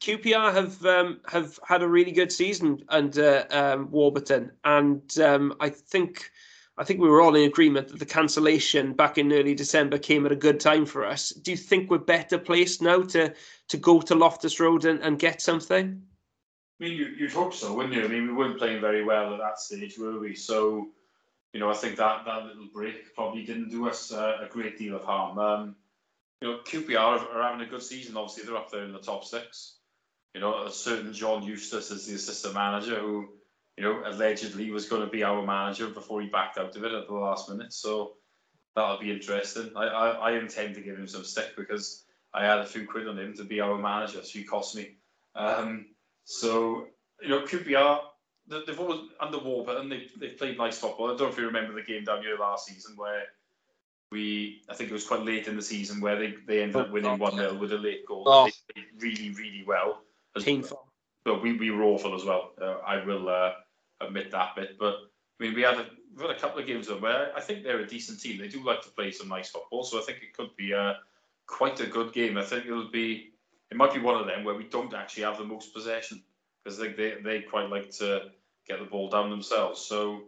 QPR 0.00 0.52
have 0.52 0.84
um, 0.84 1.20
have 1.26 1.58
had 1.66 1.82
a 1.82 1.88
really 1.88 2.12
good 2.12 2.32
season 2.32 2.82
under 2.88 3.46
um, 3.50 3.90
Warburton, 3.90 4.52
and 4.64 5.18
um, 5.20 5.54
I 5.60 5.68
think 5.68 6.30
I 6.78 6.84
think 6.84 7.00
we 7.00 7.08
were 7.08 7.20
all 7.20 7.36
in 7.36 7.44
agreement 7.44 7.88
that 7.88 7.98
the 7.98 8.06
cancellation 8.06 8.94
back 8.94 9.18
in 9.18 9.32
early 9.32 9.54
December 9.54 9.98
came 9.98 10.26
at 10.26 10.32
a 10.32 10.36
good 10.36 10.58
time 10.58 10.86
for 10.86 11.04
us. 11.04 11.30
Do 11.30 11.50
you 11.50 11.56
think 11.56 11.90
we're 11.90 11.98
better 11.98 12.38
placed 12.38 12.82
now 12.82 13.02
to 13.02 13.34
to 13.68 13.76
go 13.76 14.00
to 14.00 14.14
Loftus 14.14 14.58
Road 14.58 14.84
and, 14.84 15.00
and 15.00 15.18
get 15.18 15.40
something? 15.40 16.02
I 16.80 16.84
mean, 16.84 16.96
you, 16.96 17.06
you'd 17.16 17.32
hope 17.32 17.54
so, 17.54 17.74
wouldn't 17.74 17.94
you? 17.94 18.04
I 18.04 18.08
mean, 18.08 18.26
we 18.26 18.32
weren't 18.32 18.58
playing 18.58 18.80
very 18.80 19.04
well 19.04 19.34
at 19.34 19.38
that 19.38 19.60
stage, 19.60 19.98
were 19.98 20.18
we? 20.18 20.34
So, 20.34 20.88
you 21.52 21.60
know, 21.60 21.70
I 21.70 21.74
think 21.74 21.96
that, 21.96 22.24
that 22.24 22.46
little 22.46 22.66
break 22.74 23.14
probably 23.14 23.44
didn't 23.44 23.70
do 23.70 23.88
us 23.88 24.12
uh, 24.12 24.38
a 24.42 24.48
great 24.48 24.76
deal 24.78 24.96
of 24.96 25.04
harm. 25.04 25.76
You 26.42 26.48
know, 26.48 26.58
QPR 26.66 27.34
are 27.36 27.42
having 27.42 27.64
a 27.64 27.70
good 27.70 27.84
season. 27.84 28.16
Obviously, 28.16 28.42
they're 28.42 28.56
up 28.56 28.68
there 28.68 28.82
in 28.82 28.92
the 28.92 28.98
top 28.98 29.24
six. 29.24 29.78
You 30.34 30.40
know, 30.40 30.64
a 30.64 30.72
certain 30.72 31.12
John 31.12 31.44
Eustace 31.44 31.92
is 31.92 32.06
the 32.06 32.16
assistant 32.16 32.54
manager 32.54 32.98
who, 32.98 33.28
you 33.76 33.84
know, 33.84 34.02
allegedly 34.04 34.72
was 34.72 34.88
going 34.88 35.02
to 35.02 35.08
be 35.08 35.22
our 35.22 35.46
manager 35.46 35.86
before 35.86 36.20
he 36.20 36.26
backed 36.26 36.58
out 36.58 36.74
of 36.74 36.82
it 36.82 36.90
at 36.90 37.06
the 37.06 37.14
last 37.14 37.48
minute. 37.48 37.72
So 37.72 38.14
that'll 38.74 38.98
be 38.98 39.12
interesting. 39.12 39.70
I, 39.76 39.84
I, 39.84 40.08
I 40.08 40.38
intend 40.38 40.74
to 40.74 40.80
give 40.80 40.98
him 40.98 41.06
some 41.06 41.22
stick 41.22 41.54
because 41.56 42.04
I 42.34 42.44
had 42.44 42.58
a 42.58 42.66
few 42.66 42.88
quid 42.88 43.06
on 43.06 43.20
him 43.20 43.34
to 43.36 43.44
be 43.44 43.60
our 43.60 43.78
manager, 43.78 44.24
so 44.24 44.38
he 44.38 44.42
cost 44.42 44.74
me. 44.74 44.96
Um, 45.36 45.86
so, 46.24 46.88
you 47.20 47.28
know, 47.28 47.42
QPR, 47.42 48.00
they've 48.48 48.80
always 48.80 49.00
under 49.20 49.38
Warburton, 49.38 49.88
they've, 49.88 50.10
they've 50.18 50.36
played 50.36 50.58
nice 50.58 50.78
football. 50.78 51.06
I 51.06 51.08
don't 51.10 51.20
know 51.20 51.28
if 51.28 51.38
you 51.38 51.46
remember 51.46 51.72
the 51.72 51.82
game 51.82 52.02
down 52.02 52.22
here 52.22 52.36
last 52.36 52.66
season 52.66 52.96
where 52.96 53.26
we, 54.12 54.62
I 54.68 54.74
think 54.74 54.90
it 54.90 54.92
was 54.92 55.06
quite 55.06 55.22
late 55.22 55.48
in 55.48 55.56
the 55.56 55.62
season 55.62 56.00
where 56.00 56.16
they, 56.16 56.34
they 56.46 56.62
ended 56.62 56.76
up 56.76 56.90
winning 56.90 57.18
1 57.18 57.36
0 57.36 57.54
with 57.54 57.72
a 57.72 57.78
late 57.78 58.06
goal. 58.06 58.24
Oh. 58.26 58.44
They 58.44 58.52
played 58.74 58.86
really, 59.02 59.30
really 59.30 59.64
well. 59.66 60.02
Painful. 60.36 60.86
But 61.24 61.42
we, 61.42 61.54
we 61.54 61.70
were 61.70 61.82
awful 61.84 62.14
as 62.14 62.24
well. 62.24 62.52
Uh, 62.60 62.76
I 62.86 63.04
will 63.04 63.28
uh, 63.28 63.52
admit 64.00 64.30
that 64.30 64.54
bit. 64.54 64.78
But 64.78 64.94
I 65.40 65.44
mean, 65.44 65.54
we 65.54 65.62
had 65.62 65.74
a, 65.74 65.86
we've 66.14 66.26
had 66.26 66.36
a 66.36 66.38
couple 66.38 66.60
of 66.60 66.66
games 66.66 66.88
where 66.88 67.36
I 67.36 67.40
think 67.40 67.64
they're 67.64 67.80
a 67.80 67.86
decent 67.86 68.20
team. 68.20 68.38
They 68.38 68.48
do 68.48 68.64
like 68.64 68.82
to 68.82 68.90
play 68.90 69.10
some 69.10 69.28
nice 69.28 69.50
football, 69.50 69.84
so 69.84 69.98
I 69.98 70.02
think 70.02 70.18
it 70.22 70.36
could 70.36 70.54
be 70.56 70.72
a, 70.72 70.98
quite 71.46 71.80
a 71.80 71.86
good 71.86 72.12
game. 72.12 72.38
I 72.38 72.44
think 72.44 72.66
it'll 72.66 72.90
be 72.90 73.32
it 73.70 73.76
might 73.76 73.94
be 73.94 74.00
one 74.00 74.20
of 74.20 74.26
them 74.26 74.44
where 74.44 74.54
we 74.54 74.64
don't 74.64 74.92
actually 74.92 75.22
have 75.22 75.38
the 75.38 75.44
most 75.44 75.72
possession 75.72 76.22
because 76.62 76.78
they, 76.78 76.92
they, 76.92 77.14
they 77.24 77.40
quite 77.40 77.70
like 77.70 77.90
to 77.90 78.30
get 78.68 78.78
the 78.78 78.84
ball 78.84 79.08
down 79.08 79.30
themselves. 79.30 79.80
So 79.80 80.24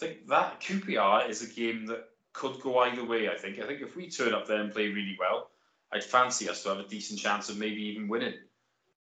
I 0.00 0.06
think 0.06 0.26
that 0.28 0.60
QPR 0.60 1.28
is 1.28 1.42
a 1.42 1.54
game 1.54 1.86
that 1.86 2.08
could 2.36 2.60
go 2.60 2.78
either 2.80 3.04
way. 3.04 3.28
I 3.28 3.36
think. 3.36 3.58
I 3.58 3.66
think 3.66 3.80
if 3.80 3.96
we 3.96 4.10
turn 4.10 4.34
up 4.34 4.46
there 4.46 4.60
and 4.60 4.72
play 4.72 4.88
really 4.88 5.16
well, 5.18 5.50
I'd 5.92 6.04
fancy 6.04 6.48
us 6.48 6.62
to 6.62 6.70
have 6.70 6.78
a 6.78 6.88
decent 6.88 7.18
chance 7.18 7.48
of 7.48 7.58
maybe 7.58 7.82
even 7.82 8.08
winning. 8.08 8.34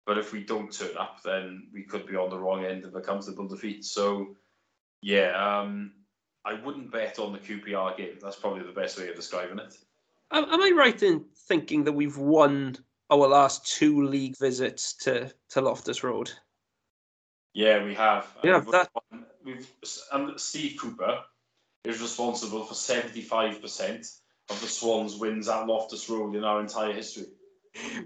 But 0.06 0.18
if 0.18 0.34
we 0.34 0.44
don't 0.44 0.72
turn 0.72 0.98
up, 0.98 1.22
then 1.24 1.68
we 1.72 1.84
could 1.84 2.08
be 2.08 2.16
on 2.16 2.32
the 2.32 2.40
wrong 2.40 2.66
end 2.66 2.84
of 2.84 2.96
a 2.96 3.02
comfortable 3.02 3.48
defeat. 3.48 3.86
So, 3.86 4.36
yeah, 5.02 5.32
um, 5.38 5.92
I 6.44 6.54
wouldn't 6.54 6.92
bet 6.92 7.20
on 7.20 7.32
the 7.32 7.38
QPR 7.38 7.96
game. 7.96 8.18
That's 8.20 8.36
probably 8.36 8.64
the 8.64 8.72
best 8.72 8.98
way 8.98 9.08
of 9.10 9.16
describing 9.16 9.60
it. 9.60 9.78
Am 10.32 10.62
I 10.62 10.72
right 10.76 11.02
in 11.04 11.26
thinking 11.48 11.84
that 11.84 11.92
we've 11.92 12.18
won 12.18 12.78
our 13.10 13.28
last 13.28 13.66
two 13.66 14.06
league 14.06 14.38
visits 14.38 14.94
to, 14.94 15.32
to 15.50 15.62
Loftus 15.62 16.04
Road. 16.04 16.32
Yeah, 17.54 17.84
we 17.84 17.96
have. 17.96 18.28
Yeah, 18.44 18.58
um, 18.58 18.68
that. 18.72 18.90
We've 19.44 19.68
and 20.14 20.40
Steve 20.40 20.78
Cooper 20.80 21.22
is 21.84 22.02
responsible 22.02 22.64
for 22.64 22.74
seventy 22.74 23.22
five 23.22 23.62
percent 23.62 24.08
of 24.50 24.60
the 24.62 24.68
Swans' 24.68 25.18
wins 25.18 25.48
at 25.48 25.68
Loftus 25.68 26.10
Road 26.10 26.36
in 26.36 26.44
our 26.44 26.60
entire 26.60 26.94
history. 26.94 27.28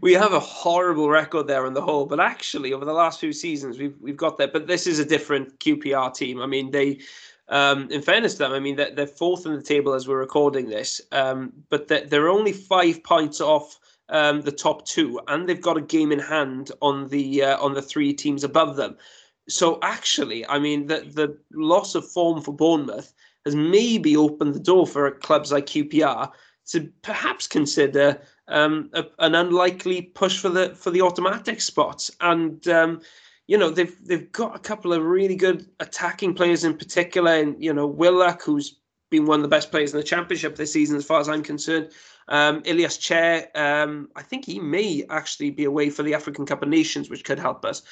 We 0.01 0.13
have 0.13 0.33
a 0.33 0.39
horrible 0.39 1.09
record 1.09 1.47
there 1.47 1.65
on 1.65 1.73
the 1.73 1.81
whole, 1.81 2.05
but 2.05 2.19
actually 2.19 2.73
over 2.73 2.85
the 2.85 2.93
last 2.93 3.19
few 3.19 3.33
seasons 3.33 3.79
we've 3.79 3.95
we've 3.99 4.17
got 4.17 4.37
there. 4.37 4.47
But 4.47 4.67
this 4.67 4.85
is 4.85 4.99
a 4.99 5.05
different 5.05 5.59
QPR 5.59 6.13
team. 6.13 6.41
I 6.41 6.45
mean, 6.45 6.71
they 6.71 6.99
um, 7.49 7.89
in 7.89 8.01
fairness 8.01 8.33
to 8.33 8.39
them, 8.39 8.53
I 8.53 8.59
mean 8.59 8.75
they're, 8.75 8.93
they're 8.93 9.07
fourth 9.07 9.45
in 9.45 9.53
the 9.53 9.61
table 9.61 9.93
as 9.93 10.07
we're 10.07 10.19
recording 10.19 10.69
this, 10.69 11.01
um, 11.11 11.51
but 11.69 11.87
they're, 11.87 12.05
they're, 12.05 12.29
only 12.29 12.53
five 12.53 13.03
points 13.03 13.41
off 13.41 13.79
um, 14.09 14.41
the 14.41 14.51
top 14.51 14.85
two, 14.85 15.19
and 15.27 15.47
they've 15.47 15.61
got 15.61 15.77
a 15.77 15.81
game 15.81 16.11
in 16.11 16.19
hand 16.19 16.71
on 16.81 17.07
the 17.09 17.43
uh, 17.43 17.57
on 17.59 17.73
the 17.73 17.81
three 17.81 18.13
teams 18.13 18.43
above 18.43 18.75
them. 18.75 18.97
So 19.49 19.79
actually, 19.81 20.47
I 20.47 20.59
mean, 20.59 20.87
the 20.87 21.01
the 21.01 21.37
loss 21.51 21.95
of 21.95 22.07
form 22.09 22.41
for 22.41 22.53
Bournemouth 22.53 23.13
has 23.45 23.55
maybe 23.55 24.15
opened 24.15 24.53
the 24.53 24.59
door 24.59 24.87
for 24.87 25.09
clubs 25.11 25.51
like 25.51 25.65
QPR 25.65 26.31
to 26.67 26.89
perhaps 27.01 27.47
consider 27.47 28.21
um, 28.47 28.89
a, 28.93 29.05
an 29.19 29.35
unlikely 29.35 30.01
push 30.01 30.39
for 30.39 30.49
the 30.49 30.69
for 30.75 30.91
the 30.91 31.01
automatic 31.01 31.61
spots. 31.61 32.11
And 32.21 32.65
um, 32.67 33.01
you 33.47 33.57
know 33.57 33.69
they've 33.69 33.95
they've 34.05 34.31
got 34.31 34.55
a 34.55 34.59
couple 34.59 34.93
of 34.93 35.03
really 35.03 35.35
good 35.35 35.67
attacking 35.79 36.33
players 36.33 36.63
in 36.63 36.77
particular, 36.77 37.31
and 37.31 37.61
you 37.61 37.73
know 37.73 37.87
Willock, 37.87 38.41
who's 38.41 38.79
been 39.09 39.25
one 39.25 39.39
of 39.39 39.43
the 39.43 39.49
best 39.49 39.71
players 39.71 39.93
in 39.93 39.97
the 39.97 40.03
championship 40.03 40.55
this 40.55 40.73
season, 40.73 40.97
as 40.97 41.05
far 41.05 41.19
as 41.19 41.29
I'm 41.29 41.43
concerned. 41.43 41.91
Um, 42.29 42.61
Ilias 42.65 42.97
Chair, 42.97 43.49
um, 43.53 44.09
I 44.15 44.23
think 44.23 44.45
he 44.45 44.59
may 44.59 45.03
actually 45.09 45.51
be 45.51 45.65
away 45.65 45.89
for 45.89 46.03
the 46.03 46.13
African 46.13 46.45
Cup 46.45 46.63
of 46.63 46.69
Nations, 46.69 47.09
which 47.09 47.23
could 47.23 47.37
help 47.37 47.65
us. 47.65 47.83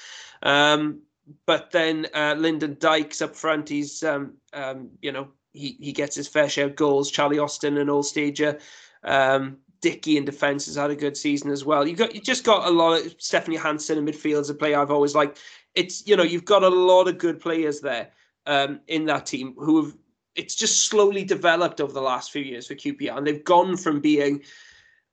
Um, 0.42 1.02
but 1.46 1.72
then 1.72 2.08
uh, 2.16 2.36
Lyndon 2.38 2.78
Dykes 2.80 3.22
up 3.22 3.36
front, 3.36 3.70
he's, 3.70 4.04
um, 4.04 4.34
um, 4.54 4.90
you 5.02 5.12
know, 5.12 5.28
he, 5.54 5.78
he 5.80 5.92
gets 5.92 6.16
his 6.16 6.28
fair 6.28 6.50
share 6.50 6.66
of 6.66 6.76
goals. 6.76 7.12
Charlie 7.12 7.40
Austin 7.40 7.78
and 7.78 7.90
all 7.90 8.04
stager. 8.04 8.60
Um, 9.04 9.58
Dickie 9.82 10.18
in 10.18 10.26
defence 10.26 10.68
has 10.68 10.76
had 10.76 10.92
a 10.92 10.96
good 10.96 11.18
season 11.18 11.50
as 11.50 11.66
well. 11.66 11.88
You 11.88 11.96
got 11.96 12.14
you 12.14 12.22
just 12.22 12.44
got 12.44 12.68
a 12.68 12.70
lot 12.72 13.04
of 13.04 13.16
Stefan 13.18 13.54
Johansen 13.54 13.98
in 13.98 14.06
midfield 14.06 14.42
as 14.42 14.50
a 14.50 14.54
player 14.54 14.80
I've 14.80 14.92
always 14.92 15.16
liked. 15.16 15.40
It's 15.74 16.06
you 16.08 16.16
know 16.16 16.24
you've 16.24 16.46
got 16.46 16.64
a 16.64 16.70
lot 16.70 17.08
of 17.08 17.18
good 17.18 17.40
players 17.40 17.82
there 17.82 18.12
um, 18.46 18.80
in 18.88 19.06
that 19.06 19.26
team 19.26 19.56
who 19.58 19.84
have 19.84 19.96
it's 20.36 20.56
just 20.56 20.86
slowly 20.86 21.24
developed 21.24 21.82
over 21.82 21.92
the 21.92 22.02
last 22.02 22.32
few 22.32 22.44
years 22.44 22.68
for 22.68 22.76
QPR, 22.76 23.18
and 23.18 23.28
they've 23.28 23.44
gone 23.44 23.76
from 23.76 24.00
being 24.00 24.44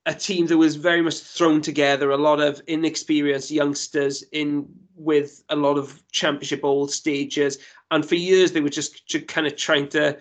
a 0.07 0.15
team 0.15 0.47
that 0.47 0.57
was 0.57 0.77
very 0.77 1.03
much 1.03 1.21
thrown 1.21 1.61
together, 1.61 2.11
a 2.11 2.17
lot 2.17 2.41
of 2.41 2.63
inexperienced 2.67 3.51
youngsters 3.51 4.23
in 4.33 4.69
with 4.99 5.43
a 5.49 5.57
lot 5.57 5.79
of 5.79 6.03
championship 6.11 6.65
old 6.65 6.91
stages, 6.91 7.59
and 7.91 8.07
for 8.07 8.15
years 8.15 8.53
they 8.53 8.61
were 8.61 8.69
just, 8.69 9.07
just 9.07 9.29
kind 9.29 9.47
of 9.47 9.57
trying 9.57 9.89
to 9.89 10.17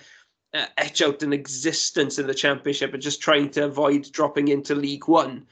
uh, 0.53 0.65
etch 0.77 1.01
out 1.01 1.23
an 1.23 1.33
existence 1.33 2.19
in 2.19 2.27
the 2.27 2.33
championship 2.33 2.93
and 2.93 3.03
just 3.03 3.21
trying 3.21 3.49
to 3.51 3.65
avoid 3.65 4.11
dropping 4.11 4.47
into 4.47 4.75
League 4.75 5.07
One. 5.07 5.45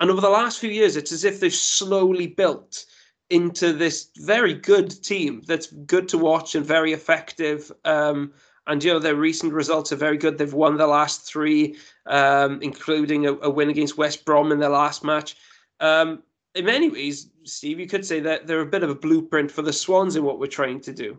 And 0.00 0.10
over 0.10 0.20
the 0.20 0.28
last 0.28 0.58
few 0.58 0.70
years, 0.70 0.96
it's 0.96 1.12
as 1.12 1.24
if 1.24 1.40
they've 1.40 1.52
slowly 1.52 2.28
built 2.28 2.84
into 3.30 3.72
this 3.72 4.08
very 4.16 4.54
good 4.54 5.02
team 5.02 5.42
that's 5.46 5.66
good 5.66 6.08
to 6.08 6.18
watch 6.18 6.54
and 6.54 6.64
very 6.64 6.92
effective. 6.92 7.70
Um, 7.84 8.32
and 8.66 8.84
you 8.84 8.92
know 8.92 8.98
their 8.98 9.16
recent 9.16 9.52
results 9.52 9.92
are 9.92 9.96
very 9.96 10.18
good. 10.18 10.38
They've 10.38 10.52
won 10.52 10.76
the 10.76 10.86
last 10.86 11.22
three, 11.22 11.76
um, 12.06 12.60
including 12.62 13.26
a, 13.26 13.32
a, 13.34 13.50
win 13.50 13.70
against 13.70 13.98
West 13.98 14.24
Brom 14.24 14.52
in 14.52 14.60
their 14.60 14.68
last 14.68 15.02
match. 15.02 15.36
Um, 15.80 16.22
in 16.58 16.64
many 16.64 16.90
ways, 16.90 17.30
Steve, 17.44 17.78
you 17.78 17.86
could 17.86 18.04
say 18.04 18.20
that 18.20 18.46
they're 18.46 18.60
a 18.60 18.66
bit 18.66 18.82
of 18.82 18.90
a 18.90 18.94
blueprint 18.94 19.50
for 19.50 19.62
the 19.62 19.72
Swans 19.72 20.16
in 20.16 20.24
what 20.24 20.40
we're 20.40 20.46
trying 20.46 20.80
to 20.80 20.92
do. 20.92 21.16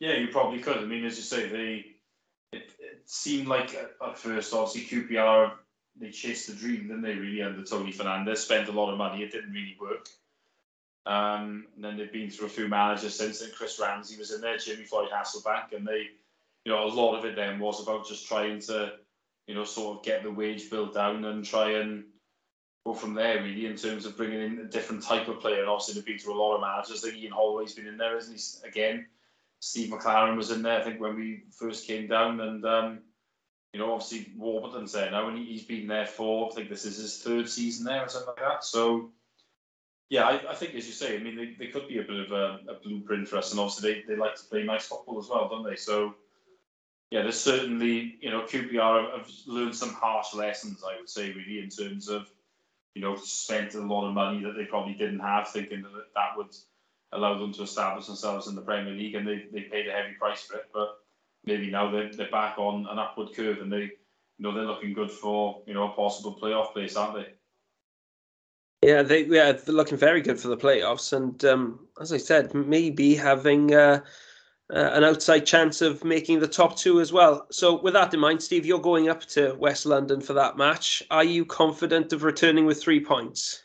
Yeah, 0.00 0.14
you 0.14 0.28
probably 0.28 0.58
could. 0.58 0.78
I 0.78 0.84
mean, 0.84 1.04
as 1.04 1.16
you 1.16 1.22
say, 1.22 1.48
they 1.48 1.86
it, 2.52 2.72
it 2.78 3.02
seemed 3.06 3.48
like 3.48 3.74
at 3.74 4.18
first, 4.18 4.52
obviously 4.52 4.82
QPR 4.82 5.52
they 6.00 6.10
chased 6.10 6.48
the 6.48 6.54
dream, 6.54 6.88
didn't 6.88 7.02
they? 7.02 7.14
Really 7.14 7.42
under 7.42 7.62
Tony 7.64 7.92
Fernandes, 7.92 8.38
spent 8.38 8.68
a 8.68 8.72
lot 8.72 8.90
of 8.90 8.98
money. 8.98 9.22
It 9.22 9.32
didn't 9.32 9.52
really 9.52 9.76
work. 9.80 10.08
Um, 11.06 11.66
and 11.74 11.84
then 11.84 11.96
they've 11.96 12.12
been 12.12 12.30
through 12.30 12.46
a 12.46 12.50
few 12.50 12.68
managers 12.68 13.14
since 13.14 13.40
then. 13.40 13.50
Chris 13.56 13.80
Ramsey 13.80 14.18
was 14.18 14.32
in 14.32 14.40
there, 14.40 14.58
Jimmy 14.58 14.84
Floyd 14.84 15.08
Hasselbaink, 15.10 15.72
and 15.74 15.86
they, 15.86 16.06
you 16.64 16.72
know, 16.72 16.84
a 16.84 16.88
lot 16.88 17.16
of 17.16 17.24
it 17.24 17.34
then 17.34 17.58
was 17.58 17.82
about 17.82 18.06
just 18.06 18.26
trying 18.26 18.60
to, 18.62 18.92
you 19.46 19.54
know, 19.54 19.64
sort 19.64 19.98
of 19.98 20.04
get 20.04 20.22
the 20.22 20.30
wage 20.30 20.70
bill 20.70 20.86
down 20.86 21.24
and 21.24 21.44
try 21.44 21.72
and 21.72 22.04
go 22.88 22.94
from 22.94 23.14
there, 23.14 23.42
really, 23.42 23.66
in 23.66 23.76
terms 23.76 24.06
of 24.06 24.16
bringing 24.16 24.40
in 24.40 24.58
a 24.60 24.64
different 24.64 25.02
type 25.02 25.28
of 25.28 25.40
player. 25.40 25.60
And 25.60 25.68
obviously, 25.68 25.94
they've 25.94 26.06
been 26.06 26.18
through 26.18 26.34
a 26.34 26.42
lot 26.42 26.54
of 26.54 26.60
managers. 26.60 27.04
Like 27.04 27.14
Ian 27.14 27.32
Holloway's 27.32 27.74
been 27.74 27.86
in 27.86 27.98
there, 27.98 28.16
isn't 28.16 28.34
he? 28.34 28.68
Again, 28.68 29.06
Steve 29.60 29.90
McClaren 29.90 30.36
was 30.36 30.50
in 30.50 30.62
there, 30.62 30.80
I 30.80 30.84
think, 30.84 31.00
when 31.00 31.16
we 31.16 31.44
first 31.50 31.86
came 31.86 32.06
down. 32.06 32.40
And, 32.40 32.64
um, 32.64 33.00
you 33.72 33.80
know, 33.80 33.92
obviously, 33.92 34.32
Warburton's 34.36 34.92
there 34.92 35.10
now, 35.10 35.28
and 35.28 35.38
he's 35.38 35.64
been 35.64 35.86
there 35.86 36.06
for, 36.06 36.50
I 36.50 36.54
think 36.54 36.70
this 36.70 36.84
is 36.84 36.96
his 36.96 37.18
third 37.18 37.48
season 37.48 37.84
there 37.84 38.04
or 38.04 38.08
something 38.08 38.34
like 38.36 38.48
that. 38.48 38.64
So, 38.64 39.10
yeah, 40.08 40.24
I, 40.24 40.52
I, 40.52 40.54
think 40.54 40.74
as 40.74 40.86
you 40.86 40.94
say, 40.94 41.16
I 41.16 41.22
mean, 41.22 41.36
they, 41.36 41.54
they 41.58 41.70
could 41.70 41.86
be 41.86 41.98
a 41.98 42.02
bit 42.02 42.26
of 42.26 42.32
a, 42.32 42.60
a, 42.70 42.74
blueprint 42.82 43.28
for 43.28 43.36
us, 43.36 43.50
and 43.50 43.60
obviously 43.60 43.92
they, 43.92 44.14
they 44.14 44.16
like 44.18 44.36
to 44.36 44.44
play 44.44 44.64
nice 44.64 44.86
football 44.86 45.18
as 45.18 45.28
well, 45.28 45.50
don't 45.50 45.68
they? 45.68 45.76
So, 45.76 46.14
yeah, 47.10 47.20
there's 47.22 47.38
certainly, 47.38 48.16
you 48.22 48.30
know, 48.30 48.42
QPR 48.42 49.18
have 49.18 49.30
learned 49.46 49.76
some 49.76 49.92
harsh 49.92 50.32
lessons, 50.32 50.82
I 50.82 50.98
would 50.98 51.10
say, 51.10 51.32
really, 51.32 51.58
in 51.58 51.68
terms 51.68 52.08
of, 52.08 52.30
you 52.94 53.02
know, 53.02 53.16
spent 53.16 53.74
a 53.74 53.80
lot 53.80 54.08
of 54.08 54.14
money 54.14 54.42
that 54.42 54.54
they 54.56 54.64
probably 54.64 54.94
didn't 54.94 55.20
have, 55.20 55.48
thinking 55.48 55.82
that 55.82 55.92
that 56.14 56.36
would 56.36 56.54
allow 57.12 57.38
them 57.38 57.52
to 57.54 57.62
establish 57.62 58.06
themselves 58.06 58.48
in 58.48 58.54
the 58.54 58.62
Premier 58.62 58.92
League, 58.92 59.14
and 59.14 59.26
they, 59.26 59.46
they 59.52 59.62
paid 59.62 59.88
a 59.88 59.92
heavy 59.92 60.14
price 60.18 60.42
for 60.42 60.56
it. 60.56 60.66
But 60.72 60.88
maybe 61.44 61.70
now 61.70 61.90
they're, 61.90 62.12
they're 62.12 62.30
back 62.30 62.58
on 62.58 62.86
an 62.90 62.98
upward 62.98 63.34
curve, 63.34 63.58
and 63.58 63.72
they, 63.72 63.82
you 63.82 63.90
know, 64.38 64.52
they're 64.52 64.64
looking 64.64 64.92
good 64.92 65.10
for, 65.10 65.62
you 65.66 65.74
know, 65.74 65.92
a 65.92 65.96
possible 65.96 66.38
playoff 66.40 66.72
place, 66.72 66.96
aren't 66.96 67.16
they? 67.16 67.26
Yeah, 68.82 69.02
they 69.02 69.24
yeah 69.24 69.52
they're 69.52 69.74
looking 69.74 69.98
very 69.98 70.20
good 70.20 70.38
for 70.38 70.48
the 70.48 70.56
playoffs, 70.56 71.12
and 71.12 71.44
um, 71.44 71.88
as 72.00 72.12
I 72.12 72.16
said, 72.16 72.54
maybe 72.54 73.16
having 73.16 73.74
uh, 73.74 74.02
uh, 74.72 74.90
an 74.92 75.04
outside 75.04 75.46
chance 75.46 75.80
of 75.80 76.04
making 76.04 76.40
the 76.40 76.48
top 76.48 76.76
two 76.76 77.00
as 77.00 77.12
well. 77.12 77.46
So, 77.50 77.80
with 77.80 77.94
that 77.94 78.12
in 78.12 78.20
mind, 78.20 78.42
Steve, 78.42 78.66
you're 78.66 78.78
going 78.78 79.08
up 79.08 79.24
to 79.26 79.54
West 79.54 79.86
London 79.86 80.20
for 80.20 80.34
that 80.34 80.56
match. 80.56 81.02
Are 81.10 81.24
you 81.24 81.44
confident 81.44 82.12
of 82.12 82.22
returning 82.22 82.66
with 82.66 82.82
three 82.82 83.04
points? 83.04 83.62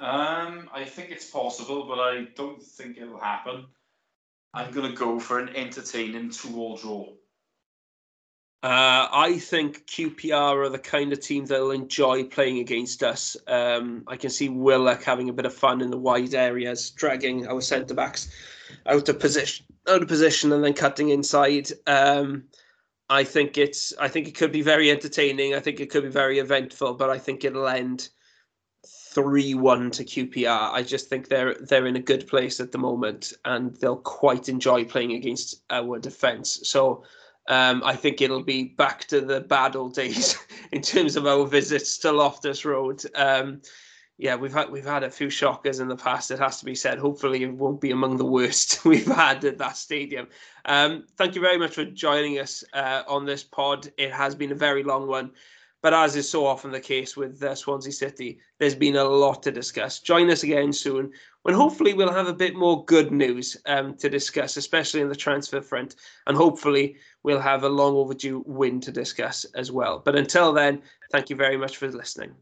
Um, 0.00 0.70
I 0.72 0.84
think 0.84 1.10
it's 1.10 1.28
possible, 1.28 1.86
but 1.88 1.98
I 1.98 2.28
don't 2.36 2.62
think 2.62 2.98
it'll 2.98 3.18
happen. 3.18 3.66
I'm 4.54 4.70
going 4.70 4.90
to 4.90 4.96
go 4.96 5.18
for 5.18 5.40
an 5.40 5.54
entertaining 5.56 6.30
two-all 6.30 6.76
draw. 6.76 7.08
Uh, 8.60 9.06
I 9.12 9.38
think 9.38 9.86
QPR 9.86 10.66
are 10.66 10.68
the 10.68 10.80
kind 10.80 11.12
of 11.12 11.20
team 11.20 11.46
that'll 11.46 11.70
enjoy 11.70 12.24
playing 12.24 12.58
against 12.58 13.04
us. 13.04 13.36
Um, 13.46 14.02
I 14.08 14.16
can 14.16 14.30
see 14.30 14.48
Willock 14.48 15.04
having 15.04 15.28
a 15.28 15.32
bit 15.32 15.46
of 15.46 15.54
fun 15.54 15.80
in 15.80 15.90
the 15.90 15.98
wide 15.98 16.34
areas, 16.34 16.90
dragging 16.90 17.46
our 17.46 17.60
centre 17.60 17.94
backs 17.94 18.28
out 18.86 19.08
of 19.08 19.20
position, 19.20 19.64
out 19.88 20.02
of 20.02 20.08
position, 20.08 20.52
and 20.52 20.62
then 20.62 20.74
cutting 20.74 21.10
inside. 21.10 21.70
Um, 21.86 22.44
I 23.10 23.24
think 23.24 23.56
it's. 23.56 23.92
I 23.98 24.08
think 24.08 24.28
it 24.28 24.36
could 24.36 24.52
be 24.52 24.62
very 24.62 24.90
entertaining. 24.90 25.54
I 25.54 25.60
think 25.60 25.80
it 25.80 25.90
could 25.90 26.04
be 26.04 26.10
very 26.10 26.38
eventful, 26.38 26.94
but 26.94 27.10
I 27.10 27.18
think 27.18 27.44
it'll 27.44 27.68
end 27.68 28.08
three-one 28.86 29.90
to 29.90 30.04
QPR. 30.04 30.72
I 30.72 30.82
just 30.82 31.08
think 31.08 31.28
they're 31.28 31.54
they're 31.54 31.86
in 31.86 31.96
a 31.96 32.00
good 32.02 32.26
place 32.26 32.60
at 32.60 32.72
the 32.72 32.78
moment, 32.78 33.32
and 33.44 33.74
they'll 33.76 33.96
quite 33.96 34.48
enjoy 34.48 34.84
playing 34.84 35.12
against 35.12 35.62
our 35.70 35.98
defence. 35.98 36.60
So 36.64 37.04
um, 37.48 37.82
I 37.84 37.96
think 37.96 38.20
it'll 38.20 38.42
be 38.42 38.64
back 38.64 39.06
to 39.06 39.20
the 39.20 39.40
bad 39.40 39.74
old 39.74 39.94
days 39.94 40.36
in 40.72 40.82
terms 40.82 41.16
of 41.16 41.26
our 41.26 41.46
visits 41.46 41.98
to 41.98 42.12
Loftus 42.12 42.64
Road. 42.64 43.02
Um, 43.14 43.62
yeah, 44.18 44.34
we've 44.34 44.52
had 44.52 44.70
we've 44.70 44.84
had 44.84 45.04
a 45.04 45.10
few 45.10 45.30
shockers 45.30 45.78
in 45.78 45.86
the 45.86 45.96
past. 45.96 46.32
It 46.32 46.40
has 46.40 46.58
to 46.58 46.64
be 46.64 46.74
said. 46.74 46.98
Hopefully, 46.98 47.44
it 47.44 47.54
won't 47.54 47.80
be 47.80 47.92
among 47.92 48.16
the 48.16 48.24
worst 48.24 48.84
we've 48.84 49.06
had 49.06 49.44
at 49.44 49.58
that 49.58 49.76
stadium. 49.76 50.26
Um, 50.64 51.06
thank 51.16 51.36
you 51.36 51.40
very 51.40 51.56
much 51.56 51.74
for 51.74 51.84
joining 51.84 52.40
us 52.40 52.64
uh, 52.72 53.04
on 53.06 53.24
this 53.24 53.44
pod. 53.44 53.88
It 53.96 54.12
has 54.12 54.34
been 54.34 54.50
a 54.50 54.56
very 54.56 54.82
long 54.82 55.06
one, 55.06 55.30
but 55.82 55.94
as 55.94 56.16
is 56.16 56.28
so 56.28 56.44
often 56.44 56.72
the 56.72 56.80
case 56.80 57.16
with 57.16 57.40
uh, 57.44 57.54
Swansea 57.54 57.92
City, 57.92 58.40
there's 58.58 58.74
been 58.74 58.96
a 58.96 59.04
lot 59.04 59.40
to 59.44 59.52
discuss. 59.52 60.00
Join 60.00 60.30
us 60.30 60.42
again 60.42 60.72
soon 60.72 61.12
when 61.42 61.54
hopefully 61.54 61.94
we'll 61.94 62.12
have 62.12 62.26
a 62.26 62.34
bit 62.34 62.56
more 62.56 62.84
good 62.86 63.12
news 63.12 63.56
um, 63.66 63.94
to 63.98 64.10
discuss, 64.10 64.56
especially 64.56 65.00
in 65.00 65.08
the 65.08 65.14
transfer 65.14 65.60
front, 65.60 65.94
and 66.26 66.36
hopefully 66.36 66.96
we'll 67.22 67.38
have 67.38 67.62
a 67.62 67.68
long 67.68 67.94
overdue 67.94 68.42
win 68.46 68.80
to 68.80 68.90
discuss 68.90 69.46
as 69.54 69.70
well. 69.70 70.02
But 70.04 70.16
until 70.16 70.52
then, 70.52 70.82
thank 71.12 71.30
you 71.30 71.36
very 71.36 71.56
much 71.56 71.76
for 71.76 71.88
listening. 71.88 72.34